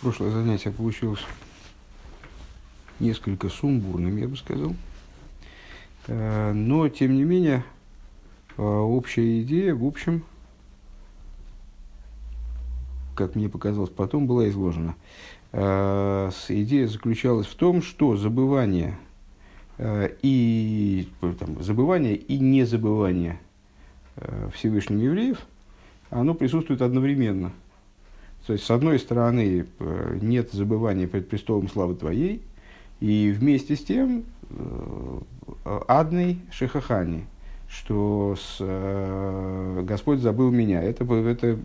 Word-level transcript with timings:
прошлое 0.00 0.30
занятие 0.30 0.70
получилось 0.70 1.20
несколько 3.00 3.48
сумбурным, 3.48 4.16
я 4.16 4.28
бы 4.28 4.36
сказал. 4.36 4.74
Э, 6.06 6.52
но, 6.52 6.88
тем 6.88 7.14
не 7.14 7.24
менее, 7.24 7.64
э, 8.56 8.62
общая 8.62 9.42
идея, 9.42 9.74
в 9.74 9.84
общем, 9.84 10.24
как 13.14 13.34
мне 13.34 13.50
показалось, 13.50 13.90
потом 13.90 14.26
была 14.26 14.48
изложена. 14.48 14.94
Э, 15.52 16.30
идея 16.48 16.88
заключалась 16.88 17.46
в 17.46 17.54
том, 17.54 17.82
что 17.82 18.16
забывание 18.16 18.98
и, 19.78 21.08
там, 21.38 21.62
забывание 21.62 22.14
и 22.14 22.38
незабывание 22.38 23.40
Всевышним 24.54 24.98
евреев, 24.98 25.38
оно 26.10 26.34
присутствует 26.34 26.82
одновременно– 26.82 27.52
то 28.46 28.54
есть, 28.54 28.64
с 28.64 28.70
одной 28.70 28.98
стороны, 28.98 29.66
э, 29.78 30.18
нет 30.20 30.50
забывания 30.52 31.06
пред 31.06 31.28
престолом 31.28 31.68
славы 31.68 31.94
Твоей, 31.94 32.42
и 33.00 33.34
вместе 33.36 33.76
с 33.76 33.84
тем 33.84 34.24
э, 34.50 35.20
адный 35.86 36.40
шехахани, 36.50 37.26
что 37.68 38.36
с, 38.40 38.56
э, 38.58 39.82
Господь 39.86 40.20
забыл 40.20 40.50
меня. 40.50 40.82
Это, 40.82 41.04
это 41.04 41.58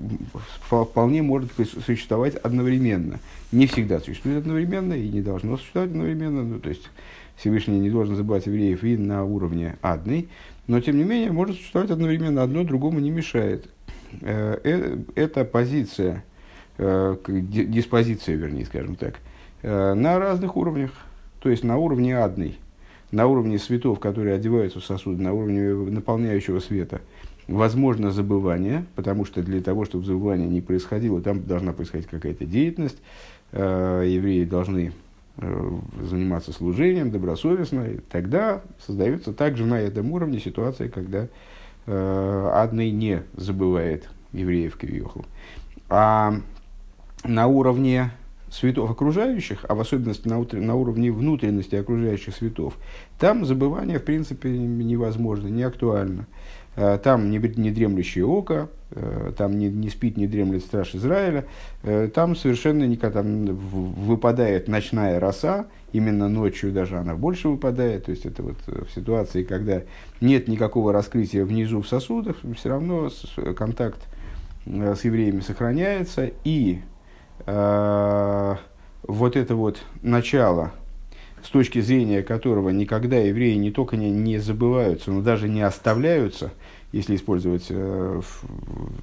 вполне 0.70 1.22
может 1.22 1.52
существовать 1.86 2.36
одновременно. 2.36 3.20
Не 3.52 3.68
всегда 3.68 4.00
существует 4.00 4.40
одновременно 4.40 4.94
и 4.94 5.08
не 5.10 5.22
должно 5.22 5.58
существовать 5.58 5.92
одновременно. 5.92 6.44
Ну, 6.44 6.60
то 6.60 6.70
есть 6.70 6.90
Всевышний 7.38 7.80
не 7.80 7.90
должен 7.90 8.16
забывать 8.16 8.48
евреев 8.48 8.84
и 8.84 8.98
на 8.98 9.24
уровне 9.24 9.78
адной, 9.82 10.28
но 10.68 10.82
тем 10.82 10.98
не 10.98 11.04
менее 11.04 11.32
может 11.32 11.56
существовать 11.56 11.90
одновременно. 11.90 12.44
Одно 12.44 12.64
другому 12.64 13.00
не 13.00 13.12
мешает. 13.12 13.70
Эта 14.22 15.46
позиция– 15.46 16.24
э, 16.34 16.35
диспозиция, 16.78 18.36
вернее, 18.36 18.66
скажем 18.66 18.96
так, 18.96 19.16
э, 19.62 19.94
на 19.94 20.20
разных 20.20 20.58
уровнях. 20.58 20.92
То 21.40 21.50
есть 21.50 21.64
на 21.64 21.78
уровне 21.78 22.18
адной, 22.18 22.58
на 23.12 23.28
уровне 23.28 23.60
светов, 23.60 24.00
которые 24.00 24.36
одеваются 24.36 24.80
в 24.80 24.86
сосуды, 24.86 25.22
на 25.22 25.34
уровне 25.34 25.92
наполняющего 25.92 26.60
света, 26.60 27.02
возможно 27.48 28.12
забывание, 28.12 28.86
потому 28.96 29.26
что 29.26 29.44
для 29.44 29.62
того, 29.62 29.86
чтобы 29.86 30.06
забывание 30.06 30.48
не 30.48 30.62
происходило, 30.62 31.22
там 31.22 31.44
должна 31.44 31.74
происходить 31.74 32.08
какая-то 32.08 32.46
деятельность, 32.46 32.98
э, 33.52 34.04
евреи 34.08 34.44
должны 34.44 34.92
э, 35.38 35.72
заниматься 36.02 36.52
служением 36.52 37.12
добросовестно, 37.12 37.86
и 37.86 37.98
тогда 38.10 38.62
создается 38.86 39.34
также 39.34 39.66
на 39.66 39.80
этом 39.80 40.12
уровне 40.12 40.40
ситуация, 40.40 40.90
когда 40.90 41.28
э, 41.86 42.50
адный 42.54 42.90
не 42.92 43.24
забывает 43.36 44.10
евреев 44.34 44.78
Кивьехал. 44.78 45.26
А 45.90 46.40
на 47.28 47.48
уровне 47.48 48.12
светов 48.50 48.90
окружающих, 48.90 49.66
а 49.68 49.76
в 49.76 49.82
особенности 49.82 50.28
на, 50.28 50.40
на 50.40 50.76
уровне 50.76 51.12
внутренности 51.12 51.76
окружающих 51.76 52.36
светов, 52.36 52.78
там 53.20 53.46
забывание, 53.46 54.00
в 54.00 54.04
принципе, 54.04 54.50
невозможно, 54.50 55.48
не 55.48 55.64
актуально. 55.64 56.28
Э, 56.78 57.00
там 57.02 57.30
не, 57.30 57.38
не 57.38 57.72
дремлющее 57.72 58.26
око, 58.26 58.70
э, 58.92 59.32
там 59.38 59.58
не, 59.58 59.70
не 59.70 59.90
спит, 59.90 60.18
не 60.18 60.28
дремлет 60.28 60.62
страж 60.62 60.94
Израиля, 60.94 61.46
э, 61.84 62.10
там 62.14 62.36
совершенно 62.36 62.84
никогда 62.86 63.24
там 63.24 63.46
выпадает 63.46 64.68
ночная 64.68 65.20
роса, 65.20 65.68
именно 65.94 66.28
ночью 66.28 66.74
даже 66.74 66.98
она 66.98 67.16
больше 67.16 67.48
выпадает, 67.48 68.06
то 68.06 68.12
есть 68.12 68.26
это 68.26 68.44
вот 68.44 68.58
в 68.68 68.94
ситуации, 68.94 69.44
когда 69.44 69.84
нет 70.20 70.50
никакого 70.50 70.92
раскрытия 70.92 71.46
внизу 71.46 71.82
в 71.82 71.88
сосудах, 71.88 72.36
все 72.58 72.70
равно 72.70 73.10
контакт 73.56 74.02
с 74.66 75.04
евреями 75.06 75.40
сохраняется, 75.40 76.32
и 76.44 76.82
вот 77.46 79.36
это 79.36 79.56
вот 79.56 79.80
начало, 80.02 80.72
с 81.44 81.50
точки 81.50 81.80
зрения 81.80 82.24
которого 82.24 82.70
никогда 82.70 83.18
евреи 83.18 83.56
не 83.56 83.72
только 83.72 83.98
не, 83.98 84.10
не 84.10 84.40
забываются, 84.40 85.12
но 85.12 85.22
даже 85.22 85.48
не 85.48 85.62
оставляются, 85.62 86.52
если 86.92 87.16
использовать 87.16 87.68
э, 87.70 88.22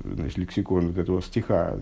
значит, 0.05 0.39
лексикон 0.39 0.89
вот 0.89 0.99
этого 0.99 1.23
стиха 1.23 1.77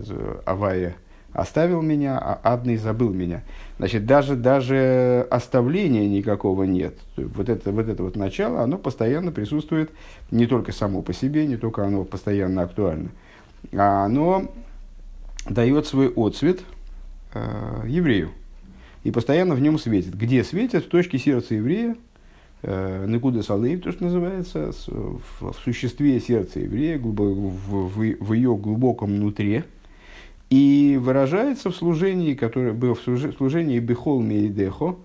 «Авая 0.45 0.95
оставил 1.33 1.81
меня, 1.81 2.19
а 2.19 2.39
Адный 2.43 2.77
забыл 2.77 3.11
меня». 3.11 3.43
Значит, 3.77 4.05
даже, 4.05 4.35
даже 4.35 5.25
оставления 5.31 6.07
никакого 6.07 6.63
нет. 6.63 6.95
Вот 7.15 7.49
это, 7.49 7.71
вот 7.71 7.87
это 7.87 8.03
вот 8.03 8.15
начало, 8.15 8.61
оно 8.61 8.77
постоянно 8.77 9.31
присутствует 9.31 9.89
не 10.29 10.45
только 10.45 10.73
само 10.73 11.01
по 11.01 11.13
себе, 11.13 11.47
не 11.47 11.57
только 11.57 11.85
оно 11.85 12.03
постоянно 12.03 12.63
актуально, 12.63 13.09
а 13.73 14.05
оно 14.05 14.51
дает 15.49 15.87
свой 15.87 16.11
отцвет 16.15 16.61
э, 17.33 17.83
еврею. 17.87 18.31
И 19.03 19.11
постоянно 19.11 19.55
в 19.55 19.61
нем 19.61 19.79
светит. 19.79 20.15
Где 20.15 20.43
светит? 20.43 20.85
В 20.85 20.89
точке 20.89 21.17
сердца 21.17 21.55
еврея, 21.55 21.95
э, 22.61 23.05
Некуда 23.07 23.41
Салейв, 23.41 23.81
то, 23.81 23.91
что 23.91 24.03
называется, 24.03 24.71
с, 24.71 24.87
в, 24.87 25.51
в 25.51 25.55
существе 25.63 26.19
сердца 26.19 26.59
еврея, 26.59 26.99
глубоко, 26.99 27.33
в, 27.33 27.89
в, 27.89 28.15
в 28.19 28.33
ее 28.33 28.55
глубоком 28.55 29.09
внутри. 29.09 29.63
И 30.49 30.99
выражается 31.01 31.71
в 31.71 31.75
служении, 31.75 32.35
которое 32.35 32.73
было 32.73 32.93
в 32.93 33.01
служении 33.01 33.79
Бехол 33.79 34.21
Мейдехо, 34.21 34.97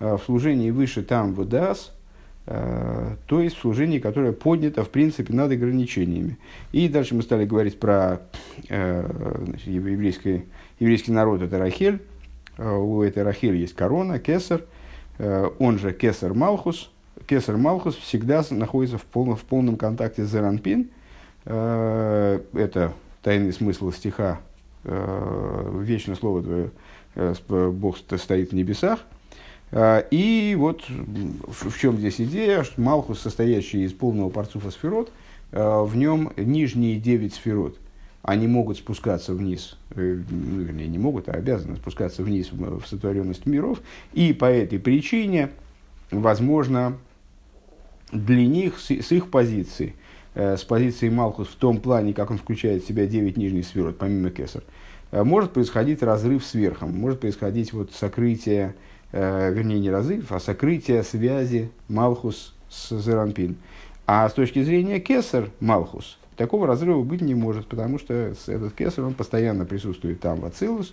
э, 0.00 0.16
в 0.16 0.24
служении 0.24 0.70
выше 0.70 1.02
там 1.02 1.34
Вадас, 1.34 1.93
Э, 1.93 1.93
то 2.46 3.40
есть 3.40 3.56
в 3.56 3.60
служении, 3.60 3.98
которое 3.98 4.32
поднято, 4.32 4.84
в 4.84 4.90
принципе, 4.90 5.32
над 5.32 5.50
ограничениями. 5.52 6.36
И 6.72 6.88
дальше 6.88 7.14
мы 7.14 7.22
стали 7.22 7.46
говорить 7.46 7.80
про 7.80 8.20
э, 8.68 9.40
значит, 9.46 9.66
еврейский, 9.66 10.44
еврейский 10.78 11.10
народ, 11.10 11.40
это 11.40 11.58
Рахель. 11.58 12.02
Э, 12.58 12.76
у 12.76 13.02
этой 13.02 13.22
Рахель 13.22 13.56
есть 13.56 13.74
корона, 13.74 14.18
кесар, 14.18 14.62
он 15.58 15.78
же 15.78 15.92
кесар 15.92 16.34
Малхус. 16.34 16.90
Кесар 17.26 17.56
Малхус 17.56 17.94
всегда 17.94 18.44
находится 18.50 18.98
в 18.98 19.04
полном, 19.04 19.36
в 19.36 19.44
полном 19.44 19.76
контакте 19.76 20.24
с 20.24 20.30
Зеранпин. 20.30 20.90
Это 21.44 22.92
тайный 23.22 23.52
смысл 23.52 23.92
стиха 23.92 24.40
«Вечное 24.82 26.16
слово 26.16 26.42
твое, 26.42 26.70
Бог 27.70 27.96
стоит 27.96 28.50
в 28.50 28.54
небесах». 28.54 29.06
А, 29.76 30.06
и 30.12 30.54
вот 30.56 30.84
в 30.88 31.78
чем 31.78 31.98
здесь 31.98 32.20
идея, 32.20 32.62
что 32.62 32.80
Малхус, 32.80 33.18
состоящий 33.18 33.82
из 33.82 33.92
полного 33.92 34.30
парцуфа 34.30 34.70
сферот, 34.70 35.10
а, 35.50 35.82
в 35.82 35.96
нем 35.96 36.32
нижние 36.36 37.00
девять 37.00 37.34
сферот, 37.34 37.76
они 38.22 38.46
могут 38.46 38.78
спускаться 38.78 39.34
вниз, 39.34 39.76
э, 39.96 40.20
ну, 40.30 40.60
вернее, 40.60 40.86
не 40.86 40.98
могут, 40.98 41.28
а 41.28 41.32
обязаны 41.32 41.74
спускаться 41.76 42.22
вниз 42.22 42.52
в 42.52 42.86
сотворенность 42.86 43.46
миров, 43.46 43.80
и 44.12 44.32
по 44.32 44.44
этой 44.44 44.78
причине, 44.78 45.50
возможно, 46.12 46.96
для 48.12 48.46
них, 48.46 48.78
с, 48.78 48.90
их 48.90 49.28
позиции, 49.28 49.96
э, 50.36 50.56
с 50.56 50.62
позиции 50.62 51.08
Малхус 51.08 51.48
в 51.48 51.56
том 51.56 51.80
плане, 51.80 52.14
как 52.14 52.30
он 52.30 52.38
включает 52.38 52.84
в 52.84 52.86
себя 52.86 53.06
девять 53.06 53.36
нижних 53.36 53.66
сферот, 53.66 53.98
помимо 53.98 54.30
Кесар, 54.30 54.62
э, 55.10 55.24
может 55.24 55.52
происходить 55.52 56.00
разрыв 56.00 56.46
с 56.46 56.54
верхом, 56.54 56.96
может 56.96 57.18
происходить 57.18 57.72
вот 57.72 57.92
сокрытие 57.92 58.76
э, 59.14 59.52
вернее 59.52 59.78
не 59.78 59.90
разрыв, 59.90 60.32
а 60.32 60.40
сокрытие 60.40 61.04
связи 61.04 61.70
Малхус 61.88 62.52
с 62.68 62.98
Зеранпин. 63.00 63.56
А 64.06 64.28
с 64.28 64.32
точки 64.32 64.62
зрения 64.62 64.98
Кесар 64.98 65.50
Малхус, 65.60 66.18
такого 66.36 66.66
разрыва 66.66 67.02
быть 67.04 67.20
не 67.20 67.34
может, 67.34 67.68
потому 67.68 68.00
что 68.00 68.12
этот 68.12 68.74
Кесар, 68.74 69.04
он 69.04 69.14
постоянно 69.14 69.64
присутствует 69.64 70.20
там 70.20 70.40
в 70.40 70.44
Ацилус 70.44 70.92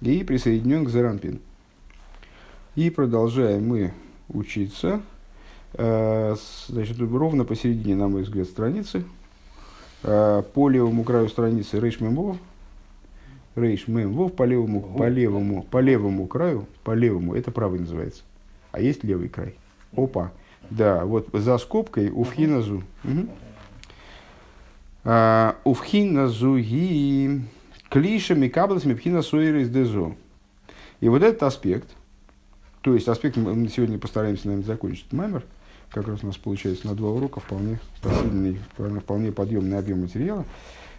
и 0.00 0.24
присоединен 0.24 0.84
к 0.84 0.90
Зеранпин. 0.90 1.38
И 2.74 2.90
продолжаем 2.90 3.68
мы 3.68 3.92
учиться. 4.28 5.00
Э, 5.74 6.34
значит, 6.66 6.98
ровно 6.98 7.44
посередине, 7.44 7.94
на 7.94 8.08
мой 8.08 8.22
взгляд, 8.22 8.48
страницы. 8.48 9.04
Э, 10.02 10.42
по 10.54 10.68
левому 10.68 11.04
краю 11.04 11.28
страницы 11.28 11.78
Рейш 11.78 12.00
Мемов, 12.00 12.36
Рейш 13.60 13.88
Мем 13.88 14.12
Вов 14.12 14.34
по 14.34 14.44
левому, 14.44 14.80
по 14.80 15.08
левому, 15.08 15.62
по 15.62 15.78
левому 15.78 16.26
краю, 16.26 16.66
по 16.82 16.92
левому, 16.92 17.34
это 17.34 17.50
правый 17.50 17.80
называется. 17.80 18.22
А 18.72 18.80
есть 18.80 19.04
левый 19.04 19.28
край. 19.28 19.54
Опа. 19.96 20.32
Да, 20.70 21.04
вот 21.04 21.28
за 21.32 21.58
скобкой 21.58 22.10
уфхиназу. 22.12 22.82
Угу. 23.04 23.28
А, 25.04 25.56
уфхиназу 25.64 26.56
и 26.58 27.40
клиша 27.88 28.34
микаблас 28.34 28.84
мипхина 28.84 29.22
суэрис 29.22 29.68
дезо. 29.68 30.14
И 31.00 31.08
вот 31.08 31.22
этот 31.22 31.42
аспект, 31.42 31.88
то 32.82 32.94
есть 32.94 33.08
аспект, 33.08 33.36
мы 33.36 33.68
сегодня 33.68 33.98
постараемся, 33.98 34.46
наверное, 34.46 34.66
закончить 34.66 35.12
маймер, 35.12 35.44
как 35.90 36.06
раз 36.06 36.22
у 36.22 36.26
нас 36.26 36.36
получается 36.36 36.86
на 36.86 36.94
два 36.94 37.10
урока 37.10 37.40
вполне 37.40 37.80
посильный, 38.02 38.60
вполне 39.00 39.32
подъемный 39.32 39.78
объем 39.78 40.02
материала. 40.02 40.44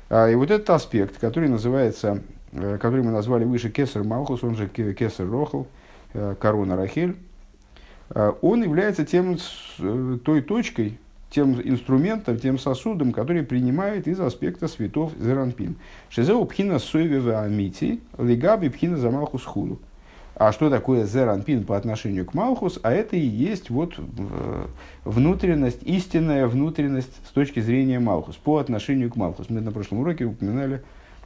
А, 0.09 0.29
и 0.29 0.35
вот 0.35 0.51
этот 0.51 0.69
аспект, 0.71 1.17
который 1.17 1.47
называется 1.47 2.21
который 2.51 3.03
мы 3.03 3.11
назвали 3.11 3.45
выше 3.45 3.69
Кесар 3.69 4.03
Малхус, 4.03 4.43
он 4.43 4.55
же 4.55 4.67
Кесар 4.67 5.29
Рохл, 5.29 5.63
э, 6.13 6.35
корона 6.39 6.75
Рахель, 6.75 7.15
э, 8.09 8.33
он 8.41 8.63
является 8.63 9.05
тем, 9.05 9.37
той 10.23 10.41
точкой, 10.41 10.97
тем 11.29 11.61
инструментом, 11.61 12.37
тем 12.37 12.59
сосудом, 12.59 13.13
который 13.13 13.43
принимает 13.43 14.07
из 14.07 14.19
аспекта 14.19 14.67
светов 14.67 15.13
Зеранпин. 15.19 15.75
Шизеу 16.09 16.43
пхина 16.45 16.77
сойвева 16.77 17.41
амити, 17.41 18.01
лигаби 18.17 18.69
пхина 18.69 18.97
за 18.97 19.09
Малхус 19.11 19.45
худу. 19.45 19.79
А 20.35 20.51
что 20.51 20.69
такое 20.69 21.05
Зеранпин 21.05 21.65
по 21.65 21.77
отношению 21.77 22.25
к 22.25 22.33
Малхус? 22.33 22.79
А 22.83 22.91
это 22.91 23.15
и 23.15 23.25
есть 23.25 23.69
вот 23.69 23.93
э, 23.97 24.65
внутренность, 25.05 25.83
истинная 25.83 26.47
внутренность 26.47 27.13
с 27.27 27.31
точки 27.31 27.59
зрения 27.61 27.99
Малхус, 27.99 28.35
по 28.35 28.57
отношению 28.57 29.09
к 29.09 29.15
Малхус. 29.15 29.49
Мы 29.49 29.61
на 29.61 29.71
прошлом 29.71 29.99
уроке 29.99 30.25
упоминали, 30.25 30.77
э, 30.77 30.81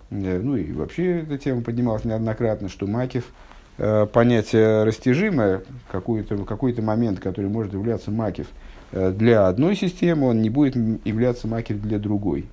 ну 0.09 0.55
и 0.55 0.71
вообще 0.71 1.21
эта 1.21 1.37
тема 1.37 1.61
поднималась 1.61 2.05
неоднократно, 2.05 2.69
что 2.69 2.87
Макев– 2.87 3.25
Э, 3.77 4.07
понятие 4.11 4.85
растяжимое, 4.85 5.63
какой-то 5.91 6.37
какой 6.45 6.73
момент, 6.79 7.19
который 7.19 7.49
может 7.49 7.73
являться 7.73 8.09
макив 8.09 8.47
э, 8.93 9.11
для 9.11 9.47
одной 9.47 9.75
системы, 9.75 10.27
он 10.27 10.41
не 10.41 10.49
будет 10.49 10.75
являться 11.05 11.47
макив 11.47 11.81
для 11.81 11.99
другой. 11.99 12.49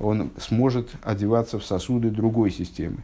Он 0.00 0.30
сможет 0.38 0.90
одеваться 1.02 1.60
в 1.60 1.64
сосуды 1.64 2.10
другой 2.10 2.50
системы. 2.50 2.98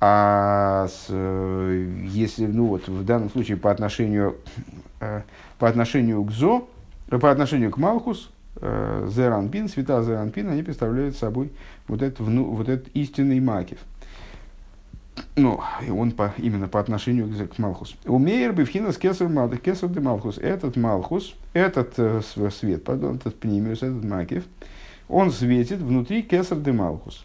А 0.00 0.88
с, 0.88 1.06
э, 1.10 1.92
если, 2.06 2.46
ну 2.46 2.66
вот, 2.66 2.88
в 2.88 3.04
данном 3.04 3.30
случае 3.30 3.58
по 3.58 3.70
отношению, 3.70 4.36
по 5.58 5.68
отношению 5.68 6.24
к 6.24 6.30
Зо, 6.30 6.66
по 7.08 7.30
отношению 7.30 7.70
к 7.70 7.76
Малхус, 7.76 8.30
Зеранпин, 8.60 9.68
света 9.68 10.02
Зеранпин, 10.02 10.48
они 10.48 10.62
представляют 10.62 11.16
собой 11.16 11.52
вот 11.88 12.02
этот, 12.02 12.20
вот 12.20 12.68
этот 12.68 12.88
истинный 12.94 13.40
макив– 13.40 13.78
ну, 15.36 15.60
и 15.86 15.90
он 15.90 16.12
по, 16.12 16.34
именно 16.38 16.68
по 16.68 16.80
отношению 16.80 17.28
к, 17.28 17.54
к 17.54 17.58
Малхус. 17.58 17.96
Умеер 18.06 18.54
кесар 18.96 19.28
малхус, 19.28 19.60
кесар 19.60 19.90
де 19.90 20.00
Малхус. 20.00 20.38
Этот 20.38 20.76
Малхус, 20.76 21.34
этот 21.52 21.94
э, 21.98 22.20
свет, 22.50 22.84
пардон, 22.84 23.16
этот 23.16 23.38
пнимиус, 23.38 23.82
этот 23.82 24.04
макив, 24.04 24.44
он 25.08 25.30
светит 25.30 25.78
внутри 25.78 26.22
кесар 26.22 26.58
де 26.58 26.72
Малхус. 26.72 27.24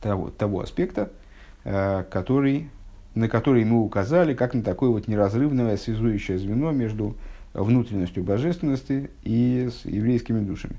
Того, 0.00 0.30
того 0.30 0.60
аспекта, 0.60 1.10
э, 1.64 2.04
который, 2.10 2.70
на 3.14 3.28
который 3.28 3.64
мы 3.64 3.80
указали, 3.80 4.34
как 4.34 4.54
на 4.54 4.62
такое 4.62 4.90
вот 4.90 5.08
неразрывное 5.08 5.76
связующее 5.76 6.38
звено 6.38 6.72
между 6.72 7.16
внутренностью 7.54 8.24
божественности 8.24 9.10
и 9.22 9.70
с 9.72 9.86
еврейскими 9.86 10.40
душами. 10.40 10.76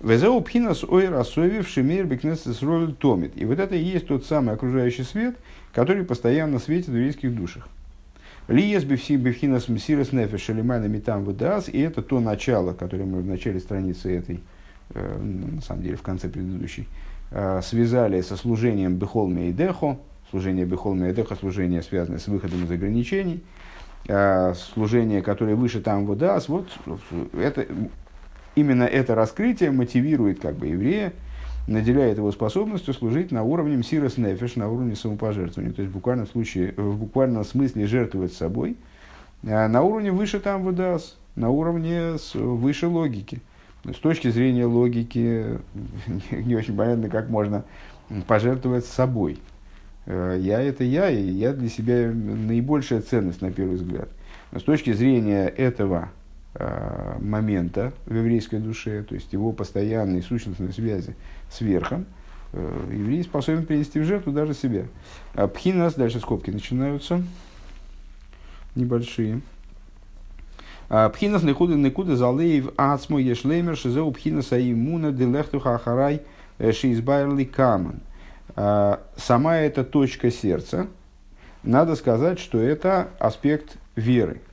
Везеу 0.00 0.40
пхинас 0.40 0.84
ой 0.84 1.08
расовив 1.08 1.68
шемир 1.68 2.06
бекнесес. 2.06 2.62
И 2.62 3.44
вот 3.44 3.58
это 3.58 3.74
и 3.74 3.82
есть 3.82 4.06
тот 4.06 4.26
самый 4.26 4.54
окружающий 4.54 5.04
свет, 5.04 5.36
который 5.72 6.04
постоянно 6.04 6.58
светит 6.58 6.88
в 6.88 6.94
еврейских 6.94 7.34
душах. 7.34 7.68
Лиес 8.48 8.84
бифхинас 8.84 9.68
мсирас 9.68 10.12
нефеш 10.12 10.42
шалимайна 10.42 10.86
митам 10.86 11.24
выдас. 11.24 11.68
И 11.68 11.78
это 11.78 12.02
то 12.02 12.20
начало, 12.20 12.72
которое 12.72 13.04
мы 13.04 13.22
в 13.22 13.26
начале 13.26 13.60
страницы 13.60 14.14
этой, 14.14 14.40
э, 14.94 15.18
на 15.20 15.62
самом 15.62 15.82
деле 15.82 15.96
в 15.96 16.02
конце 16.02 16.28
предыдущей, 16.28 16.88
э, 17.30 17.60
связали 17.62 18.20
со 18.20 18.36
служением 18.36 18.96
бехолме 18.96 19.50
и 19.50 19.52
дехо. 19.52 19.98
Служение 20.30 20.66
бехолме 20.66 21.10
и 21.10 21.14
дехо, 21.14 21.36
служение, 21.36 21.82
связанное 21.82 22.18
с 22.18 22.26
выходом 22.26 22.64
из 22.64 22.70
ограничений 22.70 23.42
служение, 24.04 25.22
которое 25.22 25.54
выше 25.54 25.80
там 25.80 26.06
выдаст, 26.06 26.48
вот 26.48 26.68
это 27.34 27.66
именно 28.54 28.84
это 28.84 29.14
раскрытие 29.14 29.70
мотивирует 29.70 30.40
как 30.40 30.56
бы 30.56 30.66
еврея, 30.66 31.12
наделяет 31.66 32.18
его 32.18 32.32
способностью 32.32 32.94
служить 32.94 33.30
на 33.30 33.42
уровне 33.42 33.76
мсирос 33.76 34.16
нефеш, 34.16 34.56
на 34.56 34.68
уровне 34.68 34.96
самопожертвования. 34.96 35.72
То 35.72 35.82
есть 35.82 35.92
в 35.92 35.94
буквальном, 35.94 36.26
случае, 36.26 36.74
в 36.76 36.98
буквальном 36.98 37.44
смысле 37.44 37.86
жертвовать 37.86 38.32
собой, 38.32 38.76
а 39.44 39.68
на 39.68 39.82
уровне 39.82 40.12
выше 40.12 40.40
там 40.40 40.62
выдаст, 40.62 41.16
на 41.36 41.50
уровне 41.50 42.16
выше 42.34 42.88
логики. 42.88 43.40
С 43.84 43.98
точки 43.98 44.28
зрения 44.28 44.66
логики 44.66 45.58
не 46.30 46.54
очень 46.54 46.76
понятно, 46.76 47.08
как 47.08 47.28
можно 47.28 47.64
пожертвовать 48.26 48.84
собой. 48.84 49.38
Э, 50.06 50.36
я 50.40 50.60
это 50.60 50.84
я, 50.84 51.10
и 51.10 51.22
я 51.22 51.52
для 51.52 51.68
себя 51.68 52.10
наибольшая 52.10 53.00
ценность 53.02 53.40
на 53.40 53.52
первый 53.52 53.76
взгляд. 53.76 54.08
Но 54.50 54.60
с 54.60 54.62
точки 54.62 54.92
зрения 54.92 55.46
этого 55.46 56.10
Э, 56.54 57.16
момента 57.18 57.94
в 58.04 58.14
еврейской 58.14 58.58
душе, 58.58 59.02
то 59.04 59.14
есть 59.14 59.32
его 59.32 59.52
постоянной 59.52 60.20
сущностной 60.20 60.70
связи 60.70 61.16
с 61.50 61.62
верхом, 61.62 62.04
э, 62.52 62.88
еврей 62.92 63.22
способен 63.22 63.64
принести 63.64 63.98
в 63.98 64.04
жертву 64.04 64.32
даже 64.32 64.52
себя. 64.52 64.84
А 65.34 65.48
пхинас, 65.48 65.94
дальше 65.94 66.20
скобки 66.20 66.50
начинаются, 66.50 67.22
небольшие. 68.74 69.40
А 70.90 71.08
пхинас 71.08 71.42
некуда 71.42 71.74
некуда 71.74 72.16
залеев 72.16 72.74
ацмо 72.76 73.18
ешлеймер 73.18 73.74
шизеу 73.74 74.12
пхинас 74.12 74.52
аимуна 74.52 75.10
делехтуха 75.10 75.76
ахарай 75.76 76.20
шизбайрли 76.60 77.44
каман. 77.44 78.00
А 78.54 79.00
сама 79.16 79.58
эта 79.58 79.84
точка 79.84 80.30
сердца, 80.30 80.86
надо 81.62 81.96
сказать, 81.96 82.38
что 82.38 82.58
это 82.58 83.08
аспект 83.18 83.76
веры– 83.96 84.40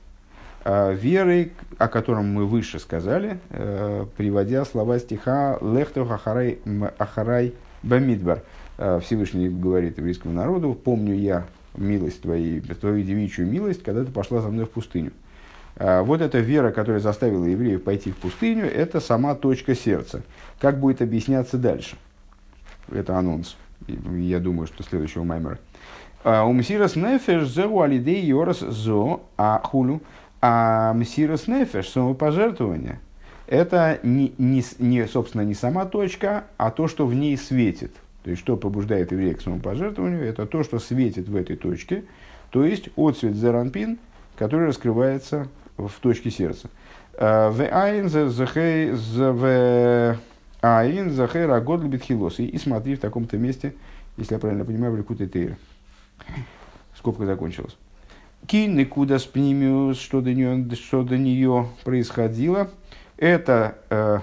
Э, 0.62 0.92
верой, 0.92 1.52
о 1.78 1.88
котором 1.88 2.34
мы 2.34 2.44
выше 2.44 2.78
сказали, 2.78 3.38
э, 3.48 4.04
приводя 4.16 4.66
слова 4.66 4.98
стиха 4.98 5.58
«Лехту 5.62 6.02
ахарай, 6.02 6.58
ахарай 6.98 7.54
бамидбар». 7.82 8.42
Э, 8.76 9.00
Всевышний 9.02 9.48
говорит 9.48 9.96
еврейскому 9.96 10.34
народу, 10.34 10.74
«Помню 10.74 11.14
я 11.14 11.46
милость 11.76 12.20
твою, 12.20 12.60
твою 12.62 13.02
девичью 13.02 13.46
милость, 13.46 13.82
когда 13.82 14.04
ты 14.04 14.12
пошла 14.12 14.42
за 14.42 14.48
мной 14.48 14.66
в 14.66 14.70
пустыню». 14.70 15.12
Вот 15.76 16.20
эта 16.20 16.40
вера, 16.40 16.72
которая 16.72 17.00
заставила 17.00 17.46
евреев 17.46 17.82
пойти 17.82 18.10
в 18.10 18.16
пустыню, 18.16 18.66
это 18.66 19.00
сама 19.00 19.34
точка 19.34 19.74
сердца. 19.74 20.22
Как 20.60 20.78
будет 20.78 21.00
объясняться 21.00 21.56
дальше? 21.56 21.96
Это 22.92 23.16
анонс. 23.16 23.56
Я 23.88 24.40
думаю, 24.40 24.66
что 24.66 24.82
следующего 24.82 25.24
маймера. 25.24 25.58
Умсирас 26.24 26.96
нефеш 26.96 27.48
зеу 27.48 27.80
алидей 27.80 28.24
йорас 28.24 28.60
зо 28.60 29.22
а 29.36 29.60
хулю– 29.64 30.00
а 30.40 30.94
мсирос 30.94 31.48
нефеш, 31.48 31.88
самопожертвование, 31.88 33.00
это 33.46 33.98
не, 34.02 34.32
не, 34.38 34.64
не, 34.78 35.06
собственно, 35.06 35.42
не 35.42 35.54
сама 35.54 35.84
точка, 35.84 36.44
а 36.56 36.70
то, 36.70 36.88
что 36.88 37.06
в 37.06 37.14
ней 37.14 37.36
светит. 37.36 37.92
То 38.24 38.30
есть, 38.30 38.42
что 38.42 38.56
побуждает 38.56 39.12
еврея 39.12 39.34
к 39.34 39.40
самопожертвованию, 39.40 40.22
это 40.22 40.46
то, 40.46 40.62
что 40.62 40.78
светит 40.78 41.28
в 41.28 41.36
этой 41.36 41.56
точке, 41.56 42.04
то 42.50 42.64
есть 42.64 42.88
отцвет 42.96 43.34
зеранпин, 43.34 43.98
который 44.36 44.68
раскрывается 44.68 45.48
в 45.76 45.92
точке 46.00 46.30
сердца. 46.30 46.68
«Э, 47.14 47.50
в 47.50 47.60
айн 50.60 50.84
захей 50.84 51.00
айн 51.00 51.10
захей 51.10 51.46
рагод 51.46 51.82
битхилос. 51.82 52.38
И 52.38 52.56
смотри 52.58 52.94
в 52.96 53.00
таком-то 53.00 53.38
месте, 53.38 53.74
если 54.16 54.34
я 54.34 54.40
правильно 54.40 54.64
понимаю, 54.64 54.92
в 54.92 54.96
Ликуте 54.96 55.26
Тейра. 55.26 55.56
Скобка 56.96 57.24
закончилась. 57.24 57.76
Кин 58.46 58.84
куда 58.86 59.18
спнимиус, 59.18 59.98
что 59.98 60.20
до 60.20 60.34
нее, 60.34 60.74
что 60.74 61.02
до 61.02 61.16
нее 61.18 61.68
происходило, 61.84 62.70
это, 63.16 63.78
э, 63.90 64.20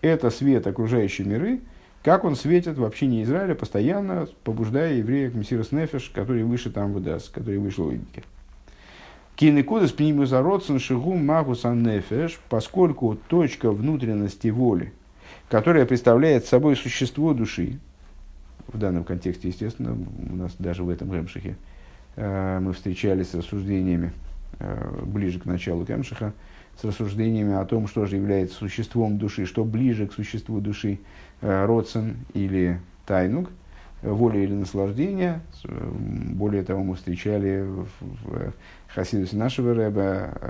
это 0.00 0.30
свет 0.30 0.66
окружающей 0.66 1.24
миры, 1.24 1.60
как 2.02 2.24
он 2.24 2.34
светит 2.34 2.78
в 2.78 2.84
общине 2.84 3.22
Израиля, 3.22 3.54
постоянно 3.54 4.28
побуждая 4.44 4.94
еврея 4.94 5.30
к 5.30 5.34
Мессирос 5.34 5.72
Нефеш, 5.72 6.10
который 6.14 6.44
выше 6.44 6.70
там 6.70 6.92
выдаст, 6.92 7.32
который 7.32 7.58
выше 7.58 7.82
логики. 7.82 8.24
Кинекуда 9.36 9.88
спнимиус 9.88 10.32
ародсен 10.32 10.78
шигу 10.78 11.14
магусан 11.14 11.82
нефеш, 11.82 12.38
поскольку 12.48 13.16
точка 13.28 13.70
внутренности 13.70 14.48
воли, 14.48 14.92
которая 15.52 15.86
представляет 15.86 16.46
собой 16.46 16.74
существо 16.74 17.32
души, 17.32 17.78
в 18.66 18.78
данном 18.78 19.04
контексте, 19.04 19.48
естественно, 19.48 19.96
у 20.30 20.34
нас 20.34 20.54
даже 20.58 20.82
в 20.82 20.88
этом 20.88 21.14
Ремшихе, 21.14 21.56
Э, 22.16 22.58
мы 22.60 22.72
встречались 22.72 23.30
с 23.30 23.34
рассуждениями 23.34 24.12
э, 24.58 25.02
ближе 25.04 25.38
к 25.38 25.46
началу 25.46 25.84
Кемшиха, 25.84 26.32
с 26.76 26.84
рассуждениями 26.84 27.54
о 27.54 27.64
том, 27.64 27.86
что 27.86 28.06
же 28.06 28.16
является 28.16 28.56
существом 28.56 29.18
души, 29.18 29.46
что 29.46 29.64
ближе 29.64 30.06
к 30.06 30.12
существу 30.12 30.60
души, 30.60 30.98
э, 31.40 31.64
родсен 31.64 32.16
или 32.34 32.80
тайнук, 33.06 33.50
воля 34.02 34.42
или 34.42 34.52
наслаждение. 34.52 35.40
Более 35.64 36.64
того, 36.64 36.82
мы 36.82 36.96
встречали 36.96 37.62
в, 37.62 37.86
в 38.00 38.52
Хасидусе 38.88 39.36
нашего 39.36 39.74
Рэба, 39.74 40.40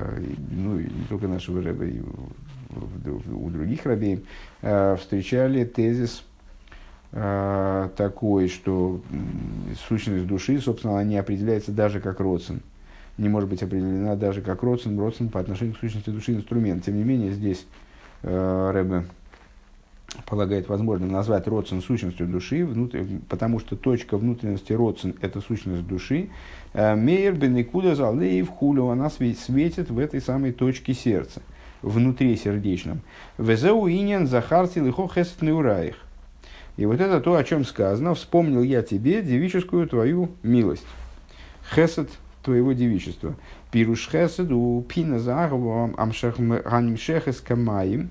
ну 0.50 0.78
и 0.78 0.84
не 0.84 1.04
только 1.08 1.28
нашего 1.28 1.62
Рэба, 1.62 1.84
и 1.84 2.00
у 2.72 3.50
других 3.50 3.84
рабей, 3.86 4.24
встречали 4.60 5.64
тезис 5.64 6.24
Э, 7.14 7.90
такой, 7.94 8.48
что 8.48 9.02
сущность 9.86 10.26
души, 10.26 10.58
собственно, 10.60 10.94
она 10.94 11.04
не 11.04 11.18
определяется 11.18 11.70
даже 11.70 12.00
как 12.00 12.20
родствен. 12.20 12.62
Не 13.18 13.28
может 13.28 13.50
быть 13.50 13.62
определена 13.62 14.16
даже 14.16 14.40
как 14.40 14.62
родствен, 14.62 14.98
родствен 14.98 15.28
по 15.28 15.38
отношению 15.38 15.74
к 15.74 15.78
сущности 15.78 16.08
души 16.08 16.32
инструмент. 16.32 16.84
Тем 16.84 16.96
не 16.96 17.04
менее, 17.04 17.32
здесь 17.32 17.66
э, 18.22 18.70
Рэбе 18.72 19.04
полагает 20.26 20.70
возможным 20.70 21.12
назвать 21.12 21.46
родствен 21.46 21.82
сущностью 21.82 22.26
души, 22.26 22.64
внутри, 22.64 23.20
потому 23.28 23.58
что 23.58 23.76
точка 23.76 24.16
внутренности 24.16 24.72
родствен– 24.72 25.14
это 25.20 25.42
сущность 25.42 25.86
души. 25.86 26.30
Э, 26.72 26.96
Мейер 26.96 27.34
бенекуда 27.34 27.94
залеев 27.94 28.48
хулю, 28.48 28.86
она 28.86 29.10
светит 29.10 29.90
в 29.90 29.98
этой 29.98 30.22
самой 30.22 30.52
точке 30.52 30.94
сердца. 30.94 31.42
Внутри 31.82 32.36
сердечном. 32.36 33.00
Везеу 33.38 33.88
иньян 33.88 34.26
захарти 34.26 34.78
лихо 34.78 35.08
хесет 35.08 35.42
неураих. 35.42 35.96
И 36.76 36.86
вот 36.86 37.00
это 37.00 37.20
то, 37.20 37.36
о 37.36 37.44
чем 37.44 37.64
сказано. 37.64 38.14
Вспомнил 38.14 38.62
я 38.62 38.82
тебе 38.82 39.22
девическую 39.22 39.86
твою 39.86 40.30
милость. 40.42 40.86
Хесед 41.74 42.08
твоего 42.42 42.72
девичества. 42.72 43.36
Пируш 43.70 44.08
хесед 44.10 44.50
у 44.50 44.82
пина 44.82 45.18
загва 45.18 45.90
амшехес 46.64 47.40
камаим. 47.40 48.10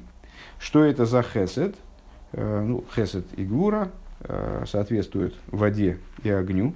Что 0.60 0.84
это 0.84 1.06
за 1.06 1.24
хесед? 1.24 1.76
Э, 2.34 2.64
ну, 2.66 2.86
хесед 2.96 3.26
и 3.36 3.44
гура 3.44 3.90
э, 4.22 4.64
соответствуют 4.68 5.36
воде 5.48 5.98
и 6.24 6.30
огню. 6.30 6.74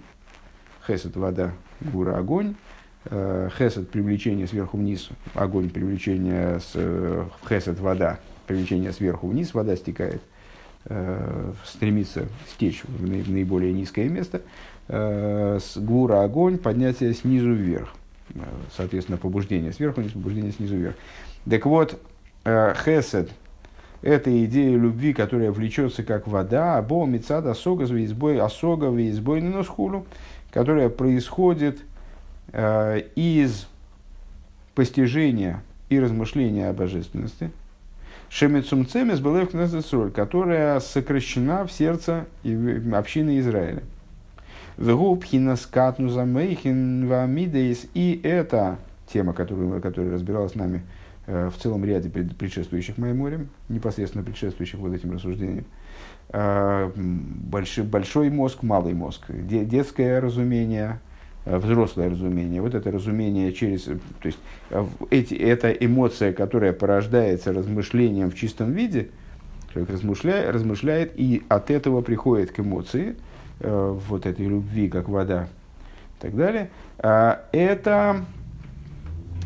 Хесед– 0.85 1.15
вода, 1.17 1.53
гура– 1.81 2.17
огонь. 2.17 2.55
Э, 3.05 3.49
хесед– 3.57 3.89
привлечение 3.91 4.47
сверху 4.47 4.77
вниз, 4.77 5.09
огонь– 5.33 5.69
привлечение 5.71 6.59
с 6.59 6.73
хесед– 7.47 7.79
вода, 7.81 8.19
привлечение 8.47 8.91
сверху 8.91 9.27
вниз, 9.27 9.53
вода 9.53 9.75
стекает– 9.75 10.21
э, 10.85 11.51
стремится 11.65 12.27
стечь 12.53 12.83
в 12.83 13.07
наиболее 13.07 13.73
низкое 13.73 14.09
место. 14.09 14.41
Э, 14.87 15.59
с 15.61 15.77
гура 15.77 16.23
огонь, 16.23 16.57
поднятие 16.57 17.13
снизу 17.13 17.53
вверх. 17.53 17.93
Э, 18.33 18.39
соответственно, 18.75 19.17
побуждение 19.17 19.73
сверху 19.73 20.01
вниз, 20.01 20.13
побуждение 20.13 20.51
снизу 20.51 20.75
вверх. 20.75 20.95
Так 21.49 21.65
вот, 21.65 21.99
э, 22.43 22.73
хесед– 22.83 23.29
это 24.01 24.45
идея 24.45 24.77
любви, 24.77 25.13
которая 25.13 25.51
влечется 25.51 26.03
как 26.03 26.27
вода, 26.27 26.77
а 26.77 26.81
бо 26.81 27.05
мецад 27.05 27.45
осога 27.45 27.85
избой, 27.85 28.39
осога 28.39 28.87
избой 29.09 29.41
на 29.41 29.63
которая 30.51 30.89
происходит 30.89 31.79
э, 31.79 31.94
из 32.53 33.67
постижения 34.73 35.61
и 35.89 35.99
размышления 35.99 36.69
о 36.69 36.73
божественности– 36.73 37.51
Шемицум 38.29 38.85
Цемес 38.85 39.19
была 39.19 39.45
в 39.45 40.11
которая 40.11 40.79
сокращена 40.79 41.65
в 41.65 41.71
сердце 41.71 42.25
общины 42.93 43.39
Израиля. 43.39 43.83
И 47.93 48.19
это 48.23 48.77
тема, 49.11 49.33
которую, 49.33 49.81
которая 49.81 50.11
разбиралась 50.11 50.51
с 50.51 50.55
нами 50.55 50.83
э, 51.27 51.49
в 51.49 51.61
целом 51.61 51.85
ряде 51.85 52.09
предшествующих 52.09 52.97
Майморем, 52.97 53.49
непосредственно 53.69 54.23
предшествующих 54.23 54.79
вот 54.79 54.93
этим 54.93 55.13
рассуждениям. 55.13 55.65
Э, 56.29 56.91
большой, 56.95 57.85
большой 57.85 58.29
мозг, 58.29 58.63
малый 58.63 58.93
мозг, 58.93 59.21
детское 59.29 60.19
разумение, 60.19 60.99
Э, 60.99 61.14
взрослое 61.45 62.09
разумение. 62.09 62.61
Вот 62.61 62.73
это 62.73 62.91
разумение 62.91 63.53
через... 63.53 63.83
То 63.83 63.99
есть 64.23 64.39
э, 64.71 64.85
эти, 65.11 65.35
эта 65.35 65.71
эмоция, 65.71 66.33
которая 66.33 66.73
порождается 66.73 67.53
размышлением 67.53 68.31
в 68.31 68.35
чистом 68.35 68.71
виде, 68.71 69.09
человек 69.71 69.91
размышляет, 69.91 70.53
размышляет 70.53 71.13
и 71.15 71.43
от 71.47 71.69
этого 71.69 72.01
приходит 72.01 72.51
к 72.51 72.59
эмоции, 72.59 73.15
э, 73.59 73.99
вот 74.07 74.25
этой 74.25 74.47
любви, 74.47 74.89
как 74.89 75.07
вода 75.07 75.47
и 76.17 76.21
так 76.21 76.35
далее. 76.35 76.69
Э, 76.97 77.37
это 77.51 78.25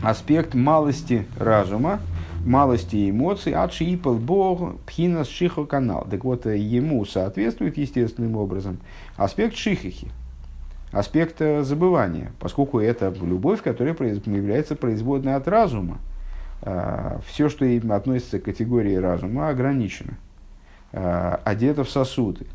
аспект 0.02 0.54
малости 0.54 1.26
разума, 1.38 2.00
малости 2.46 3.10
эмоций, 3.10 3.52
отшипал 3.54 4.16
бог, 4.16 4.80
пхинас 4.86 5.28
шихо 5.28 5.66
канал. 5.66 6.08
Так 6.10 6.24
вот, 6.24 6.46
ему 6.46 7.04
соответствует 7.04 7.78
естественным 7.78 8.38
образом 8.38 8.78
аспект 9.18 9.58
шихихи 9.58 10.10
аспект 10.92 11.40
забывания, 11.40 12.32
поскольку 12.40 12.80
это 12.80 13.14
любовь, 13.22 13.62
которая 13.62 13.96
является 13.96 14.76
производной 14.76 15.36
от 15.36 15.48
разума. 15.48 16.00
А, 16.62 17.20
Все, 17.26 17.50
что 17.50 17.66
относится 17.96 18.40
к 18.40 18.44
категории 18.44 18.96
разума, 18.96 19.50
ограничено, 19.50 20.18
а, 20.92 21.40
одето 21.46 21.84
в 21.84 21.90
сосуды. 21.90 22.48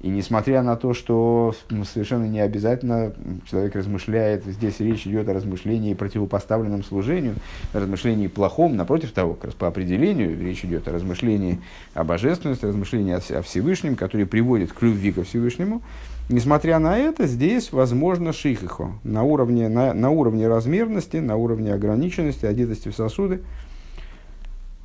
И 0.00 0.10
несмотря 0.10 0.62
на 0.62 0.76
то, 0.76 0.94
что 0.94 1.52
совершенно 1.84 2.24
не 2.24 2.38
обязательно 2.38 3.12
человек 3.50 3.74
размышляет, 3.74 4.44
здесь 4.44 4.78
речь 4.78 5.04
идет 5.08 5.28
о 5.28 5.32
размышлении 5.32 5.92
противопоставленном 5.94 6.84
служению, 6.84 7.34
размышлении 7.72 8.28
плохом, 8.28 8.76
напротив 8.76 9.10
того, 9.10 9.34
как 9.34 9.46
раз 9.46 9.54
по 9.54 9.66
определению 9.66 10.38
речь 10.40 10.64
идет 10.64 10.86
о 10.86 10.92
размышлении 10.92 11.60
о 11.94 12.04
божественности, 12.04 12.64
размышлении 12.64 13.14
о 13.14 13.42
Всевышнем, 13.42 13.96
который 13.96 14.24
приводит 14.24 14.72
к 14.72 14.80
любви 14.82 15.10
ко 15.10 15.24
Всевышнему, 15.24 15.82
Несмотря 16.28 16.78
на 16.78 16.98
это, 16.98 17.26
здесь 17.26 17.72
возможно 17.72 18.34
шихихо 18.34 18.92
на 19.02 19.22
уровне, 19.22 19.68
на, 19.68 19.94
на 19.94 20.10
уровне 20.10 20.46
размерности, 20.46 21.16
на 21.16 21.36
уровне 21.36 21.72
ограниченности, 21.72 22.44
одетости 22.44 22.90
в 22.90 22.94
сосуды. 22.94 23.40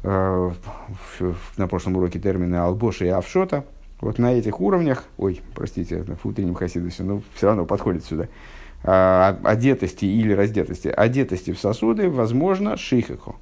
Э, 0.04 0.52
в, 1.20 1.58
на 1.58 1.68
прошлом 1.68 1.98
уроке 1.98 2.20
термины 2.20 2.56
албоша 2.56 3.04
и 3.06 3.10
авшота. 3.10 3.66
Вот 4.00 4.20
на 4.20 4.34
этих 4.34 4.62
уровнях, 4.62 5.04
ой, 5.18 5.42
простите, 5.54 6.06
в 6.24 6.26
утреннем 6.26 6.56
хасидусе, 6.56 7.04
но 7.04 7.22
все 7.36 7.48
равно 7.48 7.66
подходит 7.66 8.06
сюда, 8.06 8.30
э, 8.84 9.36
одетости 9.44 10.06
или 10.06 10.32
раздетости, 10.32 10.88
одетости 10.88 11.52
в 11.52 11.60
сосуды, 11.60 12.10
возможно, 12.10 12.78
шихихо. 12.78 13.36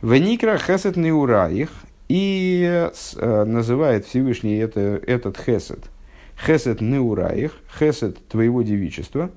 Веникра 0.00 0.58
хесед 0.58 0.96
неураих, 0.96 1.70
и 2.08 2.88
э, 3.16 3.44
называет 3.44 4.06
Всевышний 4.06 4.58
это, 4.58 4.80
этот 4.80 5.36
хесед– 5.36 5.80
Хесед 6.44 6.80
неураих, 6.80 7.52
хесед 7.78 8.26
твоего 8.28 8.62
девичества, 8.62 9.30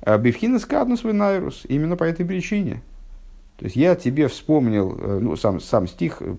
а 0.00 0.18
бифхина 0.18 0.58
скаднус 0.58 1.04
найрус, 1.04 1.64
именно 1.68 1.96
по 1.96 2.04
этой 2.04 2.24
причине. 2.26 2.82
То 3.58 3.64
есть 3.64 3.74
я 3.74 3.96
тебе 3.96 4.28
вспомнил, 4.28 4.96
э, 4.96 5.18
ну 5.20 5.34
сам, 5.34 5.60
сам 5.60 5.88
стих 5.88 6.18
э, 6.20 6.34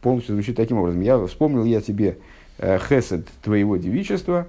полностью 0.00 0.34
звучит 0.34 0.56
таким 0.56 0.78
образом, 0.78 1.02
я 1.02 1.18
вспомнил 1.26 1.64
я 1.64 1.82
тебе 1.82 2.16
э, 2.58 2.78
хесед 2.78 3.28
твоего 3.42 3.76
девичества, 3.76 4.48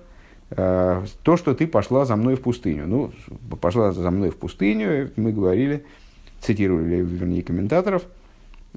то, 0.50 1.36
что 1.36 1.54
ты 1.54 1.68
пошла 1.68 2.06
за 2.06 2.16
мной 2.16 2.38
в 2.38 2.42
пустыню. 2.42 2.88
Ну, 2.88 3.12
пошла 3.60 3.92
за 3.92 4.10
мной 4.12 4.30
в 4.30 4.38
пустыню, 4.38 5.12
мы 5.18 5.34
говорили, 5.34 5.84
цитировали, 6.40 7.02
вернее, 7.02 7.44
комментаторов, 7.44 8.04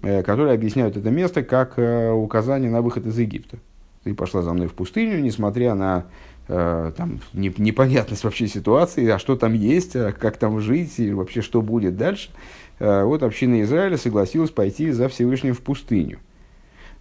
которые 0.03 0.55
объясняют 0.55 0.97
это 0.97 1.11
место 1.11 1.45
как 1.45 1.79
указание 1.79 2.73
на 2.73 2.83
выход 2.83 3.07
из 3.07 3.17
Египта. 3.17 3.59
Ты 4.05 4.15
пошла 4.15 4.43
за 4.43 4.53
мной 4.53 4.67
в 4.67 4.75
пустыню, 4.75 5.21
несмотря 5.21 5.75
на 5.75 6.07
э, 6.49 6.93
там, 6.97 7.21
не, 7.35 7.53
непонятность 7.59 8.25
вообще 8.25 8.49
ситуации, 8.49 9.07
а 9.09 9.19
что 9.19 9.37
там 9.37 9.53
есть, 9.53 9.95
а 9.95 10.13
как 10.13 10.39
там 10.39 10.61
жить, 10.61 10.99
и 10.99 11.13
вообще 11.13 11.43
что 11.43 11.61
будет 11.61 11.97
дальше. 11.97 12.31
Э, 12.79 13.05
вот 13.05 13.23
община 13.23 13.61
Израиля 13.63 13.99
согласилась 13.99 14.51
пойти 14.51 14.91
за 14.91 15.09
Всевышним 15.09 15.55
в 15.55 15.61
пустыню. 15.61 16.19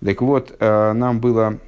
Так 0.04 0.22
вот, 0.22 0.56
э, 0.60 0.94
нам 0.94 1.22
было 1.22 1.60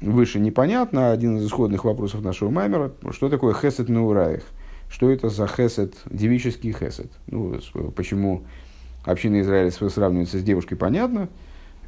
выше 0.00 0.40
непонятно, 0.40 1.12
один 1.12 1.36
из 1.36 1.46
исходных 1.46 1.84
вопросов 1.84 2.22
нашего 2.22 2.50
маймера, 2.50 2.92
что 3.10 3.28
такое 3.28 3.54
хесед 3.54 3.88
на 3.88 4.04
ураях, 4.04 4.42
что 4.88 5.10
это 5.10 5.28
за 5.28 5.46
хесед, 5.46 5.94
девический 6.06 6.72
хесед. 6.72 7.12
Ну, 7.28 7.60
почему 7.94 8.44
община 9.04 9.40
Израиля 9.40 9.70
сравнивается 9.70 10.38
с 10.38 10.42
девушкой, 10.42 10.76
понятно, 10.76 11.28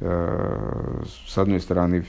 с 0.05 1.37
одной 1.37 1.61
стороны, 1.61 2.05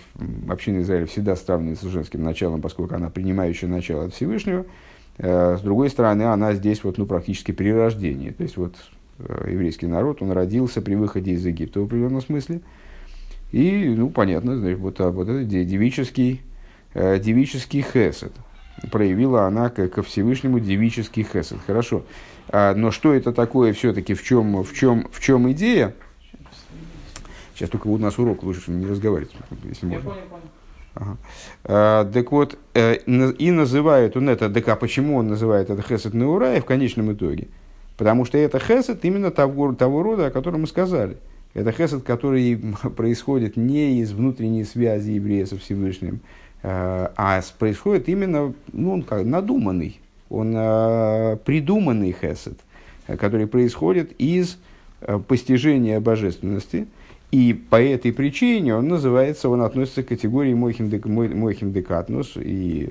община 0.48 0.80
Израиля 0.80 1.06
всегда 1.06 1.36
сравнивается 1.36 1.86
с 1.86 1.90
женским 1.90 2.24
началом, 2.24 2.60
поскольку 2.60 2.94
она 2.94 3.08
принимающая 3.08 3.68
начало 3.68 4.06
от 4.06 4.14
Всевышнего. 4.14 4.66
Э, 5.18 5.56
с 5.58 5.60
другой 5.60 5.90
стороны, 5.90 6.22
она 6.22 6.54
здесь 6.54 6.82
вот, 6.82 6.98
ну, 6.98 7.06
практически 7.06 7.52
при 7.52 7.72
рождении. 7.72 8.30
То 8.30 8.42
есть, 8.42 8.56
вот 8.56 8.74
э, 9.18 9.48
еврейский 9.52 9.86
народ, 9.86 10.22
он 10.22 10.32
родился 10.32 10.82
при 10.82 10.94
выходе 10.94 11.32
из 11.32 11.46
Египта 11.46 11.80
в 11.80 11.84
определенном 11.84 12.20
смысле. 12.20 12.60
И, 13.52 13.94
ну, 13.96 14.10
понятно, 14.10 14.56
значит, 14.56 14.78
вот, 14.78 15.00
а, 15.00 15.10
вот 15.10 15.28
это 15.28 15.44
девический, 15.44 16.42
девический 16.94 17.82
хесед. 17.82 18.32
Проявила 18.90 19.46
она 19.46 19.70
ко 19.70 20.02
Всевышнему 20.02 20.58
девический 20.58 21.22
хесед. 21.22 21.58
Хорошо. 21.64 22.02
А, 22.48 22.74
но 22.74 22.90
что 22.90 23.14
это 23.14 23.32
такое 23.32 23.72
все-таки, 23.72 24.14
в 24.14 24.22
чем, 24.22 24.62
в, 24.62 24.72
чем, 24.74 25.08
в 25.10 25.20
чем 25.20 25.50
идея? 25.52 25.94
Сейчас 27.54 27.70
только 27.70 27.86
у 27.86 27.98
нас 27.98 28.18
урок, 28.18 28.42
лучше 28.42 28.70
не 28.70 28.86
разговаривать, 28.86 29.32
если 29.64 29.86
можно. 29.86 30.08
Я 30.08 30.14
понял, 30.14 30.26
понял. 30.28 30.42
Ага. 30.94 31.16
А, 31.64 32.04
так 32.04 32.32
вот, 32.32 32.58
э, 32.74 32.96
и 32.96 33.50
называет 33.50 34.16
он 34.16 34.28
это, 34.28 34.50
так 34.50 34.68
а 34.68 34.76
почему 34.76 35.16
он 35.16 35.28
называет 35.28 35.70
это 35.70 35.82
хесед 35.82 36.14
неурай 36.14 36.60
в 36.60 36.64
конечном 36.64 37.12
итоге? 37.12 37.48
Потому 37.96 38.24
что 38.24 38.38
это 38.38 38.58
хесед 38.58 39.04
именно 39.04 39.30
того, 39.30 39.72
того 39.74 40.02
рода, 40.02 40.26
о 40.26 40.30
котором 40.30 40.62
мы 40.62 40.66
сказали. 40.66 41.16
Это 41.52 41.70
хесед, 41.72 42.02
который 42.02 42.56
происходит 42.96 43.56
не 43.56 44.00
из 44.00 44.12
внутренней 44.12 44.64
связи 44.64 45.12
еврея 45.12 45.46
со 45.46 45.56
Всевышним, 45.58 46.20
э, 46.62 47.08
а 47.16 47.40
происходит 47.58 48.08
именно, 48.08 48.52
ну, 48.72 48.94
он 48.94 49.02
как 49.02 49.24
надуманный, 49.24 50.00
он 50.28 50.54
э, 50.56 51.36
придуманный 51.44 52.16
хесед, 52.20 52.58
который 53.06 53.46
происходит 53.46 54.12
из 54.18 54.58
постижения 55.28 56.00
божественности– 56.00 56.88
и 57.34 57.52
по 57.52 57.82
этой 57.82 58.12
причине 58.12 58.76
он 58.76 58.86
называется, 58.86 59.48
он 59.48 59.62
относится 59.62 60.04
к 60.04 60.06
категории 60.06 60.54
мойхим, 60.54 61.72
декатнус 61.72 62.36
и 62.36 62.88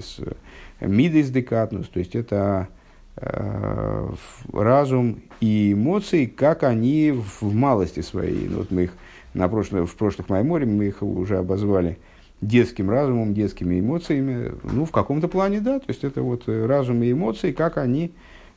мидис 0.81 1.29
декатнус, 1.29 1.87
то 1.87 1.99
есть 1.99 2.13
это 2.13 2.67
э, 3.15 4.09
разум 4.51 5.21
и 5.39 5.71
эмоции, 5.71 6.25
как 6.25 6.63
они 6.63 7.13
в, 7.13 7.55
малости 7.55 8.01
своей. 8.01 8.49
Ну, 8.49 8.57
вот 8.57 8.71
мы 8.71 8.83
их 8.83 8.93
на 9.33 9.47
прошлое, 9.47 9.85
в 9.85 9.95
прошлых 9.95 10.27
Майморе 10.27 10.65
мы 10.65 10.87
их 10.87 11.01
уже 11.01 11.37
обозвали 11.37 11.97
детским 12.41 12.89
разумом, 12.89 13.33
детскими 13.33 13.79
эмоциями. 13.79 14.51
Ну, 14.63 14.83
в 14.83 14.91
каком-то 14.91 15.29
плане, 15.29 15.61
да. 15.61 15.79
То 15.79 15.85
есть, 15.87 16.03
это 16.03 16.21
вот 16.21 16.49
разум 16.49 17.01
и 17.01 17.13
эмоции, 17.13 17.53
как 17.53 17.77
они 17.77 18.11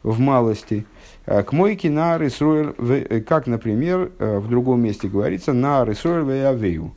в 0.06 0.20
малости. 0.20 0.86
К 1.26 1.52
мойке 1.52 1.90
на 1.90 2.16
Рисруэль, 2.16 3.24
как, 3.24 3.46
например, 3.48 4.12
в 4.18 4.48
другом 4.48 4.80
месте 4.80 5.08
говорится, 5.08 5.52
на 5.52 5.84
Рисруэль 5.84 6.24
Веявею. 6.24 6.92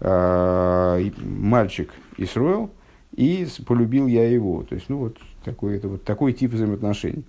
Мальчик 0.00 1.90
Исруэл, 2.16 2.70
и 3.14 3.46
полюбил 3.66 4.08
я 4.08 4.28
его. 4.28 4.64
То 4.64 4.74
есть, 4.74 4.88
ну, 4.88 4.98
вот 4.98 5.16
такой, 5.44 5.76
это 5.76 5.88
вот 5.88 6.04
такой 6.04 6.32
тип 6.32 6.52
взаимоотношений. 6.52 7.24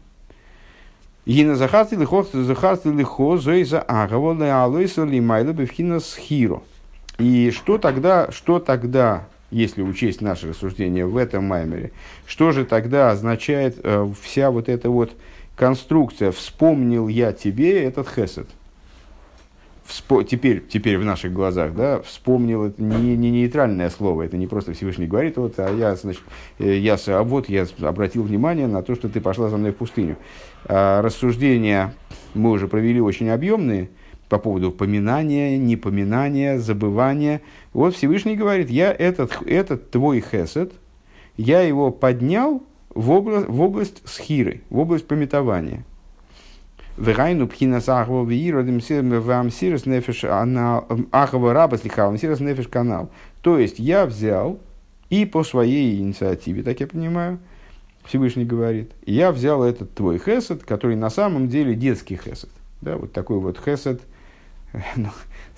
Гина 1.25 1.55
захарти 1.55 1.95
лихо, 1.95 2.25
захарти 2.33 2.87
лихо, 2.87 3.37
зоиза 3.37 3.81
агавола 3.81 4.63
алойса 4.63 5.03
лимайла 5.03 5.53
бевхина 5.53 5.99
схиро. 5.99 6.63
И 7.19 7.51
что 7.51 7.77
тогда, 7.77 8.31
что 8.31 8.59
тогда, 8.59 9.27
если 9.51 9.81
учесть 9.81 10.21
наше 10.21 10.49
рассуждение 10.49 11.05
в 11.05 11.17
этом 11.17 11.45
маймере, 11.45 11.91
что 12.25 12.51
же 12.51 12.65
тогда 12.65 13.11
означает 13.11 13.79
э, 13.83 14.07
вся 14.21 14.51
вот 14.51 14.69
эта 14.69 14.89
вот 14.89 15.11
конструкция 15.55 16.31
«вспомнил 16.31 17.07
я 17.07 17.33
тебе 17.33 17.83
этот 17.83 18.07
хесед»? 18.09 18.47
Вспо- 19.87 20.23
теперь, 20.23 20.63
теперь 20.67 20.99
в 20.99 21.03
наших 21.03 21.33
глазах, 21.33 21.73
да, 21.73 21.99
вспомнил 22.03 22.65
это 22.65 22.79
не, 22.79 23.17
не 23.17 23.31
нейтральное 23.31 23.89
слово, 23.89 24.21
это 24.21 24.37
не 24.37 24.45
просто 24.45 24.73
Всевышний 24.73 25.07
говорит, 25.07 25.37
вот, 25.37 25.55
а 25.57 25.73
я, 25.75 25.95
значит, 25.95 26.21
э, 26.59 26.77
я, 26.77 26.97
а 27.07 27.23
вот 27.23 27.49
я 27.49 27.65
обратил 27.81 28.21
внимание 28.21 28.67
на 28.67 28.83
то, 28.83 28.93
что 28.93 29.09
ты 29.09 29.19
пошла 29.19 29.49
за 29.49 29.57
мной 29.57 29.71
в 29.71 29.77
пустыню. 29.77 30.17
А, 30.65 31.01
рассуждения 31.01 31.95
мы 32.35 32.51
уже 32.51 32.67
провели 32.67 33.01
очень 33.01 33.29
объемные 33.29 33.89
по 34.29 34.37
поводу 34.37 34.71
поминания, 34.71 35.57
непоминания, 35.57 36.59
забывания. 36.59 37.41
Вот 37.73 37.95
Всевышний 37.95 38.35
говорит, 38.35 38.69
я 38.69 38.93
этот, 38.93 39.41
этот 39.45 39.91
твой 39.91 40.21
хесед, 40.21 40.71
я 41.35 41.61
его 41.61 41.91
поднял 41.91 42.63
в 42.93 43.11
область, 43.11 43.47
в 43.47 43.61
область 43.61 44.01
схиры, 44.05 44.61
в 44.69 44.79
область 44.79 45.07
пометования. 45.07 45.83
Канал. 52.67 53.09
То 53.41 53.57
есть 53.57 53.79
я 53.79 54.05
взял 54.05 54.59
и 55.09 55.25
по 55.25 55.43
своей 55.43 55.99
инициативе, 55.99 56.61
так 56.61 56.81
я 56.81 56.87
понимаю, 56.87 57.39
Всевышний 58.03 58.43
говорит, 58.43 58.91
я 59.05 59.31
взял 59.31 59.63
этот 59.63 59.93
твой 59.93 60.19
хесед, 60.19 60.63
который 60.63 60.95
на 60.95 61.09
самом 61.09 61.47
деле 61.47 61.73
детский 61.73 62.17
хесед. 62.17 62.49
Да, 62.81 62.97
вот 62.97 63.13
такой 63.13 63.39
вот 63.39 63.59
хесед, 63.63 64.01
ну, 64.95 65.09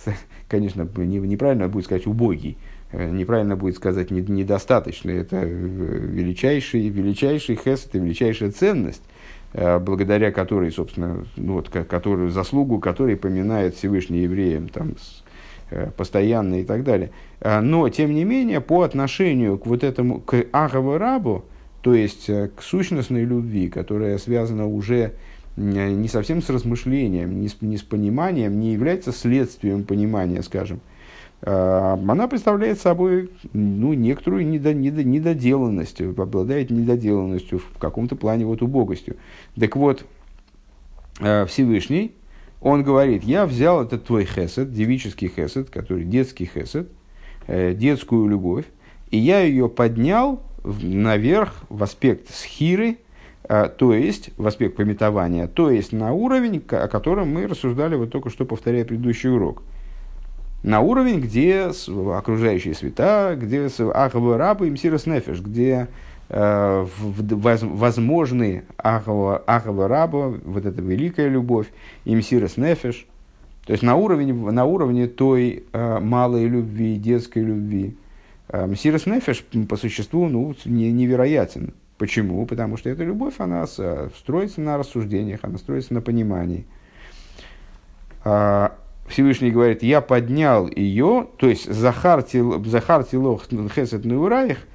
конечно, 0.48 0.84
неправильно 0.84 1.68
будет 1.68 1.86
сказать 1.86 2.08
убогий, 2.08 2.58
неправильно 2.94 3.56
будет 3.56 3.76
сказать 3.76 4.12
недостаточный. 4.12 5.18
Это 5.18 5.44
величайший, 5.44 6.90
величайший 6.90 7.56
хесед 7.56 7.96
и 7.96 8.00
величайшая 8.00 8.52
ценность, 8.52 9.04
Э, 9.54 9.80
благодаря 9.80 10.32
которой, 10.32 10.72
собственно, 10.72 11.26
ну, 11.36 11.54
вот, 11.56 11.68
которую, 11.68 12.32
заслугу 12.32 12.80
которой 12.80 13.18
поминает 13.18 13.76
Всевышний 13.76 14.20
евреям 14.20 14.70
там, 14.70 14.96
э, 15.72 15.92
постоянно 15.98 16.62
и 16.62 16.64
так 16.64 16.86
далее. 16.86 17.12
Э, 17.42 17.60
но, 17.60 17.90
тем 17.90 18.14
не 18.14 18.24
менее, 18.24 18.62
по 18.62 18.84
отношению 18.84 19.58
к 19.58 19.66
вот 19.66 19.84
этому, 19.84 20.22
к 20.22 20.46
Ахаву 20.54 20.98
Рабу, 20.98 21.44
то 21.82 21.94
есть 21.94 22.28
к 22.28 22.62
сущностной 22.62 23.26
любви, 23.26 23.68
которая 23.68 24.18
связана 24.20 24.68
уже 24.68 25.14
не 25.58 26.08
совсем 26.08 26.42
с 26.42 26.50
размышлением, 26.50 27.42
не 27.42 27.50
с, 27.50 27.62
не 27.62 27.78
с 27.78 27.82
пониманием, 27.82 28.60
не 28.60 28.74
является 28.74 29.12
следствием 29.12 29.84
понимания, 29.84 30.42
скажем, 30.42 30.82
Э, 31.42 31.98
она 32.08 32.28
представляет 32.28 32.80
собой 32.80 33.32
ну, 33.54 33.94
некоторую 33.94 34.48
недо, 34.48 34.74
недо, 34.74 35.04
недоделанность, 35.04 36.02
обладает 36.02 36.70
недоделанностью 36.70 37.60
в 37.60 37.78
каком-то 37.80 38.16
плане 38.16 38.46
вот 38.46 38.62
убогостью. 38.62 39.18
Так 39.60 39.76
вот, 39.76 40.06
э, 41.20 41.46
Всевышний, 41.48 42.14
он 42.62 42.84
говорит, 42.84 43.24
я 43.24 43.46
взял 43.46 43.84
этот 43.84 44.06
твой 44.06 44.26
хесед, 44.26 44.72
девический 44.72 45.30
хесед, 45.36 45.70
который 45.72 46.04
детский 46.04 46.46
хесед, 46.46 46.90
э, 47.48 47.74
детскую 47.74 48.28
любовь, 48.28 48.66
и 49.10 49.18
я 49.18 49.42
ее 49.42 49.68
поднял 49.68 50.44
наверх 50.64 51.64
в 51.70 51.82
аспект 51.82 52.30
схиры, 52.30 52.98
то 53.78 53.94
есть 53.94 54.30
в 54.38 54.48
аспект 54.48 54.78
пометования, 54.78 55.48
то 55.48 55.70
есть 55.70 55.92
на 55.92 56.14
уровень, 56.14 56.64
о 56.70 56.88
котором 56.88 57.34
мы 57.34 57.48
рассуждали 57.48 57.96
вот 57.96 58.10
только 58.10 58.30
что, 58.30 58.46
повторяя 58.46 58.86
предыдущий 58.86 59.30
урок– 59.30 59.64
на 60.64 60.82
уровень, 60.82 61.20
где 61.22 61.72
окружающие 62.16 62.74
света, 62.76 63.36
где 63.40 63.68
Ахава 63.94 64.38
Раба 64.38 64.66
и 64.66 64.70
Мсирос 64.70 65.08
Нефеш, 65.08 65.42
где 65.42 65.88
э, 66.30 66.88
возможны 67.00 68.64
Ахава, 68.78 69.44
Ахава 69.48 69.88
Раба, 69.88 70.28
вот 70.44 70.66
эта 70.66 70.82
великая 70.82 71.30
любовь, 71.30 71.68
и 72.06 72.16
Мсирос 72.16 72.58
Нефеш, 72.58 73.08
то 73.66 73.74
есть 73.74 73.84
на 73.84 73.96
уровне, 73.96 74.34
на 74.34 74.66
уровне 74.66 75.08
той 75.08 75.64
э, 75.72 76.00
малой 76.00 76.46
любви, 76.46 76.96
детской 76.96 77.44
любви. 77.44 77.96
Э, 78.48 78.68
Мсирос 78.68 79.08
Нефеш 79.08 79.44
по 79.68 79.78
существу 79.78 80.30
ну, 80.30 80.56
не, 80.66 80.92
невероятен. 80.92 81.74
Почему? 82.02 82.48
Потому 82.48 82.78
что 82.78 82.90
эта 82.90 83.04
любовь, 83.04 83.36
она 83.38 83.68
строится 83.68 84.60
на 84.60 84.76
рассуждениях, 84.76 85.42
она 85.44 85.60
строится 85.60 85.94
на 85.94 86.02
понимании. 86.02 86.66
А, 88.24 88.76
Всевышний 89.08 89.52
говорит, 89.52 89.84
я 89.84 90.02
поднял 90.02 90.68
ее, 90.68 91.28
то 91.38 91.48
есть 91.48 91.72
захартил, 91.72 92.66
захартил 92.66 93.40
хесет 93.70 94.04
неураих, 94.04 94.66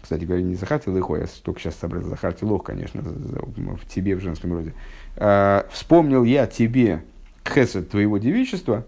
кстати 0.00 0.22
говоря, 0.22 0.44
не 0.44 0.54
захартил 0.54 0.94
лихо, 0.94 1.16
я 1.16 1.26
только 1.42 1.58
сейчас 1.58 1.74
собрал 1.74 2.04
захартил 2.04 2.52
лох, 2.52 2.62
конечно, 2.62 3.02
в 3.02 3.84
тебе 3.92 4.14
в 4.14 4.20
женском 4.20 4.52
роде. 4.52 4.72
А, 5.16 5.66
вспомнил 5.72 6.22
я 6.22 6.46
тебе 6.46 7.02
хесет 7.44 7.90
твоего 7.90 8.18
девичества, 8.18 8.86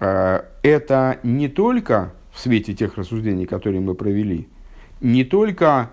а, 0.00 0.46
это 0.62 1.18
не 1.22 1.48
только 1.48 2.14
в 2.32 2.40
свете 2.40 2.72
тех 2.72 2.96
рассуждений, 2.96 3.44
которые 3.44 3.82
мы 3.82 3.94
провели, 3.94 4.48
не 5.02 5.24
только 5.24 5.90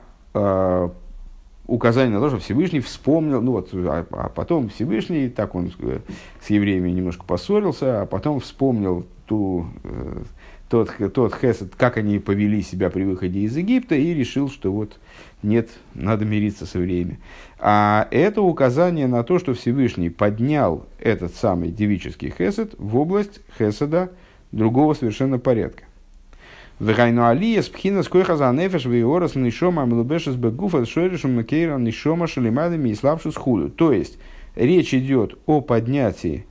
указание 1.67 2.13
на 2.15 2.21
то, 2.21 2.29
что 2.29 2.39
Всевышний 2.39 2.79
вспомнил, 2.79 3.41
ну 3.41 3.53
вот, 3.53 3.69
а, 3.73 4.05
а 4.11 4.29
потом 4.29 4.69
Всевышний, 4.69 5.29
так 5.29 5.55
он 5.55 5.71
с 6.41 6.49
евреями 6.49 6.89
немножко 6.91 7.25
поссорился, 7.25 8.01
а 8.01 8.05
потом 8.05 8.39
вспомнил 8.39 9.05
ту, 9.25 9.65
э, 9.83 10.23
тот, 10.69 10.91
тот 11.13 11.33
хесед, 11.33 11.75
как 11.75 11.97
они 11.97 12.19
повели 12.19 12.61
себя 12.61 12.89
при 12.89 13.03
выходе 13.03 13.39
из 13.39 13.57
Египта, 13.57 13.95
и 13.95 14.13
решил, 14.13 14.49
что 14.49 14.71
вот 14.71 14.99
нет, 15.41 15.69
надо 15.93 16.25
мириться 16.25 16.65
с 16.65 16.75
евреями. 16.75 17.19
А 17.59 18.07
это 18.11 18.41
указание 18.41 19.07
на 19.07 19.23
то, 19.23 19.39
что 19.39 19.53
Всевышний 19.53 20.09
поднял 20.09 20.85
этот 20.99 21.35
самый 21.35 21.71
девический 21.71 22.33
хесед 22.35 22.75
в 22.77 22.97
область 22.97 23.41
хеседа 23.57 24.11
другого 24.51 24.93
совершенно 24.93 25.39
порядка. 25.39 25.84
Вегайну 26.79 27.25
алия 27.25 27.61
спхина 27.61 28.03
скойха 28.03 28.35
за 28.35 28.51
нефеш 28.51 28.85
виорас 28.85 29.35
нишома 29.35 29.83
амилубешес 29.83 30.35
бегуфа 30.35 30.85
шойрешем 30.85 31.35
макейра 31.35 31.77
нишома 31.77 32.27
шалимадами 32.27 32.89
и 32.89 32.95
славшу 32.95 33.31
схуду. 33.31 33.69
То 33.69 33.93
есть, 33.93 34.17
речь 34.55 34.93
идет 34.93 35.37
о 35.45 35.61
поднятии 35.61 36.45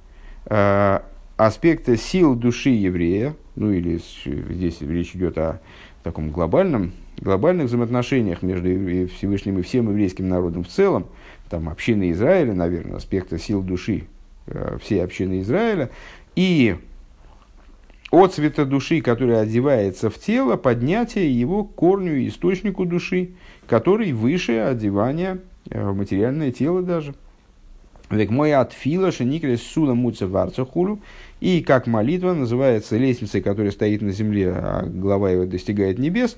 э, 0.46 1.00
аспекта 1.36 1.96
сил 1.98 2.34
души 2.34 2.70
еврея, 2.70 3.34
ну 3.54 3.70
или 3.70 4.00
здесь 4.24 4.80
речь 4.80 5.14
идет 5.14 5.36
о 5.36 5.60
таком 6.02 6.30
глобальном, 6.30 6.92
глобальных 7.18 7.66
взаимоотношениях 7.66 8.42
между 8.42 8.68
Всевышним 9.08 9.58
и 9.58 9.62
всем 9.62 9.90
еврейским 9.90 10.28
народом 10.28 10.64
в 10.64 10.68
целом, 10.68 11.06
там 11.50 11.68
общины 11.68 12.10
Израиля, 12.12 12.54
наверное, 12.54 12.96
аспекта 12.96 13.38
сил 13.38 13.62
души 13.62 14.04
э, 14.46 14.78
всей 14.80 15.04
общины 15.04 15.40
Израиля, 15.40 15.90
и 16.34 16.76
от 18.14 18.34
цвета 18.34 18.64
души, 18.64 19.00
который 19.00 19.40
одевается 19.40 20.08
в 20.08 20.18
тело, 20.18 20.56
поднятие 20.56 21.38
его 21.38 21.64
к 21.64 21.74
корню 21.74 22.16
и 22.16 22.28
источнику 22.28 22.84
души, 22.84 23.30
который 23.66 24.12
выше 24.12 24.58
одевания 24.58 25.40
э, 25.70 25.90
в 25.90 25.96
материальное 25.96 26.52
тело 26.52 26.82
даже. 26.82 27.14
Век 28.10 28.30
мой 28.30 28.54
от 28.54 28.72
фила 28.72 29.10
шеникрес 29.10 29.62
сула 29.62 29.94
муца 29.94 30.26
варцахулю. 30.26 31.00
И 31.40 31.62
как 31.62 31.86
молитва 31.86 32.32
называется 32.34 32.96
лестницей, 32.96 33.42
которая 33.42 33.72
стоит 33.72 34.00
на 34.00 34.12
земле, 34.12 34.52
а 34.54 34.84
голова 34.86 35.30
его 35.30 35.44
достигает 35.44 35.98
небес. 35.98 36.36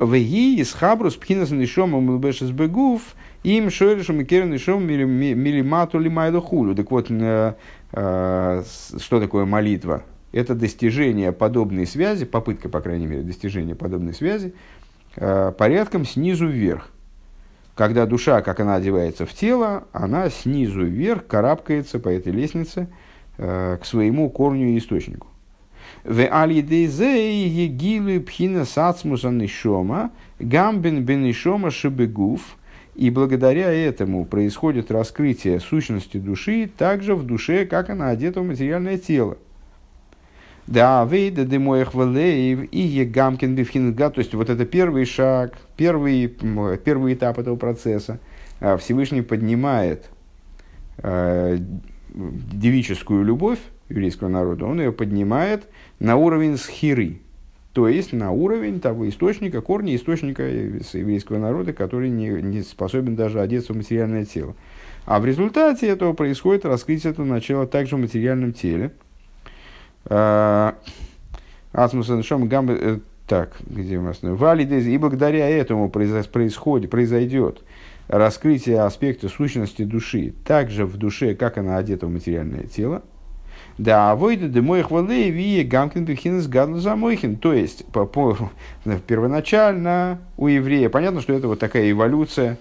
Веги 0.00 0.58
из 0.58 0.72
хабрус 0.72 1.16
пхинас 1.16 1.50
нишома 1.50 2.00
млбешес 2.00 2.50
бегув 2.50 3.02
им 3.42 3.70
шойрешем 3.70 4.20
и 4.20 4.24
керен 4.24 4.50
нишом 4.50 4.86
милимату 4.86 5.98
лимайду 5.98 6.40
хулю. 6.40 6.74
Так 6.74 6.90
вот, 6.90 7.06
э, 7.10 7.54
э, 7.92 8.62
что 8.98 9.20
такое 9.20 9.44
молитва? 9.44 10.04
Это 10.32 10.54
достижение 10.54 11.32
подобной 11.32 11.86
связи, 11.86 12.24
попытка, 12.24 12.68
по 12.68 12.80
крайней 12.80 13.06
мере, 13.06 13.22
достижения 13.22 13.74
подобной 13.74 14.14
связи, 14.14 14.54
э, 15.16 15.52
порядком 15.56 16.04
снизу 16.04 16.46
вверх. 16.46 16.90
Когда 17.74 18.06
душа, 18.06 18.42
как 18.42 18.60
она 18.60 18.74
одевается 18.74 19.24
в 19.24 19.32
тело, 19.32 19.84
она 19.92 20.30
снизу 20.30 20.84
вверх 20.84 21.26
карабкается 21.26 21.98
по 22.00 22.08
этой 22.08 22.32
лестнице 22.32 22.88
э, 23.36 23.78
к 23.80 23.84
своему 23.84 24.28
корню 24.30 24.70
и 24.70 24.78
источнику. 24.78 25.28
В 26.04 26.26
алидейзе 26.26 28.20
пхина 28.20 28.64
сацмуса 28.64 29.30
гамбин 30.38 31.04
бен 31.04 31.22
нишома 31.22 31.70
шибегуф. 31.70 32.56
И 32.94 33.10
благодаря 33.10 33.72
этому 33.72 34.24
происходит 34.24 34.90
раскрытие 34.90 35.60
сущности 35.60 36.16
души 36.16 36.68
также 36.76 37.14
в 37.14 37.24
душе, 37.24 37.64
как 37.64 37.90
она 37.90 38.08
одета 38.08 38.40
в 38.40 38.44
материальное 38.44 38.98
тело. 38.98 39.38
Да, 40.68 41.02
вейда 41.10 41.46
демоях 41.46 41.94
валеев 41.94 42.68
и 42.70 42.80
егамкин 42.80 43.54
бифхинга. 43.54 44.10
То 44.10 44.18
есть, 44.18 44.34
вот 44.34 44.50
это 44.50 44.66
первый 44.66 45.06
шаг, 45.06 45.54
первый, 45.78 46.28
первый 46.84 47.14
этап 47.14 47.38
этого 47.38 47.56
процесса. 47.56 48.20
А, 48.60 48.76
Всевышний 48.76 49.22
поднимает 49.22 50.10
э, 50.98 51.58
девическую 52.10 53.24
любовь 53.24 53.60
еврейского 53.88 54.28
народа, 54.28 54.66
он 54.66 54.78
ее 54.78 54.92
поднимает 54.92 55.66
на 56.00 56.16
уровень 56.16 56.58
схиры, 56.58 57.20
то 57.72 57.88
есть 57.88 58.12
на 58.12 58.32
уровень 58.32 58.80
того 58.80 59.08
источника, 59.08 59.62
корня 59.62 59.96
источника 59.96 60.42
еврейского 60.42 61.38
народа, 61.38 61.72
который 61.72 62.10
не, 62.10 62.28
не 62.42 62.60
способен 62.60 63.16
даже 63.16 63.40
одеться 63.40 63.72
в 63.72 63.76
материальное 63.76 64.26
тело. 64.26 64.54
А 65.06 65.18
в 65.18 65.24
результате 65.24 65.86
этого 65.86 66.12
происходит 66.12 66.66
раскрытие 66.66 67.12
этого 67.12 67.24
начала 67.24 67.66
также 67.66 67.96
в 67.96 68.00
материальном 68.00 68.52
теле– 68.52 68.92
Э, 70.08 70.72
Асмуса 71.72 72.22
Шом 72.22 72.48
Гамбе, 72.48 72.76
э, 72.80 72.98
так, 73.26 73.56
где 73.66 73.98
у 73.98 74.02
нас? 74.02 74.18
Валидез, 74.22 74.86
и 74.86 74.96
благодаря 74.96 75.48
этому 75.48 75.90
происходит, 75.90 76.90
произойдет 76.90 77.62
раскрытие 78.08 78.80
аспекта 78.80 79.28
сущности 79.28 79.84
души, 79.84 80.34
также 80.44 80.86
в 80.86 80.96
душе, 80.96 81.34
как 81.34 81.58
она 81.58 81.76
одета 81.76 82.06
в 82.06 82.10
материальное 82.10 82.64
тело. 82.64 83.02
Да, 83.76 84.16
войда 84.16 84.48
де 84.48 84.60
моих 84.60 84.90
волей 84.90 85.30
вие 85.30 85.62
гамкин 85.62 86.04
бихинес 86.04 86.48
гадл 86.48 86.78
замойхин. 86.78 87.36
То 87.36 87.52
есть, 87.52 87.84
по, 87.86 88.06
по, 88.06 88.36
первоначально 89.06 90.18
у 90.36 90.48
еврея, 90.48 90.88
понятно, 90.88 91.20
что 91.20 91.32
это 91.32 91.46
вот 91.46 91.60
такая 91.60 91.90
эволюция, 91.90 92.56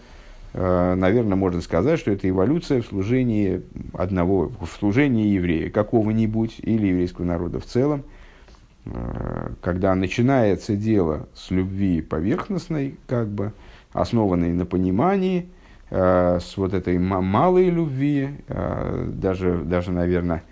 наверное, 0.58 1.36
можно 1.36 1.62
сказать, 1.62 2.00
что 2.00 2.12
это 2.12 2.28
эволюция 2.28 2.82
в 2.82 2.86
служении 2.88 3.62
одного, 3.94 4.52
в 4.60 4.68
служении 4.68 5.28
еврея, 5.28 5.70
какого-нибудь, 5.70 6.56
или 6.60 6.88
еврейского 6.88 7.26
народа 7.26 7.60
в 7.60 7.66
целом, 7.66 8.04
э, 8.86 9.50
когда 9.62 9.94
начинается 9.94 10.76
дело 10.76 11.28
с 11.36 11.52
любви 11.52 12.02
поверхностной, 12.02 12.98
как 13.08 13.28
бы, 13.28 13.54
основанной 13.94 14.52
на 14.52 14.66
понимании, 14.66 15.50
э, 15.92 16.40
с 16.42 16.58
вот 16.58 16.74
этой 16.74 16.98
малой 16.98 17.70
любви, 17.70 18.30
даже, 18.48 19.60
даже 19.64 19.92
наверное, 19.92 20.44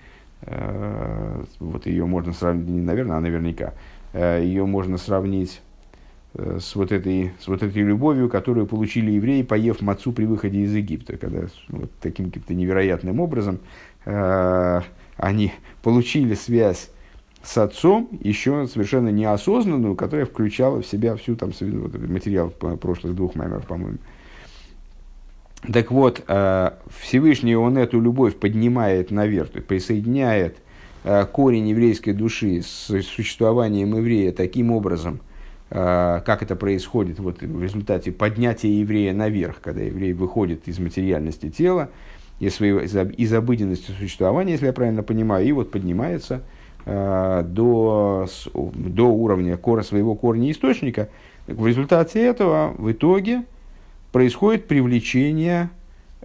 вот 1.59 1.87
ее 1.87 2.05
можно 2.05 2.31
сравнить, 2.31 2.67
не 2.67 2.81
наверное, 2.81 3.17
а 3.17 3.19
наверняка, 3.19 3.73
ее 4.13 4.65
можно 4.65 4.97
сравнить 4.97 5.61
Э, 5.64 5.64
с 6.37 6.75
вот, 6.75 6.91
этой, 6.91 7.31
с 7.39 7.47
вот 7.47 7.63
этой 7.63 7.81
любовью, 7.81 8.29
которую 8.29 8.67
получили 8.67 9.11
евреи, 9.11 9.41
поев 9.41 9.81
мацу 9.81 10.11
при 10.11 10.25
выходе 10.25 10.59
из 10.59 10.73
Египта, 10.73 11.15
когда 11.15 11.47
вот 11.69 11.89
таким 12.01 12.25
каким-то 12.25 12.53
невероятным 12.53 13.21
образом 13.21 13.59
э, 14.05 14.81
они 15.15 15.53
получили 15.81 16.33
связь 16.33 16.89
с 17.41 17.57
отцом, 17.57 18.09
еще 18.21 18.67
совершенно 18.67 19.09
неосознанную, 19.09 19.95
которая 19.95 20.25
включала 20.25 20.81
в 20.81 20.85
себя 20.85 21.15
всю 21.15 21.37
там 21.37 21.51
вот, 21.57 21.97
материал 22.09 22.49
прошлых 22.49 23.15
двух 23.15 23.35
маймеров, 23.35 23.65
по-моему. 23.65 23.99
Так 25.71 25.89
вот, 25.89 26.21
э, 26.27 26.71
Всевышний 26.99 27.55
он 27.55 27.77
эту 27.77 28.01
любовь 28.01 28.35
поднимает 28.35 29.09
наверх, 29.09 29.51
присоединяет 29.51 30.57
э, 31.05 31.25
корень 31.31 31.69
еврейской 31.69 32.11
души 32.11 32.61
с 32.61 32.91
существованием 33.03 33.95
еврея 33.95 34.33
таким 34.33 34.71
образом– 34.71 35.21
Э, 35.29 35.33
как 35.69 36.43
это 36.43 36.55
происходит 36.55 37.19
вот 37.19 37.41
в 37.41 37.63
результате 37.63 38.11
поднятия 38.11 38.69
еврея 38.69 39.13
наверх, 39.13 39.61
когда 39.61 39.81
еврей 39.81 40.13
выходит 40.13 40.67
из 40.67 40.77
материальности 40.77 41.49
тела, 41.49 41.89
из, 42.39 42.55
своего, 42.55 42.81
из 42.81 43.33
обыденности 43.33 43.91
существования, 43.91 44.53
если 44.53 44.67
я 44.67 44.73
правильно 44.73 45.03
понимаю, 45.03 45.45
и 45.45 45.51
вот 45.51 45.71
поднимается 45.71 46.43
э, 46.85 47.43
до, 47.47 48.27
до 48.53 49.03
уровня 49.07 49.57
кора, 49.57 49.83
своего 49.83 50.15
корня 50.15 50.51
источника. 50.51 51.09
В 51.47 51.65
результате 51.65 52.23
этого 52.23 52.73
в 52.77 52.91
итоге 52.91 53.43
происходит 54.11 54.67
привлечение 54.67 55.69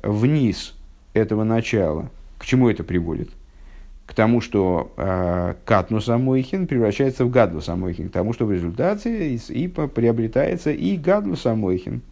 вниз 0.03 0.75
этого 1.13 1.45
начала. 1.45 2.11
К 2.39 2.47
чему 2.47 2.69
это 2.69 2.85
приводит? 2.85 3.31
К 4.11 4.15
тому, 4.15 4.41
что 4.41 4.93
э, 4.97 5.55
катнус 5.65 6.09
амойхин 6.09 6.67
превращается 6.67 7.25
в 7.25 7.31
гадлус 7.31 7.69
амойхин, 7.69 8.09
к 8.09 8.13
тому, 8.13 8.33
что 8.33 8.45
в 8.45 8.51
результате 8.51 9.37
и, 9.37 9.41
и 9.51 9.69
приобретается 9.69 10.73
и 10.73 10.97
гадлус 10.97 11.47
амойхин. 11.47 12.03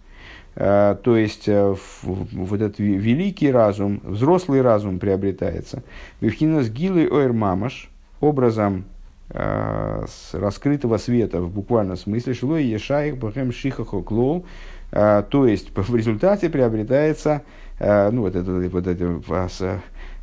Э, 0.54 0.94
то 1.02 1.16
есть, 1.16 1.48
э, 1.48 1.74
в, 1.74 2.04
вот 2.04 2.60
этот 2.60 2.78
великий 2.78 3.50
разум, 3.50 4.00
взрослый 4.04 4.62
разум 4.62 5.00
приобретается. 5.00 5.82
Вивхинас 6.20 6.68
гилы 6.68 7.08
оэр 7.10 7.32
мамаш, 7.32 7.90
образом 8.20 8.84
э, 9.30 10.04
с 10.06 10.34
раскрытого 10.34 10.98
света 10.98 11.40
в 11.40 11.50
буквальном 11.50 11.96
смысле, 11.96 12.32
шло 12.32 12.58
и 12.58 12.64
ешаих 12.64 13.16
бахем 13.18 13.50
шихахо 13.50 14.02
клоу, 14.02 14.46
э, 14.92 15.24
то 15.28 15.48
есть, 15.48 15.70
в 15.76 15.96
результате 15.96 16.48
приобретается, 16.48 17.42
э, 17.80 18.08
ну, 18.12 18.22
вот 18.22 18.36
это, 18.36 18.52
вот 18.52 18.86
это, 18.86 19.20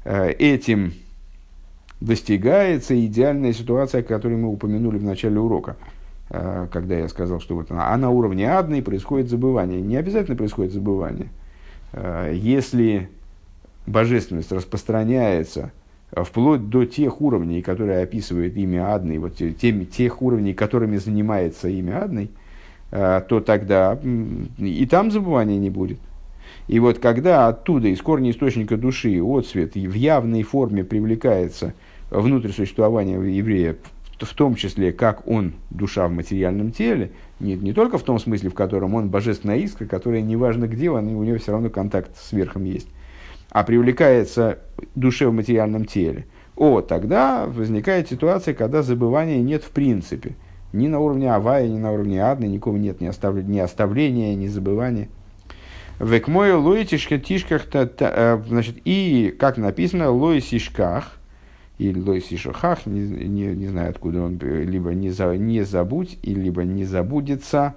э, 0.06 0.32
этим 0.40 0.94
достигается 2.06 3.06
идеальная 3.06 3.54
ситуация, 3.54 4.04
которую 4.04 4.40
мы 4.40 4.50
упомянули 4.50 4.98
в 4.98 5.04
начале 5.04 5.40
урока, 5.40 5.76
э, 6.30 6.68
когда 6.72 6.98
я 6.98 7.08
сказал, 7.10 7.40
что 7.40 7.56
вот 7.56 7.72
она, 7.72 7.92
а 7.92 7.98
на 7.98 8.10
уровне 8.10 8.50
адной 8.50 8.82
происходит 8.82 9.30
забывание. 9.30 9.82
Не 9.82 9.98
обязательно 9.98 10.38
происходит 10.38 10.72
забывание. 10.72 11.30
Э, 11.94 12.32
если 12.34 13.10
божественность 13.88 14.52
распространяется 14.52 15.72
вплоть 16.12 16.70
до 16.70 16.86
тех 16.86 17.22
уровней, 17.22 17.62
которые 17.62 18.02
описывает 18.02 18.56
имя 18.56 18.94
Адной, 18.94 19.18
вот 19.18 19.36
теми, 19.36 19.84
тех 19.84 20.22
уровней, 20.22 20.54
которыми 20.54 20.98
занимается 20.98 21.68
имя 21.68 22.04
Адной, 22.04 22.30
э, 22.92 23.22
то 23.28 23.40
тогда 23.42 24.00
и 24.58 24.86
там 24.86 25.12
забывания 25.12 25.58
не 25.58 25.70
будет. 25.70 26.00
И 26.68 26.80
вот 26.80 27.00
когда 27.00 27.48
оттуда, 27.48 27.90
из 27.90 28.02
корня 28.02 28.32
источника 28.32 28.78
души, 28.78 29.22
отцвет 29.22 29.76
в 29.76 29.94
явной 29.94 30.44
форме 30.44 30.84
привлекается 30.84 31.74
внутрь 32.20 32.52
существования 32.52 33.16
еврея, 33.16 33.76
в 34.20 34.34
том 34.34 34.56
числе, 34.56 34.94
как 34.94 35.28
он 35.28 35.54
душа 35.70 36.08
в 36.08 36.12
материальном 36.12 36.72
теле, 36.72 37.12
не, 37.40 37.56
не 37.56 37.74
только 37.74 37.98
в 37.98 38.04
том 38.04 38.18
смысле, 38.18 38.50
в 38.50 38.54
котором 38.54 38.96
он 38.96 39.10
божественная 39.10 39.58
искра, 39.58 39.86
которая 39.86 40.22
неважно 40.22 40.68
где, 40.68 40.90
он, 40.90 41.08
у 41.08 41.24
него 41.24 41.38
все 41.38 41.52
равно 41.52 41.70
контакт 41.70 42.16
с 42.18 42.32
верхом 42.32 42.64
есть, 42.64 42.88
а 43.50 43.64
привлекается 43.64 44.60
душе 44.96 45.28
в 45.28 45.34
материальном 45.34 45.86
теле, 45.86 46.26
о, 46.56 46.82
тогда 46.82 47.46
возникает 47.46 48.10
ситуация, 48.10 48.54
когда 48.54 48.82
забывания 48.82 49.42
нет 49.42 49.64
в 49.64 49.72
принципе. 49.72 50.36
Ни 50.72 50.88
на 50.88 51.00
уровне 51.00 51.34
авая, 51.34 51.68
ни 51.68 51.78
на 51.78 51.92
уровне 51.92 52.24
адны, 52.24 52.46
никого 52.46 52.78
нет, 52.78 53.02
ни, 53.02 53.08
оставления, 53.08 53.50
ни 53.50 53.60
оставления, 53.60 54.36
ни 54.36 54.48
забывания. 54.48 55.10
Век 56.00 56.28
мой 56.28 56.54
лой 56.54 56.84
тишках, 56.86 57.64
э, 57.74 58.42
значит, 58.48 58.78
и, 58.84 59.34
как 59.38 59.58
написано, 59.58 60.12
лой 61.80 61.90
сишках, 61.90 61.96
и 61.96 61.96
лой 61.96 62.22
сишохах, 62.22 62.86
не, 62.86 63.02
не, 63.02 63.48
не 63.56 63.68
знаю, 63.68 63.90
откуда 63.90 64.22
он, 64.22 64.38
либо 64.40 64.94
не, 64.94 65.10
за, 65.10 65.36
не 65.38 65.64
забудь, 65.64 66.18
и 66.22 66.34
либо 66.34 66.64
не 66.64 66.86
забудется. 66.86 67.76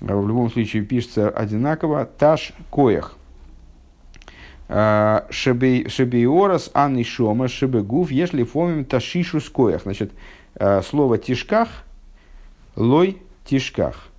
А 0.00 0.16
в 0.16 0.28
любом 0.28 0.50
случае 0.50 0.82
пишется 0.82 1.30
одинаково, 1.30 2.04
таш 2.04 2.52
коях. 2.70 3.16
А, 4.68 5.26
шебейорас 5.30 6.70
ан 6.74 6.98
и 6.98 7.04
шома 7.04 7.48
шебегуф, 7.48 8.10
если 8.10 8.42
фомим 8.42 8.84
ташишу 8.84 9.40
с 9.40 9.48
коях. 9.48 9.82
Значит, 9.82 10.12
а, 10.54 10.82
слово 10.82 11.18
тишках, 11.18 11.68
лой 12.76 13.18
тишках– 13.44 14.08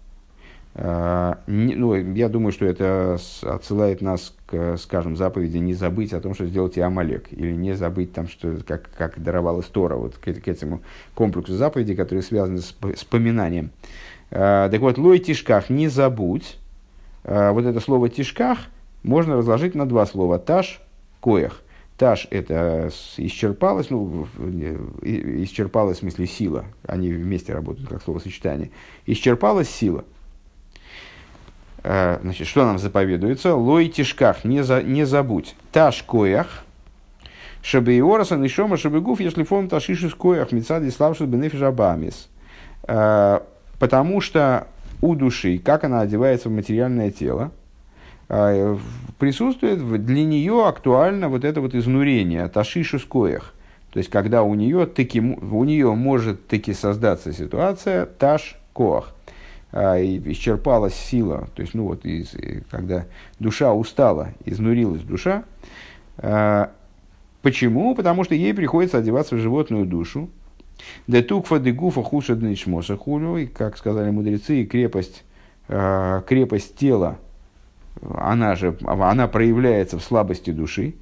ну, 0.77 1.95
я 1.95 2.29
думаю, 2.29 2.51
что 2.51 2.65
это 2.65 3.17
отсылает 3.41 4.01
нас 4.01 4.35
к, 4.47 4.77
скажем, 4.77 5.15
заповеди 5.17 5.57
не 5.57 5.73
забыть 5.73 6.13
о 6.13 6.21
том, 6.21 6.33
что 6.33 6.47
сделать 6.47 6.77
Амалек, 6.77 7.31
или 7.31 7.51
не 7.51 7.73
забыть, 7.73 8.13
там, 8.13 8.27
что, 8.27 8.57
как, 8.65 8.89
как 8.97 9.21
даровалась 9.21 9.67
Тора, 9.67 9.95
вот 9.95 10.15
к, 10.15 10.33
к 10.33 10.47
этому 10.47 10.81
комплексу 11.13 11.53
заповедей, 11.53 11.95
которые 11.95 12.23
связаны 12.23 12.59
с, 12.59 12.73
с 12.95 13.03
поминанием. 13.03 13.71
А, 14.31 14.69
так 14.69 14.79
вот, 14.79 14.97
лой 14.97 15.19
тишках, 15.19 15.69
не 15.69 15.89
забудь, 15.89 16.57
а, 17.25 17.51
вот 17.51 17.65
это 17.65 17.79
слово 17.81 18.09
тишках 18.09 18.59
можно 19.03 19.35
разложить 19.35 19.75
на 19.75 19.87
два 19.87 20.05
слова. 20.05 20.39
Таш, 20.39 20.81
коях. 21.19 21.61
Таш– 21.97 22.27
это 22.31 22.89
исчерпалось, 23.17 23.89
ну, 23.89 24.27
исчерпалась 25.01 25.97
в 25.97 26.01
смысле 26.01 26.27
сила, 26.27 26.65
они 26.83 27.11
вместе 27.11 27.53
работают 27.53 27.89
как 27.89 28.03
словосочетание. 28.03 28.71
Исчерпалась 29.05 29.69
сила– 29.69 30.05
Э, 30.15 30.16
значит, 31.87 32.47
что 32.47 32.65
нам 32.65 32.77
заповедуется? 32.79 33.55
Лой 33.55 33.87
тишках, 33.87 34.43
не, 34.43 34.63
за, 34.63 34.83
не 34.83 35.05
забудь. 35.05 35.55
Таш 35.71 36.03
коях, 36.03 36.63
Шабейораса, 37.61 38.35
Нишома, 38.35 38.77
Шабегуф, 38.77 39.19
если 39.19 39.43
фон 39.43 39.69
Ташиши 39.69 40.09
Скоях, 40.09 40.51
Мецади 40.51 40.89
Славши 40.89 41.25
Бенефиш 41.25 41.61
Абамис. 41.61 42.29
Потому 42.81 44.21
что 44.21 44.67
у 45.01 45.15
души, 45.15 45.59
как 45.59 45.83
она 45.83 46.01
одевается 46.01 46.49
в 46.49 46.51
материальное 46.51 47.11
тело, 47.11 47.51
присутствует 48.27 50.05
для 50.05 50.23
нее 50.25 50.67
актуально 50.67 51.29
вот 51.29 51.45
это 51.45 51.61
вот 51.61 51.75
изнурение, 51.75 52.47
ташишу 52.49 52.99
скоях. 52.99 53.53
То 53.91 53.99
есть, 53.99 54.09
когда 54.09 54.43
у 54.43 54.53
нее, 54.55 54.85
таки, 54.85 55.21
у 55.21 55.63
нее 55.63 55.93
может 55.93 56.47
таки 56.47 56.73
создаться 56.73 57.31
ситуация 57.31 58.05
таш 58.05 58.57
коах, 58.73 59.13
и 59.25 59.36
исчерпалась 59.71 60.95
сила, 60.95 61.49
то 61.55 61.61
есть, 61.61 61.73
ну 61.73 61.85
вот, 61.85 62.05
из, 62.05 62.35
когда 62.71 63.05
душа 63.39 63.73
устала, 63.73 64.29
изнурилась 64.45 65.01
душа, 65.01 65.43
Почему? 67.43 67.95
Потому 67.95 68.23
что 68.23 68.33
ей 68.33 68.53
приходится 68.53 68.97
одеваться 68.97 69.35
в 69.35 69.39
животную 69.39 69.85
душу. 69.85 70.29
Да 71.05 71.21
тукфа 71.21 71.59
де 71.59 71.71
гуфа 71.71 72.03
хуша 72.03 72.35
дничмоса 72.35 72.97
хулю, 72.97 73.37
и, 73.37 73.45
как 73.45 73.77
сказали 73.77 74.09
мудрецы, 74.09 74.65
крепость, 74.65 75.23
крепость 75.67 76.75
тела 76.75 77.19
она 78.15 78.55
же 78.55 78.77
она 78.85 79.27
проявляется 79.27 79.97
в 79.97 80.03
слабости 80.03 80.51
души, 80.51 80.95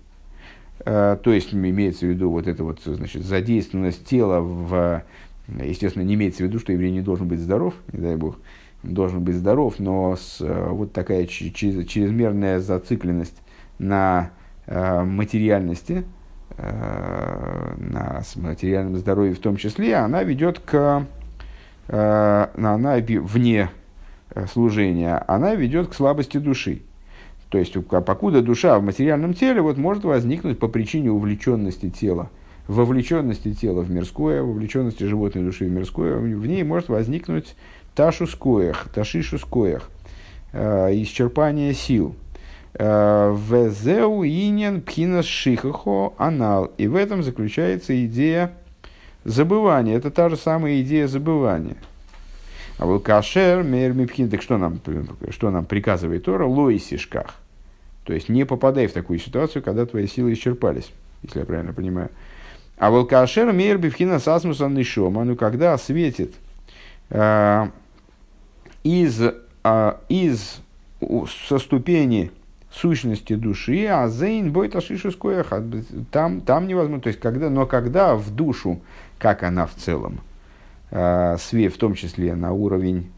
э, 0.85 1.17
то 1.21 1.33
есть 1.33 1.53
имеется 1.53 2.05
в 2.05 2.09
виду 2.09 2.29
вот 2.29 2.47
эта 2.47 2.63
вот 2.63 2.81
значит, 2.83 3.23
задействованность 3.23 4.05
тела 4.05 4.39
в, 4.39 5.03
естественно, 5.47 6.03
не 6.03 6.15
имеется 6.15 6.43
в 6.43 6.47
виду, 6.47 6.59
что 6.59 6.73
еврей 6.73 6.91
не 6.91 7.01
должен 7.01 7.27
быть 7.27 7.39
здоров, 7.39 7.73
не 7.91 7.99
дай 7.99 8.15
бог, 8.15 8.37
должен 8.83 9.23
быть 9.23 9.35
здоров, 9.35 9.75
но 9.79 10.15
с, 10.15 10.41
э, 10.41 10.67
вот 10.69 10.93
такая 10.93 11.25
чрезмерная 11.25 12.59
зацикленность 12.59 13.41
на 13.79 14.31
э, 14.67 15.03
материальности, 15.03 16.05
на 16.57 18.23
материальном 18.37 18.95
здоровье 18.95 19.33
в 19.33 19.39
том 19.39 19.57
числе, 19.57 19.95
она 19.95 20.23
ведет 20.23 20.59
к, 20.59 21.05
она 21.89 22.97
вне 22.97 23.69
Э, 24.35 24.47
служения, 24.47 25.23
она 25.27 25.55
ведет 25.55 25.87
к 25.87 25.93
слабости 25.93 26.37
души. 26.37 26.81
То 27.49 27.57
есть, 27.57 27.73
покуда 27.87 28.41
душа 28.41 28.77
в 28.77 28.83
материальном 28.83 29.33
теле 29.33 29.61
вот, 29.61 29.77
может 29.77 30.03
возникнуть 30.03 30.59
по 30.59 30.67
причине 30.67 31.09
увлеченности 31.09 31.89
тела, 31.89 32.29
вовлеченности 32.67 33.53
тела 33.53 33.81
в 33.81 33.91
мирское, 33.91 34.41
вовлеченности 34.41 35.03
животной 35.03 35.43
души 35.43 35.65
в 35.65 35.71
мирское, 35.71 36.17
в 36.17 36.47
ней 36.47 36.63
может 36.63 36.89
возникнуть 36.89 37.55
ташу 37.95 38.27
скоях, 38.27 38.89
ташишу 38.93 39.37
скоях, 39.37 39.89
э, 40.53 40.89
исчерпание 41.01 41.73
сил. 41.73 42.15
Э, 42.73 43.35
Везеу 43.35 44.23
инен 44.23 44.81
пхинас 44.81 45.25
шихахо 45.25 46.13
анал. 46.17 46.71
И 46.77 46.87
в 46.87 46.95
этом 46.95 47.23
заключается 47.23 48.05
идея 48.05 48.51
забывания. 49.23 49.95
Это 49.95 50.11
та 50.11 50.29
же 50.29 50.35
самая 50.37 50.81
идея 50.81 51.07
забывания– 51.07 51.77
а 52.77 52.85
вот 52.85 53.03
кашер, 53.03 53.63
мер 53.63 53.93
мипхин, 53.93 54.29
так 54.29 54.41
что 54.41 54.57
нам, 54.57 54.81
что 55.29 55.49
нам 55.49 55.65
приказывает 55.65 56.25
Тора? 56.25 56.45
Лоисишках. 56.45 57.35
То 58.03 58.13
есть 58.13 58.27
не 58.27 58.45
попадай 58.45 58.87
в 58.87 58.93
такую 58.93 59.19
ситуацию, 59.19 59.63
когда 59.63 59.85
твои 59.85 60.07
силы 60.07 60.33
исчерпались, 60.33 60.91
если 61.23 61.39
я 61.39 61.45
правильно 61.45 61.73
понимаю. 61.73 62.09
А 62.77 62.89
вот 62.89 63.09
кашер, 63.09 63.51
мер 63.53 63.77
мипхина 63.77 64.19
сасмуса 64.19 64.67
нишома, 64.67 65.23
ну 65.23 65.35
когда 65.35 65.77
светит 65.77 66.35
э, 67.09 67.67
из, 68.83 69.21
э, 69.63 69.93
из 70.09 70.61
со 71.47 71.57
ступени 71.57 72.31
сущности 72.75 73.35
души, 73.35 73.85
а 73.85 74.07
зейн 74.09 74.51
бой 74.51 74.67
ташишу 74.67 75.11
там, 76.11 76.41
там 76.41 76.67
невозможно. 76.67 77.01
То 77.01 77.07
есть, 77.07 77.19
когда, 77.19 77.49
но 77.49 77.65
когда 77.65 78.15
в 78.15 78.29
душу, 78.31 78.81
как 79.17 79.43
она 79.43 79.65
в 79.65 79.75
целом, 79.75 80.19
э, 80.91 81.37
све, 81.39 81.69
в 81.69 81.77
том 81.77 81.93
числе 81.95 82.35
на 82.35 82.51
уровень 82.51 83.11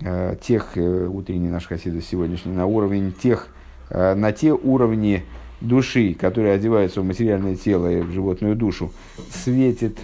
э, 0.00 0.36
тех, 0.40 0.76
э, 0.76 1.06
утренний 1.06 1.48
наш 1.48 1.66
хасида 1.66 2.02
сегодняшний, 2.02 2.52
на 2.52 2.66
уровень 2.66 3.12
тех, 3.12 3.48
э, 3.90 4.14
на 4.14 4.32
те 4.32 4.52
уровни 4.52 5.24
души, 5.60 6.14
которые 6.14 6.54
одеваются 6.54 7.00
в 7.00 7.04
материальное 7.04 7.56
тело 7.56 7.90
и 7.90 8.00
в 8.00 8.10
животную 8.12 8.56
душу, 8.56 8.92
светит, 9.30 9.98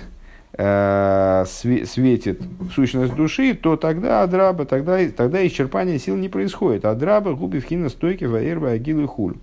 э, 0.55 1.45
све, 1.47 1.87
светит 1.87 2.41
сущность 2.75 3.15
души, 3.15 3.55
то 3.55 3.77
тогда 3.77 4.23
адраба, 4.23 4.65
тогда, 4.65 4.99
тогда 5.09 5.47
исчерпание 5.47 5.99
сил 5.99 6.17
не 6.17 6.29
происходит. 6.29 6.85
Адраба 6.85 7.35
губи 7.35 7.61
в 7.61 7.65
хина 7.65 7.89
стойки 7.89 8.25
ваерба 8.25 8.71
агилы 8.71 9.07
хуль. 9.07 9.37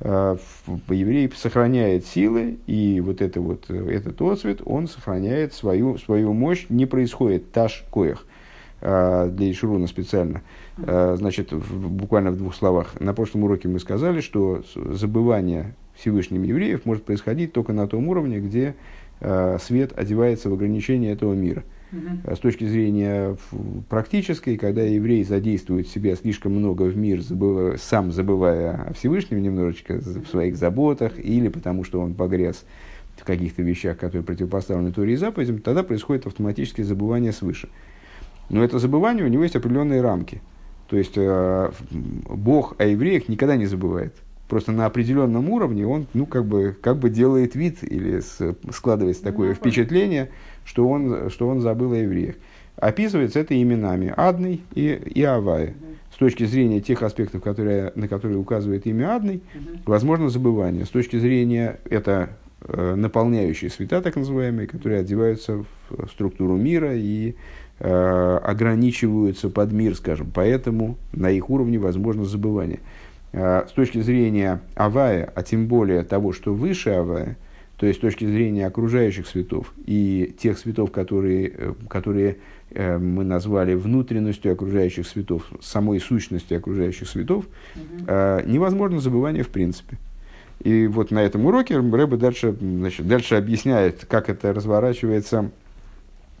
Э, 0.00 0.36
еврей 0.90 1.32
сохраняет 1.34 2.06
силы, 2.06 2.58
и 2.66 3.00
вот, 3.00 3.22
это 3.22 3.40
вот 3.40 3.64
э, 3.70 3.90
этот 3.90 4.20
отцвет, 4.20 4.60
он 4.66 4.88
сохраняет 4.88 5.54
свою, 5.54 5.96
свою 5.96 6.34
мощь, 6.34 6.66
не 6.68 6.84
происходит 6.84 7.50
таш 7.50 7.82
коях 7.90 8.26
э, 8.82 9.30
для 9.32 9.50
Ишуруна 9.50 9.86
специально. 9.86 10.42
Значит, 10.76 11.52
буквально 11.52 12.30
в 12.30 12.36
двух 12.36 12.54
словах. 12.54 13.00
На 13.00 13.14
прошлом 13.14 13.44
уроке 13.44 13.66
мы 13.68 13.78
сказали, 13.78 14.20
что 14.20 14.62
забывание 14.74 15.74
Всевышним 15.94 16.42
евреев 16.42 16.84
может 16.84 17.04
происходить 17.04 17.52
только 17.52 17.72
на 17.72 17.86
том 17.86 18.08
уровне, 18.08 18.40
где 18.40 18.74
свет 19.20 19.92
одевается 19.96 20.50
в 20.50 20.52
ограничение 20.52 21.12
этого 21.12 21.32
мира– 21.32 21.64
Угу. 21.92 22.34
С 22.34 22.38
точки 22.38 22.64
зрения 22.64 23.36
практической, 23.88 24.56
когда 24.56 24.82
еврей 24.82 25.24
задействует 25.24 25.88
себя 25.88 26.16
слишком 26.16 26.52
много 26.52 26.82
в 26.82 26.96
мир, 26.96 27.20
забыв, 27.20 27.80
сам 27.80 28.10
забывая 28.10 28.86
о 28.88 28.92
Всевышнем 28.92 29.42
немножечко 29.42 29.98
в 29.98 30.26
своих 30.26 30.56
заботах, 30.56 31.18
или 31.18 31.48
потому 31.48 31.84
что 31.84 32.00
он 32.00 32.14
погряз 32.14 32.64
в 33.16 33.24
каких-то 33.24 33.62
вещах, 33.62 33.98
которые 33.98 34.24
противопоставлены 34.24 34.92
Торе 34.92 35.14
и 35.14 35.16
заповедям, 35.16 35.60
тогда 35.60 35.82
происходит 35.82 36.26
автоматическое 36.26 36.84
забывание 36.84 37.32
свыше. 37.32 37.68
Но 38.50 38.62
это 38.62 38.78
забывание, 38.78 39.24
у 39.24 39.28
него 39.28 39.44
есть 39.44 39.56
определенные 39.56 40.00
рамки. 40.00 40.42
То 40.88 40.96
есть 40.96 41.14
э, 41.16 41.70
Бог 41.90 42.76
о 42.78 42.84
евреях 42.84 43.28
никогда 43.28 43.56
не 43.56 43.66
забывает. 43.66 44.14
Просто 44.48 44.70
на 44.70 44.86
определенном 44.86 45.50
уровне 45.50 45.86
он 45.86 46.06
ну, 46.14 46.24
как, 46.24 46.44
бы, 46.46 46.76
как 46.80 46.98
бы 46.98 47.10
делает 47.10 47.56
вид 47.56 47.82
или 47.82 48.20
складывается 48.70 49.24
такое 49.24 49.48
ну, 49.48 49.54
впечатление, 49.54 50.30
что 50.64 50.88
он, 50.88 51.30
что 51.30 51.48
он 51.48 51.60
забыл 51.60 51.92
о 51.92 51.96
евреях. 51.96 52.36
Описывается 52.76 53.40
это 53.40 53.60
именами 53.60 54.12
Адный 54.16 54.62
и, 54.74 54.92
и 54.92 55.22
Авая. 55.22 55.74
С 56.14 56.18
точки 56.18 56.44
зрения 56.44 56.80
тех 56.80 57.02
аспектов, 57.02 57.42
которые, 57.42 57.92
на 57.94 58.06
которые 58.06 58.38
указывает 58.38 58.86
имя 58.86 59.16
Адный, 59.16 59.42
возможно 59.84 60.28
забывание. 60.28 60.84
С 60.84 60.90
точки 60.90 61.18
зрения 61.18 61.80
это 61.90 62.30
э, 62.60 62.94
наполняющие 62.94 63.70
света, 63.70 64.00
так 64.00 64.16
называемые, 64.16 64.68
которые 64.68 65.00
одеваются 65.00 65.64
в 65.90 66.08
структуру 66.08 66.56
мира 66.56 66.94
и 66.94 67.34
ограничиваются 67.78 69.50
под 69.50 69.72
мир, 69.72 69.94
скажем. 69.94 70.30
Поэтому 70.34 70.96
на 71.12 71.30
их 71.30 71.50
уровне 71.50 71.78
возможно 71.78 72.24
забывание. 72.24 72.80
Э, 73.36 73.66
с 73.68 73.72
точки 73.72 74.00
зрения 74.00 74.62
Авая, 74.74 75.30
а 75.34 75.42
тем 75.42 75.66
более 75.66 76.02
того, 76.04 76.32
что 76.32 76.54
выше 76.54 76.90
Авая, 76.90 77.36
то 77.76 77.84
есть 77.84 77.98
с 77.98 78.00
точки 78.00 78.24
зрения 78.24 78.66
окружающих 78.66 79.26
светов 79.26 79.74
и 79.84 80.34
тех 80.38 80.58
светов, 80.58 80.90
которые, 80.90 81.52
э, 81.54 81.74
которые 81.88 82.38
э, 82.70 82.96
мы 82.96 83.24
назвали 83.24 83.74
внутренностью 83.74 84.52
окружающих 84.52 85.06
светов, 85.06 85.50
самой 85.60 86.00
сущностью 86.00 86.56
окружающих 86.56 87.08
светов, 87.08 87.44
э, 88.06 88.42
невозможно 88.46 89.00
забывание 89.00 89.42
в 89.42 89.48
принципе. 89.48 89.98
И 90.62 90.86
вот 90.86 91.10
на 91.10 91.22
этом 91.22 91.44
уроке 91.44 91.76
Рэба 91.76 92.16
дальше, 92.16 92.56
значит, 92.58 93.06
дальше 93.06 93.34
объясняет, 93.34 94.06
как 94.06 94.30
это 94.30 94.54
разворачивается 94.54 95.50
э, 95.50 95.65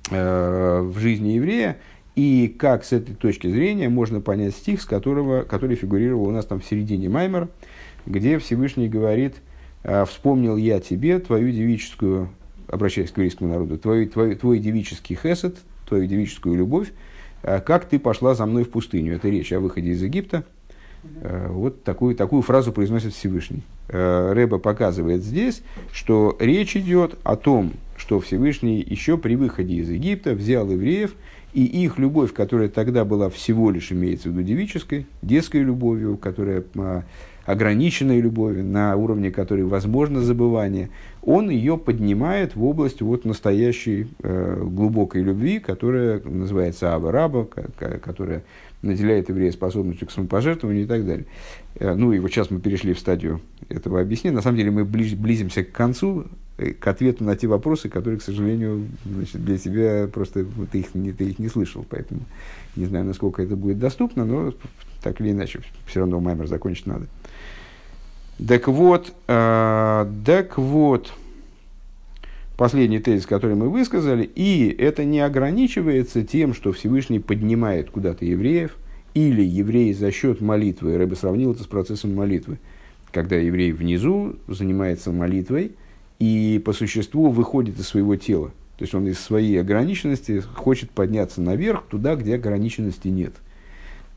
в 0.08 0.94
жизни 0.98 1.30
еврея, 1.30 1.78
и 2.14 2.54
как 2.58 2.84
с 2.84 2.92
этой 2.92 3.14
точки 3.14 3.48
зрения 3.48 3.88
можно 3.88 4.20
понять 4.20 4.54
стих, 4.54 4.80
с 4.80 4.84
которого, 4.84 5.42
который 5.42 5.76
фигурировал 5.76 6.28
у 6.28 6.30
нас 6.30 6.46
там 6.46 6.60
в 6.60 6.64
середине 6.64 7.08
Маймера, 7.08 7.48
где 8.06 8.38
Всевышний 8.38 8.88
говорит– 8.88 9.34
а, 9.88 10.04
вспомнил 10.04 10.56
я 10.56 10.80
тебе 10.80 11.20
твою 11.20 11.52
девическую, 11.52 12.30
обращаясь 12.66 13.12
к 13.12 13.16
еврейскому 13.18 13.50
народу, 13.50 13.78
твой, 13.78 14.06
твой, 14.06 14.34
твой 14.34 14.58
девический 14.58 15.16
хесед, 15.16 15.58
твою 15.88 16.06
девическую 16.06 16.56
любовь, 16.56 16.92
а, 17.44 17.60
как 17.60 17.84
ты 17.84 18.00
пошла 18.00 18.34
за 18.34 18.46
мной 18.46 18.64
в 18.64 18.70
пустыню. 18.70 19.14
Это 19.14 19.28
речь 19.28 19.52
о 19.52 19.60
выходе 19.60 19.90
из 19.90 20.02
Египта. 20.02 20.42
А, 21.22 21.48
вот 21.52 21.84
такую, 21.84 22.16
такую 22.16 22.42
фразу 22.42 22.72
произносит 22.72 23.14
Всевышний. 23.14 23.62
Рэба 23.88 24.58
показывает 24.58 25.22
здесь, 25.22 25.62
что 25.92 26.36
речь 26.40 26.76
идет 26.76 27.16
о 27.22 27.36
том, 27.36 27.72
что 28.06 28.20
Всевышний 28.20 28.86
еще 28.88 29.18
при 29.18 29.34
выходе 29.34 29.74
из 29.74 29.90
Египта 29.90 30.32
взял 30.32 30.70
евреев, 30.70 31.16
и 31.52 31.64
их 31.64 31.98
любовь, 31.98 32.32
которая 32.32 32.68
тогда 32.68 33.04
была 33.04 33.28
всего 33.30 33.72
лишь, 33.72 33.90
имеется 33.90 34.28
в 34.28 34.32
виду 34.32 34.44
девической, 34.44 35.06
детской 35.22 35.62
любовью, 35.62 36.16
которая 36.16 36.62
ограниченной 37.46 38.20
любови, 38.20 38.60
на 38.60 38.94
уровне 38.94 39.32
которой 39.32 39.64
возможно 39.64 40.20
забывание, 40.20 40.90
он 41.22 41.50
ее 41.50 41.78
поднимает 41.78 42.54
в 42.54 42.64
область 42.64 43.02
вот 43.02 43.24
настоящей 43.24 44.06
э, 44.22 44.62
глубокой 44.64 45.22
любви, 45.22 45.58
которая 45.58 46.20
называется 46.20 46.94
Аба-Раба, 46.94 47.48
которая 48.02 48.44
наделяет 48.82 49.28
еврея 49.30 49.50
способностью 49.50 50.06
к 50.06 50.12
самопожертвованию 50.12 50.84
и 50.84 50.86
так 50.86 51.04
далее. 51.04 51.26
Э, 51.74 51.94
ну 51.94 52.12
и 52.12 52.20
вот 52.20 52.30
сейчас 52.30 52.50
мы 52.50 52.60
перешли 52.60 52.92
в 52.92 53.00
стадию 53.00 53.40
этого 53.68 54.00
объяснения. 54.00 54.36
На 54.36 54.42
самом 54.42 54.58
деле 54.58 54.70
мы 54.70 54.84
близимся 54.84 55.64
к 55.64 55.72
концу 55.72 56.26
к 56.56 56.86
ответу 56.86 57.24
на 57.24 57.36
те 57.36 57.46
вопросы, 57.46 57.88
которые, 57.88 58.18
к 58.18 58.22
сожалению, 58.22 58.86
значит, 59.04 59.44
для 59.44 59.58
тебя 59.58 60.08
просто 60.12 60.46
ты 60.72 60.80
их, 60.80 60.94
не, 60.94 61.12
ты 61.12 61.24
их 61.24 61.38
не 61.38 61.48
слышал, 61.48 61.84
поэтому 61.88 62.20
не 62.76 62.86
знаю, 62.86 63.04
насколько 63.04 63.42
это 63.42 63.56
будет 63.56 63.78
доступно, 63.78 64.24
но 64.24 64.54
так 65.02 65.20
или 65.20 65.32
иначе, 65.32 65.60
все 65.86 66.00
равно 66.00 66.18
маймер 66.20 66.46
закончить 66.46 66.86
надо. 66.86 67.06
Так 68.46 68.68
вот, 68.68 69.14
э, 69.28 70.12
так 70.24 70.58
вот, 70.58 71.12
последний 72.56 73.00
тезис, 73.00 73.26
который 73.26 73.56
мы 73.56 73.68
высказали, 73.68 74.24
и 74.24 74.68
это 74.78 75.04
не 75.04 75.20
ограничивается 75.20 76.24
тем, 76.24 76.54
что 76.54 76.72
Всевышний 76.72 77.18
поднимает 77.18 77.90
куда-то 77.90 78.24
евреев, 78.24 78.76
или 79.14 79.42
евреи 79.42 79.92
за 79.92 80.10
счет 80.10 80.42
молитвы, 80.42 80.98
Рэбе 80.98 81.16
сравнил 81.16 81.52
это 81.52 81.62
с 81.62 81.66
процессом 81.66 82.14
молитвы, 82.14 82.58
когда 83.12 83.36
еврей 83.36 83.72
внизу 83.72 84.36
занимается 84.46 85.10
молитвой 85.10 85.72
и 86.18 86.60
по 86.64 86.72
существу 86.72 87.30
выходит 87.30 87.78
из 87.78 87.88
своего 87.88 88.16
тела. 88.16 88.52
То 88.78 88.82
есть 88.82 88.94
он 88.94 89.06
из 89.06 89.18
своей 89.18 89.60
ограниченности 89.60 90.40
хочет 90.40 90.90
подняться 90.90 91.40
наверх, 91.40 91.84
туда, 91.88 92.14
где 92.14 92.34
ограниченности 92.34 93.08
нет. 93.08 93.34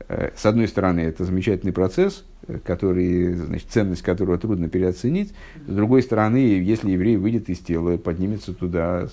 Э, 0.08 0.30
с 0.36 0.44
одной 0.44 0.68
стороны, 0.68 1.00
это 1.00 1.24
замечательный 1.24 1.72
процесс, 1.72 2.24
э, 2.46 2.58
который, 2.64 3.32
значит, 3.34 3.68
ценность 3.70 4.02
которого 4.02 4.38
трудно 4.38 4.68
переоценить. 4.68 5.32
С 5.66 5.74
другой 5.74 6.02
стороны, 6.02 6.36
если 6.36 6.90
еврей 6.90 7.16
выйдет 7.16 7.48
из 7.48 7.58
тела, 7.60 7.96
поднимется 7.96 8.52
туда, 8.52 9.08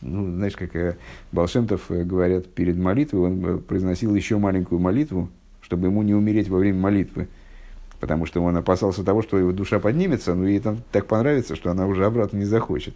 ну, 0.00 0.32
знаешь, 0.36 0.56
как 0.56 0.76
э, 0.76 0.96
Балшемтов 1.32 1.86
говорят 1.88 2.46
перед 2.46 2.76
молитвой, 2.76 3.22
он 3.22 3.60
произносил 3.60 4.14
еще 4.14 4.38
маленькую 4.38 4.80
молитву, 4.80 5.30
чтобы 5.62 5.88
ему 5.88 6.02
не 6.02 6.14
умереть 6.14 6.48
во 6.48 6.58
время 6.58 6.78
молитвы 6.78 7.28
потому 8.04 8.26
что 8.26 8.42
он 8.42 8.54
опасался 8.54 9.02
того, 9.02 9.22
что 9.22 9.38
его 9.38 9.50
душа 9.50 9.78
поднимется, 9.78 10.34
но 10.34 10.46
ей 10.46 10.60
там 10.60 10.76
так 10.92 11.06
понравится, 11.06 11.56
что 11.56 11.70
она 11.70 11.86
уже 11.86 12.04
обратно 12.04 12.36
не 12.36 12.44
захочет. 12.44 12.92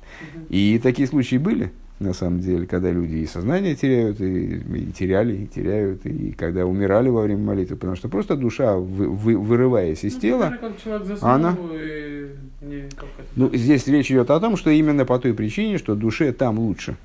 И 0.50 0.78
такие 0.82 1.08
случаи 1.08 1.36
были, 1.36 1.72
на 1.98 2.12
самом 2.12 2.40
деле, 2.40 2.66
когда 2.66 2.90
люди 2.90 3.14
и 3.14 3.26
сознание 3.26 3.74
теряют, 3.74 4.20
и, 4.20 4.56
и 4.56 4.92
теряли, 4.92 5.34
и 5.34 5.46
теряют, 5.46 6.04
и 6.04 6.32
когда 6.32 6.66
умирали 6.66 7.08
во 7.08 7.22
время 7.22 7.42
молитвы, 7.42 7.76
потому 7.76 7.96
что 7.96 8.10
просто 8.10 8.36
душа, 8.36 8.76
вы, 8.76 9.08
вы, 9.08 9.38
вырываясь 9.38 10.04
из 10.04 10.16
ну, 10.16 10.20
тела, 10.20 10.58
она... 11.22 11.56
И... 11.72 12.34
Ну, 13.34 13.50
здесь 13.54 13.86
речь 13.86 14.10
идет 14.10 14.28
о 14.28 14.38
том, 14.40 14.58
что 14.58 14.68
именно 14.68 15.06
по 15.06 15.18
той 15.18 15.32
причине, 15.32 15.78
что 15.78 15.94
душе 15.94 16.34
там 16.34 16.58
лучше. 16.58 16.96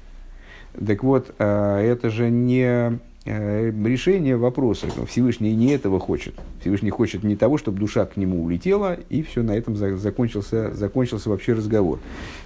Так 0.86 1.04
вот, 1.04 1.34
а, 1.40 1.80
это 1.80 2.10
же 2.10 2.30
не 2.30 3.00
решение 3.26 4.36
вопроса. 4.36 4.88
Всевышний 5.08 5.56
не 5.56 5.72
этого 5.72 6.00
хочет. 6.00 6.36
Всевышний 6.60 6.90
хочет 6.90 7.24
не 7.24 7.36
того, 7.36 7.58
чтобы 7.58 7.80
душа 7.80 8.06
к 8.06 8.18
нему 8.18 8.44
улетела, 8.44 8.98
и 9.10 9.24
все, 9.24 9.44
на 9.44 9.52
этом 9.52 9.76
закончился, 9.76 10.74
закончился 10.74 11.30
вообще 11.30 11.54
разговор. 11.54 12.00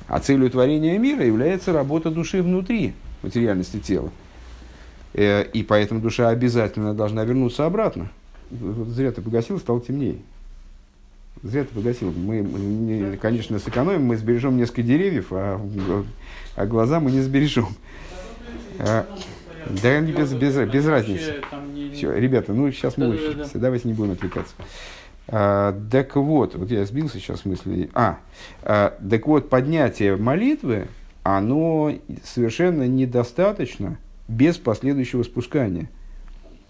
А 0.07 0.19
целью 0.19 0.49
творения 0.49 0.97
мира 0.99 1.25
является 1.25 1.73
работа 1.73 2.11
души 2.11 2.43
внутри 2.43 2.93
материальности 3.23 3.79
тела. 3.79 4.11
Э, 5.13 5.43
и 5.43 5.63
поэтому 5.63 5.99
душа 5.99 6.29
обязательно 6.29 6.93
должна 6.93 7.23
вернуться 7.23 7.65
обратно. 7.65 8.11
Зря 8.51 9.11
ты 9.11 9.21
погасил, 9.21 9.59
стало 9.59 9.81
темнее. 9.81 10.17
Зря 11.43 11.63
ты 11.63 11.73
погасил. 11.73 12.11
Мы, 12.11 13.17
конечно, 13.21 13.59
сэкономим, 13.59 14.05
мы 14.05 14.17
сбережем 14.17 14.57
несколько 14.57 14.83
деревьев, 14.83 15.27
а, 15.31 15.59
а 16.55 16.65
глаза 16.65 16.99
мы 16.99 17.11
не 17.11 17.21
сбережем. 17.21 17.67
Да 19.81 20.01
без, 20.01 20.33
без, 20.33 20.55
без 20.69 20.85
разницы. 20.85 21.35
Все, 21.93 22.13
ребята, 22.13 22.53
ну 22.53 22.71
сейчас 22.71 22.97
мы 22.97 23.09
учимся, 23.09 23.53
да, 23.53 23.59
давайте 23.59 23.87
не 23.87 23.93
будем 23.93 24.11
отвлекаться. 24.11 24.53
А, 25.27 25.77
так 25.91 26.15
вот, 26.15 26.55
вот 26.55 26.71
я 26.71 26.85
сбился 26.85 27.17
сейчас 27.17 27.41
с 27.41 27.45
мысли. 27.45 27.89
А, 27.93 28.19
а, 28.63 28.97
так 29.09 29.27
вот, 29.27 29.49
поднятие 29.49 30.15
молитвы, 30.15 30.87
оно 31.23 31.93
совершенно 32.23 32.87
недостаточно 32.87 33.97
без 34.27 34.57
последующего 34.57 35.23
спускания. 35.23 35.89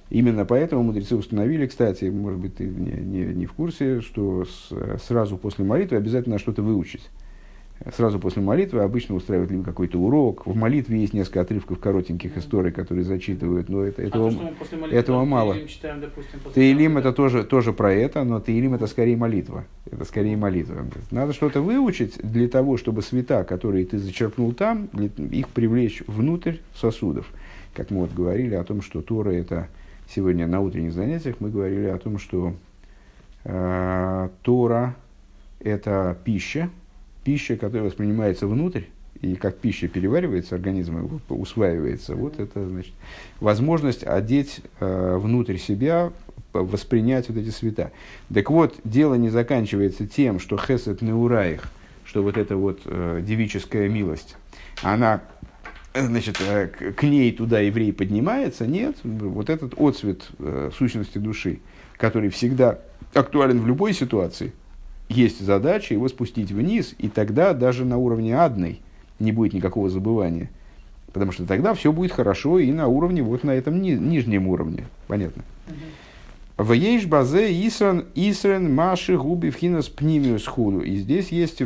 Именно 0.09 0.45
поэтому 0.45 0.83
мудрецы 0.83 1.15
установили, 1.15 1.67
кстати, 1.67 2.05
может 2.05 2.39
быть, 2.39 2.55
ты 2.55 2.63
не, 2.63 2.91
не, 2.91 3.25
не 3.33 3.45
в 3.45 3.51
курсе, 3.51 4.01
что 4.01 4.45
с, 4.45 4.71
сразу 5.05 5.37
после 5.37 5.65
молитвы 5.65 5.97
обязательно 5.97 6.39
что-то 6.39 6.61
выучить 6.61 7.09
сразу 7.93 8.19
после 8.19 8.41
молитвы 8.41 8.81
обычно 8.81 9.15
устраивают 9.15 9.51
либо 9.51 9.63
какой-то 9.63 9.99
урок. 9.99 10.45
В 10.45 10.55
молитве 10.55 10.99
есть 10.99 11.13
несколько 11.13 11.41
отрывков 11.41 11.79
коротеньких 11.79 12.37
историй, 12.37 12.71
которые 12.71 13.03
зачитывают, 13.03 13.69
но 13.69 13.83
это, 13.83 14.01
этого, 14.01 14.29
а 14.29 14.75
то, 14.75 14.87
этого 14.87 15.25
мало. 15.25 15.57
Читаем, 15.67 16.01
допустим, 16.01 16.39
Таилим 16.53 16.97
это 16.97 17.13
тоже, 17.13 17.43
тоже 17.43 17.73
про 17.73 17.93
это, 17.93 18.23
но 18.23 18.39
Таилим 18.39 18.73
это 18.73 18.87
скорее 18.87 19.17
молитва. 19.17 19.65
Это 19.91 20.05
скорее 20.05 20.37
молитва. 20.37 20.85
Надо 21.11 21.33
что-то 21.33 21.61
выучить 21.61 22.17
для 22.17 22.47
того, 22.47 22.77
чтобы 22.77 23.01
света, 23.01 23.43
которые 23.43 23.85
ты 23.85 23.97
зачерпнул 23.97 24.53
там, 24.53 24.85
их 25.31 25.49
привлечь 25.49 26.03
внутрь 26.07 26.57
сосудов. 26.75 27.27
Как 27.73 27.91
мы 27.91 28.01
вот 28.01 28.13
говорили 28.13 28.55
о 28.55 28.63
том, 28.63 28.81
что 28.81 29.01
Тора 29.01 29.31
это 29.31 29.67
сегодня 30.09 30.47
на 30.47 30.61
утренних 30.61 30.93
занятиях 30.93 31.35
мы 31.39 31.49
говорили 31.49 31.87
о 31.87 31.97
том, 31.97 32.17
что 32.17 32.53
э, 33.43 34.29
Тора 34.41 34.95
это 35.59 36.17
пища, 36.23 36.69
пища, 37.27 37.57
которая 37.57 37.89
воспринимается 37.89 38.47
внутрь, 38.47 38.83
и 39.19 39.35
как 39.35 39.57
пища 39.57 39.89
переваривается, 39.89 40.55
организмом 40.55 41.19
усваивается, 41.27 42.15
вот 42.15 42.39
это 42.39 42.65
значит 42.69 42.93
возможность 43.41 44.05
одеть 44.05 44.61
э, 44.79 45.17
внутрь 45.17 45.57
себя, 45.57 46.13
воспринять 46.53 47.27
вот 47.27 47.37
эти 47.37 47.49
света. 47.49 47.91
Так 48.33 48.49
вот, 48.49 48.75
дело 48.85 49.15
не 49.15 49.27
заканчивается 49.27 50.07
тем, 50.07 50.39
что 50.39 50.55
хесед 50.57 51.01
неураих, 51.01 51.63
что 52.05 52.23
вот 52.23 52.37
эта 52.37 52.55
вот 52.55 52.79
э, 52.85 53.21
девическая 53.27 53.89
милость, 53.89 54.37
она 54.81 55.21
значит, 55.93 56.37
э, 56.39 56.67
к 56.67 57.03
ней 57.03 57.33
туда 57.33 57.59
еврей 57.59 57.91
поднимается, 57.91 58.65
нет, 58.65 58.95
вот 59.03 59.49
этот 59.49 59.73
отцвет 59.77 60.29
э, 60.39 60.69
сущности 60.73 61.17
души, 61.17 61.59
который 61.97 62.29
всегда 62.29 62.79
актуален 63.13 63.59
в 63.59 63.67
любой 63.67 63.91
ситуации– 63.91 64.53
есть 65.09 65.43
задача 65.43 65.93
его 65.93 66.07
спустить 66.09 66.51
вниз, 66.51 66.95
и 66.97 67.07
тогда 67.07 67.53
даже 67.53 67.85
на 67.85 67.97
уровне 67.97 68.37
адной 68.37 68.81
не 69.19 69.31
будет 69.31 69.53
никакого 69.53 69.89
забывания. 69.89 70.49
Потому 71.13 71.31
что 71.31 71.45
тогда 71.45 71.73
все 71.73 71.91
будет 71.91 72.11
хорошо 72.11 72.59
и 72.59 72.71
на 72.71 72.87
уровне, 72.87 73.23
вот 73.23 73.43
на 73.43 73.51
этом 73.51 73.81
ни, 73.81 73.91
нижнем 73.91 74.47
уровне. 74.47 74.85
Понятно? 75.07 75.43
В 76.57 76.73
ейш 76.73 77.05
базе 77.05 77.51
исран 77.67 78.05
исран 78.15 78.73
маши 78.73 79.15
губи 79.15 79.51
вхинас 79.51 79.89
пнимиус 79.89 80.47
худу. 80.47 80.81
И 80.81 80.95
здесь 80.95 81.29
есть, 81.29 81.59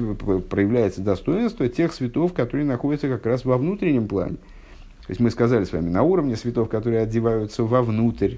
проявляется 0.49 1.01
достоинство 1.01 1.67
тех 1.69 1.93
светов, 1.93 2.33
которые 2.33 2.65
находятся 2.65 3.07
как 3.07 3.25
раз 3.25 3.45
во 3.45 3.57
внутреннем 3.57 4.07
плане. 4.07 4.35
То 4.35 5.09
есть 5.09 5.19
мы 5.19 5.31
сказали 5.31 5.63
с 5.63 5.71
вами, 5.71 5.89
на 5.89 6.03
уровне 6.03 6.35
светов, 6.35 6.69
которые 6.69 7.01
одеваются 7.01 7.63
вовнутрь, 7.63 8.35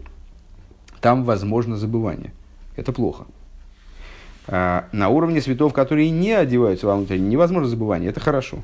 там 1.01 1.23
возможно 1.23 1.75
забывание. 1.75 2.31
Это 2.75 2.93
плохо. 2.93 3.25
А, 4.47 4.85
на 4.91 5.09
уровне 5.09 5.41
светов, 5.41 5.73
которые 5.73 6.09
не 6.09 6.31
одеваются 6.31 6.87
во 6.87 6.95
внутреннее, 6.95 7.29
невозможно 7.29 7.69
забывание. 7.69 8.09
Это 8.09 8.19
хорошо. 8.19 8.59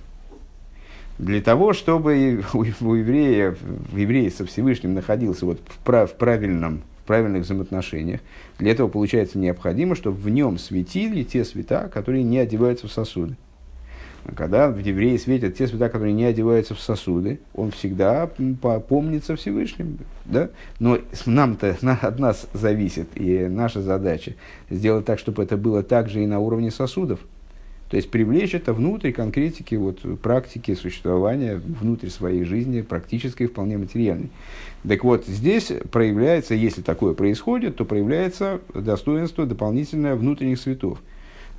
Для 1.17 1.41
того, 1.41 1.73
чтобы 1.73 2.43
у, 2.53 2.59
у 2.59 2.95
еврея, 2.95 3.55
в 3.61 3.97
еврея 3.97 4.29
со 4.29 4.45
Всевышним 4.45 4.93
находился 4.93 5.45
вот 5.45 5.59
в, 5.65 5.77
прав, 5.79 6.11
в, 6.11 6.15
правильном, 6.15 6.81
в 7.03 7.07
правильных 7.07 7.43
взаимоотношениях, 7.43 8.21
для 8.57 8.71
этого, 8.71 8.87
получается, 8.87 9.37
необходимо, 9.37 9.95
чтобы 9.95 10.17
в 10.17 10.29
нем 10.29 10.57
светили 10.57 11.23
те 11.23 11.45
света, 11.45 11.89
которые 11.93 12.23
не 12.23 12.39
одеваются 12.39 12.87
в 12.87 12.91
сосуды. 12.91 13.35
Когда 14.35 14.69
в 14.69 14.77
евреи 14.77 15.17
светят 15.17 15.57
те 15.57 15.67
света, 15.67 15.89
которые 15.89 16.13
не 16.13 16.25
одеваются 16.25 16.75
в 16.75 16.79
сосуды, 16.79 17.39
он 17.53 17.71
всегда 17.71 18.27
помнится 18.27 19.35
Всевышним. 19.35 19.97
Да? 20.25 20.49
Но 20.79 20.99
нам-то 21.25 21.77
от 22.01 22.19
нас 22.19 22.47
зависит, 22.53 23.07
и 23.15 23.47
наша 23.47 23.81
задача 23.81 24.35
сделать 24.69 25.05
так, 25.05 25.19
чтобы 25.19 25.43
это 25.43 25.57
было 25.57 25.83
также 25.83 26.23
и 26.23 26.27
на 26.27 26.39
уровне 26.39 26.71
сосудов. 26.71 27.19
То 27.89 27.97
есть 27.97 28.11
привлечь 28.11 28.53
это 28.53 28.71
внутрь 28.71 29.11
конкретики, 29.11 29.73
вот, 29.73 30.01
практики 30.21 30.75
существования, 30.75 31.55
внутрь 31.55 32.09
своей 32.09 32.43
жизни, 32.43 32.81
практической, 32.81 33.47
вполне 33.47 33.79
материальной. 33.79 34.29
Так 34.87 35.03
вот, 35.03 35.25
здесь 35.25 35.71
проявляется, 35.91 36.53
если 36.53 36.81
такое 36.81 37.15
происходит, 37.15 37.77
то 37.77 37.85
проявляется 37.85 38.61
достоинство 38.75 39.47
дополнительное 39.47 40.15
внутренних 40.15 40.59
светов. 40.59 40.99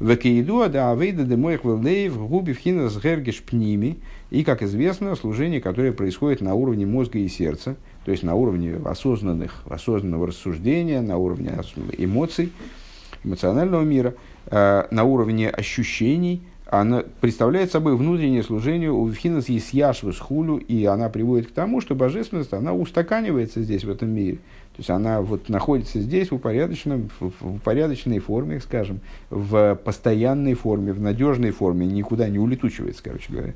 Векеиду 0.00 0.66
да 0.68 0.90
авейда 0.90 1.24
де 1.24 1.36
моих 1.36 1.62
в 1.62 2.26
губи 2.26 2.52
вхина 2.52 2.88
с 2.88 2.98
гергеш 2.98 3.42
пними. 3.42 3.98
И, 4.30 4.44
как 4.44 4.62
известно, 4.62 5.14
служение, 5.14 5.60
которое 5.60 5.92
происходит 5.92 6.40
на 6.40 6.54
уровне 6.54 6.86
мозга 6.86 7.18
и 7.18 7.28
сердца, 7.28 7.76
то 8.04 8.10
есть 8.10 8.22
на 8.22 8.34
уровне 8.34 8.76
осознанных, 8.84 9.62
осознанного 9.68 10.28
рассуждения, 10.28 11.02
на 11.02 11.18
уровне 11.18 11.52
эмоций, 11.98 12.50
эмоционального 13.24 13.82
мира, 13.82 14.14
э, 14.46 14.84
на 14.90 15.04
уровне 15.04 15.50
ощущений, 15.50 16.42
она 16.70 17.02
представляет 17.20 17.72
собой 17.72 17.96
внутреннее 17.96 18.44
служение 18.44 18.92
у 18.92 19.10
Вхинас 19.10 19.48
Есьяшвы 19.48 20.12
с 20.12 20.18
хулю, 20.18 20.58
и 20.58 20.84
она 20.84 21.08
приводит 21.08 21.48
к 21.48 21.50
тому, 21.50 21.80
что 21.80 21.96
божественность, 21.96 22.52
она 22.52 22.72
устаканивается 22.72 23.60
здесь, 23.60 23.84
в 23.84 23.90
этом 23.90 24.10
мире. 24.10 24.38
То 24.80 24.82
есть 24.82 24.90
она 24.90 25.20
вот 25.20 25.50
находится 25.50 26.00
здесь 26.00 26.30
в, 26.30 26.36
упорядоченном, 26.36 27.10
в, 27.20 27.56
упорядоченной 27.56 28.18
форме, 28.18 28.60
скажем, 28.60 29.00
в 29.28 29.74
постоянной 29.74 30.54
форме, 30.54 30.94
в 30.94 31.00
надежной 31.02 31.50
форме, 31.50 31.86
никуда 31.86 32.30
не 32.30 32.38
улетучивается, 32.38 33.02
короче 33.02 33.30
говоря. 33.30 33.52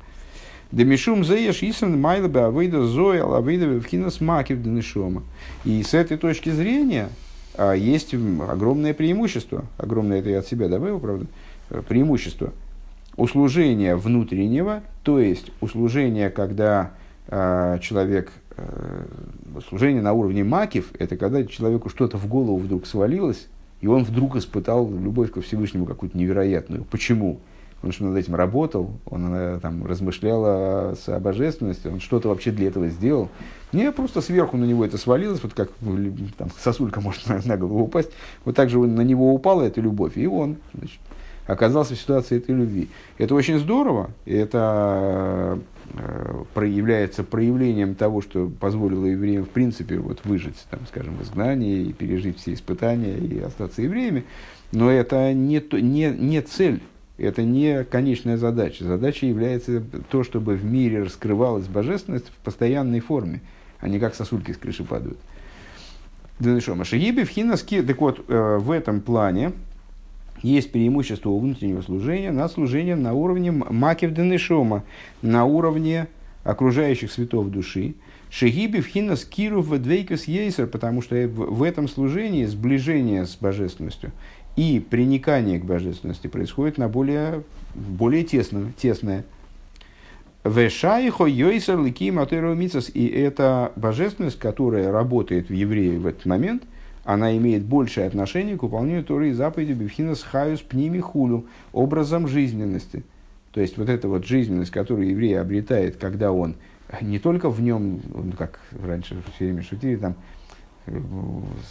Демишум 0.71 1.25
заеш 1.25 1.63
исан 1.63 1.99
майла 1.99 2.27
бы 2.27 2.41
авейда 2.41 2.85
зоя 2.85 3.23
авейда 3.23 3.81
вхинас 3.81 4.21
макив 4.21 4.61
денешома. 4.61 5.23
И 5.63 5.81
с 5.81 5.95
этой 5.95 6.17
точки 6.17 6.51
зрения 6.51 7.09
а, 7.55 7.73
есть 7.73 8.13
огромное 8.13 8.93
преимущество, 8.93 9.65
огромное 9.79 10.19
это 10.19 10.29
я 10.29 10.39
от 10.39 10.47
себя 10.47 10.67
добавил, 10.67 10.99
правда, 10.99 11.25
э, 11.71 11.81
преимущество 11.87 12.53
услужения 13.17 13.95
внутреннего, 13.95 14.83
то 15.01 15.19
есть 15.19 15.51
услужения, 15.59 16.29
когда 16.29 16.91
э, 17.29 17.79
человек, 17.81 18.31
служение 19.67 20.01
на 20.01 20.13
уровне 20.13 20.43
макив, 20.43 20.91
это 20.99 21.17
когда 21.17 21.43
человеку 21.45 21.89
что-то 21.89 22.17
в 22.17 22.27
голову 22.27 22.57
вдруг 22.57 22.85
свалилось, 22.85 23.47
и 23.81 23.87
он 23.87 24.03
вдруг 24.03 24.35
испытал 24.35 24.89
любовь 24.89 25.31
ко 25.31 25.41
Всевышнему 25.41 25.85
какую-то 25.85 26.17
невероятную. 26.17 26.85
Почему? 26.85 27.39
Он 27.83 27.91
что 27.91 28.05
над 28.05 28.17
этим 28.17 28.33
работал, 28.33 28.91
он 29.05 29.31
э, 29.31 29.59
там, 29.61 29.85
размышлял 29.85 30.43
о, 30.43 30.95
о 31.07 31.19
божественности, 31.19 31.87
он 31.87 31.99
что-то 31.99 32.29
вообще 32.29 32.51
для 32.51 32.67
этого 32.67 32.87
сделал. 32.87 33.29
Не, 33.73 33.91
просто 33.91 34.21
сверху 34.21 34.57
на 34.57 34.65
него 34.65 34.83
это 34.85 34.97
свалилось, 34.97 35.43
вот 35.43 35.53
как 35.53 35.69
там, 36.37 36.49
сосулька 36.57 36.99
может 36.99 37.27
на, 37.27 37.41
на 37.45 37.57
голову 37.57 37.83
упасть. 37.83 38.09
Вот 38.43 38.55
так 38.55 38.69
же 38.69 38.79
на 38.79 39.01
него 39.01 39.31
упала 39.33 39.61
эта 39.61 39.81
любовь, 39.81 40.17
и 40.17 40.25
он 40.25 40.55
значит, 40.73 40.99
оказался 41.45 41.93
в 41.93 41.99
ситуации 41.99 42.37
этой 42.37 42.55
любви. 42.55 42.89
Это 43.19 43.35
очень 43.35 43.59
здорово, 43.59 44.09
это 44.25 45.59
э, 45.93 46.43
проявляется 46.53 47.23
проявлением 47.23 47.95
того, 47.95 48.21
что 48.21 48.47
позволило 48.47 49.05
евреям 49.05 49.45
в 49.45 49.49
принципе 49.49 49.97
вот, 49.97 50.23
выжить, 50.25 50.57
там, 50.69 50.81
скажем, 50.87 51.15
в 51.15 51.23
изгнании 51.23 51.83
и 51.83 51.93
пережить 51.93 52.39
все 52.39 52.53
испытания 52.53 53.17
и 53.17 53.39
остаться 53.39 53.81
евреями. 53.81 54.23
Но 54.71 54.91
это 54.91 55.33
не, 55.33 55.63
не, 55.81 56.09
не 56.09 56.41
цель, 56.41 56.81
это 57.17 57.43
не 57.43 57.83
конечная 57.83 58.37
задача. 58.37 58.83
Задача 58.83 59.25
является 59.25 59.81
то, 60.09 60.23
чтобы 60.23 60.55
в 60.55 60.65
мире 60.65 61.03
раскрывалась 61.03 61.67
божественность 61.67 62.27
в 62.29 62.43
постоянной 62.43 62.99
форме, 62.99 63.41
а 63.79 63.87
не 63.87 63.99
как 63.99 64.15
сосульки 64.15 64.51
с 64.51 64.57
крыши 64.57 64.83
падают. 64.83 65.17
Шагиби 66.83 67.23
в 67.23 67.29
хиноски, 67.29 67.81
так 67.81 68.01
вот, 68.01 68.25
э, 68.27 68.57
в 68.59 68.71
этом 68.71 68.99
плане 68.99 69.53
есть 70.45 70.71
преимущество 70.71 71.29
у 71.29 71.39
внутреннего 71.39 71.81
служения 71.81 72.31
на 72.31 72.47
служение 72.47 72.95
на 72.95 73.13
уровне 73.13 73.51
макив 73.51 74.13
денешома, 74.13 74.83
на 75.21 75.45
уровне 75.45 76.07
окружающих 76.43 77.11
светов 77.11 77.49
души. 77.49 77.95
Шегиби 78.29 78.81
в 78.81 78.87
хинас 78.87 79.25
киру 79.25 79.61
в 79.61 79.77
двейкас 79.79 80.25
ейсер, 80.25 80.67
потому 80.67 81.01
что 81.01 81.15
в 81.27 81.63
этом 81.63 81.87
служении 81.87 82.45
сближение 82.45 83.25
с 83.25 83.35
божественностью 83.35 84.11
и 84.55 84.79
приникание 84.87 85.59
к 85.59 85.65
божественности 85.65 86.27
происходит 86.27 86.77
на 86.77 86.89
более, 86.89 87.43
более 87.73 88.23
тесное, 88.23 88.71
тесное. 88.77 89.25
Вешайхо 90.43 91.25
йойсер 91.25 91.81
лики 91.81 92.13
И 92.93 93.07
эта 93.07 93.71
божественность, 93.75 94.37
которая 94.37 94.91
работает 94.91 95.49
в 95.49 95.53
евреи 95.53 95.97
в 95.97 96.05
этот 96.05 96.25
момент– 96.25 96.63
она 97.05 97.37
имеет 97.37 97.63
большее 97.63 98.07
отношение 98.07 98.57
к 98.57 98.63
выполнению 98.63 99.03
Торы 99.03 99.29
и 99.29 99.33
заповеди 99.33 99.73
Бифхинас 99.73 100.23
Хаюс 100.23 100.61
Пними 100.61 100.99
Хулю, 100.99 101.45
образом 101.71 102.27
жизненности. 102.27 103.03
То 103.53 103.61
есть 103.61 103.77
вот 103.77 103.87
эта 103.87 104.09
вот 104.09 104.25
жизненность, 104.25 104.71
которую 104.71 105.09
еврей 105.09 105.39
обретает, 105.39 105.95
когда 105.95 106.31
он 106.31 106.55
не 107.01 107.19
только 107.19 107.49
в 107.49 107.61
нем, 107.61 108.01
как 108.37 108.59
раньше 108.83 109.15
все 109.35 109.45
время 109.45 109.61
шутили, 109.61 109.95
там, 109.95 110.15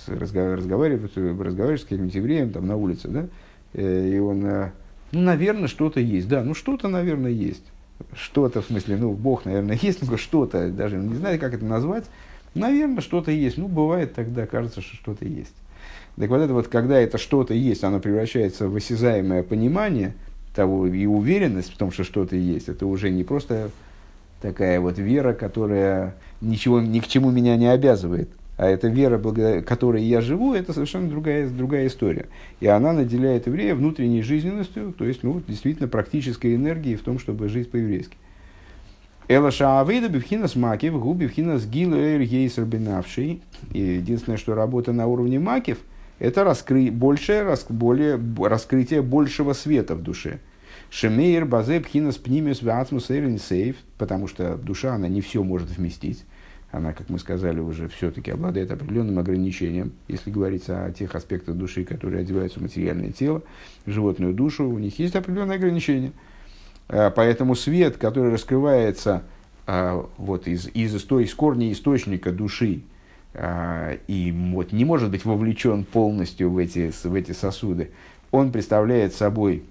разговаривает, 0.07 1.17
разговариваешь 1.17 1.81
с 1.81 1.85
каким-нибудь 1.85 2.15
евреем 2.15 2.51
там, 2.53 2.67
на 2.67 2.77
улице, 2.77 3.09
да, 3.09 3.27
э, 3.75 4.11
и 4.15 4.19
он, 4.19 4.45
э, 4.45 4.71
ну, 5.13 5.21
наверное, 5.21 5.69
что-то 5.69 6.01
есть, 6.01 6.29
да, 6.29 6.43
ну, 6.43 6.55
что-то, 6.55 6.89
наверное, 6.89 7.31
есть. 7.31 7.65
Что-то, 8.15 8.61
в 8.61 8.67
смысле, 8.67 8.97
ну, 8.97 9.13
Бог, 9.13 9.45
наверное, 9.45 9.79
есть, 9.83 10.09
но 10.09 10.17
что-то, 10.17 10.71
даже 10.71 10.97
не 10.97 11.15
знаю, 11.15 11.39
как 11.39 11.55
это 11.55 11.65
назвать, 11.65 12.05
Наверное, 12.55 13.01
что-то 13.01 13.31
есть. 13.31 13.59
Ну, 13.59 13.69
бывает 13.69 14.15
тогда, 14.15 14.47
кажется, 14.47 14.81
что 14.81 14.97
что-то 14.97 15.25
есть. 15.25 15.55
Так 16.17 16.31
вот 16.31 16.41
это 16.41 16.53
вот, 16.53 16.69
когда 16.69 16.99
это 16.99 17.19
что-то 17.19 17.55
есть, 17.55 17.83
оно 17.83 17.99
превращается 17.99 18.69
в 18.69 18.77
осязаемое 18.77 19.43
понимание 19.43 20.15
того 20.55 20.87
и 20.87 21.07
уверенность 21.07 21.73
в 21.73 21.77
том, 21.77 21.91
что 21.91 22.05
что-то 22.05 22.37
есть, 22.37 22.69
это 22.69 22.87
уже 22.87 23.11
не 23.11 23.25
просто 23.25 23.71
такая 24.41 24.81
вот 24.81 24.99
вера, 24.99 25.33
которая 25.33 26.15
ничего, 26.41 26.81
ни 26.81 27.01
к 27.01 27.09
чему 27.09 27.33
меня 27.33 27.57
не 27.57 27.67
обязывает, 27.67 28.29
а 28.57 28.69
эта 28.69 28.87
вера, 28.87 29.19
благодаря 29.19 29.63
которой 29.63 30.05
я 30.05 30.21
живу, 30.21 30.55
это 30.55 30.73
совершенно 30.73 31.09
другая, 31.09 31.49
другая 31.49 31.89
история. 31.89 32.27
И 32.61 32.69
она 32.69 32.93
наделяет 32.93 33.49
еврея 33.49 33.75
внутренней 33.75 34.23
жизненностью, 34.23 34.95
то 34.97 35.05
есть, 35.05 35.25
ну, 35.25 35.43
действительно 35.47 35.89
практической 35.89 36.55
энергией 36.55 36.95
в 36.95 37.03
том, 37.03 37.19
чтобы 37.19 37.49
жить 37.49 37.71
по-еврейски. 37.73 38.17
Элаша 39.27 39.81
Авейда 39.81 40.11
Бивхинас 40.11 40.55
Макив, 40.55 41.01
Губи 41.01 41.25
Бивхинас 41.25 41.65
Гилуэр 41.65 42.23
Гейсер 42.25 42.67
единственное, 43.73 44.37
что 44.37 44.55
работа 44.55 44.93
на 44.93 45.07
уровне 45.07 45.39
Макив, 45.39 45.79
это 46.19 46.45
раскры... 46.45 46.91
большее, 46.91 47.43
рас... 47.43 47.65
более... 47.71 48.21
раскрытие 48.39 49.01
большего 49.01 49.55
света 49.55 49.95
в 49.95 50.03
душе. 50.03 50.41
Шемейр 50.91 51.47
Базе 51.47 51.81
Бхинас 51.81 52.17
Пнимиус 52.17 52.63
Ватмус 52.63 53.07
Сейф, 53.07 53.77
потому 53.97 54.29
что 54.29 54.57
душа, 54.59 54.95
она 54.95 55.09
не 55.09 55.23
все 55.23 55.43
может 55.43 55.71
вместить. 55.71 56.25
Она, 56.71 56.93
как 56.93 57.09
мы 57.09 57.19
сказали 57.19 57.61
уже, 57.61 57.89
все-таки 57.89 58.31
обладает 58.31 58.73
определенным 58.73 59.19
ограничением, 59.19 59.93
если 60.07 60.31
говорить 60.31 60.65
о 60.69 60.91
тех 60.91 61.15
аспектах 61.15 61.55
души, 61.55 61.85
которые 61.85 62.21
одеваются 62.21 62.59
в 62.59 62.63
материальное 62.63 63.11
тело, 63.11 63.43
животную 63.87 64.35
душу, 64.35 64.69
у 64.69 64.79
них 64.79 64.99
есть 64.99 65.17
определенные 65.17 65.57
ограничения– 65.57 66.13
поэтому 66.89 67.55
свет, 67.55 67.97
который 67.97 68.33
раскрывается 68.33 69.23
э, 69.67 70.03
вот 70.19 70.47
из, 70.47 70.69
из, 70.75 70.95
из 70.95 71.35
корня 71.35 71.73
источника 71.73 72.31
души, 72.31 72.83
э, 73.33 73.99
и 74.07 74.33
вот 74.53 74.73
не 74.73 74.85
может 74.85 75.11
быть 75.11 75.25
вовлечен 75.25 75.85
полностью 75.85 76.51
в 76.51 76.59
эти, 76.59 76.91
в 76.91 77.15
эти 77.15 77.33
сосуды, 77.33 77.91
он 78.31 78.53
представляет 78.53 79.15
собой 79.15 79.63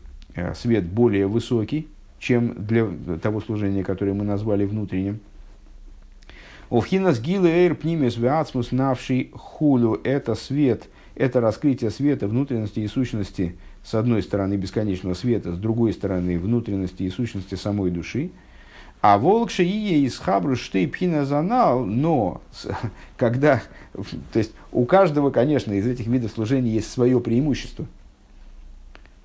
свет 0.55 0.85
более 0.85 1.27
высокий, 1.27 1.87
чем 2.17 2.55
для 2.65 2.87
того 3.21 3.41
служения, 3.41 3.83
которое 3.83 4.13
мы 4.13 4.23
назвали 4.23 4.65
внутренним. 4.65 5.19
Овхинас 6.71 7.19
гилы 7.19 7.49
эйр 7.49 7.75
пнимес 7.75 8.17
навший 8.71 9.29
хулю– 9.33 9.99
это 10.03 10.33
свет, 10.33 10.87
это 11.13 11.39
раскрытие 11.41 11.91
света 11.91 12.27
внутренности 12.27 12.79
и 12.79 12.87
сущности– 12.87 13.55
с 13.83 13.93
одной 13.93 14.23
стороны 14.23 14.55
бесконечного 14.55 15.13
света, 15.13 15.53
с 15.53 15.57
другой 15.57 15.93
стороны 15.93 16.39
внутренности 16.39 17.03
и 17.03 17.09
сущности 17.09 17.55
самой 17.55 17.91
души. 17.91 18.31
А 19.01 19.17
волк 19.17 19.51
шиие 19.51 19.99
из 20.05 20.17
хабру 20.17 20.55
штей 20.55 20.91
занал, 21.25 21.85
но 21.85 22.41
когда, 23.17 23.61
то 24.31 24.39
есть 24.39 24.53
у 24.71 24.85
каждого, 24.85 25.29
конечно, 25.29 25.73
из 25.73 25.85
этих 25.85 26.07
видов 26.07 26.31
служения 26.31 26.71
есть 26.71 26.91
свое 26.91 27.19
преимущество. 27.19 27.85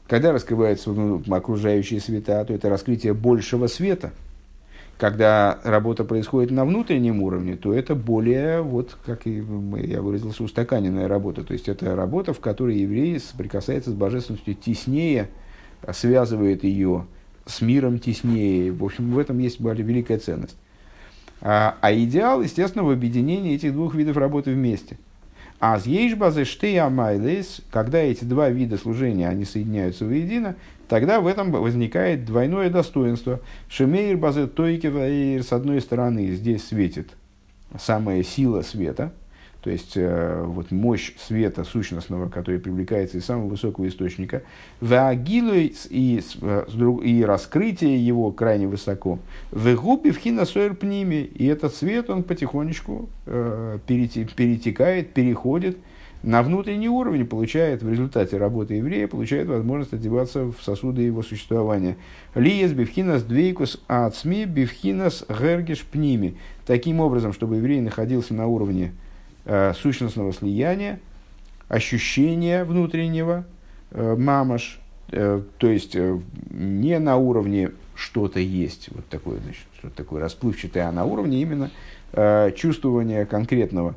Когда 0.08 0.32
раскрываются 0.32 0.90
окружающие 1.28 2.00
света, 2.00 2.44
то 2.44 2.52
это 2.52 2.68
раскрытие 2.68 3.14
большего 3.14 3.66
света– 3.66 4.12
когда 4.98 5.60
работа 5.62 6.04
происходит 6.04 6.50
на 6.50 6.64
внутреннем 6.64 7.22
уровне, 7.22 7.56
то 7.56 7.72
это 7.72 7.94
более, 7.94 8.62
вот 8.62 8.98
как 9.06 9.26
и 9.26 9.44
я 9.76 10.02
выразился, 10.02 10.42
устаканенная 10.42 11.06
работа. 11.06 11.44
То 11.44 11.52
есть 11.52 11.68
это 11.68 11.94
работа, 11.94 12.34
в 12.34 12.40
которой 12.40 12.78
еврей 12.78 13.18
соприкасается 13.20 13.90
с 13.90 13.94
божественностью 13.94 14.54
теснее, 14.54 15.28
связывает 15.92 16.64
ее 16.64 17.06
с 17.46 17.62
миром 17.62 18.00
теснее. 18.00 18.72
В 18.72 18.84
общем, 18.84 19.12
в 19.12 19.18
этом 19.18 19.38
есть 19.38 19.60
более 19.60 19.86
великая 19.86 20.18
ценность. 20.18 20.56
А, 21.40 21.76
а 21.80 21.94
идеал, 21.94 22.42
естественно, 22.42 22.84
в 22.84 22.90
объединении 22.90 23.54
этих 23.54 23.72
двух 23.72 23.94
видов 23.94 24.16
работы 24.16 24.52
вместе. 24.52 24.98
А 25.60 25.78
с 25.78 25.86
ейшбазы 25.86 26.44
штея 26.44 26.88
когда 27.70 27.98
эти 27.98 28.24
два 28.24 28.48
вида 28.48 28.76
служения, 28.78 29.28
они 29.28 29.44
соединяются 29.44 30.04
воедино, 30.04 30.56
тогда 30.88 31.20
в 31.20 31.26
этом 31.26 31.50
возникает 31.52 32.24
двойное 32.24 32.70
достоинство. 32.70 33.40
Шемейр 33.68 34.16
базет 34.16 34.54
тойкева, 34.54 35.06
с 35.42 35.52
одной 35.52 35.80
стороны, 35.80 36.30
здесь 36.32 36.66
светит 36.66 37.10
самая 37.78 38.22
сила 38.22 38.62
света, 38.62 39.12
то 39.62 39.70
есть 39.70 39.96
э, 39.96 40.44
вот 40.46 40.70
мощь 40.70 41.12
света 41.18 41.64
сущностного, 41.64 42.28
который 42.28 42.60
привлекается 42.60 43.18
из 43.18 43.24
самого 43.24 43.48
высокого 43.48 43.88
источника, 43.88 44.42
и, 45.52 45.74
и, 45.90 46.22
э, 46.40 46.64
и 47.04 47.24
раскрытие 47.24 48.06
его 48.06 48.30
крайне 48.30 48.68
высоко, 48.68 49.18
в 49.50 49.74
губе 49.74 50.12
в 50.12 50.18
пними, 50.74 51.22
и 51.22 51.46
этот 51.46 51.74
свет, 51.74 52.08
он 52.08 52.22
потихонечку 52.22 53.08
э, 53.26 53.78
перетекает, 53.86 55.12
переходит 55.12 55.76
на 56.22 56.42
внутренний 56.42 56.88
уровень 56.88 57.26
получает 57.26 57.82
в 57.82 57.90
результате 57.90 58.38
работы 58.38 58.74
еврея, 58.74 59.06
получает 59.06 59.46
возможность 59.46 59.92
одеваться 59.92 60.44
в 60.44 60.56
сосуды 60.62 61.02
его 61.02 61.22
существования. 61.22 61.96
Лиес 62.34 62.72
бифхинас 62.72 63.22
двейкус 63.22 63.80
ацми 63.86 64.44
бифхинас 64.44 65.24
гергеш 65.28 65.84
пними. 65.84 66.36
Таким 66.66 67.00
образом, 67.00 67.32
чтобы 67.32 67.56
еврей 67.56 67.80
находился 67.80 68.34
на 68.34 68.46
уровне 68.46 68.92
э, 69.44 69.72
сущностного 69.74 70.32
слияния, 70.32 70.98
ощущения 71.68 72.64
внутреннего, 72.64 73.44
э, 73.92 74.16
мамаш, 74.16 74.80
э, 75.12 75.40
то 75.58 75.68
есть 75.68 75.94
э, 75.94 76.18
не 76.50 76.98
на 76.98 77.16
уровне 77.16 77.70
что-то 77.94 78.40
есть, 78.40 78.88
вот 78.90 79.06
такое, 79.06 79.38
значит, 79.38 79.62
что 79.78 79.90
такое 79.90 80.20
расплывчатое, 80.20 80.88
а 80.88 80.92
на 80.92 81.04
уровне 81.04 81.40
именно 81.40 81.70
э, 82.12 82.52
чувствования 82.56 83.24
конкретного, 83.24 83.94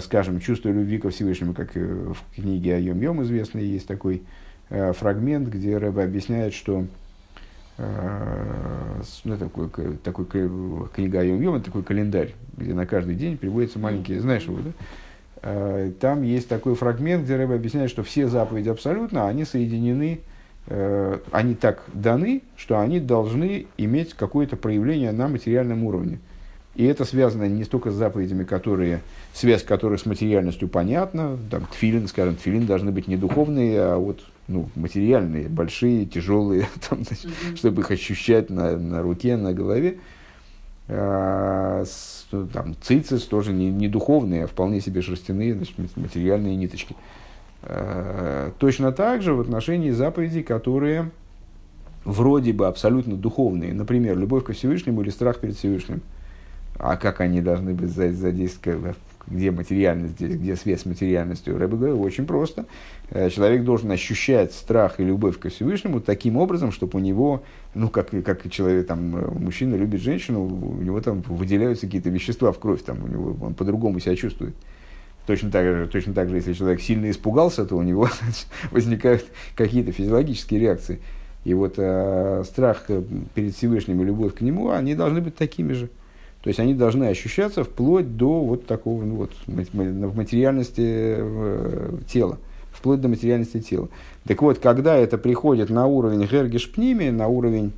скажем, 0.00 0.40
чувство 0.40 0.68
любви 0.68 0.98
ко 0.98 1.10
Всевышнему, 1.10 1.54
как 1.54 1.74
в 1.74 2.16
книге 2.34 2.76
о 2.76 2.80
Йом-Йом 2.80 3.22
известной 3.22 3.64
есть 3.64 3.86
такой 3.86 4.22
э, 4.70 4.92
фрагмент, 4.92 5.48
где 5.48 5.76
Рэба 5.76 6.04
объясняет, 6.04 6.54
что 6.54 6.86
э, 7.78 9.02
ну, 9.24 9.36
такой, 9.36 9.68
такой 10.04 10.26
книга 10.94 11.20
о 11.20 11.24
Йом-Йом, 11.24 11.62
такой 11.62 11.82
календарь, 11.82 12.34
где 12.56 12.74
на 12.74 12.86
каждый 12.86 13.14
день 13.14 13.36
приводятся 13.36 13.78
маленькие, 13.78 14.20
знаешь 14.20 14.44
его, 14.44 14.58
да? 14.58 14.70
Э, 15.42 15.92
там 16.00 16.22
есть 16.22 16.48
такой 16.48 16.74
фрагмент, 16.74 17.24
где 17.24 17.36
Рэба 17.36 17.54
объясняет, 17.54 17.90
что 17.90 18.02
все 18.02 18.28
заповеди 18.28 18.68
абсолютно, 18.68 19.28
они 19.28 19.44
соединены 19.44 20.20
Э, 20.68 21.18
они 21.32 21.54
так 21.54 21.82
даны, 21.92 22.42
что 22.56 22.78
они 22.78 23.00
должны 23.00 23.66
иметь 23.76 24.14
какое-то 24.14 24.56
проявление 24.56 25.12
на 25.12 25.28
материальном 25.28 25.84
уровне. 25.84 26.20
И 26.74 26.84
это 26.84 27.04
связано 27.04 27.48
не 27.48 27.64
столько 27.64 27.90
с 27.90 27.94
заповедями, 27.94 28.44
которые, 28.44 29.02
связь 29.34 29.62
которых 29.62 30.00
с 30.00 30.06
материальностью 30.06 30.68
понятна, 30.68 31.38
там, 31.50 31.66
тфилин, 31.66 32.08
скажем, 32.08 32.36
тфилин 32.36 32.64
должны 32.64 32.92
быть 32.92 33.08
не 33.08 33.16
духовные, 33.16 33.80
а 33.80 33.96
вот 33.98 34.20
ну, 34.48 34.68
материальные, 34.74 35.48
большие, 35.48 36.06
тяжелые, 36.06 36.68
там, 36.88 37.04
значит, 37.04 37.26
mm-hmm. 37.26 37.56
чтобы 37.56 37.82
их 37.82 37.90
ощущать 37.90 38.48
на, 38.48 38.76
на 38.78 39.02
руке, 39.02 39.36
на 39.36 39.52
голове. 39.52 39.98
А, 40.88 41.84
с, 41.84 42.26
ну, 42.32 42.46
там, 42.46 42.74
цицис 42.80 43.24
тоже 43.24 43.52
не, 43.52 43.70
не 43.70 43.88
духовные, 43.88 44.44
а 44.44 44.46
вполне 44.46 44.80
себе 44.80 45.02
шерстяные, 45.02 45.54
значит, 45.54 45.76
материальные 45.96 46.56
ниточки. 46.56 46.96
Э, 47.62 48.50
точно 48.58 48.92
так 48.92 49.22
же 49.22 49.34
в 49.34 49.40
отношении 49.40 49.90
заповедей, 49.90 50.42
которые 50.42 51.10
вроде 52.04 52.52
бы 52.52 52.66
абсолютно 52.66 53.16
духовные, 53.16 53.72
например, 53.72 54.18
любовь 54.18 54.44
ко 54.44 54.52
Всевышнему 54.52 55.02
или 55.02 55.10
страх 55.10 55.38
перед 55.38 55.56
Всевышним. 55.56 56.02
А 56.82 56.96
как 56.96 57.20
они 57.20 57.40
должны 57.40 57.74
быть 57.74 57.90
задействованы, 57.90 58.96
где 59.28 59.52
материальность 59.52 60.14
здесь, 60.14 60.34
где 60.34 60.56
связь 60.56 60.80
с 60.80 60.84
материальностью? 60.84 61.56
Рэбе 61.56 61.76
говорит, 61.76 61.96
очень 61.96 62.26
просто. 62.26 62.66
Э, 63.10 63.30
человек 63.30 63.62
должен 63.62 63.88
ощущать 63.92 64.52
страх 64.52 64.98
и 64.98 65.04
любовь 65.04 65.38
ко 65.38 65.48
Всевышнему 65.48 66.00
таким 66.00 66.36
образом, 66.36 66.72
чтобы 66.72 66.98
у 66.98 67.00
него, 67.00 67.44
ну, 67.76 67.88
как, 67.88 68.10
как 68.24 68.50
человек, 68.50 68.88
там, 68.88 69.16
э, 69.16 69.30
мужчина 69.30 69.76
любит 69.76 70.00
женщину, 70.00 70.42
у 70.42 70.82
него 70.82 71.00
там 71.00 71.22
выделяются 71.22 71.86
какие-то 71.86 72.10
вещества 72.10 72.50
в 72.50 72.58
кровь, 72.58 72.82
там, 72.82 73.04
у 73.04 73.06
него, 73.06 73.36
он 73.40 73.54
по-другому 73.54 74.00
себя 74.00 74.16
чувствует. 74.16 74.56
Точно 75.24 75.52
так, 75.52 75.64
же, 75.64 75.86
точно 75.86 76.14
так 76.14 76.30
же, 76.30 76.34
если 76.34 76.52
человек 76.52 76.80
сильно 76.80 77.08
испугался, 77.08 77.64
то 77.64 77.76
у 77.76 77.82
него 77.82 78.08
возникают 78.72 79.24
какие-то 79.54 79.92
физиологические 79.92 80.58
реакции. 80.58 81.00
И 81.44 81.54
вот 81.54 81.74
э, 81.76 82.42
страх 82.44 82.86
перед 83.36 83.54
Всевышним 83.54 84.02
и 84.02 84.04
любовь 84.04 84.34
к 84.34 84.40
нему, 84.40 84.70
они 84.70 84.96
должны 84.96 85.20
быть 85.20 85.36
такими 85.36 85.74
же. 85.74 85.88
То 86.42 86.48
есть 86.48 86.58
они 86.60 86.74
должны 86.74 87.04
ощущаться 87.04 87.64
вплоть 87.64 88.16
до 88.16 88.42
вот 88.42 88.66
такого, 88.66 89.04
ну 89.04 89.14
вот, 89.14 89.30
в 89.46 90.16
материальности 90.16 90.82
э, 90.84 91.98
тела, 92.08 92.38
вплоть 92.72 93.00
до 93.00 93.08
материальности 93.08 93.60
тела. 93.60 93.88
Так 94.26 94.42
вот, 94.42 94.58
когда 94.58 94.96
это 94.96 95.18
приходит 95.18 95.70
на 95.70 95.86
уровень 95.86 96.26
гергишпними, 96.26 97.10
на 97.10 97.28
уровень 97.28 97.72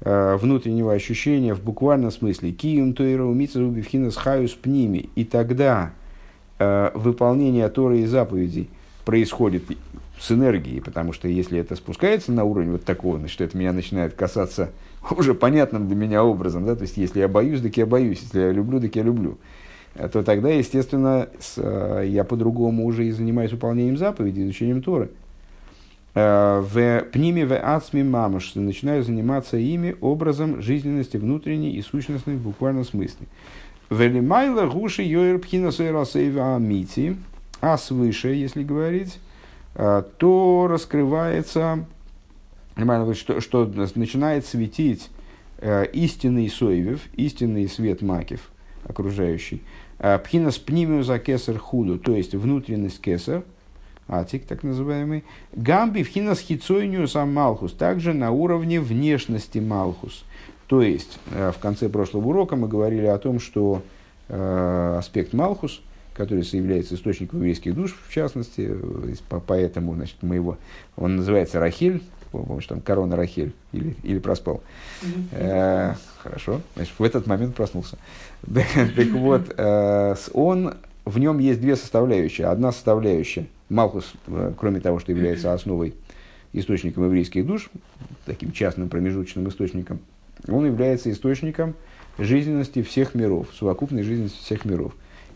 э, 0.00 0.36
внутреннего 0.36 0.92
ощущения 0.92 1.54
в 1.54 1.62
буквальном 1.62 2.10
смысле, 2.10 2.52
кием 2.52 2.92
тойра 2.92 3.24
умица 3.24 3.62
убивхинас 3.62 4.16
хаюс 4.16 4.52
пними, 4.52 5.08
и 5.14 5.24
тогда 5.24 5.92
Э, 6.62 6.92
выполнение 6.94 7.68
Торы 7.68 8.00
и 8.00 8.06
заповедей 8.06 8.70
происходит 9.04 9.64
с 10.22 10.30
энергией, 10.30 10.80
потому 10.80 11.12
что 11.12 11.26
если 11.26 11.58
это 11.58 11.74
спускается 11.74 12.30
на 12.30 12.44
уровень 12.44 12.70
вот 12.70 12.84
такого, 12.84 13.18
значит, 13.18 13.40
это 13.40 13.58
меня 13.58 13.72
начинает 13.72 14.14
касаться 14.14 14.70
уже 15.10 15.34
понятным 15.34 15.88
для 15.88 15.96
меня 15.96 16.22
образом, 16.22 16.64
да, 16.64 16.76
то 16.76 16.82
есть 16.82 16.96
если 16.96 17.18
я 17.18 17.28
боюсь, 17.28 17.60
так 17.60 17.76
я 17.76 17.86
боюсь, 17.86 18.20
если 18.20 18.40
я 18.40 18.52
люблю, 18.52 18.80
так 18.80 18.94
я 18.94 19.02
люблю, 19.02 19.38
э, 19.96 20.08
то 20.08 20.22
тогда, 20.22 20.48
естественно, 20.50 21.28
с, 21.40 21.54
э, 21.56 22.04
я 22.06 22.22
по-другому 22.22 22.86
уже 22.86 23.06
и 23.06 23.10
занимаюсь 23.10 23.50
выполнением 23.50 23.96
заповедей, 23.96 24.44
изучением 24.44 24.82
Торы. 24.82 25.10
В 26.14 27.06
пниме 27.10 27.46
в 27.46 27.56
ацми 27.56 28.02
мамаш 28.02 28.54
начинаю 28.54 29.02
заниматься 29.02 29.56
ими 29.56 29.96
образом 30.02 30.60
жизненности 30.60 31.16
внутренней 31.16 31.70
и 31.70 31.80
сущностной 31.80 32.36
в 32.36 32.42
буквальном 32.42 32.84
смысле. 32.84 33.26
Велимайла 33.88 34.66
гуши 34.66 35.02
йоир 35.02 35.38
пхина 35.38 35.70
амити, 35.70 37.16
а 37.62 37.78
свыше, 37.78 38.28
если 38.28 38.62
говорить, 38.62 39.18
то 39.74 40.66
раскрывается, 40.68 41.86
что, 43.14 43.40
что 43.40 43.64
начинает 43.94 44.46
светить 44.46 45.10
э, 45.58 45.86
истинный 45.92 46.48
соевев, 46.48 47.00
истинный 47.14 47.68
свет 47.68 48.02
макив 48.02 48.50
окружающий. 48.84 49.62
А, 49.98 50.18
пхинас 50.18 50.58
пнимиу 50.58 51.02
за 51.02 51.18
кесар 51.18 51.58
худу, 51.58 51.98
то 51.98 52.14
есть 52.16 52.34
внутренность 52.34 53.00
кесар, 53.00 53.44
атик 54.08 54.44
так 54.46 54.62
называемый. 54.62 55.24
Гамби 55.52 56.02
пхинас 56.02 56.44
сам 57.08 57.32
малхус, 57.32 57.72
также 57.72 58.12
на 58.12 58.30
уровне 58.30 58.80
внешности 58.80 59.58
малхус– 59.58 60.24
то 60.72 60.80
есть, 60.80 61.18
э, 61.30 61.52
в 61.54 61.58
конце 61.58 61.90
прошлого 61.90 62.28
урока 62.28 62.56
мы 62.56 62.66
говорили 62.66 63.04
о 63.04 63.18
том, 63.18 63.40
что 63.40 63.82
э, 64.28 64.96
аспект 64.98 65.34
Малхус, 65.34 65.82
который 66.14 66.44
является 66.44 66.94
источником 66.94 67.40
еврейских 67.40 67.74
душ, 67.74 67.96
в 68.08 68.12
частности, 68.12 68.68
э, 68.70 69.14
поэтому 69.46 69.94
значит, 69.94 70.16
мы 70.22 70.36
его, 70.36 70.58
он 70.96 71.16
называется 71.16 71.60
Рахиль, 71.60 72.02
помнишь, 72.30 72.66
там 72.66 72.80
корона 72.80 73.16
Рахиль, 73.16 73.52
или, 73.72 73.96
или 74.02 74.18
проспал. 74.18 74.62
Э, 75.32 75.94
хорошо, 76.22 76.60
значит, 76.76 76.94
в 76.98 77.02
этот 77.02 77.26
момент 77.26 77.54
проснулся. 77.54 77.98
так 78.42 79.08
вот, 79.12 79.54
э, 79.56 80.14
он, 80.32 80.74
в 81.04 81.18
нем 81.18 81.38
есть 81.38 81.60
две 81.60 81.76
составляющие. 81.76 82.46
Одна 82.46 82.72
составляющая, 82.72 83.46
Малхус, 83.68 84.12
кроме 84.58 84.80
того, 84.80 84.98
что 84.98 85.12
является 85.12 85.52
основой 85.52 85.94
источником 86.52 87.04
еврейских 87.04 87.46
душ, 87.46 87.70
таким 88.26 88.52
частным 88.52 88.88
промежуточным 88.88 89.48
источником– 89.48 90.00
он 90.48 90.66
является 90.66 91.10
источником 91.10 91.74
жизненности 92.18 92.82
всех 92.82 93.14
миров, 93.14 93.48
совокупной 93.58 94.02
жизненности 94.02 94.38
всех 94.38 94.64
миров. 94.64 94.94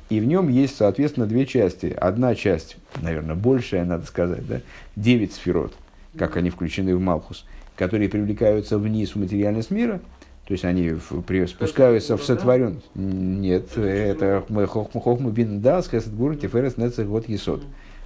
И 0.08 0.20
в 0.20 0.24
нем 0.24 0.48
есть, 0.48 0.76
соответственно, 0.76 1.26
две 1.26 1.46
части. 1.46 1.86
Одна 1.98 2.34
часть, 2.34 2.76
наверное, 3.02 3.34
большая, 3.34 3.84
надо 3.84 4.06
сказать, 4.06 4.46
да, 4.46 4.60
девять 4.94 5.32
сферот, 5.32 5.72
как 6.16 6.36
они 6.36 6.50
включены 6.50 6.96
в 6.96 7.00
Малхус, 7.00 7.44
которые 7.74 8.08
привлекаются 8.08 8.78
вниз 8.78 9.14
в 9.14 9.18
материальность 9.18 9.70
мира, 9.70 10.00
то 10.46 10.52
есть 10.52 10.64
они 10.64 10.90
в, 10.90 11.22
при, 11.22 11.44
спускаются 11.46 12.16
в 12.16 12.22
сотворен. 12.22 12.80
Нет, 12.94 13.76
это 13.76 14.44
хохму 14.68 15.30
бин 15.30 15.60
дас, 15.60 15.90
гур, 16.06 16.36
тиферес, 16.36 16.76
нецех, 16.76 17.08
вот 17.08 17.28
есот. 17.28 17.62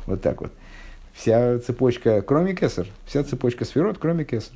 Вот 0.07 0.23
так 0.23 0.41
вот. 0.41 0.53
Вся 1.13 1.59
цепочка, 1.59 2.23
кроме 2.23 2.55
кесар, 2.55 2.87
вся 3.05 3.25
цепочка 3.25 3.67
сферот, 3.67 3.99
кроме 3.99 4.25
кесар 4.25 4.55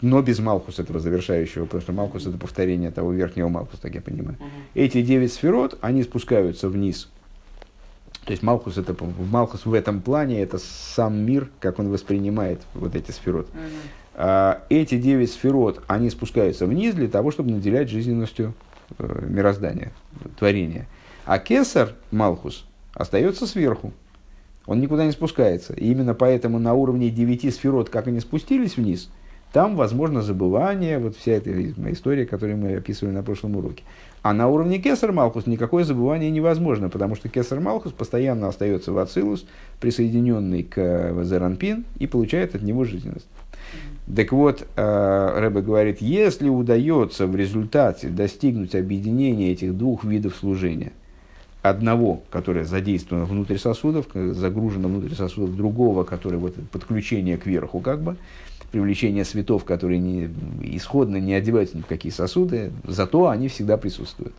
но 0.00 0.20
без 0.22 0.38
Малхуса 0.38 0.82
этого 0.82 1.00
завершающего, 1.00 1.64
потому 1.64 1.82
что 1.82 1.92
Малхус 1.92 2.26
это 2.26 2.36
повторение 2.36 2.90
того 2.90 3.12
верхнего 3.12 3.48
Малхуса, 3.48 3.80
так 3.80 3.94
я 3.94 4.00
понимаю. 4.00 4.36
Uh-huh. 4.38 4.46
Эти 4.74 5.02
девять 5.02 5.32
сферот, 5.32 5.78
они 5.80 6.02
спускаются 6.02 6.68
вниз. 6.68 7.08
То 8.24 8.32
есть 8.32 8.42
Малхус, 8.42 8.76
это, 8.76 8.94
Малхус 9.30 9.64
в 9.64 9.72
этом 9.72 10.02
плане 10.02 10.42
это 10.42 10.58
сам 10.58 11.16
мир, 11.18 11.48
как 11.60 11.78
он 11.78 11.88
воспринимает 11.88 12.60
вот 12.74 12.94
эти 12.94 13.10
сферот. 13.10 13.48
Uh-huh. 13.48 13.70
А, 14.14 14.62
эти 14.68 14.98
девять 14.98 15.32
сферот, 15.32 15.82
они 15.86 16.10
спускаются 16.10 16.66
вниз 16.66 16.94
для 16.94 17.08
того, 17.08 17.30
чтобы 17.30 17.50
наделять 17.50 17.88
жизненностью 17.88 18.54
э, 18.98 19.24
мироздания, 19.26 19.92
творения. 20.38 20.86
А 21.24 21.38
Кесар, 21.38 21.94
Малхус, 22.10 22.66
остается 22.92 23.46
сверху. 23.46 23.92
Он 24.66 24.80
никуда 24.80 25.06
не 25.06 25.12
спускается. 25.12 25.72
И 25.72 25.90
именно 25.90 26.12
поэтому 26.12 26.58
на 26.58 26.74
уровне 26.74 27.08
девяти 27.08 27.50
сферот, 27.50 27.88
как 27.88 28.08
они 28.08 28.20
спустились 28.20 28.76
вниз– 28.76 29.08
там 29.52 29.76
возможно 29.76 30.22
забывание, 30.22 30.98
вот 30.98 31.16
вся 31.16 31.32
эта 31.32 31.50
история, 31.90 32.26
которую 32.26 32.58
мы 32.58 32.74
описывали 32.76 33.14
на 33.14 33.22
прошлом 33.22 33.56
уроке. 33.56 33.84
А 34.22 34.32
на 34.32 34.48
уровне 34.48 34.78
Кесар 34.78 35.12
Малхус 35.12 35.46
никакое 35.46 35.84
забывание 35.84 36.30
невозможно, 36.30 36.88
потому 36.88 37.14
что 37.14 37.28
Кесар 37.28 37.60
Малхус 37.60 37.92
постоянно 37.92 38.48
остается 38.48 38.92
в 38.92 38.98
Ацилус, 38.98 39.46
присоединенный 39.80 40.64
к 40.64 41.22
Зеранпин, 41.22 41.84
и 41.98 42.06
получает 42.06 42.54
от 42.54 42.62
него 42.62 42.84
жизненность. 42.84 43.28
Так 44.14 44.32
вот, 44.32 44.66
э, 44.76 45.38
Рэбе 45.40 45.62
говорит, 45.62 46.00
если 46.00 46.48
удается 46.48 47.26
в 47.26 47.34
результате 47.34 48.08
достигнуть 48.08 48.74
объединения 48.74 49.52
этих 49.52 49.76
двух 49.76 50.04
видов 50.04 50.36
служения, 50.36 50.92
одного, 51.62 52.22
которое 52.30 52.64
задействовано 52.64 53.26
внутрь 53.26 53.58
сосудов, 53.58 54.06
загружено 54.12 54.88
внутрь 54.88 55.14
сосудов, 55.14 55.56
другого, 55.56 56.04
которое 56.04 56.38
вот 56.38 56.54
подключение 56.70 57.36
к 57.36 57.46
верху 57.46 57.80
как 57.80 58.02
бы, 58.02 58.16
привлечение 58.76 59.24
светов, 59.24 59.64
которые 59.64 59.98
не, 59.98 60.28
исходно 60.60 61.16
не 61.16 61.32
одеваются 61.32 61.78
ни 61.78 61.80
в 61.80 61.86
какие 61.86 62.12
сосуды, 62.12 62.72
зато 62.84 63.26
они 63.30 63.48
всегда 63.48 63.78
присутствуют. 63.78 64.34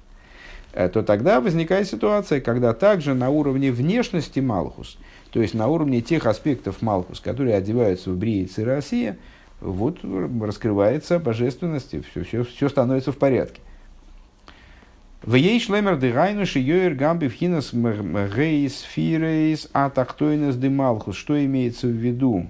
то 0.74 1.02
тогда 1.02 1.42
возникает 1.42 1.88
ситуация, 1.88 2.40
когда 2.40 2.76
также 2.76 3.16
на 3.16 3.32
уровне 3.32 3.72
внешности 3.72 4.40
Малхус, 4.40 5.00
то 5.32 5.42
есть 5.42 5.56
на 5.56 5.68
уровне 5.68 6.02
тех 6.02 6.28
аспектов 6.28 6.84
Малхус, 6.84 7.20
которые 7.20 7.56
одеваются 7.56 8.12
в 8.12 8.16
Бриице 8.16 8.64
Россия, 8.64 9.18
вот 9.60 10.02
раскрывается 10.40 11.18
божественность, 11.18 11.96
все, 12.12 12.24
все, 12.24 12.44
все 12.44 12.70
становится 12.70 13.12
в 13.12 13.18
порядке. 13.18 13.62
В 15.24 15.34
ей 15.34 15.60
шлемер 15.60 15.98
де 15.98 16.12
гайнуши 16.12 16.60
йоер 16.60 16.94
гамби 16.94 17.28
вхинас 17.28 17.74
гейс 17.74 18.82
фирейс 18.82 19.68
атактойнес 19.74 20.56
де 20.58 20.70
малхус. 20.70 21.16
Что 21.16 21.44
имеется 21.44 21.88
в 21.88 21.90
виду? 21.90 22.46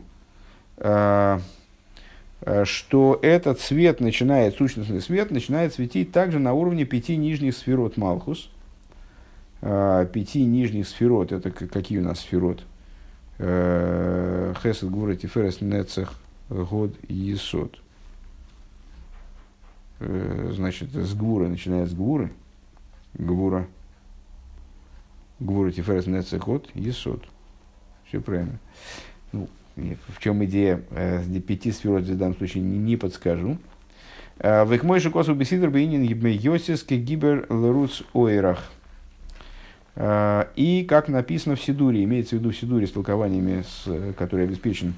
А, 2.47 2.63
что 2.63 3.19
этот 3.21 3.59
свет 3.59 3.99
начинает, 3.99 4.55
сущностный 4.55 5.01
свет 5.01 5.31
начинает 5.31 5.73
светить 5.73 6.13
также 6.13 6.39
на 6.39 6.53
уровне 6.53 6.85
пяти 6.85 7.17
нижних 7.17 7.53
сферот 7.57 7.97
Малхус. 7.97 8.49
А, 9.61 10.05
пяти 10.05 10.45
нижних 10.45 10.87
сферот, 10.87 11.33
это 11.33 11.51
какие 11.51 11.99
у 11.99 12.03
нас 12.03 12.21
сферот? 12.21 12.63
Хесед, 13.37 14.89
Гура, 14.89 15.15
Тиферес, 15.15 15.61
Нецех, 15.61 16.13
Год 16.49 16.95
и 17.07 17.13
Есот. 17.13 17.79
Значит, 19.99 20.95
с 20.95 21.13
Гуры 21.13 21.47
начинает 21.47 21.89
с 21.89 21.93
Гуры. 21.93 22.31
Гвура. 23.13 23.67
Гвура 25.39 25.71
Тиферес 25.71 26.07
Нецехот 26.07 26.67
Есот. 26.73 27.25
Все 28.05 28.21
правильно. 28.21 28.57
Ну, 29.77 29.95
в 30.07 30.19
чем 30.19 30.43
идея 30.45 30.81
э, 30.89 31.23
пяти 31.39 31.71
сферот 31.71 32.03
в 32.03 32.17
данном 32.17 32.35
случае 32.35 32.63
не, 32.63 32.97
подскажу. 32.97 33.57
Э, 34.39 34.63
в 34.63 34.73
их 34.73 34.83
мой 34.83 34.99
косу 35.01 35.35
бесидр 35.35 35.69
бейнин 35.69 36.01
йосис 36.01 36.83
гибер 36.83 37.45
лруц 37.49 38.01
ойрах. 38.13 38.71
Э, 39.95 40.45
и 40.55 40.83
как 40.83 41.09
написано 41.09 41.55
в 41.55 41.61
Сидуре, 41.61 42.03
имеется 42.05 42.35
в 42.35 42.39
виду 42.39 42.49
в 42.49 42.57
Сидуре 42.57 42.87
с 42.87 42.91
толкованиями, 42.91 43.63
с, 43.63 44.13
который 44.17 44.45
обеспечен 44.45 44.95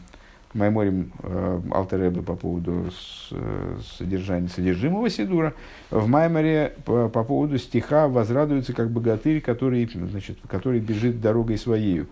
Майморим 0.54 1.12
э, 1.24 1.62
Алтеребе 1.72 2.22
по 2.22 2.38
поводу 2.38 2.90
э, 3.32 3.78
содержания, 3.98 4.48
содержимого 4.48 5.10
Сидура, 5.10 5.54
в 5.92 6.08
Майморе 6.08 6.74
по, 6.86 7.10
по 7.10 7.26
поводу 7.26 7.58
стиха 7.58 8.08
возрадуется 8.08 8.72
как 8.72 8.92
богатырь, 8.92 9.42
который, 9.42 9.90
значит, 10.10 10.38
который 10.48 10.80
бежит 10.80 11.20
дорогой 11.20 11.58
своей. 11.58 12.04
«Э, 12.04 12.06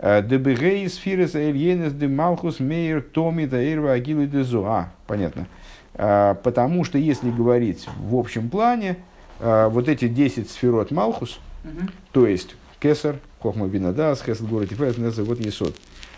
Дебегей 0.00 0.88
сфирес 0.88 1.34
эльенес 1.34 1.92
де 1.92 2.08
малхус 2.08 2.60
мейер 2.60 3.02
томи 3.02 3.46
таирва 3.46 3.92
агилы 3.92 4.26
де 4.26 4.42
зуа. 4.42 4.90
Понятно. 5.06 5.46
Потому 5.94 6.84
что 6.84 6.98
если 6.98 7.30
говорить 7.30 7.88
в 7.98 8.14
общем 8.16 8.50
плане, 8.50 8.96
вот 9.40 9.88
эти 9.88 10.08
10 10.08 10.50
сферот 10.50 10.90
малхус, 10.90 11.40
угу. 11.64 11.88
то 12.12 12.26
есть 12.26 12.54
кесар, 12.80 13.16
хохма 13.40 13.66
бинадас, 13.66 14.22
хесед 14.22 14.46
город 14.46 14.68
тифес, 14.68 14.98
вот 15.18 15.40
есот, 15.40 15.74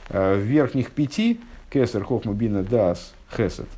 в 0.09 0.39
верхних 0.39 0.91
пяти 0.91 1.39
Кесар, 1.70 2.03
Хохма, 2.05 2.33
Бина, 2.33 2.62
Дас, 2.62 3.12
Хесед. 3.35 3.68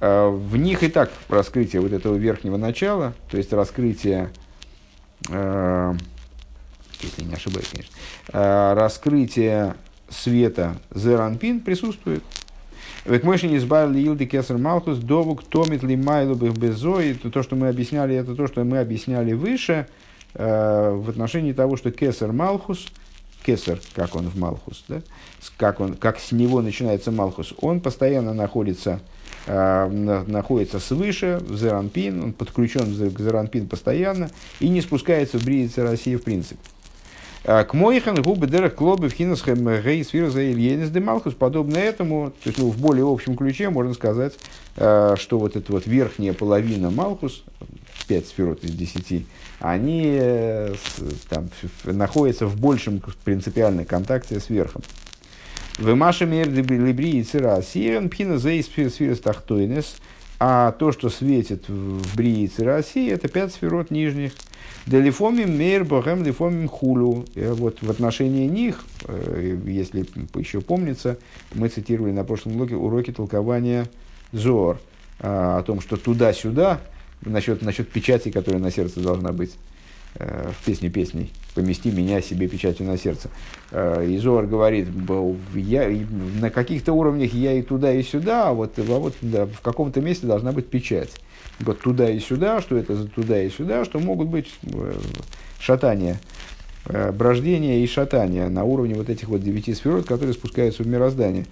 А, 0.00 0.30
в 0.30 0.56
них 0.56 0.82
и 0.82 0.88
так 0.88 1.10
раскрытие 1.28 1.82
вот 1.82 1.92
этого 1.92 2.16
верхнего 2.16 2.56
начала, 2.56 3.14
то 3.30 3.36
есть 3.36 3.52
раскрытие, 3.52 4.30
а, 5.30 5.94
если 7.02 7.24
не 7.24 7.34
ошибаюсь, 7.34 7.68
конечно, 7.68 7.94
а, 8.32 8.74
раскрытие 8.74 9.74
света 10.08 10.76
Зеранпин 10.94 11.60
присутствует. 11.60 12.22
Ведь 13.04 13.24
мы 13.24 13.36
не 13.42 13.56
избавили 13.56 14.06
Илды 14.06 14.26
Кесар 14.26 14.58
Малхус, 14.58 14.98
Довук, 14.98 15.42
Томит, 15.44 15.82
Лимайлу, 15.82 16.34
Безой. 16.34 17.14
То, 17.14 17.42
что 17.42 17.56
мы 17.56 17.68
объясняли, 17.68 18.14
это 18.14 18.34
то, 18.34 18.46
что 18.46 18.62
мы 18.64 18.78
объясняли 18.78 19.32
выше 19.32 19.86
в 20.34 21.08
отношении 21.08 21.52
того, 21.52 21.76
что 21.76 21.90
Кесар 21.90 22.32
Малхус– 22.32 22.88
кесар, 23.44 23.80
как 23.94 24.14
он 24.16 24.28
в 24.28 24.36
Малхус, 24.38 24.84
да? 24.88 25.02
как, 25.56 25.80
он, 25.80 25.94
как 25.94 26.18
с 26.18 26.32
него 26.32 26.60
начинается 26.62 27.10
Малхус, 27.10 27.54
он 27.60 27.80
постоянно 27.80 28.34
находится, 28.34 29.00
э, 29.46 30.24
находится 30.26 30.78
свыше, 30.78 31.40
в 31.42 31.56
Зеранпин, 31.56 32.22
он 32.22 32.32
подключен 32.32 32.84
к 33.10 33.20
Зеранпин 33.20 33.68
постоянно 33.68 34.30
и 34.60 34.68
не 34.68 34.80
спускается 34.80 35.38
в 35.38 35.44
Бриице 35.44 35.82
России 35.82 36.16
в 36.16 36.22
принципе. 36.22 36.60
К 37.42 37.68
Моихан 37.72 38.20
губы 38.20 38.46
дерах 38.46 38.74
клобы 38.74 39.08
в 39.08 39.14
хинасхэм 39.14 39.82
гейс 39.82 40.12
вирза 40.12 40.42
Ильенис 40.42 40.90
де 40.90 41.00
Малхус, 41.00 41.32
подобно 41.32 41.78
этому, 41.78 42.32
то 42.42 42.48
есть 42.50 42.58
ну, 42.58 42.70
в 42.70 42.78
более 42.78 43.10
общем 43.10 43.34
ключе 43.34 43.70
можно 43.70 43.94
сказать, 43.94 44.34
э, 44.76 45.14
что 45.18 45.38
вот 45.38 45.56
эта 45.56 45.72
вот 45.72 45.86
верхняя 45.86 46.34
половина 46.34 46.90
Малхус, 46.90 47.44
5 48.08 48.26
сферот 48.26 48.62
из 48.62 48.72
10, 48.72 49.24
они 49.60 50.18
э, 50.20 50.74
там, 51.30 51.48
находятся 51.84 52.46
в 52.46 52.60
большем 52.60 53.00
принципиальном 53.24 53.86
контакте 53.86 54.38
с 54.38 54.50
верхом. 54.50 54.82
В 55.78 55.94
Маше 55.94 56.26
Либри 56.26 57.20
и 57.20 57.22
Цира 57.22 57.62
Сирен 57.62 58.10
Пхина 58.10 58.36
Зейс 58.36 58.66
Сфирес 58.66 59.20
Тахтойнес, 59.20 59.96
а 60.42 60.72
то, 60.72 60.90
что 60.90 61.10
светит 61.10 61.68
в 61.68 62.16
Брии 62.16 62.44
и 62.44 62.48
Цира 62.48 62.80
это 62.80 63.28
пять 63.28 63.52
сферот 63.52 63.90
нижних. 63.90 64.32
Делифомим 64.86 65.58
мейр 65.58 65.84
богем 65.84 66.24
лифомим 66.24 66.66
хулю. 66.66 67.26
Вот 67.36 67.82
в 67.82 67.90
отношении 67.90 68.48
них, 68.48 68.82
э, 69.04 69.58
если 69.66 70.06
еще 70.34 70.62
помнится, 70.62 71.18
мы 71.54 71.68
цитировали 71.68 72.12
на 72.12 72.24
прошлом 72.24 72.56
уроке, 72.56 72.76
уроке 72.76 73.12
толкования 73.12 73.86
Зор 74.32 74.80
а, 75.18 75.58
о 75.58 75.62
том, 75.62 75.82
что 75.82 75.98
туда-сюда 75.98 76.80
насчет, 77.20 77.60
насчет 77.60 77.90
печати, 77.90 78.30
которая 78.30 78.62
на 78.62 78.70
сердце 78.70 79.00
должна 79.00 79.32
быть 79.32 79.50
э, 79.52 79.69
в 80.18 80.64
песне 80.66 80.90
песней 80.90 81.30
«Помести 81.54 81.90
меня 81.90 82.20
себе 82.20 82.48
печатью 82.48 82.86
на 82.86 82.98
сердце». 82.98 83.30
Э, 83.70 84.04
Изор 84.08 84.46
говорит, 84.46 84.88
я, 85.54 85.88
на 86.40 86.50
каких-то 86.50 86.92
уровнях 86.92 87.32
я 87.32 87.52
и 87.52 87.62
туда, 87.62 87.92
и 87.92 88.02
сюда, 88.02 88.48
а 88.48 88.52
вот, 88.52 88.78
а 88.78 88.82
вот 88.82 89.14
да, 89.20 89.46
в 89.46 89.60
каком-то 89.60 90.00
месте 90.00 90.26
должна 90.26 90.52
быть 90.52 90.68
печать. 90.68 91.10
Вот 91.60 91.80
туда 91.80 92.10
и 92.10 92.18
сюда, 92.18 92.60
что 92.60 92.76
это 92.76 92.96
за 92.96 93.06
туда 93.06 93.42
и 93.42 93.50
сюда, 93.50 93.84
что 93.84 93.98
могут 94.00 94.28
быть 94.28 94.48
э, 94.62 94.94
шатания, 95.60 96.18
э, 96.86 97.12
брождения 97.12 97.82
и 97.82 97.86
шатания 97.86 98.48
на 98.48 98.64
уровне 98.64 98.94
вот 98.94 99.08
этих 99.08 99.28
вот 99.28 99.42
девяти 99.42 99.74
сферот, 99.74 100.06
которые 100.06 100.34
спускаются 100.34 100.82
в 100.82 100.86
мироздание. 100.86 101.46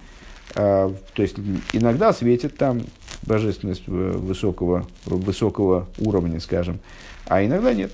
Э, 0.55 0.91
то 1.13 1.21
есть 1.21 1.35
иногда 1.73 2.11
светит 2.11 2.57
там 2.57 2.81
божественность 3.21 3.87
высокого, 3.87 4.87
высокого 5.05 5.87
уровня, 5.99 6.39
скажем, 6.39 6.79
а 7.25 7.45
иногда 7.45 7.73
нет. 7.73 7.91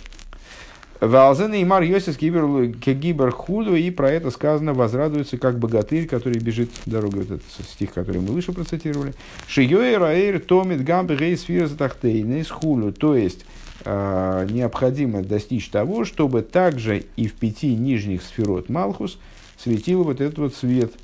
Валзен 1.01 1.53
и 1.53 1.63
Мар 1.65 1.83
Йосис 1.83 2.17
Кегибер 2.17 3.31
Худу, 3.31 3.75
и 3.75 3.91
про 3.91 4.11
это 4.11 4.31
сказано, 4.31 4.73
возрадуется 4.73 5.37
как 5.37 5.59
богатырь, 5.59 6.07
который 6.07 6.39
бежит 6.39 6.69
дорогой, 6.85 7.23
вот 7.23 7.41
этот 7.41 7.67
стих, 7.67 7.93
который 7.93 8.21
мы 8.21 8.33
выше 8.33 8.53
процитировали. 8.53 9.13
Шиёй 9.47 9.97
Раэйр 9.97 10.39
Томит 10.39 10.83
Гамбе 10.83 11.15
Гейс 11.15 11.43
Фирзатахтейнес 11.43 12.49
Хулю, 12.49 12.91
то 12.91 13.15
есть 13.15 13.45
э, 13.83 14.47
необходимо 14.49 15.21
достичь 15.21 15.69
того, 15.69 16.05
чтобы 16.05 16.41
также 16.41 17.03
и 17.15 17.27
в 17.27 17.33
пяти 17.33 17.75
нижних 17.75 18.23
сферот 18.23 18.69
Малхус 18.69 19.19
светил 19.57 20.03
вот 20.03 20.21
этот 20.21 20.37
вот 20.37 20.55
свет– 20.55 20.93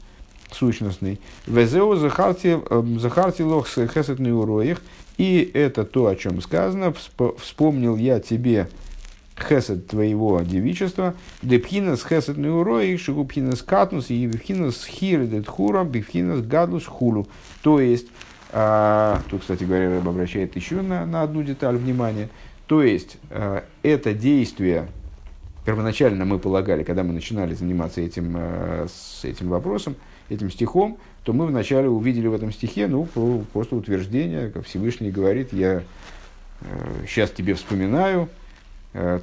сущностный. 0.54 1.20
Везеу 1.48 1.96
захарти 1.96 3.42
лох 3.42 3.68
хесетный 3.68 4.34
уроих. 4.34 4.82
И 5.18 5.50
это 5.54 5.84
то, 5.86 6.08
о 6.08 6.16
чем 6.16 6.42
сказано. 6.42 6.94
Вспомнил 7.38 7.96
я 7.96 8.20
тебе 8.20 8.70
хесед 9.42 9.88
твоего 9.88 10.42
девичества, 10.42 11.16
депхинас 11.42 12.04
хесед 12.04 12.38
неурой, 12.38 12.98
шигупхинас 12.98 13.62
катнус, 13.62 14.10
и 14.10 14.26
бифхинас 14.26 14.86
хир 14.86 15.26
детхура, 15.26 15.84
бифхинас 15.84 16.42
гадлус 16.42 16.86
хулу. 16.86 17.28
То 17.62 17.80
есть, 17.80 18.08
а, 18.52 19.22
тут, 19.30 19.42
кстати 19.42 19.64
говоря, 19.64 19.90
Рэб 19.90 20.08
обращает 20.08 20.56
еще 20.56 20.82
на, 20.82 21.06
на 21.06 21.24
одну 21.24 21.44
деталь 21.44 21.78
внимания. 21.78 22.30
То 22.68 22.84
есть, 22.84 23.18
а, 23.30 23.64
это 23.84 24.14
действие, 24.14 24.88
первоначально 25.66 26.26
мы 26.26 26.40
полагали, 26.40 26.84
когда 26.84 27.04
мы 27.04 27.14
начинали 27.14 27.54
заниматься 27.54 28.02
этим, 28.02 28.34
а, 28.38 28.88
с 28.90 29.26
этим 29.26 29.50
вопросом, 29.50 29.96
этим 30.30 30.50
стихом, 30.50 30.98
то 31.24 31.34
мы 31.34 31.46
вначале 31.46 31.88
увидели 31.88 32.28
в 32.28 32.34
этом 32.34 32.52
стихе 32.52 32.88
ну, 32.88 33.08
просто 33.54 33.76
утверждение, 33.76 34.50
как 34.50 34.66
Всевышний 34.66 35.12
говорит, 35.12 35.54
я 35.54 35.84
э, 36.62 36.66
сейчас 37.08 37.30
тебе 37.30 37.54
вспоминаю 37.54 38.24
э, 38.24 38.41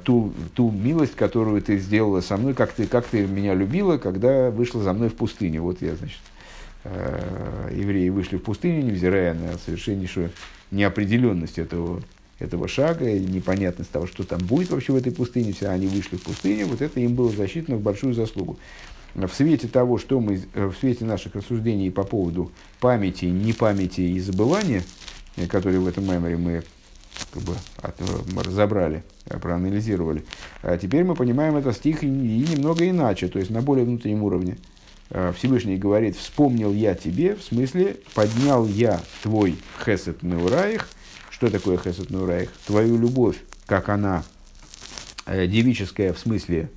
ту, 0.03 0.33
ту 0.55 0.71
милость, 0.71 1.15
которую 1.15 1.61
ты 1.61 1.77
сделала 1.77 2.21
со 2.21 2.37
мной, 2.37 2.53
как 2.53 2.71
ты, 2.71 2.87
как 2.87 3.05
ты 3.05 3.27
меня 3.27 3.53
любила, 3.53 3.97
когда 3.97 4.49
вышла 4.49 4.81
за 4.81 4.93
мной 4.93 5.09
в 5.09 5.15
пустыню. 5.15 5.61
Вот 5.61 5.81
я, 5.81 5.95
значит, 5.95 6.21
э, 6.85 7.71
евреи 7.75 8.09
вышли 8.09 8.37
в 8.37 8.43
пустыню, 8.43 8.83
невзирая 8.83 9.33
на 9.33 9.57
совершеннейшую 9.57 10.31
неопределенность 10.71 11.59
этого, 11.59 12.01
этого 12.39 12.67
шага 12.67 13.09
и 13.09 13.19
непонятность 13.19 13.91
того, 13.91 14.07
что 14.07 14.23
там 14.23 14.39
будет 14.39 14.71
вообще 14.71 14.93
в 14.93 14.95
этой 14.95 15.11
пустыне, 15.11 15.53
все 15.53 15.67
они 15.67 15.87
вышли 15.87 16.17
в 16.17 16.23
пустыню, 16.23 16.65
вот 16.67 16.81
это 16.81 16.99
им 16.99 17.13
было 17.13 17.29
засчитано 17.29 17.77
в 17.77 17.81
большую 17.81 18.13
заслугу 18.13 18.57
в 19.15 19.29
свете 19.29 19.67
того, 19.67 19.97
что 19.97 20.19
мы, 20.19 20.41
э, 20.53 20.65
в 20.65 20.75
свете 20.77 21.05
наших 21.05 21.35
рассуждений 21.35 21.91
по 21.91 22.03
поводу 22.03 22.51
памяти, 22.79 23.25
непамяти 23.25 24.01
и 24.01 24.19
забывания, 24.19 24.83
э, 25.35 25.47
которые 25.47 25.79
в 25.79 25.87
этом 25.87 26.05
меморе 26.05 26.37
мы 26.37 26.63
как 27.31 27.43
бы 27.43 27.55
от, 27.77 27.95
разобрали, 28.45 29.03
проанализировали. 29.25 30.25
А 30.61 30.77
теперь 30.77 31.03
мы 31.03 31.15
понимаем 31.15 31.55
этот 31.55 31.75
стих 31.75 32.03
и, 32.03 32.07
немного 32.07 32.89
иначе, 32.89 33.27
то 33.27 33.39
есть 33.39 33.51
на 33.51 33.61
более 33.61 33.85
внутреннем 33.85 34.23
уровне. 34.23 34.57
Всевышний 35.35 35.77
говорит, 35.77 36.15
вспомнил 36.15 36.71
я 36.71 36.93
тебе, 36.93 37.35
в 37.35 37.41
смысле, 37.41 37.97
поднял 38.13 38.67
я 38.67 39.01
твой 39.23 39.57
хесед 39.83 40.21
неураих. 40.21 40.87
Что 41.31 41.49
такое 41.49 41.77
хесед 41.77 42.09
неураих? 42.09 42.51
Твою 42.67 42.97
любовь, 42.97 43.37
как 43.65 43.89
она 43.89 44.23
девическая, 45.25 46.13
в 46.13 46.19
смысле 46.19 46.69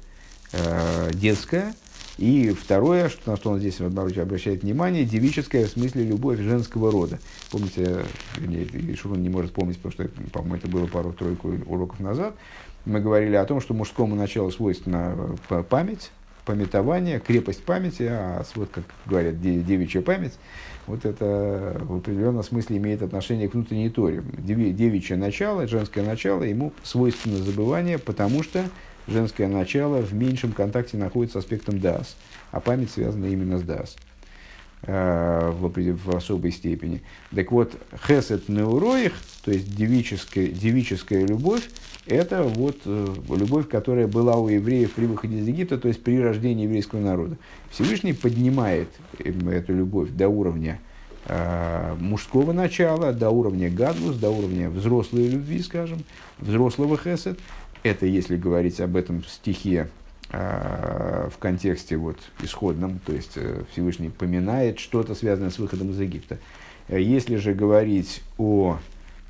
детская, 1.13 1.75
и 2.19 2.51
второе, 2.51 3.09
что, 3.09 3.31
на 3.31 3.37
что 3.37 3.51
он 3.51 3.59
здесь 3.59 3.81
обращает 3.81 4.63
внимание, 4.63 5.05
девическая 5.05 5.67
в 5.67 5.71
смысле 5.71 6.05
любовь 6.05 6.41
женского 6.41 6.91
рода. 6.93 7.19
Помните, 7.51 8.05
вернее, 8.37 8.97
Шурун 8.97 9.23
не 9.23 9.31
может 9.31 9.53
помнить, 9.53 9.79
потому 9.79 9.93
что, 9.93 10.31
по-моему, 10.31 10.57
это 10.57 10.69
было 10.69 10.87
пару-тройку 10.87 11.55
уроков 11.67 12.01
назад. 12.01 12.35
Мы 12.85 13.01
говорили 13.01 13.37
о 13.37 13.45
том, 13.45 13.61
что 13.61 13.75
мужскому 13.75 14.15
началу 14.15 14.51
свойственна 14.51 15.37
э, 15.49 15.63
память, 15.63 16.11
пометование, 16.45 17.21
крепость 17.21 17.65
памяти, 17.65 18.09
а 18.11 18.45
вот, 18.57 18.69
как 18.73 18.85
говорят, 19.07 19.41
девичья 19.41 20.03
память, 20.03 20.35
вот 20.87 21.05
это 21.05 21.77
в 21.81 21.97
определенном 21.97 22.43
смысле 22.43 22.79
имеет 22.79 23.03
отношение 23.03 23.49
к 23.49 23.55
внутренней 23.55 23.89
торе. 23.89 24.23
Девичье 24.39 25.17
начало, 25.17 25.69
женское 25.69 26.05
начало, 26.05 26.43
ему 26.43 26.73
свойственно 26.83 27.39
забывание, 27.39 27.99
потому 27.99 28.43
что 28.43 28.65
женское 29.07 29.49
начало 29.49 29.99
в 30.01 30.13
меньшем 30.15 30.53
контакте 30.53 30.97
находится 30.97 31.41
с 31.41 31.45
аспектом 31.45 31.81
дас, 31.81 32.17
а 32.51 32.61
память 32.61 32.91
связана 32.91 33.27
именно 33.27 33.59
с 33.59 33.63
дас 33.63 33.97
э, 34.83 35.51
в, 35.53 35.71
в 35.71 36.17
особой 36.17 36.53
степени. 36.53 37.03
Так 37.35 37.53
вот, 37.53 37.75
хесед 38.07 38.49
неуроих, 38.49 39.13
то 39.45 39.51
есть 39.51 39.75
девическая, 39.75 40.49
девическая 40.49 41.27
любовь, 41.27 41.69
это 42.07 42.43
вот 42.43 42.79
э, 42.85 43.15
любовь, 43.29 43.69
которая 43.69 44.09
была 44.09 44.37
у 44.37 44.49
евреев 44.49 44.93
при 44.93 45.07
выходе 45.07 45.39
из 45.39 45.47
Египта, 45.47 45.79
то 45.79 45.89
есть 45.89 46.03
при 46.03 46.21
рождении 46.21 46.65
еврейского 46.65 47.01
народа. 47.01 47.37
Всевышний 47.71 48.13
поднимает 48.13 48.89
эту 49.19 49.75
любовь 49.75 50.11
до 50.11 50.29
уровня 50.29 50.81
э, 51.27 51.95
мужского 52.01 52.53
начала, 52.53 53.13
до 53.13 53.31
уровня 53.31 53.71
гадлус, 53.71 54.17
до 54.17 54.31
уровня 54.31 54.69
взрослой 54.69 55.29
любви, 55.29 55.61
скажем, 55.63 56.01
взрослого 56.41 56.99
хесед, 56.99 57.39
это 57.83 58.07
если 58.07 58.37
говорить 58.37 58.81
об 58.81 58.97
этом 58.97 59.25
стихе 59.25 59.89
э, 60.31 61.29
в 61.33 61.39
контексте 61.39 61.97
вот, 61.97 62.19
исходном, 62.43 63.01
то 63.05 63.13
есть 63.13 63.33
э, 63.37 63.63
Всевышний 63.73 64.11
поминает 64.11 64.79
что-то 64.79 65.15
связанное 65.15 65.51
с 65.51 65.59
выходом 65.59 65.91
из 65.91 66.01
Египта. 66.01 66.39
Если 66.89 67.37
же 67.37 67.55
говорить 67.55 68.23
о 68.39 68.79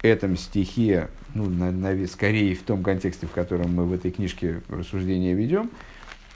этом 0.03 0.37
стихе, 0.37 1.09
ну, 1.35 1.49
на, 1.49 1.71
на, 1.71 2.07
скорее 2.07 2.55
в 2.55 2.63
том 2.63 2.83
контексте, 2.83 3.27
в 3.27 3.31
котором 3.31 3.75
мы 3.75 3.85
в 3.85 3.93
этой 3.93 4.11
книжке 4.11 4.61
рассуждения 4.69 5.35
ведем, 5.35 5.71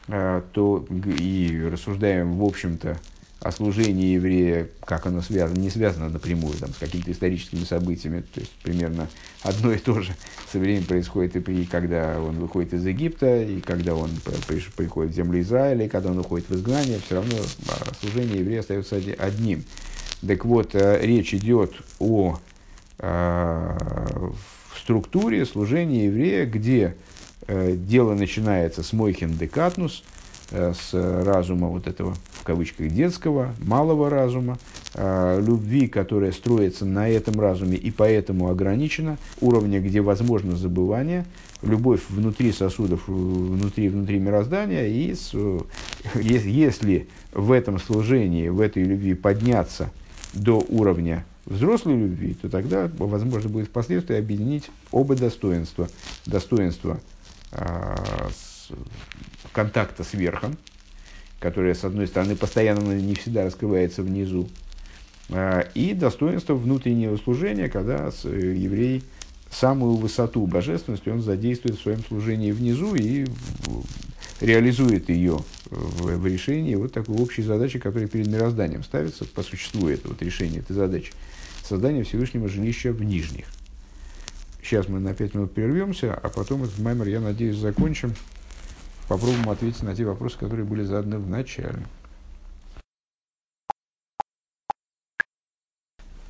э, 0.08 0.42
то 0.52 0.86
и 1.18 1.68
рассуждаем, 1.70 2.38
в 2.38 2.44
общем-то, 2.44 2.96
о 3.40 3.52
служении 3.52 4.14
еврея, 4.14 4.68
как 4.84 5.06
оно 5.06 5.20
связано, 5.20 5.58
не 5.58 5.70
связано 5.70 6.08
напрямую 6.08 6.54
там, 6.54 6.70
с 6.72 6.78
какими-то 6.78 7.12
историческими 7.12 7.64
событиями, 7.64 8.22
то 8.22 8.40
есть 8.40 8.52
примерно 8.62 9.08
одно 9.42 9.72
и 9.72 9.78
то 9.78 10.00
же 10.00 10.14
со 10.50 10.58
временем 10.58 10.84
происходит 10.84 11.36
и 11.36 11.40
при, 11.40 11.66
когда 11.66 12.18
он 12.18 12.38
выходит 12.38 12.72
из 12.72 12.86
Египта, 12.86 13.42
и 13.42 13.60
когда 13.60 13.94
он 13.94 14.10
при, 14.46 14.60
приходит 14.76 15.12
в 15.12 15.16
землю 15.16 15.40
Израиля, 15.40 15.84
и 15.84 15.88
когда 15.88 16.10
он 16.10 16.18
уходит 16.18 16.48
в 16.48 16.54
изгнание, 16.54 16.98
все 17.04 17.16
равно 17.16 17.36
а, 17.68 17.94
служение 18.00 18.40
еврея 18.40 18.60
остается 18.60 18.96
одним. 19.18 19.64
Так 20.26 20.44
вот, 20.46 20.74
э, 20.74 21.00
речь 21.02 21.34
идет 21.34 21.74
о, 21.98 22.38
а, 22.98 23.76
структуре 24.74 25.44
служения 25.44 26.06
еврея, 26.06 26.46
где 26.46 26.96
э, 27.46 27.76
дело 27.76 28.14
начинается 28.14 28.82
с 28.82 28.94
Мойхин 28.94 29.36
Декатнус, 29.36 30.02
э, 30.02 30.15
с 30.50 30.92
разума 30.92 31.68
вот 31.68 31.86
этого 31.86 32.14
кавычках 32.46 32.88
детского, 32.88 33.52
малого 33.58 34.08
разума, 34.08 34.56
э, 34.94 35.42
любви, 35.44 35.88
которая 35.88 36.30
строится 36.30 36.86
на 36.86 37.08
этом 37.08 37.38
разуме 37.40 37.76
и 37.76 37.90
поэтому 37.90 38.48
ограничена, 38.48 39.18
уровня, 39.40 39.80
где 39.80 40.00
возможно 40.00 40.56
забывание, 40.56 41.26
любовь 41.62 42.00
внутри 42.08 42.52
сосудов, 42.52 43.08
внутри, 43.08 43.88
внутри 43.88 44.18
мироздания, 44.18 44.86
и 44.86 45.14
с, 45.14 45.34
если 46.14 47.08
в 47.32 47.50
этом 47.50 47.80
служении, 47.80 48.48
в 48.48 48.60
этой 48.60 48.84
любви 48.84 49.14
подняться 49.14 49.90
до 50.32 50.64
уровня 50.68 51.26
взрослой 51.46 51.96
любви, 51.96 52.34
то 52.34 52.48
тогда 52.48 52.88
возможно 52.98 53.50
будет 53.50 53.68
впоследствии 53.68 54.16
объединить 54.16 54.70
оба 54.92 55.16
достоинства. 55.16 55.88
Достоинство 56.26 57.00
э, 57.52 57.96
с, 58.30 58.70
контакта 59.56 60.04
с 60.04 60.12
верхом, 60.12 60.58
которое, 61.40 61.74
с 61.74 61.82
одной 61.82 62.06
стороны, 62.06 62.36
постоянно 62.36 62.92
не 62.92 63.14
всегда 63.14 63.44
раскрывается 63.44 64.02
внизу, 64.02 64.50
а, 65.30 65.60
и 65.74 65.94
достоинство 65.94 66.52
внутреннего 66.54 67.16
служения, 67.16 67.70
когда 67.70 68.10
э, 68.24 68.54
еврей 68.54 69.02
самую 69.50 69.96
высоту 69.96 70.46
божественности 70.46 71.08
он 71.08 71.22
задействует 71.22 71.78
в 71.78 71.82
своем 71.82 72.04
служении 72.04 72.52
внизу 72.52 72.94
и 72.96 73.26
реализует 74.42 75.08
ее 75.08 75.38
в, 75.70 76.26
решении 76.26 76.74
вот 76.74 76.92
такой 76.92 77.16
общей 77.16 77.40
задачи, 77.40 77.78
которая 77.78 78.08
перед 78.08 78.26
мирозданием 78.26 78.84
ставится 78.84 79.24
по 79.24 79.42
существу 79.42 79.88
этого 79.88 80.12
вот 80.12 80.20
решения 80.20 80.58
этой 80.58 80.74
задачи. 80.74 81.12
Создание 81.64 82.04
Всевышнего 82.04 82.46
жилища 82.46 82.92
в 82.92 83.02
нижних. 83.02 83.46
Сейчас 84.62 84.88
мы 84.88 85.00
на 85.00 85.14
пять 85.14 85.32
минут 85.32 85.52
прервемся, 85.52 86.12
а 86.12 86.28
потом 86.28 86.64
этот 86.64 86.78
маймер, 86.78 87.08
я 87.08 87.20
надеюсь, 87.20 87.56
закончим 87.56 88.12
попробуем 89.08 89.48
ответить 89.48 89.82
на 89.82 89.94
те 89.94 90.04
вопросы, 90.04 90.38
которые 90.38 90.64
были 90.64 90.82
заданы 90.82 91.18
в 91.18 91.28
начале. 91.28 91.82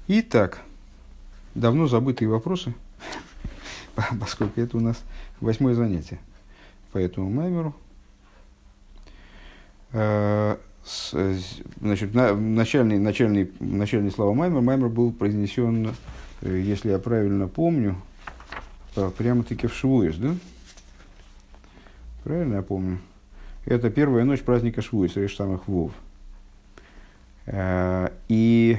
Итак, 0.09 0.63
давно 1.55 1.89
забытые 1.89 2.29
вопросы, 2.29 2.75
поскольку 4.21 4.61
это 4.61 4.77
у 4.77 4.81
нас 4.81 5.03
восьмое 5.41 5.75
занятие 5.75 6.21
по 6.93 6.99
этому 6.99 7.29
маймеру. 7.29 7.75
Э, 9.93 10.57
значит, 11.81 12.15
начальный, 12.15 12.99
начальный, 12.99 13.51
начальный 13.59 14.11
слова 14.11 14.35
Маймер. 14.35 14.61
Маймер 14.61 14.89
был 14.89 15.13
произнесен, 15.13 15.95
э, 16.43 16.61
если 16.61 16.91
я 16.91 16.99
правильно 16.99 17.49
помню, 17.49 17.97
прямо-таки 19.19 19.67
в 19.67 19.75
Швуэс, 19.75 20.17
да? 20.17 20.35
Правильно 22.27 22.57
я 22.57 22.63
помню? 22.63 22.99
Это 23.67 23.89
первая 23.89 24.25
ночь 24.25 24.41
праздника 24.41 24.83
Швуи, 24.83 25.09
Реш 25.15 25.37
самых 25.37 25.69
Вов. 25.69 25.93
Э, 27.47 28.09
и, 28.27 28.79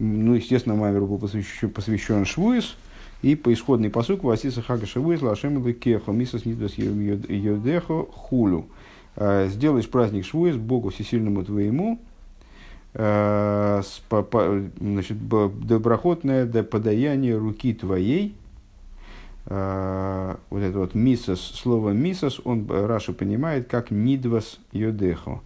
ну, 0.00 0.34
естественно, 0.34 0.74
Мавер 0.74 1.02
был 1.02 1.18
посвящен, 1.18 1.70
посвящен 1.70 2.24
Швуис, 2.24 2.76
и 3.22 3.36
по 3.36 3.52
исходной 3.52 3.90
посылку 3.90 4.26
Васиса 4.26 4.62
Хага 4.62 4.86
Швуис 4.86 5.22
Лашем 5.22 5.72
Кехо 5.74 6.10
Мисас 6.10 6.44
Нидас 6.44 6.72
Йодехо 6.76 8.06
Хулю. 8.06 8.66
Э, 9.14 9.46
сделаешь 9.48 9.88
праздник 9.88 10.24
Швуис 10.24 10.56
Богу 10.56 10.90
Всесильному 10.90 11.44
твоему, 11.44 12.00
э, 12.94 13.82
значит, 14.80 15.28
доброходное 15.28 16.46
подаяние 16.64 17.36
руки 17.36 17.74
твоей– 17.74 18.34
вот 19.48 20.60
это 20.62 20.78
вот 20.78 20.94
מיסת, 20.94 21.40
слово 21.40 21.90
מיסת, 21.90 22.38
он, 22.44 22.66
Раши 22.68 23.14
понимает, 23.14 23.66
как 23.66 23.90
נדבת 23.90 24.58
ידך, 24.72 25.40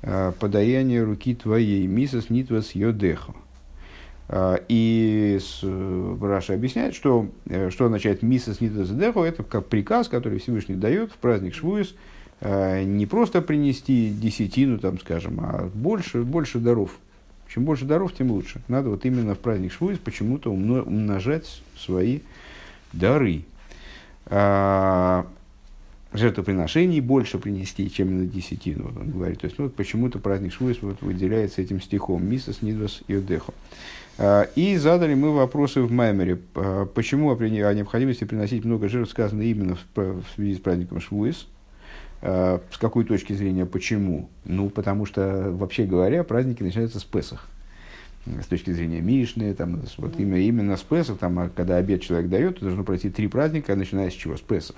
э, 0.00 0.32
подаяние 0.40 1.02
руки 1.02 1.34
твоей, 1.34 1.86
מיסת 1.86 2.30
נדבת 2.30 2.74
ידך. 2.74 3.34
Э, 4.28 4.56
и 4.68 5.38
Раши 6.22 6.54
объясняет, 6.54 6.94
что, 6.94 7.28
что 7.68 7.84
означает 7.84 8.22
מיסת 8.22 8.62
נדבת 8.62 8.88
ידך, 8.88 9.22
это 9.24 9.42
как 9.42 9.66
приказ, 9.66 10.08
который 10.08 10.38
Всевышний 10.38 10.76
дает 10.76 11.12
в 11.12 11.16
праздник 11.16 11.54
Швуис, 11.54 11.94
не 12.40 13.06
просто 13.06 13.40
принести 13.42 14.10
десятину, 14.10 14.78
там, 14.78 14.98
скажем, 14.98 15.38
а 15.40 15.70
больше, 15.72 16.22
больше 16.22 16.58
даров. 16.58 16.98
Чем 17.52 17.64
больше 17.66 17.84
даров, 17.84 18.14
тем 18.14 18.30
лучше. 18.30 18.62
Надо 18.66 18.88
вот 18.88 19.04
именно 19.04 19.34
в 19.34 19.38
праздник 19.38 19.72
Швуис 19.72 19.98
почему-то 19.98 20.50
умножать 20.50 21.62
свои 21.76 22.20
дары. 22.92 23.44
А, 24.26 25.26
жертвоприношений 26.12 27.00
больше 27.00 27.38
принести, 27.38 27.90
чем 27.90 28.18
на 28.18 28.26
десятину, 28.26 28.88
вот 28.88 29.02
он 29.02 29.10
говорит. 29.10 29.40
То 29.40 29.46
есть, 29.46 29.58
ну, 29.58 29.68
почему-то 29.68 30.18
праздник 30.18 30.52
Швуис 30.52 30.78
вот 30.82 31.00
выделяется 31.02 31.62
этим 31.62 31.80
стихом 31.80 32.24
«Мисос 32.28 32.62
Нидвас 32.62 33.02
Иодехо». 33.08 33.52
А, 34.18 34.42
и 34.54 34.76
задали 34.76 35.14
мы 35.14 35.34
вопросы 35.34 35.82
в 35.82 35.90
Маймере, 35.90 36.38
а, 36.54 36.86
почему 36.86 37.30
о 37.30 37.74
необходимости 37.74 38.24
приносить 38.24 38.64
много 38.64 38.88
жертв 38.88 39.10
сказано 39.10 39.42
именно 39.42 39.76
в 39.94 40.22
связи 40.34 40.54
с 40.54 40.58
праздником 40.60 41.00
Швуис, 41.00 41.46
с 42.20 42.78
какой 42.78 43.04
точки 43.04 43.32
зрения, 43.32 43.66
почему? 43.66 44.28
Ну, 44.44 44.70
потому 44.70 45.06
что, 45.06 45.50
вообще 45.50 45.86
говоря, 45.86 46.22
праздники 46.22 46.62
начинаются 46.62 47.00
с 47.00 47.04
Песах. 47.04 47.48
С 48.26 48.46
точки 48.46 48.70
зрения 48.70 49.00
Мишны, 49.00 49.52
там, 49.54 49.80
вот 49.98 50.18
именно, 50.18 50.36
именно 50.36 50.76
с 50.76 50.82
Песах, 50.82 51.18
там, 51.18 51.38
а 51.38 51.48
когда 51.48 51.76
обед 51.76 52.02
человек 52.02 52.28
дает, 52.28 52.58
то 52.58 52.66
должно 52.66 52.84
пройти 52.84 53.10
три 53.10 53.26
праздника, 53.28 53.74
начиная 53.74 54.10
с 54.10 54.14
чего? 54.14 54.36
С 54.36 54.40
Песах. 54.40 54.76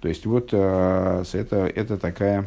То 0.00 0.08
есть 0.08 0.26
вот 0.26 0.52
это, 0.52 1.26
это 1.34 1.96
такая 1.96 2.46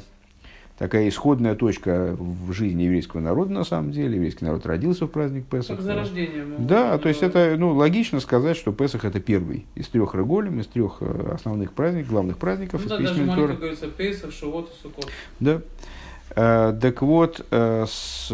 такая 0.81 1.07
исходная 1.09 1.53
точка 1.53 2.17
в 2.17 2.51
жизни 2.53 2.83
еврейского 2.83 3.19
народа, 3.19 3.51
на 3.51 3.63
самом 3.63 3.91
деле. 3.91 4.15
Еврейский 4.15 4.45
народ 4.45 4.65
родился 4.65 5.05
в 5.05 5.11
праздник 5.11 5.45
Песах. 5.45 5.77
Как. 5.77 6.65
Да, 6.65 6.97
то 6.97 7.07
есть 7.07 7.21
это 7.21 7.55
ну, 7.55 7.75
логично 7.75 8.19
сказать, 8.19 8.57
что 8.57 8.71
Песах 8.71 9.05
это 9.05 9.19
первый 9.19 9.67
из 9.75 9.87
трех 9.89 10.15
реголем, 10.15 10.59
из 10.59 10.65
трех 10.65 10.97
э, 11.01 11.33
основных 11.35 11.73
праздников, 11.73 12.09
главных 12.09 12.39
праздников. 12.39 12.81
Ну, 12.83 12.89
да, 12.89 12.97
даже 12.97 13.23
маленько 13.23 13.57
говорится 13.57 13.87
Песах, 13.89 14.31
Шавот 14.31 14.71
и 14.71 14.81
Суккот. 14.81 15.07
Да. 15.39 15.61
Э, 16.35 16.77
так 16.79 17.01
вот, 17.01 17.45
э, 17.51 17.85
с, 17.87 18.31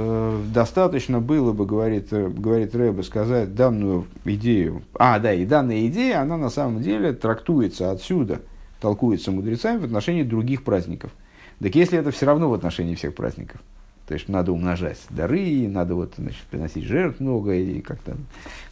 достаточно 0.54 1.20
было 1.20 1.54
бы, 1.54 1.66
говорит, 1.66 2.10
говорит 2.12 2.76
Рэбе, 2.76 3.04
сказать 3.04 3.56
данную 3.56 4.06
идею. 4.26 4.84
А, 4.94 5.20
да, 5.20 5.34
и 5.34 5.46
данная 5.46 5.88
идея, 5.88 6.22
она 6.22 6.38
на 6.38 6.50
самом 6.50 6.82
деле 6.82 7.14
трактуется 7.14 7.92
отсюда, 7.92 8.42
толкуется 8.80 9.32
мудрецами 9.32 9.80
в 9.80 9.86
отношении 9.86 10.24
других 10.24 10.64
праздников– 10.64 11.12
так 11.62 11.74
если 11.74 11.98
это 11.98 12.12
все 12.12 12.26
равно 12.26 12.50
в 12.50 12.54
отношении 12.54 12.96
всех 12.96 13.16
праздников, 13.16 13.62
то 14.08 14.14
есть 14.14 14.30
надо 14.30 14.54
умножать 14.54 15.00
дары, 15.10 15.68
надо 15.68 15.96
вот, 15.96 16.14
значит, 16.18 16.42
приносить 16.50 16.86
жертв 16.86 17.20
много 17.20 17.54
и 17.54 17.82
как-то 17.82 18.16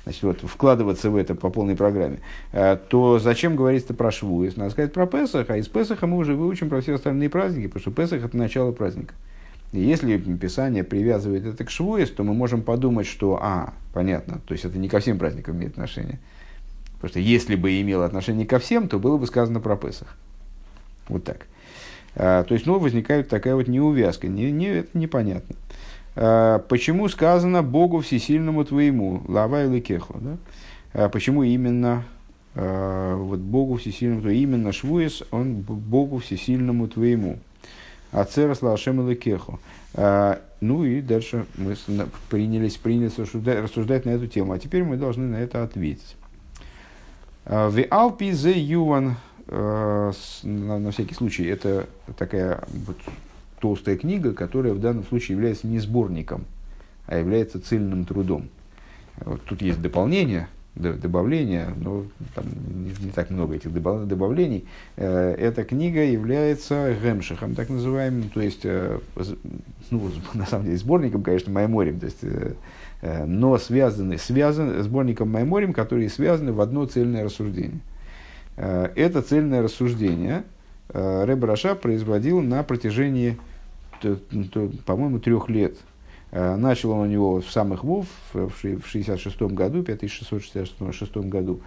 значит, 0.04 0.24
вот, 0.24 0.40
вкладываться 0.42 1.10
в 1.10 1.18
это 1.18 1.36
по 1.36 1.50
полной 1.50 1.76
программе, 1.76 2.20
э, 2.54 2.78
то 2.88 3.20
зачем 3.20 3.58
говорить-то 3.58 3.94
про 3.94 4.12
Швуис? 4.12 4.56
Надо 4.56 4.72
сказать 4.72 4.94
про 4.94 5.08
Песах, 5.08 5.50
а 5.50 5.58
из 5.58 5.68
Песаха 5.68 6.08
мы 6.08 6.18
уже 6.18 6.36
выучим 6.36 6.70
про 6.70 6.80
все 6.80 6.96
остальные 6.96 7.30
праздники, 7.30 7.68
потому 7.68 7.82
что 7.82 7.92
Песах– 7.92 8.24
это 8.26 8.38
начало 8.38 8.72
праздника. 8.72 9.14
И 9.74 9.82
если 9.82 10.18
Писание 10.18 10.86
привязывает 10.86 11.46
это 11.46 11.66
к 11.66 11.70
Швуис, 11.70 12.10
то 12.12 12.24
мы 12.24 12.34
можем 12.34 12.62
подумать, 12.62 13.06
что, 13.06 13.38
а, 13.42 13.74
понятно, 13.94 14.40
то 14.48 14.54
есть 14.54 14.64
это 14.64 14.78
не 14.78 14.88
ко 14.88 15.00
всем 15.00 15.20
праздникам 15.20 15.58
имеет 15.58 15.74
отношение. 15.74 16.20
Потому 16.94 17.10
что 17.10 17.20
если 17.20 17.56
бы 17.56 17.82
имело 17.82 18.06
отношение 18.06 18.48
ко 18.48 18.58
всем, 18.60 18.88
то 18.88 19.00
было 19.00 19.18
бы 19.18 19.28
сказано 19.28 19.60
про 19.60 19.76
Песах. 19.76 20.16
Вот 21.10 21.26
так. 21.26 21.46
А, 22.16 22.44
то 22.44 22.54
есть, 22.54 22.66
ну, 22.66 22.80
возникает 22.80 23.30
такая 23.30 23.56
вот 23.56 23.68
неувязка, 23.68 24.28
не, 24.28 24.52
не, 24.52 24.68
это 24.68 24.98
непонятно. 24.98 25.56
А, 26.16 26.60
почему 26.60 27.10
сказано 27.10 27.62
Богу 27.62 28.00
всесильному 28.00 28.64
твоему, 28.64 29.22
лава 29.28 29.66
и 29.66 29.70
лекеху, 29.70 30.18
да? 30.20 30.38
А, 30.94 31.10
почему 31.10 31.44
именно 31.44 32.06
вот 32.54 33.40
Богу 33.40 33.76
всесильному 33.76 34.22
твоему, 34.22 34.40
именно 34.42 34.72
Швуес, 34.72 35.24
он 35.32 35.56
Богу 35.56 36.20
всесильному 36.20 36.88
твоему. 36.88 37.40
А 38.14 38.24
церас 38.24 38.62
лашем 38.62 39.10
лекеху. 39.10 39.60
Ну 40.62 40.86
и 40.86 41.02
дальше 41.02 41.48
мы 41.58 41.76
принялись, 42.30 42.78
принялись 42.78 43.20
рассуждать, 43.20 43.62
рассуждать 43.62 44.06
на 44.06 44.12
эту 44.12 44.28
тему. 44.28 44.54
А 44.54 44.58
теперь 44.58 44.86
мы 44.86 44.96
должны 44.96 45.26
на 45.28 45.36
это 45.36 45.64
ответить. 45.64 46.16
В 47.44 47.78
Алпи 47.90 48.32
юван 48.58 49.18
на, 49.48 50.80
на 50.80 50.92
всякий 50.92 51.14
случай, 51.14 51.46
это 51.46 51.88
такая 52.18 52.64
вот 52.86 52.98
толстая 53.60 53.98
книга, 53.98 54.34
которая 54.34 54.74
в 54.74 54.80
данном 54.80 55.06
случае 55.06 55.36
является 55.36 55.68
не 55.68 55.80
сборником, 55.80 56.46
а 57.08 57.18
является 57.18 57.60
цельным 57.60 58.06
трудом. 58.06 58.50
Вот 59.24 59.42
тут 59.44 59.62
есть 59.62 59.82
дополнение, 59.82 60.48
добавления, 60.76 61.70
но 61.78 62.06
там 62.34 62.46
не, 62.48 63.06
не 63.06 63.12
так 63.12 63.30
много 63.30 63.56
этих 63.56 63.72
добавлений. 63.74 64.66
Э, 64.98 65.34
эта 65.34 65.64
книга 65.64 66.04
является 66.04 66.94
гемшихом, 67.02 67.56
так 67.56 67.70
называемым, 67.70 68.30
то 68.30 68.42
есть, 68.42 68.66
э, 68.66 69.00
ну, 69.90 70.12
на 70.34 70.46
самом 70.46 70.66
деле, 70.66 70.78
сборником, 70.78 71.24
конечно, 71.24 71.52
Майморем, 71.52 72.00
то 72.00 72.06
есть, 72.08 72.20
но 73.26 73.58
связаны, 73.58 74.18
связаны 74.18 74.82
сборником 74.84 75.30
Майморем, 75.32 75.74
которые 75.74 76.10
связаны 76.10 76.52
в 76.52 76.60
одно 76.60 76.86
цельное 76.86 77.24
рассуждение. 77.24 77.80
Э, 78.58 78.90
это 78.96 79.22
цельное 79.22 79.62
рассуждение 79.62 80.44
э, 80.90 81.24
Рэб 81.26 81.44
Раша 81.44 81.76
производил 81.76 82.42
на 82.42 82.64
протяжении, 82.64 83.38
по-моему, 84.86 85.20
трех 85.20 85.50
лет. 85.50 85.78
Э, 86.32 86.56
начал 86.56 86.92
он 86.92 87.00
у 87.00 87.06
него 87.06 87.42
в 87.42 87.50
самых 87.50 87.84
Вов 87.84 88.08
в 88.34 88.52
66 88.86 89.42
году, 89.42 89.84
5666 89.84 91.18
году, 91.18 91.62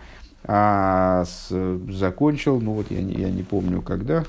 а 0.45 1.24
с, 1.24 1.49
закончил, 1.91 2.61
ну 2.61 2.72
вот 2.72 2.91
я 2.91 3.03
не, 3.03 3.14
я 3.14 3.30
не 3.30 3.43
помню 3.43 3.82
когда, 3.82 4.24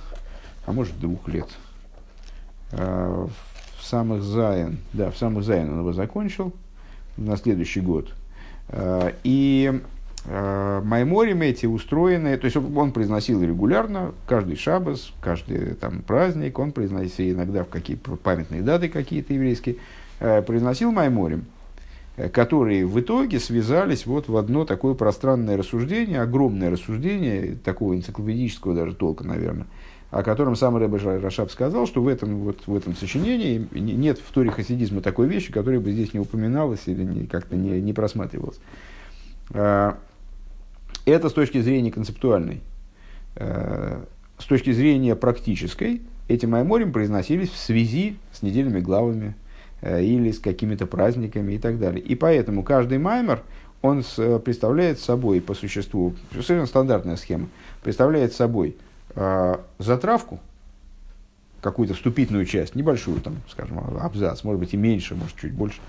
а 0.65 0.71
может 0.71 0.99
двух 0.99 1.27
лет. 1.27 1.47
В 2.71 3.29
סמך 3.81 4.21
זיין, 4.21 4.77
да, 4.93 5.09
в 5.09 5.17
סמך 5.17 5.43
זיין 5.43 5.71
он 5.71 5.79
его 5.79 5.93
закончил 5.93 6.53
на 7.17 7.35
следующий 7.35 7.81
год. 7.81 8.13
И 9.23 9.81
Майморим 10.25 11.41
эти 11.41 11.65
устроены, 11.65 12.37
то 12.37 12.45
есть 12.45 12.57
он 12.57 12.91
произносил 12.91 13.41
регулярно, 13.41 14.11
каждый 14.27 14.57
шабас, 14.57 15.13
каждый 15.21 15.75
там, 15.75 16.01
праздник, 16.01 16.59
он 16.59 16.71
произносил 16.71 17.35
иногда 17.35 17.63
в 17.63 17.69
какие 17.69 17.95
памятные 17.95 18.61
даты 18.61 18.89
какие-то 18.89 19.33
еврейские, 19.33 19.77
э, 20.19 20.41
произносил 20.41 20.91
Майморим, 20.91 21.45
э, 22.17 22.29
которые 22.29 22.85
в 22.85 22.99
итоге 22.99 23.39
связались 23.39 24.05
вот 24.05 24.27
в 24.27 24.35
одно 24.35 24.65
такое 24.65 24.93
пространное 24.93 25.57
рассуждение, 25.57 26.21
огромное 26.21 26.69
рассуждение, 26.69 27.55
такого 27.55 27.95
энциклопедического 27.95 28.75
даже 28.75 28.95
толка, 28.95 29.25
наверное, 29.25 29.67
о 30.11 30.21
котором 30.21 30.55
сам 30.55 30.75
Рэбе 30.75 30.97
Рашаб 30.97 31.49
сказал, 31.49 31.87
что 31.87 32.01
в 32.01 32.07
этом, 32.07 32.39
вот, 32.39 32.67
в 32.67 32.75
этом 32.75 32.95
сочинении 32.95 33.67
нет 33.71 34.19
в 34.19 34.31
Торе 34.33 34.51
хасидизма 34.51 35.01
такой 35.01 35.27
вещи, 35.27 35.51
которая 35.51 35.79
бы 35.79 35.91
здесь 35.91 36.13
не 36.13 36.19
упоминалась 36.19 36.81
или 36.87 37.25
как-то 37.25 37.55
не, 37.55 37.79
не 37.79 37.93
просматривалась. 37.93 38.59
Это 41.09 41.29
с 41.29 41.33
точки 41.33 41.59
зрения 41.59 41.91
концептуальной. 41.91 42.61
Э, 43.35 44.03
с 44.37 44.45
точки 44.45 44.71
зрения 44.71 45.15
практической, 45.15 46.01
эти 46.27 46.45
майморим 46.45 46.91
произносились 46.93 47.49
в 47.49 47.57
связи 47.57 48.17
с 48.31 48.41
недельными 48.41 48.79
главами 48.79 49.35
э, 49.81 50.03
или 50.03 50.31
с 50.31 50.39
какими-то 50.39 50.85
праздниками 50.85 51.53
и 51.53 51.57
так 51.57 51.79
далее. 51.79 52.01
И 52.01 52.15
поэтому 52.15 52.63
каждый 52.63 52.99
маймер, 52.99 53.41
он 53.81 54.03
э, 54.17 54.39
представляет 54.39 54.99
собой 54.99 55.41
по 55.41 55.55
существу, 55.55 56.15
совершенно 56.31 56.65
стандартная 56.65 57.15
схема, 57.15 57.47
представляет 57.83 58.33
собой 58.33 58.77
затравку, 59.79 60.39
какую-то 61.61 61.93
вступительную 61.93 62.45
часть, 62.45 62.75
небольшую, 62.75 63.19
там, 63.21 63.35
скажем, 63.49 63.79
абзац, 63.99 64.43
может 64.43 64.59
быть 64.59 64.73
и 64.73 64.77
меньше, 64.77 65.15
может 65.15 65.35
чуть 65.35 65.53
больше, 65.53 65.79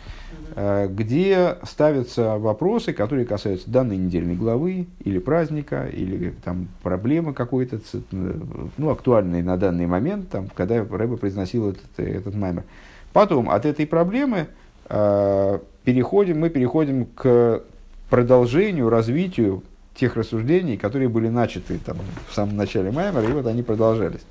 э, 0.57 0.89
где 0.89 1.57
ставятся 1.63 2.39
вопросы, 2.39 2.93
которые 2.93 3.27
касаются 3.27 3.71
данной 3.71 3.97
недельной 3.97 4.35
главы 4.35 4.87
или 5.05 5.19
праздника, 5.19 5.87
или 5.87 6.35
там 6.45 6.69
проблемы 6.83 7.35
какой-то, 7.35 7.81
ну, 8.11 8.91
актуальной 8.91 9.43
на 9.43 9.57
данный 9.57 9.87
момент, 9.87 10.29
там, 10.31 10.49
когда 10.55 10.85
Рэба 10.85 11.17
произносил 11.17 11.71
этот, 11.71 11.99
этот 11.99 12.35
маймер. 12.35 12.65
Потом 13.13 13.51
от 13.51 13.65
этой 13.67 13.87
проблемы 13.87 14.49
э, 14.89 15.59
переходим, 15.85 16.41
мы 16.41 16.51
переходим 16.51 17.07
к 17.07 17.63
продолжению, 18.09 18.89
развитию 18.89 19.63
тех 19.95 20.17
рассуждений, 20.17 20.77
которые 20.77 21.09
были 21.09 21.29
начаты 21.29 21.79
там, 21.79 21.99
в 22.29 22.35
самом 22.35 22.57
начале 22.57 22.91
маймера, 22.91 23.23
и 23.23 23.33
вот 23.33 23.47
они 23.47 23.63
продолжались. 23.63 24.23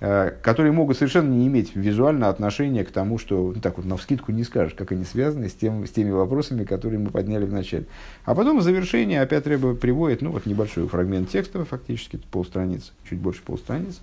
Э, 0.00 0.30
которые 0.42 0.70
могут 0.70 0.96
совершенно 0.96 1.28
не 1.28 1.48
иметь 1.48 1.74
визуального 1.74 2.30
отношения 2.30 2.84
к 2.84 2.92
тому, 2.92 3.18
что, 3.18 3.52
ну, 3.52 3.60
так 3.60 3.78
вот, 3.78 3.86
на 3.86 3.96
вскидку 3.96 4.30
не 4.30 4.44
скажешь, 4.44 4.74
как 4.74 4.92
они 4.92 5.04
связаны 5.04 5.48
с, 5.48 5.54
тем, 5.54 5.84
с 5.84 5.90
теми 5.90 6.10
вопросами, 6.10 6.62
которые 6.62 7.00
мы 7.00 7.10
подняли 7.10 7.44
в 7.44 7.52
начале. 7.52 7.86
А 8.24 8.36
потом 8.36 8.60
в 8.60 8.62
завершение 8.62 9.20
опять 9.20 9.48
Рэба 9.48 9.74
приводит, 9.74 10.22
ну, 10.22 10.30
вот 10.30 10.46
небольшой 10.46 10.86
фрагмент 10.86 11.30
текста, 11.30 11.64
фактически, 11.64 12.20
полстраницы, 12.30 12.92
чуть 13.10 13.18
больше 13.18 13.42
полстраницы, 13.42 13.98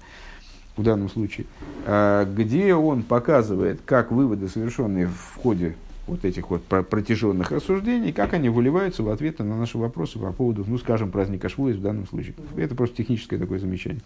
в 0.76 0.84
данном 0.84 1.10
случае, 1.10 1.48
э, 1.86 2.28
где 2.30 2.76
он 2.76 3.04
показывает, 3.04 3.80
как 3.86 4.12
выводы, 4.12 4.50
совершенные 4.50 5.08
в 5.08 5.36
ходе 5.42 5.76
вот 6.08 6.26
этих 6.26 6.50
вот 6.50 6.62
протяженных 6.64 7.52
рассуждений, 7.52 8.12
как 8.12 8.34
они 8.34 8.50
выливаются 8.50 9.02
в 9.02 9.10
ответы 9.10 9.44
на 9.44 9.58
наши 9.58 9.78
вопросы 9.78 10.20
по 10.20 10.34
поводу, 10.34 10.66
ну, 10.68 10.78
скажем, 10.78 11.10
праздника 11.10 11.48
Швуис 11.48 11.78
в 11.78 11.82
данном 11.82 12.06
случае. 12.06 12.34
Это 12.58 12.76
просто 12.76 12.98
техническое 12.98 13.38
такое 13.38 13.60
замечание. 13.60 14.02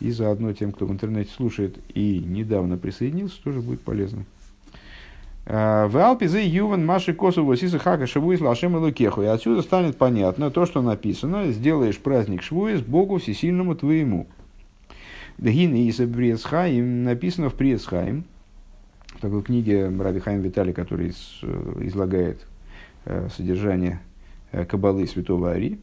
И 0.00 0.10
заодно 0.10 0.52
тем, 0.52 0.72
кто 0.72 0.86
в 0.86 0.92
интернете 0.92 1.30
слушает 1.32 1.78
и 1.92 2.20
недавно 2.20 2.76
присоединился, 2.76 3.42
тоже 3.42 3.60
будет 3.60 3.80
полезно. 3.80 4.24
А, 5.50 5.88
в 5.88 5.96
Алпизе 5.96 6.46
Юван 6.46 6.84
Маши 6.84 7.14
Косово 7.14 7.56
Сиса 7.56 7.78
Хака 7.78 8.06
Шивуис 8.06 8.40
Лашем 8.40 8.76
Лукеху. 8.76 9.22
И 9.22 9.26
отсюда 9.26 9.62
станет 9.62 9.96
понятно 9.96 10.50
то, 10.50 10.66
что 10.66 10.82
написано. 10.82 11.50
Сделаешь 11.50 11.98
праздник 11.98 12.42
Швуис 12.42 12.80
Богу 12.80 13.18
Всесильному 13.18 13.74
твоему. 13.74 14.28
Дагин 15.38 15.74
Иса 15.74 16.06
Бриесхайм 16.06 17.04
написано 17.04 17.48
в 17.48 17.54
Приесхайм. 17.54 18.24
В 19.16 19.20
такой 19.20 19.42
книге 19.42 19.88
Раби 19.88 20.20
Хайм 20.20 20.42
Виталий, 20.42 20.72
который 20.72 21.10
излагает 21.10 22.46
э, 23.04 23.28
содержание 23.34 24.00
э, 24.52 24.64
Кабалы 24.64 25.06
Святого 25.06 25.52
Ари. 25.52 25.80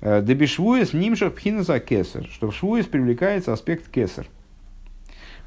Э, 0.00 0.22
Дебишвуес 0.22 0.92
нимшах 0.92 1.34
пхинаса 1.34 1.80
кесар, 1.80 2.24
что 2.26 2.50
в 2.50 2.54
швуес 2.54 2.86
привлекается 2.86 3.52
аспект 3.52 3.88
кесар. 3.90 4.26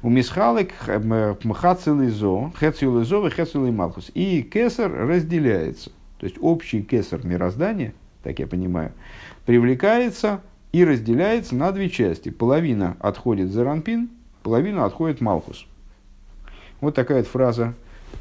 У 0.02 0.10
мисхалек 0.10 0.72
мхацилизо, 1.44 2.52
хецилизо 2.58 3.26
и 3.26 3.30
хецилималхус. 3.30 4.10
И 4.14 4.42
кесар 4.42 4.92
разделяется. 4.92 5.90
То 6.18 6.26
есть 6.26 6.36
общий 6.40 6.82
кесар 6.82 7.24
мироздания, 7.24 7.94
так 8.22 8.38
я 8.38 8.46
понимаю, 8.46 8.92
привлекается 9.46 10.40
и 10.72 10.84
разделяется 10.84 11.54
на 11.54 11.72
две 11.72 11.88
части. 11.88 12.30
Половина 12.30 12.96
отходит 13.00 13.50
за 13.50 13.64
ранпин, 13.64 14.10
половина 14.42 14.84
отходит 14.84 15.20
Малхус. 15.20 15.66
Вот 16.80 16.94
такая 16.94 17.18
вот 17.18 17.26
фраза 17.28 17.74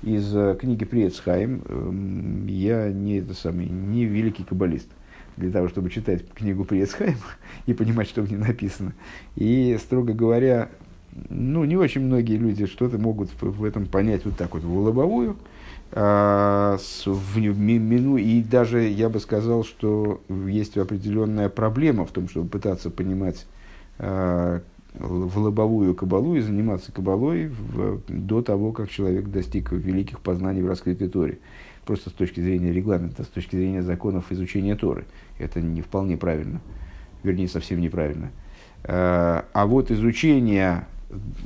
из 0.04 0.36
э, 0.36 0.56
книги 0.60 0.86
Приецхайм. 0.86 1.64
Эм, 1.68 2.48
я 2.48 2.92
не, 2.92 3.20
это 3.20 3.34
самый, 3.34 3.66
не 3.68 4.06
великий 4.06 4.44
каббалист 4.44 4.88
для 5.38 5.52
того, 5.52 5.68
чтобы 5.70 5.90
читать 5.90 6.24
книгу 6.34 6.66
Приецхайм 6.66 7.18
и 7.66 7.74
понимать, 7.74 8.08
что 8.08 8.22
в 8.22 8.30
ней 8.30 8.38
написано. 8.38 8.94
И, 9.36 9.78
строго 9.82 10.14
говоря, 10.14 10.70
ну, 11.30 11.66
не 11.66 11.76
очень 11.76 12.02
многие 12.02 12.38
люди 12.38 12.66
что-то 12.66 12.98
могут 12.98 13.30
в 13.42 13.64
этом 13.64 13.86
понять 13.86 14.26
вот 14.26 14.38
так 14.38 14.54
вот 14.54 14.64
в 14.64 14.78
лобовую. 14.78 15.38
А, 15.94 16.78
с, 16.80 17.06
в, 17.06 17.38
мину, 17.38 18.16
и 18.16 18.42
даже 18.42 18.82
я 18.84 19.10
бы 19.10 19.20
сказал, 19.20 19.66
что 19.66 20.22
есть 20.30 20.78
определенная 20.78 21.50
проблема 21.50 22.06
в 22.06 22.12
том, 22.12 22.30
чтобы 22.30 22.48
пытаться 22.48 22.90
понимать 22.90 23.46
а, 24.00 24.62
в 24.94 25.38
лобовую 25.38 25.94
кабалу 25.96 26.36
и 26.36 26.42
заниматься 26.42 26.94
кабалой 26.94 27.48
в, 27.48 28.00
до 28.08 28.42
того, 28.42 28.72
как 28.72 28.90
человек 28.90 29.28
достиг 29.28 29.74
великих 29.74 30.22
познаний 30.22 30.62
в 30.62 30.68
раскрытой 30.68 31.10
Торе. 31.10 31.40
Просто 31.86 32.10
с 32.10 32.14
точки 32.14 32.40
зрения 32.40 32.72
регламента, 32.72 33.24
с 33.24 33.28
точки 33.28 33.56
зрения 33.56 33.82
законов 33.82 34.32
изучения 34.32 34.76
Торы. 34.76 35.06
Это 35.40 35.62
не 35.62 35.82
вполне 35.82 36.18
правильно. 36.18 36.62
Вернее, 37.24 37.48
совсем 37.48 37.82
неправильно. 37.82 38.32
А, 38.84 39.46
а 39.54 39.66
вот 39.66 39.92
изучение 39.92 40.86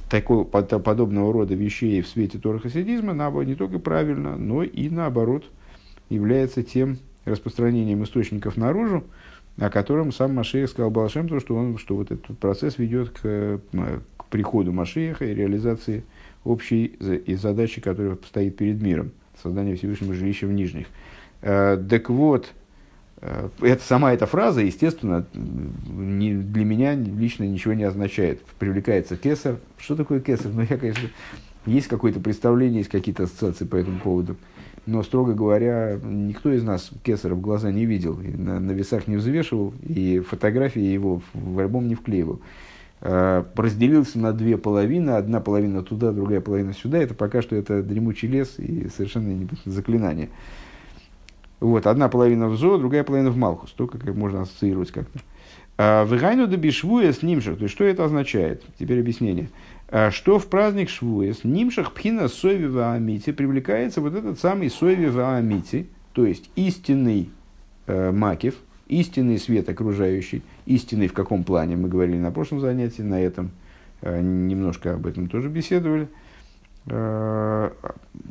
такого, 0.10 0.44
подобного 0.44 1.34
рода 1.34 1.54
вещей 1.56 2.02
в 2.02 2.08
свете 2.08 2.38
Торы 2.38 2.60
хасидизма 2.60 3.14
не 3.44 3.56
только 3.56 3.80
правильно, 3.80 4.38
но 4.38 4.64
и 4.64 4.90
наоборот 4.90 5.46
является 6.10 6.64
тем 6.64 7.00
распространением 7.26 8.04
источников 8.04 8.58
наружу, 8.58 9.04
о 9.58 9.70
котором 9.70 10.12
сам 10.12 10.36
Машех 10.36 10.70
сказал 10.70 10.92
Балашем, 10.92 11.28
то, 11.28 11.40
что, 11.40 11.56
он, 11.56 11.78
что 11.78 11.96
вот 11.96 12.12
этот 12.12 12.38
процесс 12.38 12.78
ведет 12.78 13.10
к, 13.10 13.60
к 14.18 14.26
приходу 14.30 14.72
Машеха 14.72 15.26
и 15.26 15.34
реализации 15.34 16.04
общей 16.44 16.96
задачи, 17.36 17.82
которая 17.82 18.18
стоит 18.28 18.58
перед 18.58 18.82
миром, 18.82 19.12
создание 19.46 19.76
Всевышнего 19.76 20.14
жилища 20.14 20.48
в 20.48 20.52
Нижних. 20.52 20.88
Э, 21.42 21.82
так 21.90 22.10
вот, 22.10 22.48
э, 23.22 23.50
это, 23.62 23.84
сама 23.84 24.14
эта 24.14 24.26
фраза, 24.26 24.62
естественно, 24.62 25.26
не, 25.34 26.34
для 26.34 26.66
меня 26.66 26.96
лично 26.96 27.44
ничего 27.44 27.74
не 27.74 27.84
означает. 27.84 28.42
Привлекается 28.60 29.16
кесар. 29.16 29.58
Что 29.78 29.96
такое 29.96 30.20
кесар? 30.20 30.52
Ну, 30.54 30.62
я, 30.62 30.78
конечно, 30.78 31.10
есть 31.66 31.88
какое-то 31.88 32.20
представление, 32.20 32.80
есть 32.80 32.92
какие-то 32.92 33.24
ассоциации 33.24 33.66
по 33.66 33.76
этому 33.76 34.00
поводу 34.00 34.36
но, 34.86 35.02
строго 35.04 35.34
говоря, 35.34 36.00
никто 36.04 36.52
из 36.52 36.64
нас 36.64 36.92
Кесара 37.04 37.34
в 37.36 37.42
глаза 37.42 37.72
не 37.72 37.86
видел, 37.86 38.18
на, 38.18 38.60
на 38.60 38.72
весах 38.72 39.08
не 39.08 39.18
взвешивал, 39.18 39.74
и 39.84 40.20
фотографии 40.20 40.82
его 40.82 41.22
в 41.34 41.60
альбом 41.60 41.88
не 41.88 41.96
вклеивал. 41.96 42.40
А, 43.02 43.46
разделился 43.56 44.20
на 44.20 44.34
две 44.34 44.58
половины, 44.58 45.12
одна 45.12 45.40
половина 45.40 45.84
туда, 45.84 46.12
другая 46.12 46.42
половина 46.42 46.74
сюда. 46.74 47.00
Это 47.00 47.14
пока 47.14 47.42
что 47.42 47.56
это 47.56 47.84
дремучий 47.84 48.28
лес 48.28 48.56
и 48.58 48.90
совершенно 48.90 49.30
не 49.30 49.48
заклинание. 49.66 50.30
Вот, 51.60 51.88
одна 51.88 52.10
половина 52.10 52.48
в 52.48 52.58
Зо, 52.58 52.78
другая 52.78 53.04
половина 53.04 53.32
в 53.32 53.38
Малхус, 53.38 53.72
только 53.72 53.98
как 53.98 54.16
можно 54.16 54.42
ассоциировать 54.42 54.92
как-то. 54.92 55.20
А, 55.78 56.06
Вегайну 56.06 56.48
добишвуя 56.48 57.12
с 57.12 57.22
нимших, 57.22 57.58
то 57.58 57.64
есть 57.64 57.76
что 57.76 57.84
это 57.84 58.06
означает? 58.06 58.64
Теперь 58.80 59.00
объяснение. 59.00 59.50
А 59.88 60.10
что 60.10 60.40
в 60.40 60.48
праздник 60.48 60.90
Швуес 60.90 61.44
Нимшах 61.44 61.94
Пхина 61.94 62.28
Сови 62.28 62.66
Амити 62.80 63.32
привлекается 63.32 64.02
вот 64.02 64.16
этот 64.16 64.40
самый 64.40 64.70
Сови 64.70 65.06
Амити, 65.06 65.88
то 66.14 66.26
есть 66.26 66.50
истинный 66.56 67.30
э, 67.88 68.12
Макев, 68.12 68.56
истинный 68.88 69.40
свет 69.40 69.70
окружающий, 69.70 70.44
истинный 70.66 71.08
в 71.08 71.14
каком 71.14 71.44
плане, 71.44 71.76
мы 71.76 71.90
говорили 71.90 72.18
на 72.18 72.32
прошлом 72.32 72.60
занятии, 72.60 73.02
на 73.02 73.20
этом 73.20 73.52
э, 74.02 74.22
немножко 74.22 74.94
об 74.94 75.06
этом 75.08 75.28
тоже 75.28 75.50
беседовали, 75.50 76.08
э, 76.88 77.72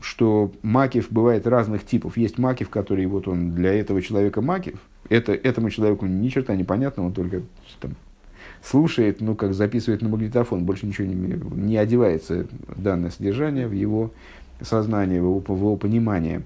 что 0.01 0.53
Макев 0.63 1.11
бывает 1.11 1.47
разных 1.47 1.85
типов. 1.85 2.17
Есть 2.17 2.39
Макев, 2.39 2.71
который 2.71 3.07
вот 3.07 3.29
он 3.29 3.53
для 3.53 3.73
этого 3.73 4.01
человека 4.01 4.41
Макев, 4.41 4.79
это, 5.09 5.33
этому 5.33 5.71
человеку 5.71 6.07
ни 6.07 6.29
черта 6.29 6.55
непонятно, 6.55 7.05
он 7.05 7.13
только 7.13 7.43
там, 7.81 7.93
слушает, 8.63 9.21
ну, 9.21 9.35
как 9.35 9.55
записывает 9.55 10.03
на 10.03 10.09
магнитофон, 10.09 10.65
больше 10.65 10.87
ничего 10.87 11.07
не, 11.07 11.15
не 11.15 11.77
одевается 11.77 12.47
данное 12.77 13.11
содержание 13.11 13.67
в 13.67 13.73
его 13.73 14.11
сознание, 14.61 15.21
в 15.21 15.25
его, 15.25 15.39
в 15.41 15.57
его 15.57 15.77
понимание. 15.77 16.43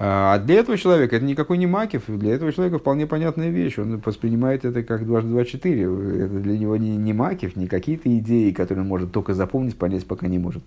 А 0.00 0.38
для 0.38 0.60
этого 0.60 0.78
человека 0.78 1.16
это 1.16 1.24
никакой 1.24 1.58
не 1.58 1.66
Макев, 1.66 2.04
для 2.06 2.34
этого 2.34 2.52
человека 2.52 2.78
вполне 2.78 3.06
понятная 3.06 3.50
вещь. 3.50 3.78
Он 3.78 3.98
воспринимает 3.98 4.64
это 4.64 4.82
как 4.84 5.04
дважды 5.04 5.30
два 5.30 5.44
четыре. 5.44 5.82
Это 5.82 6.38
для 6.38 6.56
него 6.56 6.76
не, 6.76 6.96
не 6.96 7.12
Макев, 7.12 7.56
не 7.56 7.66
какие-то 7.66 8.16
идеи, 8.18 8.52
которые 8.52 8.82
он 8.82 8.88
может 8.88 9.10
только 9.10 9.34
запомнить, 9.34 9.76
понять, 9.76 10.06
пока 10.06 10.28
не 10.28 10.38
может. 10.38 10.62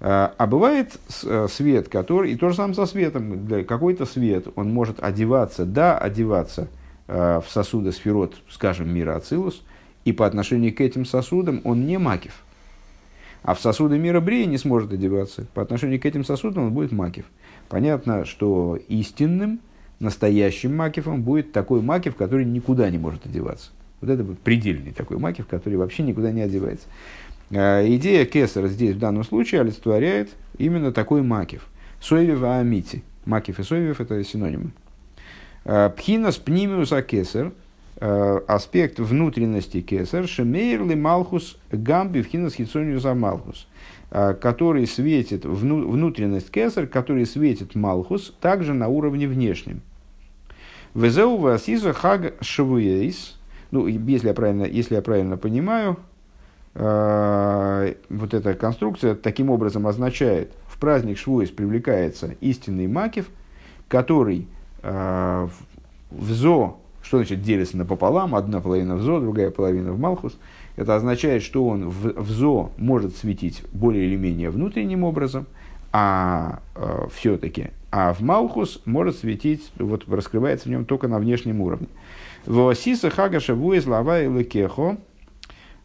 А, 0.00 0.34
а 0.36 0.46
бывает 0.46 0.98
э, 1.24 1.46
свет, 1.50 1.88
который, 1.88 2.32
и 2.32 2.36
то 2.36 2.50
же 2.50 2.54
самое 2.54 2.74
со 2.74 2.84
светом, 2.86 3.48
какой-то 3.66 4.04
свет, 4.04 4.48
он 4.56 4.70
может 4.72 5.02
одеваться, 5.02 5.64
да, 5.64 5.96
одеваться– 5.96 6.68
Э, 7.12 7.40
в 7.44 7.50
сосуды 7.50 7.90
сферот, 7.90 8.36
скажем, 8.48 8.94
мира 8.94 9.16
Ацилус, 9.16 9.64
и 10.04 10.12
по 10.12 10.26
отношению 10.26 10.72
к 10.72 10.80
этим 10.80 11.04
сосудам 11.04 11.60
он 11.64 11.84
не 11.84 11.98
макив. 11.98 12.44
А 13.42 13.54
в 13.54 13.60
сосуды 13.60 13.98
мира 13.98 14.20
Брия 14.20 14.46
не 14.46 14.58
сможет 14.58 14.92
одеваться. 14.92 15.44
По 15.52 15.60
отношению 15.60 16.00
к 16.00 16.06
этим 16.06 16.24
сосудам 16.24 16.66
он 16.66 16.72
будет 16.72 16.92
макив. 16.92 17.24
Понятно, 17.70 18.24
что 18.24 18.78
истинным, 18.88 19.60
настоящим 20.00 20.76
макифом 20.76 21.22
будет 21.22 21.52
такой 21.52 21.80
макив, 21.80 22.16
который 22.16 22.44
никуда 22.44 22.90
не 22.90 22.98
может 22.98 23.24
одеваться. 23.24 23.70
Вот 24.00 24.10
это 24.10 24.24
будет 24.24 24.40
предельный 24.40 24.90
такой 24.90 25.18
макив, 25.18 25.46
который 25.46 25.76
вообще 25.76 26.02
никуда 26.02 26.32
не 26.32 26.42
одевается. 26.42 26.88
Э, 27.50 27.86
идея 27.94 28.26
Кесара 28.26 28.66
здесь 28.66 28.96
в 28.96 28.98
данном 28.98 29.22
случае 29.22 29.60
олицетворяет 29.60 30.30
именно 30.58 30.92
такой 30.92 31.22
макив. 31.22 31.68
Соевев 32.00 32.42
Амити. 32.42 33.04
Макив 33.24 33.60
и 33.60 33.62
Соевев– 33.62 34.00
это 34.02 34.22
синонимы. 34.24 34.72
Э, 35.64 35.90
пхинас 35.96 36.38
пнимиус 36.38 36.92
акесер, 36.92 37.52
э, 38.00 38.40
аспект 38.48 38.98
внутренности 38.98 39.80
кесер, 39.80 40.26
шемейрли 40.26 40.94
малхус 40.94 41.56
гамби 41.70 42.22
пхинас 42.22 42.54
хитсониус 42.54 43.04
малхус, 43.04 43.66
э, 43.66 43.69
который 44.10 44.86
светит, 44.86 45.44
внутренность 45.44 46.50
кесер, 46.50 46.86
который 46.86 47.26
светит 47.26 47.74
малхус, 47.74 48.34
также 48.40 48.74
на 48.74 48.88
уровне 48.88 49.28
внешнем. 49.28 49.82
Везеу 50.94 51.36
васиза 51.36 51.92
хаг 51.92 52.34
швуейс, 52.40 53.38
ну, 53.70 53.86
если 53.86 54.28
я 54.28 54.34
правильно, 54.34 54.64
если 54.64 54.96
я 54.96 55.02
правильно 55.02 55.36
понимаю, 55.36 55.96
вот 56.74 58.34
эта 58.34 58.54
конструкция 58.54 59.14
таким 59.14 59.50
образом 59.50 59.86
означает, 59.86 60.52
в 60.66 60.78
праздник 60.80 61.18
Швуис 61.18 61.50
привлекается 61.50 62.34
истинный 62.40 62.88
Макев, 62.88 63.26
который 63.88 64.48
Э, 64.82 65.48
в 66.10 66.32
зо, 66.32 66.78
что 67.02 67.18
значит 67.18 67.42
делится 67.42 67.76
напополам, 67.76 68.34
одна 68.34 68.60
половина 68.60 68.96
в 68.96 69.02
зо, 69.02 69.20
другая 69.20 69.50
половина 69.50 69.92
в 69.92 69.98
малхус, 69.98 70.36
это 70.80 70.96
означает, 70.96 71.42
что 71.42 71.66
он 71.66 71.90
в, 71.90 72.18
в 72.18 72.30
зо 72.30 72.72
может 72.78 73.14
светить 73.14 73.62
более 73.70 74.06
или 74.06 74.16
менее 74.16 74.48
внутренним 74.48 75.04
образом, 75.04 75.46
а 75.92 76.60
э, 76.74 77.06
все-таки, 77.14 77.68
а 77.90 78.14
в 78.14 78.20
малхус 78.20 78.80
может 78.86 79.18
светить, 79.18 79.72
вот 79.78 80.08
раскрывается 80.08 80.68
в 80.68 80.70
нем 80.70 80.86
только 80.86 81.06
на 81.06 81.18
внешнем 81.18 81.60
уровне. 81.60 81.88
Восиса 82.46 83.10
хага 83.10 83.40
шавуэс 83.40 83.86
лава 83.86 84.22
и 84.22 84.28
лекехо, 84.28 84.96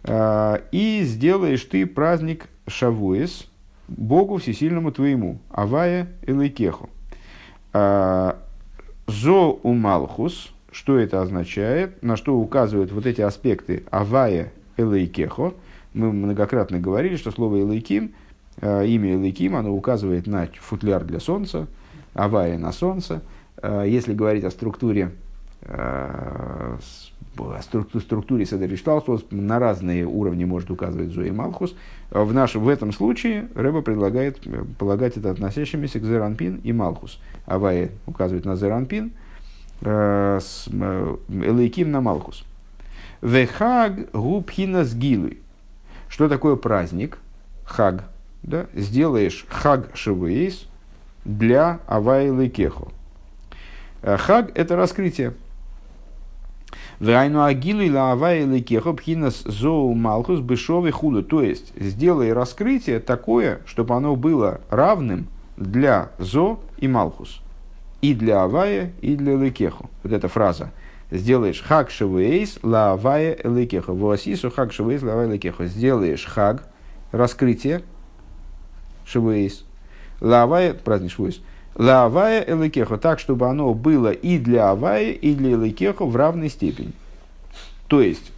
э, 0.06 0.60
и 0.72 1.02
сделаешь 1.04 1.66
ты 1.66 1.86
праздник 1.86 2.48
шавуэс 2.66 3.48
Богу 3.90 4.38
всесильному 4.38 4.94
твоему, 4.94 5.40
авая 5.50 6.08
и 6.26 6.32
лекехо. 6.32 6.88
Э, 7.74 8.36
Зо 9.08 9.60
у 9.62 9.74
Малхус, 9.74 10.54
что 10.72 10.98
это 10.98 11.22
означает, 11.22 12.02
на 12.02 12.16
что 12.16 12.38
указывают 12.38 12.94
вот 12.94 13.06
эти 13.06 13.20
аспекты 13.20 13.84
Авая 13.92 14.54
Элейкехо. 14.78 15.54
Мы 15.94 16.12
многократно 16.12 16.80
говорили, 16.80 17.16
что 17.16 17.32
слово 17.32 17.62
Элейким, 17.62 18.14
э, 18.62 18.86
имя 18.88 19.16
Элейким, 19.16 19.56
оно 19.56 19.74
указывает 19.74 20.28
на 20.28 20.48
футляр 20.60 21.04
для 21.04 21.20
солнца, 21.20 21.68
Авая 22.14 22.58
на 22.58 22.72
солнце. 22.72 23.22
Э, 23.62 23.86
если 23.88 24.14
говорить 24.14 24.44
о 24.44 24.52
структуре 24.52 25.12
э, 25.62 26.78
о 27.38 27.62
структуре 27.62 28.46
Седеришталсус 28.46 29.26
на 29.30 29.60
разные 29.60 30.06
уровни 30.06 30.46
может 30.46 30.72
указывать 30.72 31.12
Зои 31.12 31.32
Малхус. 31.32 31.76
В, 32.10 32.34
нашем, 32.34 32.64
в 32.64 32.70
этом 32.70 32.94
случае 32.94 33.50
Рэба 33.56 33.82
предлагает 33.82 34.40
полагать 34.78 35.18
это 35.18 35.32
относящимися 35.32 36.00
к 36.00 36.06
Зеранпин 36.06 36.62
и 36.64 36.72
Малхус. 36.72 37.20
Авая 37.46 37.90
указывает 38.06 38.46
на 38.46 38.56
Зеранпин, 38.56 39.12
Элейким 39.82 41.92
на 41.92 42.00
Малхус. 42.00 42.46
Вехаг 43.22 44.12
губхина 44.12 44.84
сгилы. 44.84 45.40
Что 46.10 46.30
такое 46.30 46.56
праздник? 46.56 47.18
Хаг. 47.66 48.06
Да? 48.44 48.68
Сделаешь 48.74 49.46
хаг 49.50 49.90
шивейс 49.96 50.66
для 51.24 51.80
авайлы 51.88 52.50
кеху. 52.50 52.92
Э, 54.02 54.18
хаг– 54.18 54.52
это 54.56 54.76
раскрытие. 54.76 55.34
Вайну 57.00 57.44
агилу 57.44 57.82
и 57.82 57.90
лаавайлы 57.90 58.62
кеху 58.62 58.94
пхинас 58.94 59.42
зоу 59.44 59.94
малхус 59.94 60.40
бешовый 60.40 60.92
худу. 60.92 61.24
То 61.24 61.42
есть, 61.42 61.74
сделай 61.76 62.32
раскрытие 62.32 63.00
такое, 63.00 63.62
чтобы 63.66 63.96
оно 63.96 64.16
было 64.16 64.62
равным 64.70 65.28
для 65.58 66.12
зо 66.20 66.60
и 66.78 66.88
малхус. 66.88 67.42
И 68.02 68.14
для 68.14 68.44
авая, 68.44 68.92
и 69.02 69.16
для 69.16 69.36
лекеху. 69.36 69.90
Вот 70.04 70.14
эта 70.14 70.28
фраза– 70.28 70.72
сделаешь 71.12 71.62
хак 71.62 71.92
шавуэйс 71.92 72.60
лавая 72.64 73.38
элекеха. 73.44 73.94
Вуасису 73.94 74.50
хак 74.52 74.74
шавуэйс 74.74 75.02
лавая 75.04 75.30
элекеха. 75.30 75.66
Сделаешь 75.66 76.26
хаг, 76.26 76.68
раскрытие 77.12 77.82
шавуэйс. 79.06 79.64
Лавая, 80.22 80.74
праздник 80.74 81.12
шавуэйс. 81.12 81.42
Лавая 81.76 82.44
элекеха. 82.48 82.98
Так, 82.98 83.20
чтобы 83.20 83.48
оно 83.48 83.74
было 83.74 84.12
и 84.12 84.38
для 84.38 84.72
авая, 84.72 85.12
и 85.12 85.34
для 85.36 85.54
элекеха 85.54 86.06
в 86.06 86.16
равной 86.16 86.50
степени. 86.50 86.94
То 87.88 88.02
есть, 88.02 88.32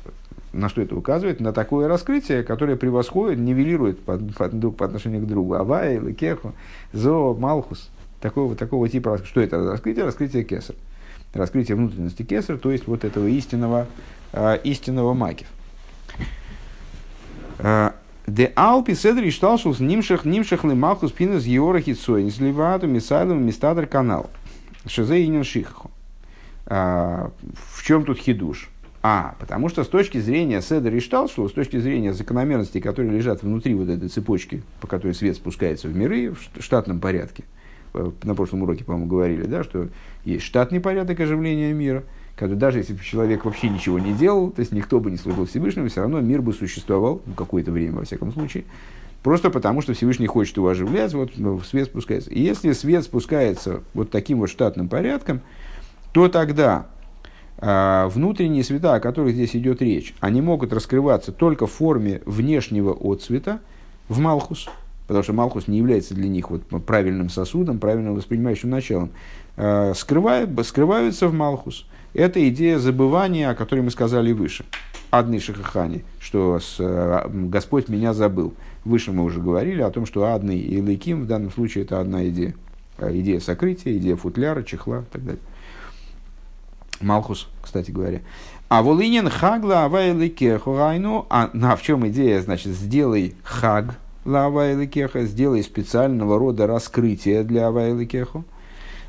на 0.54 0.70
что 0.70 0.82
это 0.82 0.96
указывает? 0.96 1.40
На 1.40 1.54
такое 1.54 1.88
раскрытие, 1.88 2.44
которое 2.44 2.76
превосходит, 2.76 3.40
нивелирует 3.40 4.00
по, 4.00 4.18
по, 4.18 4.50
по 4.50 4.86
отношению 4.86 5.22
к 5.22 5.28
другу. 5.28 5.54
Авая, 5.54 6.00
Лекеху, 6.00 6.54
Зо, 6.94 7.36
Малхус. 7.36 7.90
Такого, 8.20 8.56
такого 8.56 8.90
типа. 8.90 9.20
Что 9.24 9.42
это 9.42 9.64
раскрытие? 9.64 10.06
Раскрытие 10.06 10.44
кесар 10.44 10.76
раскрытие 11.38 11.76
внутренности 11.76 12.24
кесар, 12.24 12.58
то 12.58 12.72
есть 12.72 12.88
вот 12.88 13.04
этого 13.04 13.28
истинного, 13.28 13.88
э, 14.34 14.60
истинного 14.64 15.14
макив. 15.14 15.48
А, 17.60 17.96
де 18.28 18.52
алпи 18.56 18.94
седри 18.94 19.32
шталшус 19.32 19.80
нимшах 19.80 20.26
нимшах 20.26 20.64
лимахус 20.64 21.12
пинас 21.12 21.46
йора 21.46 21.80
хитсой 21.80 22.30
сливату 22.30 22.88
мисадом 22.88 23.46
мистадр 23.46 23.88
канал. 23.88 24.30
Шезе 24.86 25.26
инин 25.26 25.44
шихаху. 25.44 25.92
А, 26.66 27.32
в 27.54 27.84
чем 27.84 28.06
тут 28.06 28.20
хидуш? 28.20 28.70
А, 29.02 29.36
потому 29.40 29.70
что 29.70 29.84
с 29.84 29.88
точки 29.88 30.18
зрения 30.18 30.62
Седер 30.62 30.94
и 30.94 31.00
Шталшла, 31.00 31.48
с 31.48 31.54
точки 31.54 31.78
зрения 31.78 32.14
закономерностей, 32.14 32.82
которые 32.82 33.16
лежат 33.16 33.42
внутри 33.42 33.74
вот 33.74 33.88
этой 33.88 34.10
цепочки, 34.10 34.64
по 34.82 34.88
которой 34.88 35.14
свет 35.14 35.38
спускается 35.38 35.88
в 35.88 35.96
миры 35.96 36.32
в 36.32 36.62
штатном 36.62 37.00
порядке, 37.00 37.46
Э, 37.98 38.12
на 38.24 38.36
прошлом 38.36 38.64
уроке, 38.64 38.84
по-моему, 38.84 39.08
говорили, 39.08 39.44
да, 39.44 39.64
что 39.64 39.88
есть 40.28 40.46
штатный 40.46 40.80
порядок 40.80 41.20
оживления 41.20 41.74
мира, 41.74 42.04
когда 42.36 42.56
даже 42.56 42.80
если 42.80 42.94
бы 42.94 43.04
человек 43.04 43.46
вообще 43.46 43.70
ничего 43.70 43.98
не 43.98 44.14
делал, 44.14 44.52
то 44.52 44.60
есть 44.60 44.72
никто 44.72 45.00
бы 45.00 45.10
не 45.10 45.18
служил 45.18 45.46
Всевышнему, 45.46 45.88
все 45.88 46.02
равно 46.02 46.20
мир 46.20 46.42
бы 46.42 46.54
существовал, 46.54 47.22
ну, 47.26 47.34
какое-то 47.34 47.72
время, 47.72 48.00
во 48.00 48.04
всяком 48.04 48.34
случае, 48.34 48.66
просто 49.24 49.50
потому, 49.50 49.82
что 49.82 49.94
Всевышний 49.94 50.28
хочет 50.28 50.58
его 50.58 50.68
оживлять, 50.68 51.14
вот 51.14 51.32
ну, 51.38 51.60
свет 51.62 51.88
спускается. 51.88 52.30
И 52.30 52.42
если 52.42 52.74
свет 52.74 53.04
спускается 53.06 53.82
вот 53.94 54.12
таким 54.12 54.40
вот 54.40 54.50
штатным 54.50 54.90
порядком, 54.90 55.42
то 56.12 56.28
тогда 56.28 56.88
э, 57.58 58.08
внутренние 58.08 58.64
света, 58.64 58.96
о 58.96 59.00
которых 59.00 59.34
здесь 59.34 59.56
идет 59.56 59.82
речь, 59.82 60.14
они 60.20 60.42
могут 60.42 60.74
раскрываться 60.74 61.32
только 61.32 61.68
в 61.68 61.72
форме 61.72 62.22
внешнего 62.26 62.92
отцвета 62.94 63.62
в 64.10 64.20
Малхус– 64.20 64.68
потому 65.08 65.24
что 65.24 65.34
Малхус 65.34 65.68
не 65.68 65.78
является 65.78 66.14
для 66.14 66.28
них 66.28 66.52
вот 66.52 66.64
правильным 66.86 67.30
сосудом, 67.30 67.80
правильным 67.80 68.16
воспринимающим 68.16 68.70
началом, 68.70 69.12
э, 69.58 69.94
скрывают, 69.96 70.50
скрываются 70.66 71.28
в 71.28 71.34
Малхус. 71.34 71.86
Это 72.14 72.48
идея 72.50 72.80
забывания, 72.80 73.50
о 73.50 73.56
которой 73.56 73.82
мы 73.82 73.92
сказали 73.92 74.32
выше. 74.32 74.66
Адный 75.12 75.40
Шахахани, 75.40 76.04
что 76.20 76.60
с, 76.60 76.78
э, 76.80 77.28
Господь 77.30 77.90
меня 77.90 78.14
забыл. 78.14 78.54
Выше 78.86 79.12
мы 79.12 79.24
уже 79.24 79.42
говорили 79.42 79.82
о 79.82 79.92
том, 79.92 80.06
что 80.06 80.26
Адный 80.26 80.58
и 80.58 80.82
Лейким 80.82 81.24
в 81.24 81.28
данном 81.28 81.52
случае 81.52 81.84
это 81.84 82.00
одна 82.00 82.28
идея. 82.30 82.56
Э, 82.98 83.12
идея 83.20 83.40
сокрытия, 83.40 83.98
идея 83.98 84.16
футляра, 84.16 84.64
чехла 84.64 85.00
и 85.00 85.12
так 85.12 85.26
далее. 85.26 85.42
Малхус, 87.02 87.48
кстати 87.62 87.92
говоря. 87.92 88.22
А 88.70 88.82
волинин 88.82 89.30
хагла 89.30 89.86
авайлике 89.86 90.58
хурайну. 90.58 91.26
А 91.30 91.50
на 91.54 91.76
в 91.76 91.82
чем 91.82 92.08
идея? 92.08 92.42
Значит, 92.42 92.74
сделай 92.74 93.36
хаг, 93.44 93.98
лавайлы 94.26 94.88
кеха, 94.88 95.24
сделай 95.24 95.64
специального 95.64 96.38
рода 96.38 96.68
раскрытие 96.68 97.44
для 97.44 97.68
авайлы 97.68 98.06
кеху. 98.06 98.44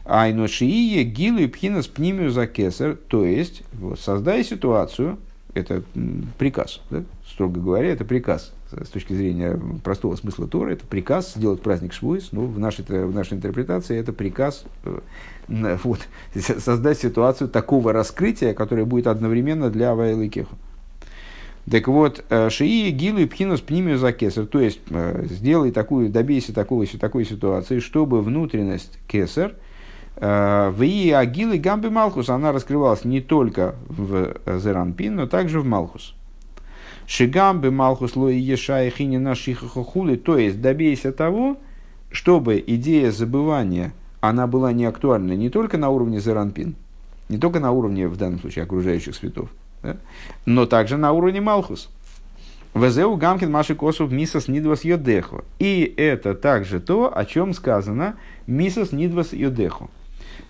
Айношие 0.08 1.04
гилы 1.04 1.48
пхинас 1.48 1.86
пнимию 1.86 2.30
за 2.30 2.46
кесар, 2.46 2.96
то 3.08 3.26
есть 3.26 3.62
вот, 3.74 4.00
создай 4.00 4.42
ситуацию, 4.42 5.18
это 5.52 5.82
приказ, 6.38 6.80
да? 6.90 7.04
строго 7.26 7.60
говоря, 7.60 7.90
это 7.90 8.04
приказ. 8.04 8.52
С 8.70 8.88
точки 8.88 9.12
зрения 9.12 9.58
простого 9.84 10.16
смысла 10.16 10.46
Тора, 10.46 10.70
это 10.70 10.86
приказ 10.86 11.34
сделать 11.34 11.62
праздник 11.62 11.92
Швуис, 11.92 12.30
ну, 12.32 12.46
в 12.46 12.58
нашей, 12.58 12.84
в 12.84 13.14
нашей 13.14 13.34
интерпретации 13.34 13.98
это 13.98 14.12
приказ 14.12 14.64
э, 14.84 15.78
вот, 15.84 16.00
создать 16.34 16.98
ситуацию 16.98 17.48
такого 17.48 17.92
раскрытия, 17.92 18.54
которое 18.54 18.84
будет 18.84 19.06
одновременно 19.06 19.70
для 19.70 19.92
Авайлы 19.92 20.28
Кеха. 20.28 20.54
Так 21.70 21.86
вот, 21.86 22.24
э, 22.30 22.48
шии 22.48 22.90
гилу 22.90 23.18
и 23.18 23.26
пхинус 23.26 23.60
пнимию 23.60 23.98
за 23.98 24.12
кесар, 24.12 24.46
то 24.46 24.60
есть 24.60 24.80
э, 24.88 25.26
сделай 25.28 25.70
такую, 25.70 26.08
добейся 26.08 26.54
такого, 26.54 26.86
такой 26.86 27.26
ситуации, 27.26 27.80
чтобы 27.80 28.22
внутренность 28.22 28.98
кесар 29.06 29.54
в 30.20 30.82
и 30.82 31.10
агилы 31.10 31.58
гамби 31.58 31.88
малхус, 31.88 32.28
она 32.28 32.50
раскрывалась 32.50 33.04
не 33.04 33.20
только 33.20 33.76
в 33.88 34.34
зеранпин, 34.46 35.14
но 35.14 35.26
также 35.26 35.60
в 35.60 35.64
малхус. 35.64 36.14
Шигамби 37.06 37.68
малхус 37.68 38.16
лои 38.16 38.38
ешай 38.38 38.90
хини 38.90 39.16
нашихахули, 39.16 40.16
то 40.16 40.36
есть 40.36 40.60
добейся 40.60 41.12
того, 41.12 41.56
чтобы 42.10 42.62
идея 42.66 43.12
забывания, 43.12 43.92
она 44.20 44.46
была 44.46 44.72
не 44.72 44.84
актуальна 44.84 45.32
не 45.32 45.50
только 45.50 45.78
на 45.78 45.88
уровне 45.90 46.20
зеранпин, 46.20 46.74
не 47.28 47.38
только 47.38 47.60
на 47.60 47.70
уровне, 47.70 48.08
в 48.08 48.16
данном 48.16 48.40
случае, 48.40 48.64
окружающих 48.64 49.14
светов, 49.14 49.48
да? 49.82 49.96
но 50.44 50.66
также 50.66 50.96
на 50.96 51.12
уровне 51.12 51.40
Малхус. 51.40 51.88
Везеу 52.74 53.16
Гамкин 53.16 53.50
Маши 53.50 53.74
Косов 53.74 54.10
Мисас 54.12 54.48
Нидвас 54.48 54.84
Йодехо. 54.84 55.44
И 55.58 55.94
это 55.96 56.34
также 56.34 56.80
то, 56.80 57.10
о 57.16 57.24
чем 57.24 57.54
сказано 57.54 58.16
Мисас 58.46 58.92
Нидвас 58.92 59.32
Йодехо. 59.32 59.88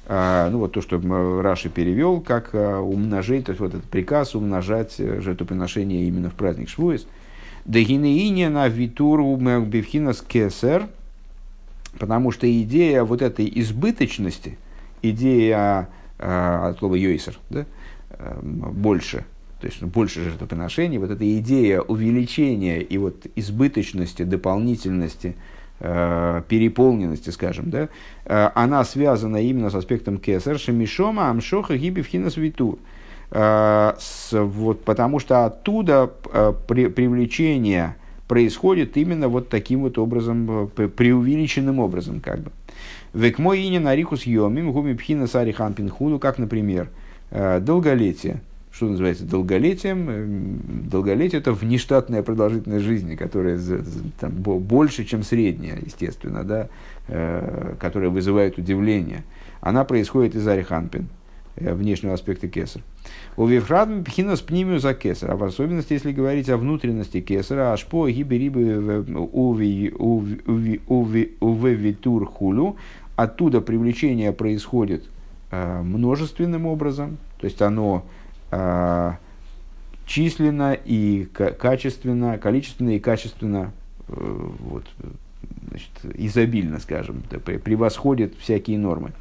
А, 0.09 0.49
ну 0.51 0.59
вот 0.59 0.73
то, 0.73 0.81
что 0.81 1.01
Раши 1.43 1.69
перевел, 1.69 2.21
как 2.21 2.51
а, 2.55 2.81
умножить, 2.81 3.47
то 3.47 3.53
есть 3.53 3.61
вот 3.61 3.75
этот 3.75 3.85
приказ 3.85 4.35
умножать 4.35 4.95
э, 4.99 5.21
жертвоприношение 5.21 6.07
именно 6.07 6.31
в 6.31 6.35
праздник 6.35 6.69
Швуис. 6.69 7.07
Дегинеине 7.67 8.49
на 8.49 8.69
витуру 8.69 9.37
бифхинас 9.37 10.23
кесер, 10.23 10.89
потому 11.99 12.33
что 12.33 12.51
идея 12.63 13.05
вот 13.05 13.21
этой 13.21 13.51
избыточности, 13.55 14.57
идея 15.03 15.89
а, 16.19 16.69
от 16.71 16.79
слова 16.79 16.95
йойсер, 16.95 17.39
да, 17.51 17.67
Эм, 18.19 18.73
больше, 18.73 19.25
то 19.61 19.67
есть 19.69 19.81
больше 19.81 20.25
жертвоприношений, 20.25 20.99
вот 20.99 21.11
эта 21.11 21.39
идея 21.39 21.83
увеличения 21.83 22.81
и 22.81 22.99
вот 22.99 23.27
избыточности, 23.37 24.25
дополнительности, 24.25 25.37
переполненности, 25.81 27.31
скажем, 27.31 27.70
да, 27.70 27.89
э, 28.24 28.51
она 28.55 28.85
связана 28.85 29.37
именно 29.37 29.70
с 29.70 29.74
аспектом 29.74 30.18
кесар, 30.18 30.59
шемишома, 30.59 31.31
амшоха, 31.31 31.76
гибивхина 31.76 32.30
свитур. 32.30 32.79
Э, 33.30 33.92
вот, 34.33 34.84
потому 34.84 35.21
что 35.21 35.45
оттуда 35.45 36.11
при, 36.67 36.88
привлечение 36.88 37.96
происходит 38.26 38.96
именно 38.96 39.29
вот 39.29 39.49
таким 39.49 39.83
вот 39.83 39.99
образом, 39.99 40.71
преувеличенным 40.75 41.79
образом, 41.79 42.21
как 42.21 42.41
бы. 42.41 42.50
Век 43.14 43.38
мой 43.38 43.67
инин 43.67 43.87
арихус 43.87 44.25
йомим 44.25 44.72
гуми 44.72 44.95
пхина 44.95 45.26
сарихан 45.26 45.75
пинхуду, 45.75 46.18
как, 46.18 46.38
например, 46.38 46.88
Э, 47.30 47.61
долголетие. 47.61 48.41
Что 48.79 48.87
называется 48.87 49.25
долголетием? 49.25 50.07
Э, 50.09 50.25
долголетие– 50.88 51.41
это 51.41 51.50
внештатная 51.53 52.22
продолжительность 52.22 52.84
жизни, 52.84 53.17
которая 53.17 53.59
там, 54.21 54.30
больше, 54.30 55.05
чем 55.05 55.25
средняя, 55.25 55.76
естественно, 55.84 56.45
да, 56.45 56.68
э, 57.09 57.75
которая 57.80 58.11
вызывает 58.11 58.57
удивление. 58.57 59.25
Она 59.61 59.83
происходит 59.83 60.37
из 60.37 60.46
ариханпин, 60.46 61.09
внешнего 61.57 62.14
аспекта 62.14 62.46
кесар. 62.46 62.83
У 63.37 63.46
Вивхрад 63.46 63.88
пхинас 64.05 64.42
пнимию 64.42 64.79
за 64.79 64.95
кесар, 64.95 65.33
а 65.33 65.37
в 65.37 65.42
особенности, 65.42 65.95
если 65.95 66.13
говорить 66.13 66.49
о 66.49 66.57
внутренности 66.57 67.21
кесара, 67.21 67.72
ашпо 67.72 68.09
гиберибы 68.09 69.05
увевитур 70.87 72.26
хулю, 72.26 72.76
оттуда 73.17 73.61
привлечение 73.61 74.33
происходит– 74.33 75.03
Э, 75.50 75.80
множественным 75.80 76.67
образом, 76.67 77.17
то 77.41 77.46
есть 77.46 77.63
оно 77.63 78.05
э, 78.05 78.17
численно 80.08 80.72
и 80.72 81.26
качественно, 81.26 82.38
количественно 82.38 82.91
и 82.96 82.99
качественно 82.99 83.72
э, 84.08 84.12
вот, 84.14 84.84
значит, 85.68 85.91
изобильно, 86.14 86.80
скажем, 86.80 87.22
превосходит 87.62 88.34
всякие 88.38 88.79
нормы. 88.79 89.12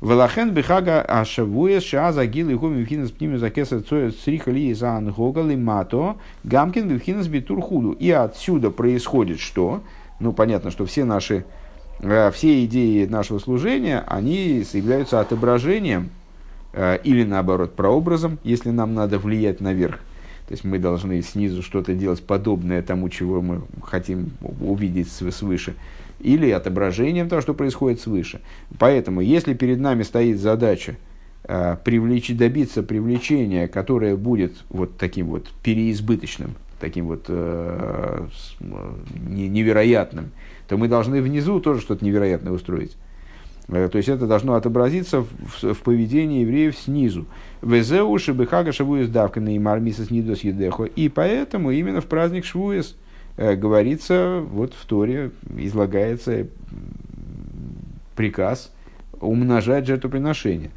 Велахен 0.00 0.50
бихага 0.50 1.02
ашавуес 1.02 1.82
шааза 1.82 2.26
гил 2.26 2.50
и 2.50 2.54
хуми 2.54 2.84
вхинас 2.84 3.10
пнимю 3.10 3.38
за 3.38 3.50
кесар 3.50 3.80
цриха 3.80 4.50
ли 4.50 4.72
за 4.74 4.96
ангога 4.96 5.42
мато 5.42 6.16
гамкин 6.44 6.98
вхинас 6.98 7.26
битур 7.28 7.60
худу. 7.62 7.92
И 7.92 8.10
отсюда 8.10 8.70
происходит 8.70 9.40
что? 9.40 9.82
Ну, 10.20 10.32
понятно, 10.32 10.70
что 10.70 10.84
все 10.84 11.04
наши, 11.04 11.44
э, 12.00 12.30
все 12.30 12.64
идеи 12.66 13.06
нашего 13.06 13.38
служения, 13.38 14.04
они 14.06 14.64
являются 14.72 15.20
отображением 15.20 16.10
или 17.04 17.24
наоборот 17.24 17.74
прообразом, 17.74 18.38
если 18.44 18.70
нам 18.70 18.94
надо 18.94 19.18
влиять 19.18 19.60
наверх. 19.60 20.00
То 20.46 20.52
есть 20.52 20.64
мы 20.64 20.78
должны 20.78 21.22
снизу 21.22 21.62
что-то 21.62 21.94
делать 21.94 22.22
подобное 22.22 22.82
тому, 22.82 23.08
чего 23.08 23.42
мы 23.42 23.62
хотим 23.82 24.30
увидеть 24.60 25.10
свыше 25.10 25.74
или 26.20 26.50
отображением 26.50 27.28
того, 27.28 27.42
что 27.42 27.54
происходит 27.54 28.00
свыше. 28.00 28.40
Поэтому, 28.78 29.20
если 29.20 29.54
перед 29.54 29.80
нами 29.80 30.02
стоит 30.02 30.40
задача 30.40 30.96
э, 31.44 31.76
привлечь, 31.84 32.34
добиться 32.34 32.82
привлечения, 32.82 33.68
которое 33.68 34.16
будет 34.16 34.54
вот 34.70 34.96
таким 34.96 35.26
вот 35.26 35.48
переизбыточным, 35.62 36.54
таким 36.80 37.06
вот 37.06 37.24
э, 37.28 38.26
невероятным, 39.28 40.30
то 40.68 40.76
мы 40.76 40.88
должны 40.88 41.20
внизу 41.20 41.60
тоже 41.60 41.80
что-то 41.80 42.04
невероятное 42.04 42.52
устроить. 42.52 42.96
Э, 43.68 43.88
то 43.90 43.98
есть 43.98 44.08
это 44.08 44.26
должно 44.26 44.54
отобразиться 44.54 45.22
в, 45.22 45.74
в, 45.74 45.82
поведении 45.82 46.42
евреев 46.42 46.76
снизу. 46.76 47.26
Везеу 47.62 48.18
шебехага 48.18 48.72
шавуес 48.72 49.08
давка 49.08 49.40
на 49.40 49.56
имармисас 49.56 50.10
нидос 50.10 50.40
едехо. 50.40 50.84
И 50.84 51.08
поэтому 51.08 51.70
именно 51.70 52.00
в 52.00 52.06
праздник 52.06 52.44
Швуес– 52.44 52.96
Э, 53.36 53.54
говорится, 53.54 54.42
вот 54.50 54.72
в 54.72 54.86
Торе 54.86 55.30
излагается 55.56 56.46
приказ 58.14 58.72
умножать 59.20 59.86
жертвоприношение. 59.86 60.70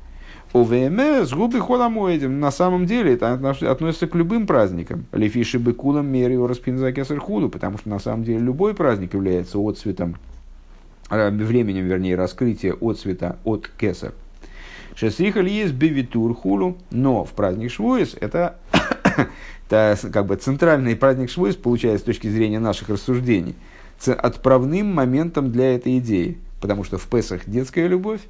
ОВМ 0.51 0.99
с 0.99 1.31
губы 1.31 1.61
холомоидем. 1.61 2.39
На 2.39 2.51
самом 2.51 2.85
деле 2.85 3.13
это 3.13 3.33
относится 3.33 4.07
к 4.07 4.15
любым 4.15 4.47
праздникам. 4.47 5.05
Лефиши 5.13 5.57
бекулам 5.57 6.07
мере 6.07 6.43
распинзакесар 6.43 7.19
худу, 7.19 7.49
потому 7.49 7.77
что 7.77 7.89
на 7.89 7.99
самом 7.99 8.23
деле 8.23 8.39
любой 8.39 8.73
праздник 8.73 9.13
является 9.13 9.59
отцветом, 9.59 10.15
временем, 11.09 11.85
вернее, 11.85 12.15
раскрытия 12.15 12.73
отцвета 12.73 13.37
от 13.43 13.67
кесар. 13.67 14.13
Шесриха 14.95 15.41
ли 15.41 15.51
есть 15.51 15.73
бевитур 15.73 16.35
хулу, 16.35 16.77
но 16.91 17.23
в 17.23 17.31
праздник 17.31 17.71
Швуис 17.71 18.15
это 18.19 18.57
это 19.69 19.97
как 20.11 20.25
бы 20.25 20.35
центральный 20.35 20.95
праздник 20.95 21.29
Швуис 21.29 21.55
получается 21.55 22.03
с 22.03 22.05
точки 22.05 22.27
зрения 22.27 22.59
наших 22.59 22.89
рассуждений 22.89 23.55
отправным 24.07 24.93
моментом 24.93 25.51
для 25.51 25.75
этой 25.75 25.99
идеи. 25.99 26.37
Потому 26.61 26.83
что 26.83 26.97
в 26.97 27.07
Песах 27.07 27.41
детская 27.45 27.87
любовь, 27.87 28.21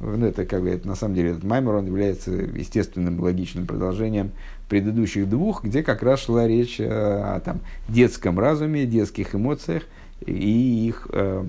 ну, 0.00 0.26
это 0.26 0.44
как 0.44 0.62
бы 0.62 0.70
это, 0.70 0.86
на 0.86 0.94
самом 0.94 1.14
деле 1.14 1.30
этот 1.30 1.44
маймер, 1.44 1.74
он 1.74 1.86
является 1.86 2.30
естественным 2.30 3.20
логичным 3.20 3.66
продолжением 3.66 4.32
предыдущих 4.68 5.28
двух, 5.28 5.64
где 5.64 5.82
как 5.82 6.02
раз 6.02 6.24
шла 6.24 6.46
речь 6.46 6.80
о, 6.80 7.36
о 7.36 7.40
там, 7.40 7.60
детском 7.88 8.38
разуме, 8.38 8.84
детских 8.86 9.34
эмоциях 9.34 9.84
и 10.24 10.86
их 10.88 11.06
э, 11.12 11.44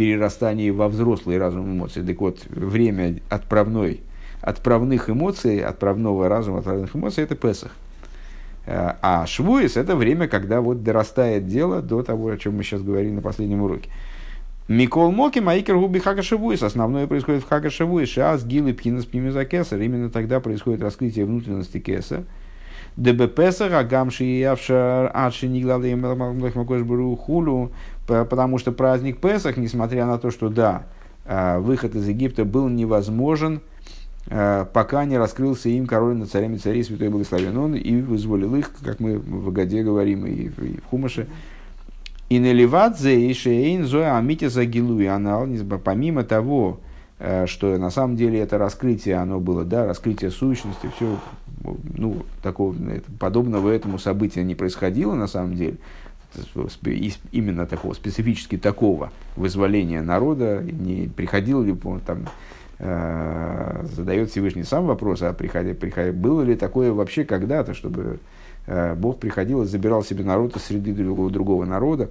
перерастании 0.00 0.70
во 0.70 0.88
взрослые 0.88 1.38
разум 1.38 1.70
эмоции. 1.70 2.00
Так 2.00 2.18
вот, 2.22 2.38
время 2.48 3.20
отправной, 3.28 4.00
отправных 4.40 5.10
эмоций, 5.10 5.60
отправного 5.60 6.26
разума, 6.26 6.60
отправных 6.60 6.96
эмоций– 6.96 7.22
это 7.24 7.34
Песах. 7.34 7.72
Э, 8.64 8.94
а 9.02 9.26
швуис– 9.26 9.76
это 9.76 9.96
время, 9.96 10.26
когда 10.26 10.62
вот 10.62 10.82
дорастает 10.82 11.46
дело 11.46 11.82
до 11.82 12.02
того, 12.02 12.30
о 12.30 12.38
чем 12.38 12.56
мы 12.56 12.62
сейчас 12.62 12.80
говорили 12.80 13.10
на 13.10 13.20
последнем 13.20 13.60
уроке. 13.60 13.90
Микол 14.68 15.12
Моки, 15.12 15.40
Маикер 15.40 15.76
Губи 15.76 15.98
Хага 15.98 16.22
Шавуис. 16.22 16.62
Основное 16.62 17.06
происходит 17.06 17.42
в 17.42 17.48
Хага 17.48 17.68
Шавуис. 17.68 18.08
Шас, 18.08 18.42
Гилы, 18.42 18.72
Пхинас, 18.72 19.04
Пнимиза 19.04 19.44
Кесар. 19.44 19.82
Именно 19.82 20.08
тогда 20.08 20.40
происходит 20.40 20.80
раскрытие 20.80 21.26
внутренности 21.26 21.78
Кеса. 21.78 22.24
ДБ 22.96 23.28
Песах, 23.28 23.72
Агамши 23.74 24.24
и 24.24 24.40
Явшар, 24.40 25.10
Адши, 25.12 25.46
Ниглады, 25.46 25.94
Хулу. 27.16 27.72
Потому 28.24 28.58
что 28.58 28.72
праздник 28.72 29.18
Песах, 29.20 29.56
несмотря 29.56 30.06
на 30.06 30.18
то, 30.18 30.30
что 30.30 30.48
да, 30.48 30.84
э, 31.24 31.58
выход 31.58 31.94
из 31.94 32.08
Египта 32.08 32.44
был 32.44 32.68
невозможен, 32.68 33.60
Э, 34.26 34.66
пока 34.70 35.04
не 35.04 35.18
раскрылся 35.18 35.68
им 35.68 35.86
король 35.86 36.16
над 36.16 36.30
царями 36.30 36.56
царей 36.56 36.84
святой 36.84 37.08
благословен 37.08 37.56
он 37.56 37.74
и 37.74 38.00
вызволил 38.00 38.54
их, 38.54 38.70
как 38.84 39.00
мы 39.00 39.18
в 39.18 39.48
Агаде 39.48 39.82
говорим 39.82 40.26
и 40.26 40.48
в, 40.48 40.88
Хумаше. 40.90 41.26
И 42.28 42.38
наливадзе 42.38 43.28
и 43.28 43.34
шейн 43.34 43.84
зоя 43.84 44.16
амити 44.16 44.46
загилу 44.46 45.00
и 45.00 45.06
анал, 45.06 45.48
помимо 45.84 46.22
того, 46.22 46.78
э, 47.18 47.46
что 47.46 47.76
на 47.78 47.90
самом 47.90 48.16
деле 48.16 48.38
это 48.38 48.58
раскрытие, 48.58 49.16
оно 49.16 49.40
было, 49.40 49.64
да, 49.64 49.86
раскрытие 49.86 50.30
сущности, 50.30 50.88
все, 50.94 51.16
ну, 51.96 52.22
такого, 52.42 52.76
подобного 53.18 53.70
этому 53.70 53.98
события 53.98 54.44
не 54.44 54.54
происходило 54.54 55.14
на 55.14 55.26
самом 55.26 55.56
деле, 55.56 55.78
именно 57.32 57.66
такого, 57.66 57.94
специфически 57.94 58.56
такого 58.56 59.12
вызволения 59.36 60.02
народа, 60.02 60.62
не 60.62 61.08
приходило 61.08 61.62
ли 61.62 61.74
там 62.06 62.26
Э, 62.82 63.84
задает 63.94 64.30
Всевышний 64.30 64.62
сам 64.62 64.86
вопрос, 64.86 65.20
а 65.20 65.34
приходя, 65.34 65.74
приходя, 65.74 66.12
было 66.12 66.40
ли 66.40 66.56
такое 66.56 66.94
вообще 66.94 67.24
когда-то, 67.24 67.74
чтобы 67.74 68.20
э, 68.66 68.94
Бог 68.94 69.18
приходил 69.18 69.62
и 69.62 69.66
забирал 69.66 70.02
себе 70.02 70.24
народ 70.24 70.56
из 70.56 70.62
среды 70.62 70.94
другого, 70.94 71.30
другого 71.30 71.66
народа. 71.66 72.08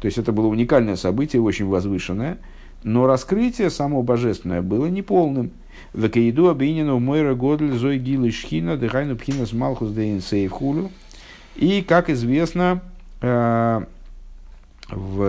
То 0.00 0.06
есть 0.06 0.16
это 0.16 0.30
было 0.30 0.46
уникальное 0.46 0.94
событие, 0.94 1.42
очень 1.42 1.66
возвышенное, 1.66 2.38
но 2.84 3.08
раскрытие 3.08 3.68
само 3.68 4.04
божественное 4.04 4.62
было 4.62 4.86
неполным. 4.86 5.50
Векаиду 5.92 6.50
обинину 6.50 7.00
мойра 7.00 7.34
годль 7.34 7.72
зой 7.72 7.98
гилы 7.98 8.30
шхина 8.30 8.76
дыхайну 8.76 9.16
пхинас 9.16 9.52
малхус 9.52 9.90
дейн 9.90 10.20
сейфхулю. 10.20 10.90
И, 11.56 11.82
как 11.82 12.10
известно, 12.10 12.80
в, 13.20 13.76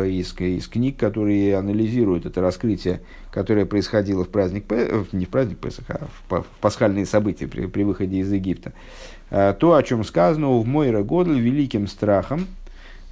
из, 0.07 0.35
из 0.39 0.67
книг, 0.67 0.97
которые 0.97 1.57
анализируют 1.57 2.25
это 2.25 2.41
раскрытие, 2.41 3.01
которое 3.31 3.65
происходило 3.65 4.23
в 4.23 4.29
праздник, 4.29 4.65
э, 4.69 5.03
не 5.11 5.25
в 5.25 5.29
праздник 5.29 5.57
Песах, 5.57 5.85
а 5.89 6.07
в, 6.29 6.45
пасхальные 6.61 7.05
события 7.05 7.47
при, 7.47 7.65
при 7.65 7.83
выходе 7.83 8.17
из 8.17 8.31
Египта. 8.31 8.73
А, 9.31 9.53
то, 9.53 9.73
о 9.73 9.83
чем 9.83 10.03
сказано 10.03 10.49
в 10.49 10.67
Мойра 10.67 11.03
Годль 11.03 11.39
великим 11.39 11.87
страхом, 11.87 12.47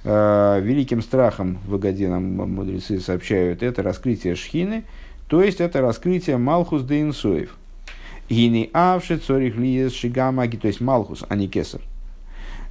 великим 0.04 1.02
страхом 1.02 1.58
в 1.66 1.74
Агаде 1.74 2.08
нам 2.08 2.22
мудрецы 2.22 3.00
сообщают, 3.00 3.64
это 3.64 3.82
раскрытие 3.82 4.36
Шхины, 4.36 4.84
то 5.26 5.42
есть 5.42 5.60
это 5.60 5.80
раскрытие 5.80 6.36
Малхус 6.36 6.82
де 6.82 7.00
Инсоев. 7.02 7.56
Гини 8.28 8.70
Авши 8.72 9.18
Цорих 9.18 9.56
Лиес 9.56 9.92
Шигамаги, 9.92 10.56
то 10.56 10.68
есть 10.68 10.80
Малхус, 10.80 11.24
а 11.28 11.36
не 11.36 11.48
Кесар. 11.48 11.80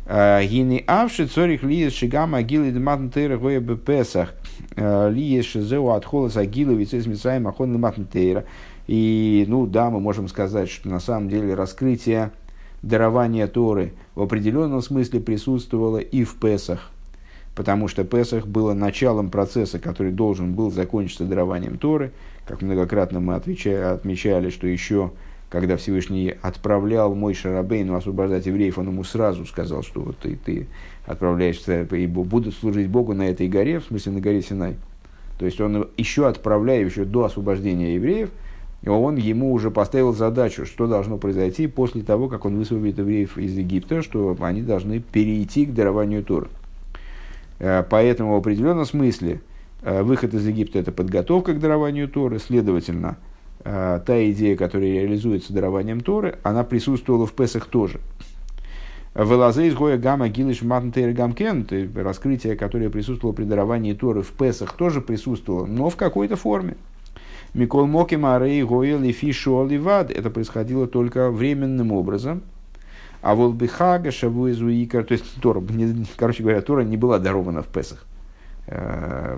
Гини 0.07 0.83
авши 0.85 1.25
цорих 1.25 1.63
лиес 1.63 1.93
шигама 1.93 2.43
гилы 2.43 2.71
дематн 2.71 3.07
тейра 3.09 3.37
гоя 3.37 3.59
бепесах. 3.59 4.33
Лиес 4.75 5.45
шизеу 5.45 5.89
от 5.89 6.05
холоса 6.05 6.45
гилы 6.45 6.75
вицес 6.75 7.07
мисраем 7.07 7.47
ахон 7.47 7.73
дематн 7.73 8.03
тейра. 8.03 8.45
И, 8.87 9.45
ну 9.47 9.65
да, 9.65 9.89
мы 9.89 9.99
можем 9.99 10.27
сказать, 10.27 10.69
что 10.69 10.89
на 10.89 10.99
самом 10.99 11.27
деле 11.27 11.55
раскрытие 11.55 12.31
дарования 12.83 13.47
Торы 13.47 13.93
в 14.13 14.21
определенном 14.21 14.83
смысле 14.83 15.21
присутствовало 15.21 15.97
и 15.97 16.23
в 16.23 16.35
Песах, 16.35 16.91
потому 17.55 17.87
что 17.87 18.03
Песах 18.03 18.45
было 18.45 18.73
началом 18.73 19.31
процесса, 19.31 19.79
который 19.79 20.11
должен 20.11 20.53
был 20.53 20.69
закончиться 20.69 21.23
дарованием 21.23 21.79
Торы. 21.79 22.11
Как 22.45 22.61
многократно 22.61 23.19
мы 23.19 23.33
отвечали, 23.33 23.81
отмечали, 23.81 24.51
что 24.51 24.67
еще 24.67 25.13
когда 25.55 25.77
Всевышний 25.77 26.35
отправлял 26.41 27.15
мой 27.15 27.33
Шарабейну 27.33 27.95
освобождать 27.95 28.45
евреев, 28.45 28.77
он 28.77 28.87
ему 28.87 29.05
сразу 29.05 29.45
сказал, 29.45 29.83
что 29.83 30.01
вот 30.01 30.17
ты, 30.17 30.35
ты 30.35 30.67
отправляешься 31.05 31.83
и 31.83 32.07
будут 32.07 32.55
служить 32.55 32.89
Богу 32.89 33.13
на 33.13 33.29
этой 33.29 33.47
горе, 33.47 33.79
в 33.79 33.85
смысле 33.85 34.11
на 34.11 34.19
горе 34.19 34.41
Синай. 34.41 34.75
То 35.39 35.45
есть 35.45 35.61
он 35.61 35.87
еще 35.95 36.27
отправляя, 36.27 36.83
еще 36.83 37.05
до 37.05 37.23
освобождения 37.23 37.95
евреев, 37.95 38.31
он 38.85 39.15
ему 39.15 39.53
уже 39.53 39.71
поставил 39.71 40.11
задачу, 40.11 40.65
что 40.65 40.87
должно 40.87 41.17
произойти 41.17 41.67
после 41.67 42.01
того, 42.01 42.27
как 42.27 42.43
он 42.43 42.57
высвободит 42.57 42.97
евреев 42.97 43.37
из 43.37 43.57
Египта, 43.57 44.01
что 44.01 44.35
они 44.41 44.61
должны 44.61 44.99
перейти 44.99 45.67
к 45.67 45.73
дарованию 45.73 46.21
Тора. 46.21 46.49
Э, 47.59 47.81
поэтому 47.89 48.33
в 48.33 48.39
определенном 48.39 48.83
смысле 48.83 49.39
э, 49.83 50.03
выход 50.03 50.33
из 50.33 50.45
Египта– 50.45 50.79
это 50.79 50.91
подготовка 50.91 51.53
к 51.53 51.61
дарованию 51.61 52.09
Торы, 52.09 52.39
следовательно, 52.39 53.15
та 53.65 54.29
идея, 54.29 54.55
которая 54.55 54.89
реализуется 54.89 55.51
дарованием 55.51 56.01
Торы, 56.01 56.37
она 56.43 56.63
присутствовала 56.63 57.25
в 57.25 57.33
Песах 57.33 57.65
тоже. 57.65 57.99
Велазей 59.15 59.71
гоя 59.71 59.97
гамма 59.97 60.29
гилиш 60.29 60.61
матнтейр 60.61 61.13
гамкен, 61.13 61.67
раскрытие, 61.95 62.55
которое 62.55 62.89
присутствовало 62.89 63.33
при 63.33 63.45
даровании 63.45 63.93
Торы 63.93 64.21
в 64.21 64.31
Песах, 64.33 64.73
тоже 64.73 65.01
присутствовало, 65.01 65.65
но 65.65 65.89
в 65.89 65.95
какой-то 65.95 66.35
форме. 66.35 66.75
Микол 67.55 67.87
Моки 67.87 68.15
Марей 68.15 68.61
Гоя 68.63 68.97
Лифишу 68.97 69.61
Оливад. 69.61 70.11
Это 70.11 70.29
происходило 70.29 70.87
только 70.87 71.31
временным 71.31 71.93
образом. 71.93 72.43
А 73.21 73.33
Волбихага 73.33 74.11
Шавуизуикар, 74.11 75.05
то 75.05 75.13
есть 75.13 75.41
Тора, 75.41 75.63
короче 76.17 76.43
говоря, 76.43 76.61
Тора 76.61 76.81
не 76.81 76.97
была 76.97 77.17
дарована 77.17 77.63
в 77.63 77.67
Песах. 77.67 78.05
Э, 78.67 79.37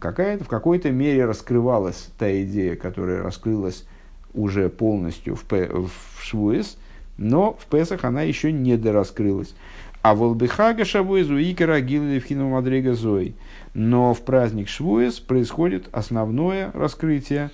какая-то, 0.00 0.44
в 0.44 0.48
какой-то 0.48 0.90
мере 0.90 1.24
раскрывалась 1.24 2.10
та 2.18 2.42
идея, 2.42 2.74
которая 2.76 3.22
раскрылась 3.22 3.86
уже 4.32 4.68
полностью 4.68 5.36
в, 5.36 5.44
Пе, 5.44 5.68
в 5.68 5.90
Швуэс, 6.20 6.76
но 7.16 7.52
в 7.52 7.66
Песах 7.66 8.04
она 8.04 8.22
еще 8.22 8.50
не 8.50 8.76
дораскрылась. 8.76 9.54
А 10.02 10.14
волбихага 10.14 10.84
шавуэзу 10.84 11.40
икара 11.40 11.80
гилевхину 11.80 12.50
мадрега 12.50 12.94
зой. 12.94 13.36
Но 13.72 14.12
в 14.12 14.20
праздник 14.22 14.68
Швуэс 14.68 15.20
происходит 15.20 15.88
основное 15.92 16.72
раскрытие 16.72 17.50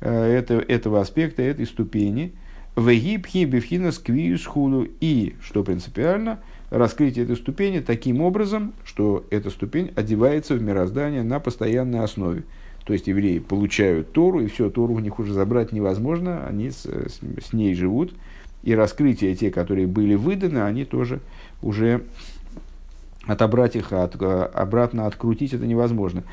э, 0.00 0.12
этого, 0.12 0.60
этого 0.60 1.00
аспекта, 1.00 1.42
этой 1.42 1.64
ступени. 1.64 2.34
Вегипхи 2.76 3.44
бифхина 3.44 3.92
сквиюс 3.92 4.44
худу. 4.44 4.88
И, 5.00 5.36
что 5.40 5.64
принципиально, 5.64 6.40
раскрытие 6.70 7.24
этой 7.24 7.36
ступени 7.36 7.80
таким 7.80 8.20
образом, 8.20 8.72
что 8.84 9.24
эта 9.30 9.50
ступень 9.50 9.92
одевается 9.96 10.54
в 10.54 10.62
мироздание 10.62 11.22
на 11.22 11.40
постоянной 11.40 12.00
основе. 12.00 12.44
То 12.84 12.92
есть 12.92 13.08
евреи 13.08 13.38
получают 13.40 14.12
Тору, 14.12 14.40
и 14.40 14.46
все, 14.46 14.70
Тору 14.70 14.94
у 14.94 14.98
них 15.00 15.18
уже 15.18 15.32
забрать 15.32 15.72
невозможно, 15.72 16.46
они 16.46 16.70
с, 16.70 16.84
с, 16.84 17.20
с 17.42 17.52
ней 17.52 17.74
живут. 17.74 18.14
И 18.62 18.74
раскрытия 18.74 19.34
те, 19.34 19.50
которые 19.50 19.86
были 19.86 20.14
выданы, 20.14 20.58
они 20.58 20.84
тоже 20.84 21.20
уже 21.62 22.02
отобрать 23.26 23.76
их, 23.76 23.92
от, 23.92 24.20
обратно 24.20 25.06
открутить 25.06 25.52
это 25.52 25.66
невозможно. 25.66 26.24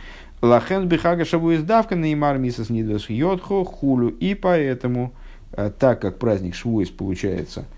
Лахен 0.42 0.88
бихага 0.88 1.26
шаву 1.26 1.54
издавка 1.56 1.96
на 1.96 2.14
имар 2.14 2.38
мисас 2.38 2.70
нидвас 2.70 3.10
йодхо 3.10 3.64
хулю. 3.66 4.10
И 4.10 4.36
поэтому, 4.36 5.14
э, 5.54 5.72
так 5.78 6.02
как 6.02 6.20
праздник 6.20 6.54
Швуис 6.54 6.90
получается– 6.90 7.66
Э, 7.76 7.77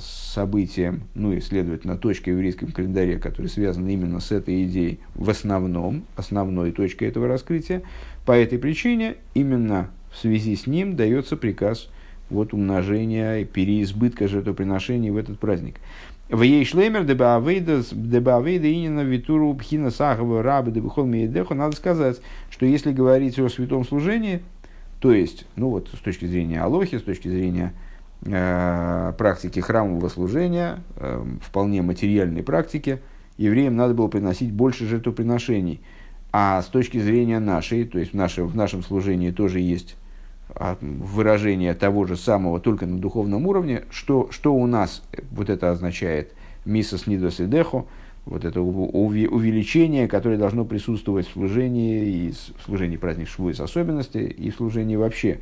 событием, 0.00 1.02
ну 1.14 1.32
и, 1.32 1.40
следовательно, 1.40 1.96
точкой 1.96 2.30
в 2.30 2.38
еврейском 2.38 2.72
календаре, 2.72 3.18
которая 3.18 3.48
связана 3.48 3.88
именно 3.88 4.18
с 4.18 4.32
этой 4.32 4.64
идеей 4.64 4.98
в 5.14 5.30
основном, 5.30 6.04
основной 6.16 6.72
точкой 6.72 7.08
этого 7.08 7.28
раскрытия. 7.28 7.82
По 8.26 8.32
этой 8.32 8.58
причине 8.58 9.16
именно 9.34 9.90
в 10.12 10.18
связи 10.18 10.56
с 10.56 10.66
ним 10.66 10.96
дается 10.96 11.36
приказ 11.36 11.88
вот 12.30 12.52
умножения 12.52 13.38
и 13.38 13.44
переизбытка 13.44 14.26
жертвоприношений 14.26 15.10
в 15.10 15.18
этот 15.18 15.38
праздник. 15.38 15.76
В 16.28 16.42
ей 16.42 16.64
шлемер 16.64 17.04
дебаавейда 17.04 18.72
инина 18.72 19.00
витуру 19.00 19.54
пхина 19.54 19.90
сахава 19.90 20.42
рабы 20.42 20.72
дебухол 20.72 21.04
миедеху 21.04 21.54
надо 21.54 21.76
сказать, 21.76 22.20
что 22.50 22.66
если 22.66 22.92
говорить 22.92 23.38
о 23.38 23.48
святом 23.48 23.84
служении, 23.84 24.42
то 24.98 25.12
есть, 25.12 25.44
ну 25.54 25.68
вот 25.68 25.90
с 25.92 25.98
точки 25.98 26.24
зрения 26.24 26.60
Алохи, 26.60 26.98
с 26.98 27.02
точки 27.02 27.28
зрения 27.28 27.72
Э, 27.72 27.83
практики 28.24 29.60
храмового 29.60 30.08
служения, 30.08 30.78
э, 30.96 31.24
вполне 31.42 31.82
материальной 31.82 32.42
практики, 32.42 33.00
евреям 33.36 33.76
надо 33.76 33.94
было 33.94 34.08
приносить 34.08 34.52
больше 34.52 34.86
жертвоприношений. 34.86 35.80
А 36.32 36.62
с 36.62 36.66
точки 36.66 36.98
зрения 36.98 37.38
нашей, 37.38 37.84
то 37.84 37.98
есть 37.98 38.12
в, 38.12 38.16
наше, 38.16 38.44
в 38.44 38.56
нашем 38.56 38.82
служении 38.82 39.30
тоже 39.30 39.60
есть 39.60 39.96
а, 40.48 40.76
выражение 40.80 41.74
того 41.74 42.06
же 42.06 42.16
самого, 42.16 42.60
только 42.60 42.86
на 42.86 42.98
духовном 42.98 43.46
уровне, 43.46 43.84
что, 43.90 44.28
что 44.30 44.54
у 44.54 44.66
нас 44.66 45.02
вот 45.30 45.48
это 45.48 45.70
означает 45.70 46.32
мисос 46.64 47.06
нидос 47.06 47.40
и 47.40 47.46
дехо, 47.46 47.84
вот 48.26 48.44
это 48.44 48.62
увеличение, 48.62 50.08
которое 50.08 50.38
должно 50.38 50.64
присутствовать 50.64 51.28
в 51.28 51.32
служении, 51.32 52.28
и 52.28 52.32
в 52.32 52.62
служении 52.64 52.96
праздник 52.96 53.28
Швуис 53.28 53.60
особенности, 53.60 54.18
и 54.18 54.50
в 54.50 54.56
служении 54.56 54.96
вообще. 54.96 55.40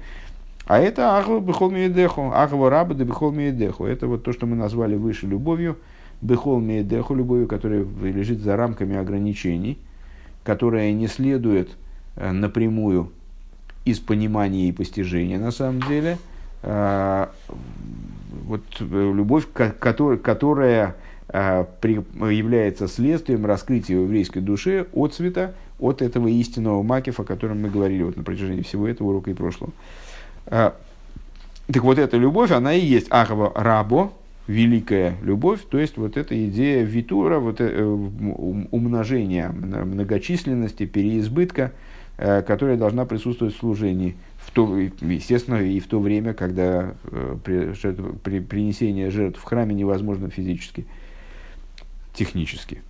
А 0.66 0.78
это 0.78 1.18
ахва 1.18 1.40
бехол 1.40 1.70
миедеху, 1.70 2.30
ахва 2.32 2.70
раба 2.70 2.94
да 2.94 3.04
бехол 3.04 3.32
миедеху. 3.32 3.84
Это 3.84 4.06
вот 4.06 4.22
то, 4.22 4.32
что 4.32 4.46
мы 4.46 4.56
назвали 4.56 4.94
выше 4.94 5.26
любовью, 5.26 5.76
бехол 6.20 6.60
миедеху, 6.60 7.14
любовью, 7.14 7.48
которая 7.48 7.84
лежит 8.02 8.40
за 8.40 8.56
рамками 8.56 8.96
ограничений, 8.96 9.78
которая 10.44 10.92
не 10.92 11.08
следует 11.08 11.70
э, 12.16 12.30
напрямую 12.30 13.10
из 13.84 13.98
понимания 13.98 14.68
и 14.68 14.72
постижения 14.72 15.38
на 15.38 15.50
самом 15.50 15.82
деле. 15.82 16.18
А, 16.62 17.32
вот 18.44 18.62
э, 18.78 18.84
любовь, 18.84 19.46
которая, 19.52 20.16
которая 20.18 20.96
является 21.32 22.88
следствием 22.88 23.46
раскрытия 23.46 23.96
в 23.96 24.02
еврейской 24.02 24.40
душе 24.40 24.86
от 24.92 25.14
цвета, 25.14 25.54
от 25.80 26.02
этого 26.02 26.28
истинного 26.28 26.82
макефа, 26.82 27.22
о 27.22 27.24
котором 27.24 27.62
мы 27.62 27.70
говорили 27.70 28.02
вот 28.02 28.16
на 28.16 28.22
протяжении 28.22 28.62
всего 28.62 28.86
этого 28.86 29.08
урока 29.08 29.30
и 29.30 29.34
прошлого. 29.34 29.72
А, 30.46 30.74
так 31.66 31.82
вот, 31.82 31.98
эта 31.98 32.16
любовь, 32.16 32.50
она 32.50 32.74
и 32.74 32.84
есть 32.84 33.06
Ахава 33.10 33.52
Рабо, 33.54 34.12
великая 34.46 35.16
любовь, 35.22 35.60
то 35.70 35.78
есть 35.78 35.96
вот 35.96 36.16
эта 36.16 36.46
идея 36.48 36.82
витура, 36.84 37.38
вот 37.38 37.60
э, 37.60 37.82
умножения 37.82 39.48
многочисленности, 39.50 40.86
переизбытка, 40.86 41.72
э, 42.18 42.42
которая 42.42 42.76
должна 42.76 43.04
присутствовать 43.04 43.54
в 43.54 43.58
служении, 43.58 44.16
в 44.38 44.50
то, 44.50 44.76
естественно, 44.76 45.56
и 45.56 45.78
в 45.78 45.86
то 45.86 46.00
время, 46.00 46.34
когда 46.34 46.94
э, 47.04 47.36
при, 47.42 47.72
при 48.22 48.40
принесение 48.40 49.10
жертв 49.10 49.40
в 49.40 49.44
храме 49.44 49.74
невозможно 49.74 50.28
физически, 50.28 50.86
технически. 52.12 52.82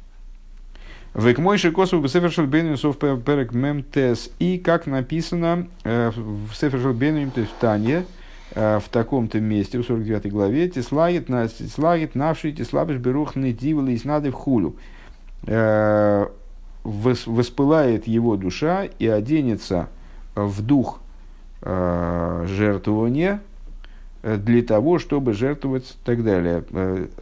Век 1.15 1.39
мой 1.39 1.59
шикосу 1.59 2.07
Сефершел 2.09 2.47
Бенюсов 2.47 2.97
перек 2.97 3.53
мемтес. 3.53 4.31
И 4.39 4.57
как 4.57 4.87
написано 4.87 5.69
э, 5.85 6.11
в 6.11 6.55
Сефершел 6.55 6.95
Бенюм 6.95 7.31
в 7.31 7.61
Тане, 7.61 8.07
э, 8.55 8.79
в 8.79 8.89
таком-то 8.89 9.39
месте, 9.39 9.79
в 9.79 9.85
49 9.85 10.33
главе, 10.33 10.71
«Тислагит 10.71 11.29
навший 12.15 12.53
тислабиш 12.53 12.97
берух 12.97 13.37
недивал 13.37 13.89
и 13.89 13.99
в 13.99 14.33
хулю». 14.33 14.77
Э, 15.47 16.29
воспылает 16.83 18.07
его 18.07 18.37
душа 18.37 18.85
и 18.99 19.07
оденется 19.07 19.89
в 20.35 20.63
дух 20.63 21.01
жертвования, 21.61 23.41
для 24.25 24.63
того, 24.63 24.99
чтобы 24.99 25.33
жертвовать 25.33 25.91
и 25.91 26.05
так 26.05 26.25
далее. 26.25 26.65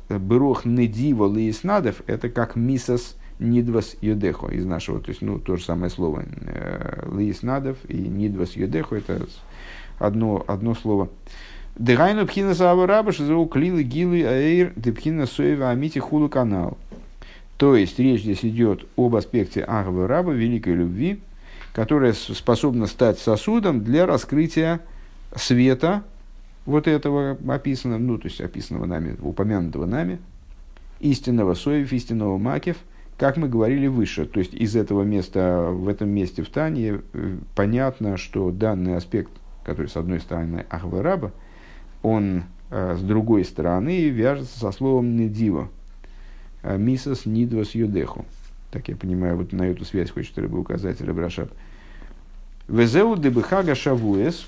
Берух 0.09 0.65
недивал 0.65 1.37
и 1.37 1.53
снадов– 1.53 2.01
это 2.07 2.31
как 2.31 2.57
мисас 2.57 3.17
Нидвас 3.41 3.97
Йодехо 4.03 4.49
из 4.49 4.67
нашего, 4.67 5.01
то 5.01 5.09
есть, 5.09 5.23
ну, 5.23 5.39
то 5.39 5.57
же 5.57 5.65
самое 5.65 5.91
слово. 5.91 6.25
Лиис 7.11 7.43
Надов 7.43 7.79
и 7.89 7.97
Нидвас 7.97 8.53
Йодехо 8.53 8.97
это 8.97 9.27
одно, 9.99 10.45
одно 10.47 10.75
слово. 10.75 11.09
Дегайну 11.77 12.27
пхина 12.27 12.55
сава 12.55 12.87
раба 12.87 13.13
шизоу 13.13 13.47
клилы 13.47 13.83
гилы 13.83 14.25
аэйр 14.25 14.73
депхина 14.77 15.27
соева 15.27 15.71
амити 15.71 15.99
хулу 15.99 16.29
канал. 16.29 16.77
То 17.57 17.77
есть 17.77 17.99
речь 17.99 18.23
здесь 18.23 18.45
идет 18.45 18.87
об 18.97 19.17
аспекте 19.17 19.63
Агавы 19.63 20.07
раба, 20.07 20.33
великой 20.33 20.75
любви, 20.75 21.21
которая 21.73 22.13
способна 22.13 22.87
стать 22.87 23.19
сосудом 23.19 23.83
для 23.83 24.05
раскрытия 24.05 24.81
света 25.35 26.03
вот 26.67 26.87
этого 26.87 27.39
описанного, 27.49 27.99
ну, 27.99 28.19
то 28.19 28.29
есть 28.29 28.41
описанного 28.43 28.85
нами, 28.85 29.17
упомянутого 29.21 29.87
нами, 29.87 30.19
истинного 31.01 31.55
соев, 31.55 31.91
истинного 31.95 32.37
макев– 32.37 32.77
как 33.21 33.37
мы 33.37 33.51
говорили 33.51 33.87
выше, 33.87 34.25
то 34.25 34.41
есть 34.41 34.55
из 34.55 34.75
этого 34.75 35.03
места, 35.03 35.69
в 35.71 35.89
этом 35.89 36.09
месте 36.09 36.43
в 36.43 36.49
Тане 36.49 37.03
э, 37.13 37.37
понятно, 37.55 38.17
что 38.17 38.51
данный 38.51 38.97
аспект, 38.97 39.31
который 39.63 39.89
с 39.89 39.97
одной 39.99 40.21
стороны 40.21 40.65
Ахвараба, 40.71 41.31
он 42.03 42.45
э, 42.71 42.97
с 42.99 43.03
другой 43.03 43.45
стороны 43.45 44.09
вяжется 44.09 44.59
со 44.59 44.73
словом 44.73 45.17
«недива», 45.17 45.69
э, 46.63 46.79
«мисас 46.79 47.27
нидвас 47.27 47.75
юдеху». 47.75 48.25
Так 48.71 48.89
я 48.89 48.97
понимаю, 48.97 49.37
вот 49.37 49.53
на 49.53 49.65
эту 49.65 49.85
связь 49.85 50.11
хочет 50.11 50.39
рыба 50.39 50.57
указать 50.57 51.03
Рабрашаб. 51.03 51.51
Везеу 52.69 53.17
дебыхага 53.17 53.75
шавуэс, 53.75 54.47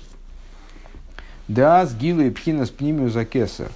да 1.47 1.85
сгилы 1.85 2.31
пхинас 2.31 2.71
пнимию 2.71 3.11
закеса. 3.11 3.67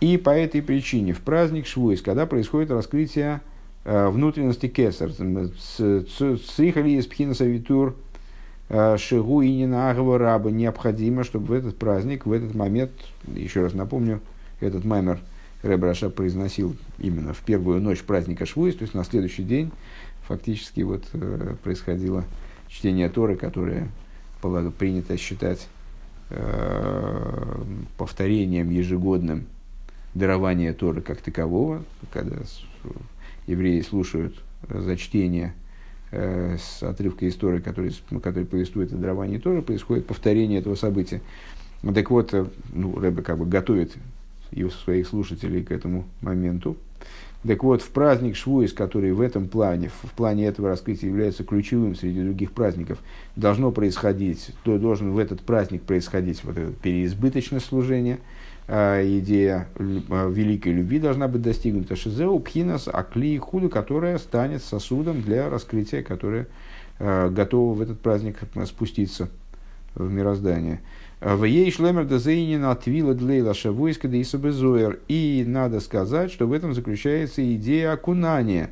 И 0.00 0.16
по 0.16 0.30
этой 0.30 0.62
причине 0.62 1.12
в 1.12 1.20
праздник 1.20 1.66
Швуэс, 1.66 2.00
когда 2.00 2.24
происходит 2.24 2.70
раскрытие 2.70 3.42
внутренности 3.84 4.68
кесар. 4.68 5.10
Цихали 5.12 6.90
из 6.90 7.06
пхинаса 7.06 7.44
витур 7.44 7.96
э, 8.68 8.96
шигу 8.96 9.42
и 9.42 9.50
ненагова 9.50 10.18
раба. 10.18 10.50
Необходимо, 10.50 11.24
чтобы 11.24 11.46
в 11.46 11.52
этот 11.52 11.76
праздник, 11.76 12.26
в 12.26 12.32
этот 12.32 12.54
момент, 12.54 12.92
еще 13.26 13.62
раз 13.62 13.74
напомню, 13.74 14.20
этот 14.60 14.84
маймер 14.84 15.18
Рэб 15.62 15.82
Раша 15.82 16.10
произносил 16.10 16.76
именно 16.98 17.32
в 17.32 17.40
первую 17.40 17.80
ночь 17.80 18.02
праздника 18.02 18.46
Швуис, 18.46 18.76
то 18.76 18.82
есть 18.82 18.94
на 18.94 19.04
следующий 19.04 19.42
день 19.42 19.72
фактически 20.28 20.82
вот 20.82 21.04
э, 21.12 21.56
происходило 21.62 22.24
чтение 22.68 23.08
Торы, 23.08 23.36
которое 23.36 23.88
принято 24.78 25.16
считать 25.16 25.68
повторением 27.98 28.70
ежегодным 28.70 29.46
дарования 30.14 30.72
Торы 30.72 31.00
как 31.00 31.20
такового, 31.20 31.84
когда 32.12 32.38
евреи 33.46 33.80
слушают 33.80 34.34
э, 34.68 34.80
зачтение 34.80 35.54
э, 36.10 36.56
с 36.58 36.82
отрывка 36.82 37.28
истории, 37.28 37.60
который, 37.60 37.92
который 38.22 38.44
повествует 38.44 38.92
о 38.92 38.96
даровании 38.96 39.38
тоже, 39.38 39.62
происходит 39.62 40.06
повторение 40.06 40.60
этого 40.60 40.74
события. 40.74 41.20
Так 41.94 42.10
вот, 42.10 42.32
э, 42.34 42.46
ну, 42.72 42.98
Рэбе 42.98 43.22
как 43.22 43.38
бы 43.38 43.46
готовит 43.46 43.96
его, 44.50 44.70
своих 44.70 45.06
слушателей 45.08 45.62
к 45.62 45.72
этому 45.72 46.04
моменту. 46.20 46.76
Так 47.46 47.64
вот, 47.64 47.82
в 47.82 47.88
праздник 47.90 48.36
Швуис, 48.36 48.72
который 48.72 49.12
в 49.12 49.20
этом 49.20 49.48
плане, 49.48 49.90
в 50.02 50.12
плане 50.12 50.46
этого 50.46 50.68
раскрытия 50.68 51.08
является 51.08 51.42
ключевым 51.42 51.96
среди 51.96 52.22
других 52.22 52.52
праздников, 52.52 52.98
должно 53.34 53.72
происходить, 53.72 54.50
то 54.62 54.78
должен 54.78 55.10
в 55.10 55.18
этот 55.18 55.40
праздник 55.40 55.82
происходить 55.82 56.44
вот 56.44 56.56
это 56.56 56.72
переизбыточное 56.72 57.58
служение, 57.58 58.20
идея 58.72 59.68
а, 60.08 60.30
великой 60.30 60.72
любви 60.72 60.98
должна 60.98 61.28
быть 61.28 61.42
достигнута 61.42 61.94
Шизеу, 61.94 62.38
Пхинас, 62.38 62.88
Акли, 62.88 63.36
Худу, 63.36 63.68
которая 63.68 64.16
станет 64.16 64.62
сосудом 64.62 65.20
для 65.20 65.50
раскрытия, 65.50 66.02
которое 66.02 66.46
а, 66.98 67.28
готово 67.28 67.74
в 67.74 67.82
этот 67.82 68.00
праздник 68.00 68.38
спуститься 68.64 69.28
в 69.94 70.10
мироздание. 70.10 70.80
В 71.20 71.44
ей 71.44 71.70
шлемер 71.70 72.06
дезейнин 72.06 72.64
отвила 72.64 73.12
длейла 73.12 73.52
шавуиска 73.52 74.08
да 74.08 74.20
исабезуэр. 74.20 75.00
И 75.06 75.44
надо 75.46 75.80
сказать, 75.80 76.32
что 76.32 76.46
в 76.46 76.52
этом 76.52 76.72
заключается 76.72 77.44
идея 77.54 77.92
окунания 77.92 78.70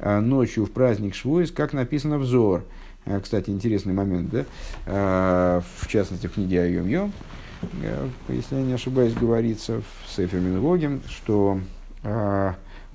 ночью 0.00 0.64
в 0.64 0.72
праздник 0.72 1.14
Швуис, 1.14 1.52
как 1.52 1.74
написано 1.74 2.18
в 2.18 2.24
Зор. 2.24 2.64
Кстати, 3.22 3.50
интересный 3.50 3.92
момент, 3.92 4.30
да? 4.30 5.62
В 5.78 5.86
частности, 5.86 6.26
в 6.26 6.32
книге 6.32 6.62
Айом 6.62 6.88
Йом, 6.88 7.12
если 8.28 8.56
я 8.56 8.62
не 8.62 8.72
ошибаюсь, 8.72 9.14
говорится 9.14 9.80
в 9.80 10.10
Сефер 10.10 10.40
Минвогем, 10.40 11.02
что 11.08 11.60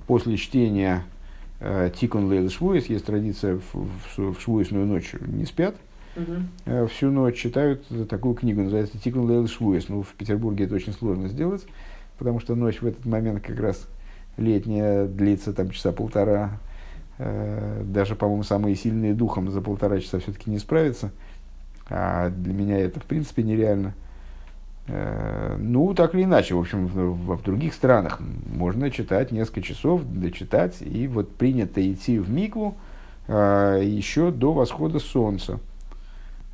после 0.06 0.36
чтения 0.36 1.04
Тикун 1.98 2.30
Лейл 2.30 2.50
Швуис, 2.50 2.86
есть 2.86 3.06
традиция 3.06 3.58
в, 3.72 3.88
в 4.16 4.40
Швуисную 4.40 4.86
ночь 4.86 5.14
не 5.20 5.44
спят– 5.46 5.74
угу. 6.18 6.86
всю 6.88 7.10
ночь 7.10 7.36
читают 7.36 7.84
такую 8.08 8.34
книгу, 8.34 8.62
называется 8.62 8.98
«Тикун 8.98 9.28
Лейл 9.28 9.46
Швуес». 9.46 9.88
Ну, 9.88 10.02
в 10.02 10.14
Петербурге 10.14 10.64
это 10.64 10.74
очень 10.74 10.92
сложно 10.92 11.28
сделать, 11.28 11.64
потому 12.18 12.40
что 12.40 12.54
ночь 12.54 12.80
в 12.80 12.86
этот 12.86 13.04
момент 13.06 13.42
как 13.44 13.58
раз 13.58 13.86
летняя 14.36 15.06
длится 15.06 15.52
там 15.52 15.70
часа 15.70 15.92
полтора. 15.92 16.58
Э, 17.18 17.82
даже, 17.84 18.14
по-моему, 18.14 18.42
самые 18.42 18.76
сильные 18.76 19.14
духом 19.14 19.50
за 19.50 19.60
полтора 19.60 20.00
часа 20.00 20.18
все-таки 20.20 20.50
не 20.50 20.58
справятся. 20.58 21.10
А 21.90 22.30
для 22.30 22.52
меня 22.52 22.78
это, 22.78 23.00
в 23.00 23.04
принципе, 23.04 23.42
нереально. 23.42 23.88
Э, 23.88 24.07
ну, 24.88 25.94
так 25.94 26.14
или 26.14 26.24
иначе, 26.24 26.54
в 26.54 26.60
общем, 26.60 26.86
в, 26.86 27.36
в 27.36 27.42
других 27.42 27.74
странах 27.74 28.20
можно 28.52 28.90
читать 28.90 29.32
несколько 29.32 29.62
часов, 29.62 30.02
дочитать, 30.04 30.78
и 30.80 31.06
вот 31.06 31.34
принято 31.34 31.80
идти 31.92 32.18
в 32.18 32.30
Микву 32.30 32.74
э, 33.26 33.80
еще 33.84 34.30
до 34.30 34.52
восхода 34.52 34.98
солнца. 34.98 35.60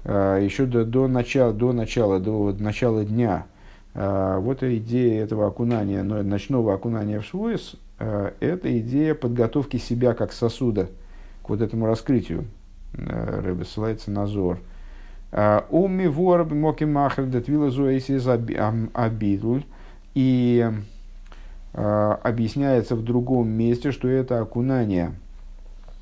А, 0.05 0.39
еще 0.39 0.67
до, 0.67 0.85
до, 0.85 1.09
начала, 1.09 1.53
до 1.53 1.73
начала, 1.73 2.21
до 2.21 2.53
начала 2.53 3.05
дня, 3.05 3.47
а, 3.95 4.39
вот 4.39 4.63
идея 4.63 5.25
этого 5.25 5.47
окунания, 5.47 6.03
ночного 6.03 6.75
окунания 6.75 7.21
в 7.21 7.25
Швуэс, 7.25 7.77
а, 7.99 8.35
это 8.41 8.79
идея 8.81 9.15
подготовки 9.15 9.79
себя 9.79 10.13
как 10.15 10.33
сосуда 10.33 10.89
к 11.43 11.49
вот 11.49 11.61
этому 11.61 11.87
раскрытию. 11.87 12.45
Рэбе 12.97 13.65
ссылается 13.65 14.13
на 14.13 14.27
Зор. 14.27 14.61
Уми 15.71 16.07
вор 16.07 16.45
моки 16.45 16.85
махер 16.85 17.27
детвила 17.27 17.71
зоэсис 17.71 18.27
абидуль. 18.27 19.65
И 20.15 20.71
объясняется 21.73 22.95
в 22.95 23.03
другом 23.03 23.49
месте, 23.49 23.91
что 23.91 24.07
это 24.07 24.41
окунание, 24.41 25.13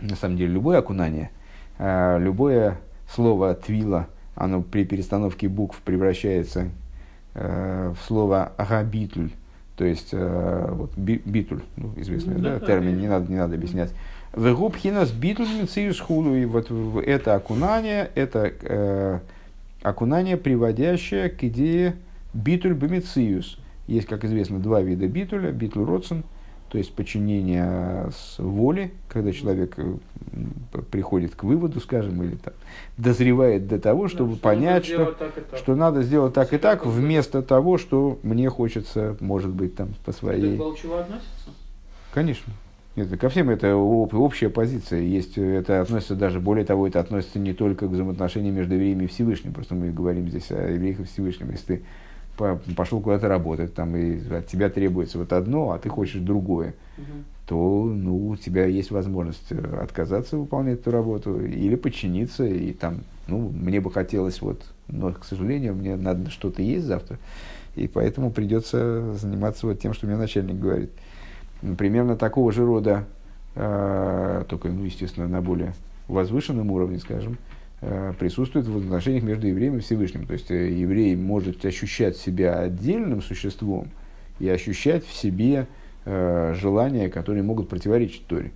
на 0.00 0.16
самом 0.16 0.36
деле 0.36 0.52
любое 0.52 0.78
окунание, 0.78 1.30
любое 1.78 2.76
слово 3.08 3.54
«твила», 3.54 4.08
оно 4.34 4.62
при 4.62 4.84
перестановке 4.84 5.48
букв 5.48 5.80
превращается 5.82 6.68
э, 7.34 7.94
в 7.98 8.06
слово 8.06 8.52
«агабитуль», 8.56 9.30
то 9.76 9.84
есть 9.84 10.10
э, 10.12 10.68
вот, 10.70 10.96
би, 10.96 11.20
битуль, 11.24 11.62
ну, 11.76 11.92
известный 11.96 12.36
да, 12.36 12.58
да, 12.58 12.66
термин, 12.66 12.98
не 12.98 13.08
надо, 13.08 13.30
не 13.30 13.38
надо 13.38 13.54
объяснять. 13.54 13.94
Вегубхинас 14.34 15.10
битуль 15.10 15.48
мициюс 15.48 16.00
хулу, 16.00 16.34
и 16.34 16.44
вот 16.44 16.70
это 17.04 17.34
окунание, 17.34 18.10
это 18.14 18.52
э, 18.62 19.18
окунание, 19.82 20.36
приводящее 20.36 21.28
к 21.28 21.44
идее 21.44 21.96
битуль 22.32 22.72
бемициюс. 22.72 23.58
Есть, 23.86 24.06
как 24.06 24.24
известно, 24.24 24.58
два 24.58 24.80
вида 24.80 25.06
битуля, 25.06 25.50
битуль 25.50 25.84
родсен– 25.84 26.24
то 26.72 26.78
есть 26.78 26.94
подчинение 26.94 28.10
с 28.16 28.38
воли, 28.38 28.94
когда 29.10 29.30
человек 29.32 29.74
э, 29.76 29.96
приходит 30.90 31.34
к 31.34 31.44
выводу, 31.44 31.80
скажем, 31.80 32.22
или 32.22 32.36
там, 32.36 32.54
дозревает 32.96 33.68
до 33.68 33.78
того, 33.78 34.08
чтобы 34.08 34.36
да, 34.36 34.40
понять, 34.40 34.86
что, 34.86 35.04
так 35.04 35.34
что 35.58 35.74
надо 35.74 36.02
сделать 36.02 36.32
так 36.32 36.54
и 36.54 36.56
так, 36.56 36.86
вместо 36.86 37.42
того, 37.42 37.76
что 37.76 38.18
мне 38.22 38.48
хочется, 38.48 39.18
может 39.20 39.50
быть, 39.50 39.76
там 39.76 39.90
по 40.06 40.12
своей... 40.12 40.54
Это 40.54 40.64
к 40.64 41.00
относится? 41.00 41.50
Конечно. 42.14 42.50
Это, 42.94 43.16
ко 43.16 43.28
всем 43.30 43.48
это 43.48 43.74
общая 43.74 44.50
позиция. 44.50 45.00
Есть, 45.00 45.38
это 45.38 45.80
относится 45.80 46.14
даже, 46.14 46.40
более 46.40 46.64
того, 46.64 46.86
это 46.86 47.00
относится 47.00 47.38
не 47.38 47.54
только 47.54 47.86
к 47.86 47.90
взаимоотношениям 47.90 48.54
между 48.54 48.74
евреями 48.74 49.04
и 49.04 49.06
Всевышним. 49.06 49.54
Просто 49.54 49.74
мы 49.74 49.90
говорим 49.90 50.28
здесь 50.28 50.50
о 50.50 50.70
евреях 50.70 51.00
и 51.00 51.04
Всевышнем. 51.04 51.50
Если 51.50 51.76
ты 51.76 51.82
пошел 52.76 53.00
куда-то 53.00 53.28
работать, 53.28 53.74
там, 53.74 53.96
и 53.96 54.18
от 54.34 54.46
тебя 54.46 54.68
требуется 54.68 55.18
вот 55.18 55.32
одно, 55.32 55.72
а 55.72 55.78
ты 55.78 55.88
хочешь 55.88 56.20
другое, 56.20 56.74
угу. 56.98 57.06
то 57.46 57.84
ну, 57.94 58.28
у 58.28 58.36
тебя 58.36 58.66
есть 58.66 58.90
возможность 58.90 59.50
э, 59.50 59.80
отказаться 59.82 60.36
выполнять 60.36 60.80
эту 60.80 60.90
работу 60.90 61.44
или 61.44 61.76
подчиниться, 61.76 62.44
и 62.46 62.72
там, 62.72 63.00
ну, 63.26 63.50
мне 63.50 63.80
бы 63.80 63.90
хотелось 63.90 64.40
вот, 64.40 64.62
но, 64.88 65.12
к 65.12 65.24
сожалению, 65.24 65.74
мне 65.74 65.96
надо 65.96 66.30
что-то 66.30 66.62
есть 66.62 66.86
завтра, 66.86 67.18
и 67.76 67.86
поэтому 67.86 68.30
придется 68.30 69.14
заниматься 69.14 69.66
вот 69.66 69.78
тем, 69.80 69.92
что 69.92 70.06
мне 70.06 70.16
начальник 70.16 70.58
говорит. 70.58 70.90
Примерно 71.78 72.16
такого 72.16 72.52
же 72.52 72.64
рода, 72.64 73.04
э, 73.54 74.44
только, 74.48 74.68
ну, 74.68 74.84
естественно, 74.84 75.28
на 75.28 75.40
более 75.40 75.74
возвышенном 76.08 76.70
уровне, 76.70 76.98
скажем, 76.98 77.38
Э, 77.84 78.12
присутствует 78.16 78.68
в 78.68 78.78
отношениях 78.78 79.24
между 79.24 79.48
евреем 79.48 79.76
и 79.76 79.80
Всевышним. 79.80 80.24
То 80.24 80.34
есть 80.34 80.52
э, 80.52 80.70
еврей 80.70 81.16
может 81.16 81.64
ощущать 81.64 82.16
себя 82.16 82.60
отдельным 82.60 83.20
существом 83.20 83.88
и 84.38 84.48
ощущать 84.48 85.04
в 85.04 85.12
себе 85.12 85.66
желания, 86.04 87.08
которые 87.08 87.44
могут 87.44 87.68
противоречить 87.68 88.26
Торе. 88.26 88.50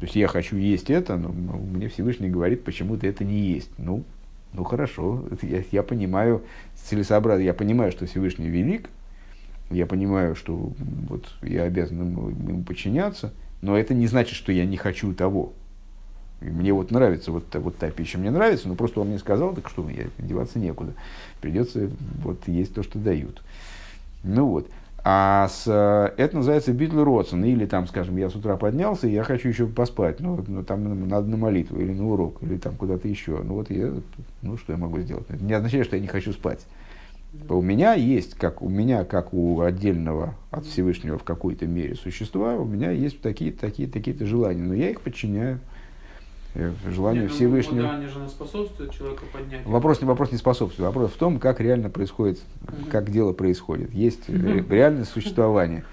То 0.00 0.04
есть 0.04 0.16
я 0.16 0.28
хочу 0.28 0.58
есть 0.58 0.90
это, 0.90 1.16
но 1.16 1.30
мне 1.30 1.88
Всевышний 1.88 2.28
говорит, 2.28 2.62
почему-то 2.62 3.06
это 3.06 3.24
не 3.24 3.38
есть. 3.38 3.70
Ну, 3.78 4.04
ну 4.52 4.64
хорошо, 4.64 5.24
я, 5.40 5.62
я 5.72 5.82
понимаю 5.82 6.42
целесообразно, 6.74 7.42
я 7.42 7.54
понимаю, 7.54 7.90
что 7.90 8.04
Всевышний 8.04 8.48
велик, 8.48 8.90
я 9.70 9.86
понимаю, 9.86 10.34
что 10.34 10.72
вот 11.08 11.26
я 11.42 11.64
обязан 11.64 12.00
ему, 12.00 12.28
ему 12.30 12.62
подчиняться, 12.62 13.32
но 13.60 13.76
это 13.76 13.94
не 13.94 14.06
значит, 14.06 14.34
что 14.34 14.52
я 14.52 14.64
не 14.64 14.76
хочу 14.76 15.12
того. 15.14 15.52
И 16.40 16.46
мне 16.46 16.72
вот 16.72 16.90
нравится 16.90 17.32
вот, 17.32 17.52
вот 17.54 17.76
та 17.76 17.90
пища, 17.90 18.18
мне 18.18 18.30
нравится, 18.30 18.68
но 18.68 18.76
просто 18.76 19.00
он 19.00 19.08
мне 19.08 19.18
сказал, 19.18 19.54
так 19.54 19.68
что 19.68 19.88
я 19.90 20.06
деваться 20.18 20.58
некуда. 20.58 20.92
Придется 21.40 21.90
вот 22.22 22.46
есть 22.46 22.74
то, 22.74 22.82
что 22.82 22.98
дают. 22.98 23.42
Ну 24.22 24.46
вот. 24.46 24.68
А 25.04 25.48
с, 25.48 25.66
это 26.16 26.36
называется 26.36 26.72
битл 26.72 27.02
родсон. 27.02 27.44
Или 27.44 27.66
там, 27.66 27.86
скажем, 27.88 28.16
я 28.18 28.30
с 28.30 28.36
утра 28.36 28.56
поднялся, 28.56 29.08
и 29.08 29.12
я 29.12 29.24
хочу 29.24 29.48
еще 29.48 29.66
поспать. 29.66 30.20
Ну, 30.20 30.44
ну 30.46 30.62
там 30.62 31.08
надо 31.08 31.28
на 31.28 31.36
молитву, 31.36 31.80
или 31.80 31.92
на 31.92 32.08
урок, 32.08 32.42
или 32.42 32.56
там 32.56 32.76
куда-то 32.76 33.08
еще. 33.08 33.40
Ну 33.42 33.54
вот 33.54 33.70
я, 33.70 33.92
ну 34.42 34.56
что 34.56 34.72
я 34.72 34.78
могу 34.78 35.00
сделать? 35.00 35.26
Это 35.28 35.42
не 35.42 35.52
означает, 35.52 35.86
что 35.86 35.96
я 35.96 36.02
не 36.02 36.08
хочу 36.08 36.32
спать. 36.32 36.60
У 37.48 37.62
меня 37.62 37.94
есть, 37.94 38.34
как 38.34 38.62
у 38.62 38.68
меня, 38.68 39.04
как 39.04 39.32
у 39.32 39.60
отдельного 39.60 40.34
от 40.50 40.66
Всевышнего 40.66 41.18
в 41.18 41.24
какой-то 41.24 41.66
мере 41.66 41.94
существа, 41.94 42.56
у 42.56 42.64
меня 42.64 42.90
есть 42.90 43.20
такие-то 43.20 43.60
такие, 43.60 43.88
такие-то 43.88 44.26
желания, 44.26 44.62
но 44.62 44.74
я 44.74 44.90
их 44.90 45.00
подчиняю. 45.00 45.60
Э, 46.54 46.72
желанию 46.90 47.24
Нет, 47.24 47.30
ну, 47.30 47.36
Всевышнего. 47.36 47.82
Да, 47.82 47.94
они 47.94 48.06
же 48.06 48.18
не 48.18 48.28
способствуют 48.28 48.92
человеку 48.92 49.24
поднять. 49.32 49.64
Вопрос, 49.64 50.00
вопрос 50.02 50.32
не 50.32 50.38
способствует. 50.38 50.86
Вопрос 50.86 51.12
в 51.12 51.16
том, 51.16 51.38
как 51.38 51.60
реально 51.60 51.90
происходит, 51.90 52.40
угу. 52.62 52.90
как 52.90 53.10
дело 53.10 53.32
происходит. 53.32 53.92
Есть 53.92 54.28
угу. 54.28 54.64
реальное 54.68 55.04
существование. 55.04 55.84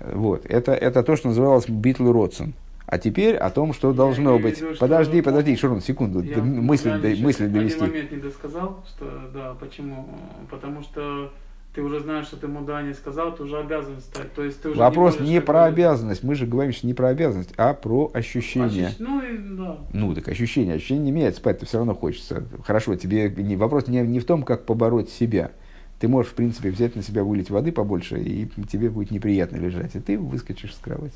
Вот. 0.00 0.46
Это, 0.46 0.72
это 0.72 1.02
то, 1.02 1.16
что 1.16 1.28
называлось 1.28 1.68
Битл 1.68 2.10
Родсон. 2.12 2.54
А 2.90 2.98
теперь 2.98 3.36
о 3.36 3.50
том, 3.50 3.72
что 3.72 3.90
я 3.90 3.94
должно 3.94 4.36
быть. 4.40 4.60
Виду, 4.60 4.74
подожди, 4.80 5.20
что... 5.20 5.30
подожди, 5.30 5.56
Шурон, 5.56 5.80
секунду. 5.80 6.22
Я 6.22 6.42
мысль, 6.42 6.90
мысль 7.22 7.46
довести. 7.46 7.78
Один 7.78 7.88
момент 7.88 8.10
не 8.10 8.18
досказал, 8.18 8.84
что 8.88 9.30
да, 9.32 9.54
почему? 9.60 10.08
Потому 10.50 10.82
что 10.82 11.30
ты 11.72 11.82
уже 11.82 12.00
знаешь, 12.00 12.26
что 12.26 12.36
ты 12.36 12.48
ему 12.48 12.62
да 12.62 12.82
не 12.82 12.92
сказал, 12.92 13.32
ты 13.32 13.44
уже 13.44 13.58
обязан 13.58 14.00
стать. 14.00 14.34
То 14.34 14.42
есть 14.42 14.60
ты 14.60 14.70
уже 14.70 14.80
Вопрос 14.80 15.20
не, 15.20 15.34
не 15.34 15.40
про 15.40 15.66
обязанность. 15.66 16.24
Мы 16.24 16.34
же 16.34 16.46
говорим 16.46 16.72
что 16.72 16.88
не 16.88 16.94
про 16.94 17.10
обязанность, 17.10 17.54
а 17.56 17.74
про 17.74 18.10
ощущение. 18.12 18.88
Ощущ... 18.88 18.98
Ну, 18.98 19.22
и, 19.22 19.38
да. 19.38 19.78
ну, 19.92 20.12
так 20.12 20.26
ощущение. 20.26 20.74
Ощущение 20.74 21.04
не 21.04 21.12
меняет, 21.12 21.36
спать-то 21.36 21.66
все 21.66 21.76
равно 21.76 21.94
хочется. 21.94 22.42
Хорошо, 22.64 22.96
тебе 22.96 23.30
не, 23.30 23.54
вопрос 23.54 23.86
не, 23.86 24.00
не 24.00 24.18
в 24.18 24.24
том, 24.24 24.42
как 24.42 24.66
побороть 24.66 25.10
себя. 25.10 25.52
Ты 26.00 26.08
можешь, 26.08 26.32
в 26.32 26.34
принципе, 26.34 26.70
взять 26.70 26.96
на 26.96 27.02
себя 27.02 27.22
вылить 27.22 27.50
воды 27.50 27.70
побольше, 27.70 28.20
и 28.20 28.48
тебе 28.68 28.90
будет 28.90 29.12
неприятно 29.12 29.58
лежать, 29.58 29.94
и 29.94 30.00
ты 30.00 30.18
выскочишь 30.18 30.74
с 30.74 30.78
кровати. 30.78 31.14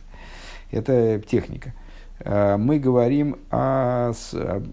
Это 0.74 1.22
техника. 1.26 1.72
Э, 2.20 2.56
мы 2.56 2.78
говорим 2.78 3.36
о, 3.50 4.12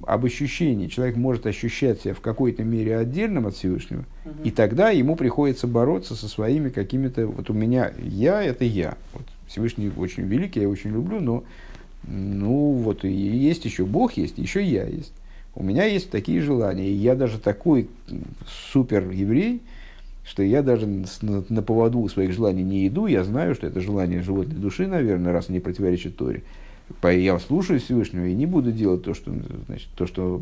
об 0.07 0.25
ощущении. 0.25 0.87
Человек 0.87 1.15
может 1.15 1.45
ощущать 1.45 2.01
себя 2.01 2.13
в 2.13 2.21
какой-то 2.21 2.63
мере 2.63 2.97
отдельным 2.97 3.47
от 3.47 3.55
Всевышнего, 3.55 4.05
угу. 4.25 4.35
и 4.43 4.51
тогда 4.51 4.89
ему 4.89 5.15
приходится 5.15 5.67
бороться 5.67 6.15
со 6.15 6.27
своими 6.27 6.69
какими-то... 6.69 7.27
Вот 7.27 7.49
у 7.49 7.53
меня 7.53 7.91
я– 7.99 8.41
это 8.43 8.65
я. 8.65 8.97
Вот 9.13 9.23
Всевышний 9.47 9.91
очень 9.95 10.23
великий, 10.23 10.61
я 10.61 10.69
очень 10.69 10.91
люблю, 10.91 11.19
но 11.19 11.43
ну 12.03 12.71
вот 12.71 13.05
и 13.05 13.11
есть 13.11 13.65
еще 13.65 13.85
Бог 13.85 14.13
есть, 14.13 14.37
еще 14.37 14.63
я 14.63 14.85
есть. 14.85 15.13
У 15.53 15.63
меня 15.63 15.85
есть 15.85 16.09
такие 16.09 16.41
желания, 16.41 16.87
и 16.87 16.93
я 16.93 17.15
даже 17.15 17.37
такой 17.37 17.89
супер 18.71 19.09
еврей, 19.11 19.61
что 20.23 20.43
я 20.43 20.61
даже 20.61 20.87
на, 21.21 21.61
поводу 21.61 22.07
своих 22.07 22.33
желаний 22.33 22.63
не 22.63 22.87
иду, 22.87 23.07
я 23.07 23.23
знаю, 23.23 23.55
что 23.55 23.67
это 23.67 23.81
желание 23.81 24.21
животной 24.21 24.55
души, 24.55 24.87
наверное, 24.87 25.33
раз 25.33 25.49
не 25.49 25.59
противоречит 25.59 26.15
Торе. 26.15 26.43
Я 27.03 27.39
слушаю 27.39 27.79
Всевышнего 27.79 28.25
и 28.25 28.35
не 28.35 28.45
буду 28.45 28.71
делать 28.71 29.03
то, 29.03 29.13
что, 29.13 29.33
значит, 29.67 29.87
то, 29.95 30.05
что 30.05 30.41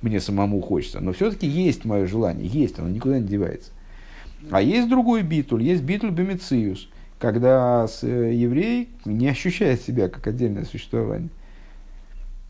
мне 0.00 0.20
самому 0.20 0.60
хочется. 0.60 1.00
Но 1.00 1.12
все-таки 1.12 1.46
есть 1.46 1.84
мое 1.84 2.06
желание, 2.06 2.46
есть, 2.46 2.78
оно 2.78 2.88
никуда 2.88 3.18
не 3.18 3.28
девается. 3.28 3.70
А 4.50 4.60
есть 4.60 4.88
другой 4.88 5.22
битуль, 5.22 5.62
есть 5.62 5.82
битуль 5.82 6.10
бемициус, 6.10 6.88
когда 7.18 7.86
э, 8.02 8.32
еврей 8.34 8.88
не 9.04 9.28
ощущает 9.28 9.82
себя 9.82 10.08
как 10.08 10.26
отдельное 10.26 10.64
существование. 10.64 11.28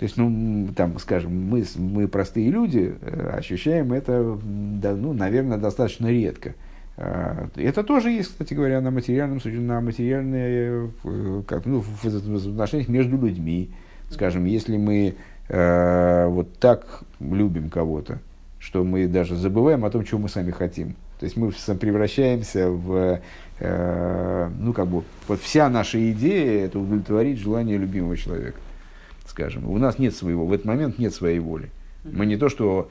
То 0.03 0.07
есть, 0.07 0.17
ну, 0.17 0.67
там, 0.75 0.99
скажем, 0.99 1.49
мы, 1.49 1.65
мы 1.77 2.09
простые 2.09 2.51
люди, 2.51 2.93
э, 3.03 3.37
ощущаем 3.39 3.93
это, 3.93 4.37
да, 4.43 4.97
ну, 4.97 5.13
наверное, 5.13 5.59
достаточно 5.59 6.09
редко. 6.09 6.57
А, 6.97 7.47
это 7.55 7.85
тоже 7.85 8.11
есть, 8.11 8.31
кстати 8.31 8.53
говоря, 8.53 8.81
на 8.81 8.91
материальном 8.91 9.39
на 9.45 9.81
материальные, 9.81 10.91
э, 11.05 11.43
как, 11.47 11.67
ну, 11.67 11.83
в 11.83 12.05
отношениях 12.05 12.89
между 12.89 13.17
людьми. 13.17 13.71
Скажем, 14.11 14.45
если 14.45 14.77
мы 14.77 15.15
э, 15.49 16.27
вот 16.27 16.59
так 16.59 17.05
любим 17.21 17.71
кого-то, 17.71 18.19
что 18.59 18.83
мы 18.83 19.07
даже 19.07 19.37
забываем 19.37 19.85
о 19.85 19.91
том, 19.91 20.03
чего 20.05 20.19
мы 20.19 20.29
сами 20.29 20.51
хотим. 20.51 20.97
То 21.21 21.27
есть 21.27 21.37
мы 21.37 21.53
превращаемся 21.53 22.71
в, 22.71 23.21
э, 23.61 24.51
ну 24.59 24.73
как 24.73 24.89
бы, 24.89 25.05
вот 25.29 25.41
вся 25.41 25.69
наша 25.69 26.11
идея 26.11 26.67
это 26.67 26.81
удовлетворить 26.81 27.39
желание 27.39 27.79
любимого 27.79 28.17
человека 28.17 28.59
скажем. 29.33 29.69
У 29.69 29.79
нас 29.79 29.99
нет 29.99 30.15
своего, 30.15 30.47
в 30.47 30.53
этот 30.53 30.67
момент 30.67 30.99
нет 30.99 31.15
своей 31.15 31.41
воли. 31.41 31.71
Мы 32.05 32.27
не 32.27 32.37
то, 32.37 32.49
что 32.49 32.91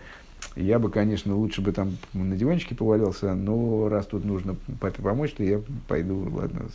я 0.56 0.80
бы, 0.80 0.90
конечно, 0.90 1.36
лучше 1.36 1.62
бы 1.62 1.72
там 1.72 1.98
на 2.14 2.36
диванчике 2.36 2.76
повалялся, 2.76 3.36
но 3.36 3.88
раз 3.90 4.08
тут 4.08 4.26
нужно 4.26 4.56
папе 4.80 5.04
помочь, 5.04 5.32
то 5.34 5.44
я 5.44 5.62
пойду, 5.88 6.28
ладно, 6.34 6.66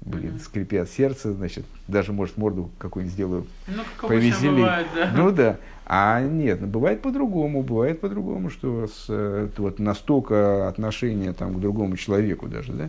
блин, 0.00 0.38
скрипят 0.38 0.88
сердце, 0.88 1.32
значит, 1.32 1.64
даже, 1.88 2.12
может, 2.12 2.36
морду 2.36 2.70
какую-нибудь 2.78 3.14
сделаю 3.14 3.46
ну, 3.66 3.82
повеселее. 4.08 4.52
Бывает, 4.52 4.86
да. 4.94 5.12
Ну 5.16 5.30
да. 5.32 5.56
А 5.86 6.20
нет, 6.20 6.60
ну, 6.60 6.68
бывает 6.68 7.02
по-другому, 7.02 7.62
бывает 7.62 8.00
по-другому, 8.00 8.50
что 8.50 8.86
с, 8.86 9.06
э, 9.08 9.48
вот 9.56 9.80
настолько 9.80 10.68
отношение 10.68 11.32
там, 11.32 11.54
к 11.54 11.60
другому 11.60 11.96
человеку 11.96 12.46
даже, 12.46 12.72
да, 12.72 12.88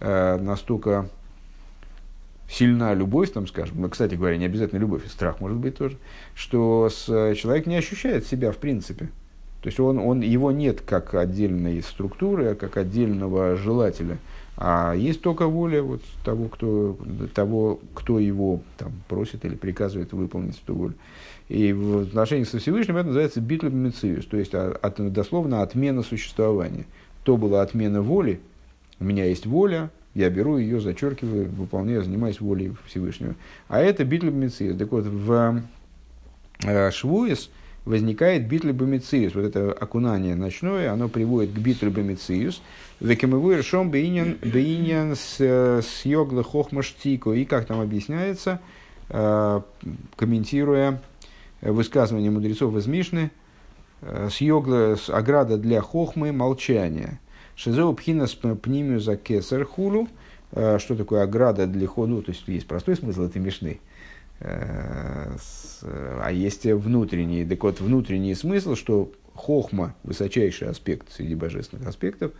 э, 0.00 0.38
настолько 0.38 1.08
сильна 2.48 2.94
любовь, 2.94 3.30
там, 3.32 3.46
скажем, 3.46 3.80
ну, 3.80 3.88
кстати 3.88 4.14
говоря, 4.14 4.36
не 4.36 4.46
обязательно 4.46 4.78
любовь, 4.78 5.04
и 5.04 5.08
страх 5.08 5.40
может 5.40 5.58
быть 5.58 5.76
тоже, 5.76 5.96
что 6.34 6.88
с, 6.88 7.08
э, 7.08 7.34
человек 7.34 7.66
не 7.66 7.76
ощущает 7.76 8.26
себя 8.26 8.52
в 8.52 8.56
принципе. 8.56 9.10
То 9.62 9.68
есть 9.68 9.80
он, 9.80 9.98
он, 9.98 10.20
его 10.20 10.52
нет 10.52 10.80
как 10.80 11.14
отдельной 11.14 11.82
структуры, 11.82 12.50
а 12.50 12.54
как 12.54 12.76
отдельного 12.76 13.56
желателя, 13.56 14.18
а 14.56 14.94
есть 14.94 15.20
только 15.20 15.46
воля 15.46 15.82
вот 15.82 16.02
того, 16.24 16.48
кто, 16.48 16.96
того, 17.34 17.80
кто 17.94 18.18
его 18.18 18.60
там, 18.76 18.92
просит 19.08 19.44
или 19.44 19.54
приказывает 19.54 20.12
выполнить 20.12 20.60
эту 20.62 20.74
волю. 20.74 20.94
И 21.48 21.72
в 21.72 22.02
отношении 22.02 22.44
со 22.44 22.58
Всевышним 22.58 22.96
это 22.96 23.06
называется 23.06 23.40
битва 23.40 23.68
мециус, 23.68 24.26
то 24.26 24.36
есть 24.36 24.54
а, 24.54 24.76
от, 24.80 25.12
дословно 25.12 25.62
отмена 25.62 26.02
существования. 26.02 26.86
То 27.24 27.36
была 27.36 27.62
отмена 27.62 28.00
воли, 28.00 28.40
у 29.00 29.04
меня 29.04 29.26
есть 29.26 29.46
воля, 29.46 29.90
я 30.18 30.30
беру 30.30 30.58
ее, 30.58 30.80
зачеркиваю, 30.80 31.48
выполняю, 31.48 32.02
занимаюсь 32.02 32.40
волей 32.40 32.72
Всевышнего. 32.86 33.36
А 33.68 33.78
это 33.78 34.04
битля 34.04 34.32
бомициус. 34.32 34.76
Так 34.76 34.90
вот, 34.90 35.06
в 35.06 35.62
э, 36.64 36.90
Швуис 36.90 37.50
возникает 37.84 38.48
битля 38.48 38.72
бомициус. 38.72 39.36
Вот 39.36 39.44
это 39.44 39.72
окунание 39.72 40.34
ночное, 40.34 40.92
оно 40.92 41.08
приводит 41.08 41.52
к 41.52 41.58
битле 41.58 41.90
бомициус. 41.90 42.62
Векемевуэр 42.98 43.62
шом 43.62 43.92
бейнян 43.92 45.14
с 45.14 46.04
йогла 46.04 46.42
хохмаштико. 46.42 47.32
И 47.34 47.44
как 47.44 47.66
там 47.66 47.80
объясняется, 47.80 48.60
э, 49.10 49.60
комментируя 50.16 51.00
высказывание 51.60 52.32
мудрецов 52.32 52.74
из 52.74 52.88
Мишны, 52.88 53.30
э, 54.00 54.30
с 54.32 54.40
йогла, 54.40 54.96
с 54.96 55.08
ограда 55.08 55.58
для 55.58 55.80
хохмы, 55.80 56.32
молчания– 56.32 57.20
Шизеу 57.58 57.92
пхинас 57.92 58.34
пнимию 58.34 59.00
за 59.00 59.16
кесар 59.16 59.64
хулу. 59.64 60.08
Э, 60.52 60.78
что 60.78 60.94
такое 60.94 61.24
ограда 61.24 61.66
для 61.66 61.88
ходу? 61.88 62.22
То 62.22 62.30
есть 62.30 62.46
есть 62.46 62.68
простой 62.68 62.94
смысл 62.94 63.22
этой 63.22 63.42
мешны. 63.42 63.80
Э, 64.38 65.36
а 65.82 66.30
есть 66.30 66.64
внутренний. 66.66 67.44
Так 67.44 67.64
вот, 67.64 67.80
внутренний 67.80 68.36
смысл, 68.36 68.76
что 68.76 69.10
хохма, 69.34 69.96
высочайший 70.04 70.68
аспект 70.68 71.10
среди 71.10 71.34
божественных 71.34 71.88
аспектов, 71.88 72.30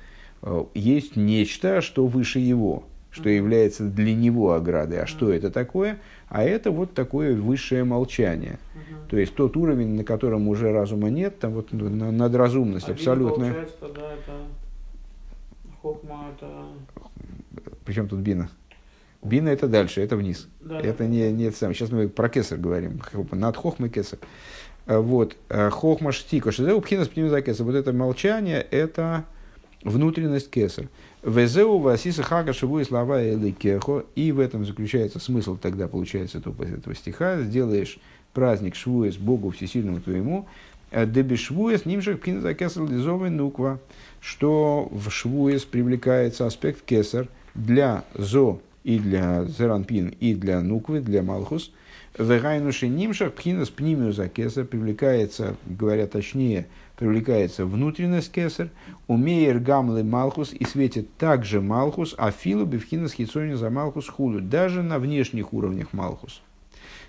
э, 0.42 0.64
есть 0.74 1.16
нечто, 1.16 1.80
что 1.80 2.06
выше 2.06 2.38
его, 2.38 2.84
что 3.10 3.28
является 3.28 3.86
для 3.86 4.14
него 4.14 4.52
оградой. 4.52 5.00
А 5.00 5.06
что 5.06 5.32
это 5.32 5.50
такое? 5.50 5.98
А 6.28 6.44
это 6.44 6.70
вот 6.70 6.94
такое 6.94 7.34
высшее 7.34 7.82
молчание. 7.82 8.60
То 9.10 9.16
есть 9.16 9.34
тот 9.34 9.56
уровень, 9.56 9.96
на 9.96 10.04
котором 10.04 10.46
уже 10.46 10.70
разума 10.70 11.10
нет, 11.10 11.40
там 11.40 11.54
вот 11.54 11.72
надразумность 11.72 12.88
а 12.88 12.92
абсолютная. 12.92 13.66
Тогда 13.80 14.12
это 14.12 14.32
Хохма 15.82 16.32
это... 16.34 16.66
Причем 17.84 18.08
тут 18.08 18.20
бина? 18.20 18.50
Бина 19.22 19.48
это 19.48 19.66
дальше, 19.68 20.00
это 20.00 20.16
вниз. 20.16 20.48
Да, 20.60 20.80
это 20.80 20.98
да. 20.98 21.06
не, 21.06 21.32
не 21.32 21.44
это 21.44 21.56
самое. 21.56 21.74
Сейчас 21.74 21.90
мы 21.90 22.08
про 22.08 22.28
кесар 22.28 22.58
говорим. 22.58 23.00
Над 23.32 23.56
хохмой 23.56 23.90
кесар. 23.90 24.18
А, 24.86 25.00
вот. 25.00 25.36
А, 25.48 25.70
хохма 25.70 26.12
штика. 26.12 26.52
Шизеу 26.52 26.80
пхинас 26.80 27.10
за 27.14 27.42
кесар. 27.42 27.66
Вот 27.66 27.74
это 27.74 27.92
молчание, 27.92 28.60
это 28.60 29.24
внутренность 29.82 30.50
кесар. 30.50 30.88
Везеу 31.22 31.78
васиса 31.78 32.22
хага 32.22 32.52
шиву 32.52 32.78
и 32.78 32.84
слова 32.84 33.22
эликехо. 33.22 34.04
И 34.14 34.30
в 34.30 34.38
этом 34.38 34.64
заключается 34.64 35.18
смысл 35.18 35.56
тогда, 35.56 35.88
получается, 35.88 36.38
этого, 36.38 36.64
этого 36.64 36.94
стиха. 36.94 37.40
Сделаешь 37.42 37.98
праздник 38.32 38.76
швуес 38.76 39.16
Богу 39.16 39.50
Всесильному 39.50 40.00
твоему. 40.00 40.46
Э, 40.90 41.06
Дебишвуес 41.06 41.84
нимших 41.84 42.20
пхинас 42.20 42.42
за 42.42 42.54
кесар 42.54 42.84
лизовый 42.88 43.30
нуква 43.30 43.80
что 44.20 44.88
в 44.90 45.10
Швуес 45.10 45.64
привлекается 45.64 46.46
аспект 46.46 46.84
кесар 46.84 47.28
для 47.54 48.04
зо 48.14 48.60
и 48.84 48.98
для 48.98 49.44
зеранпин, 49.44 50.14
и 50.20 50.34
для 50.34 50.60
нуквы, 50.60 51.00
для 51.00 51.22
малхус. 51.22 51.72
Вегайнуши 52.18 52.88
нимшах 52.88 53.34
пхинас 53.34 53.68
пнимию 53.68 54.12
за 54.12 54.28
кесар 54.28 54.64
привлекается, 54.64 55.56
говоря 55.66 56.06
точнее, 56.06 56.66
привлекается 56.96 57.64
внутренность 57.64 58.32
кесар, 58.32 58.70
умеер 59.06 59.60
гамлы 59.60 60.02
малхус 60.02 60.52
и 60.52 60.64
светит 60.64 61.14
также 61.16 61.60
малхус, 61.60 62.14
а 62.18 62.30
филу 62.30 62.64
бифхинас 62.64 63.12
хитсони 63.12 63.54
за 63.54 63.70
малхус 63.70 64.08
худу, 64.08 64.40
даже 64.40 64.82
на 64.82 64.98
внешних 64.98 65.52
уровнях 65.52 65.92
малхус. 65.92 66.42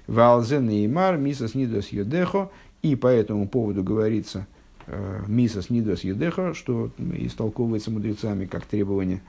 Валзен 0.06 0.69
и 0.69 0.88
мар 0.88 1.18
мисас 1.18 1.56
нидос 1.56 1.90
йодехо, 1.90 2.52
и 2.81 2.95
по 2.95 3.07
этому 3.07 3.48
поводу 3.48 3.84
говорится– 3.84 4.48
мисас 5.28 5.70
нидас 5.70 6.03
едеха, 6.03 6.53
что 6.53 6.91
истолковывается 7.14 7.91
мудрецами 7.91 8.45
как 8.45 8.66
требование 8.66 9.22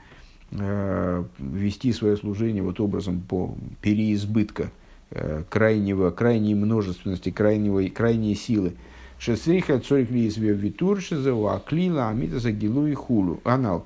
э, 0.51 1.23
вести 1.39 1.93
свое 1.93 2.17
служение 2.17 2.63
вот 2.63 2.79
образом 2.79 3.21
по 3.21 3.55
переизбытка 3.81 4.71
э, 5.11 5.43
крайнего, 5.49 6.11
крайней 6.11 6.55
множественности, 6.55 7.31
крайнего, 7.31 7.87
крайней 7.89 8.35
силы. 8.35 8.73
Шесриха 9.19 9.79
цорих 9.79 10.09
лиесве 10.09 10.53
витуршиза 10.53 11.33
уаклила 11.33 12.09
амитаса 12.09 12.51
гилу 12.51 12.87
и 12.87 12.93
хулу. 12.93 13.39
Анал. 13.43 13.85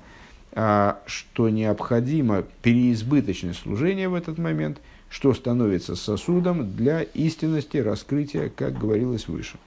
А, 0.58 1.02
что 1.04 1.50
необходимо 1.50 2.44
переизбыточное 2.62 3.52
служение 3.52 4.08
в 4.08 4.14
этот 4.14 4.38
момент, 4.38 4.78
что 5.10 5.34
становится 5.34 5.96
сосудом 5.96 6.74
для 6.74 7.02
истинности 7.02 7.76
раскрытия, 7.76 8.48
как 8.48 8.78
говорилось 8.78 9.28
выше. 9.28 9.58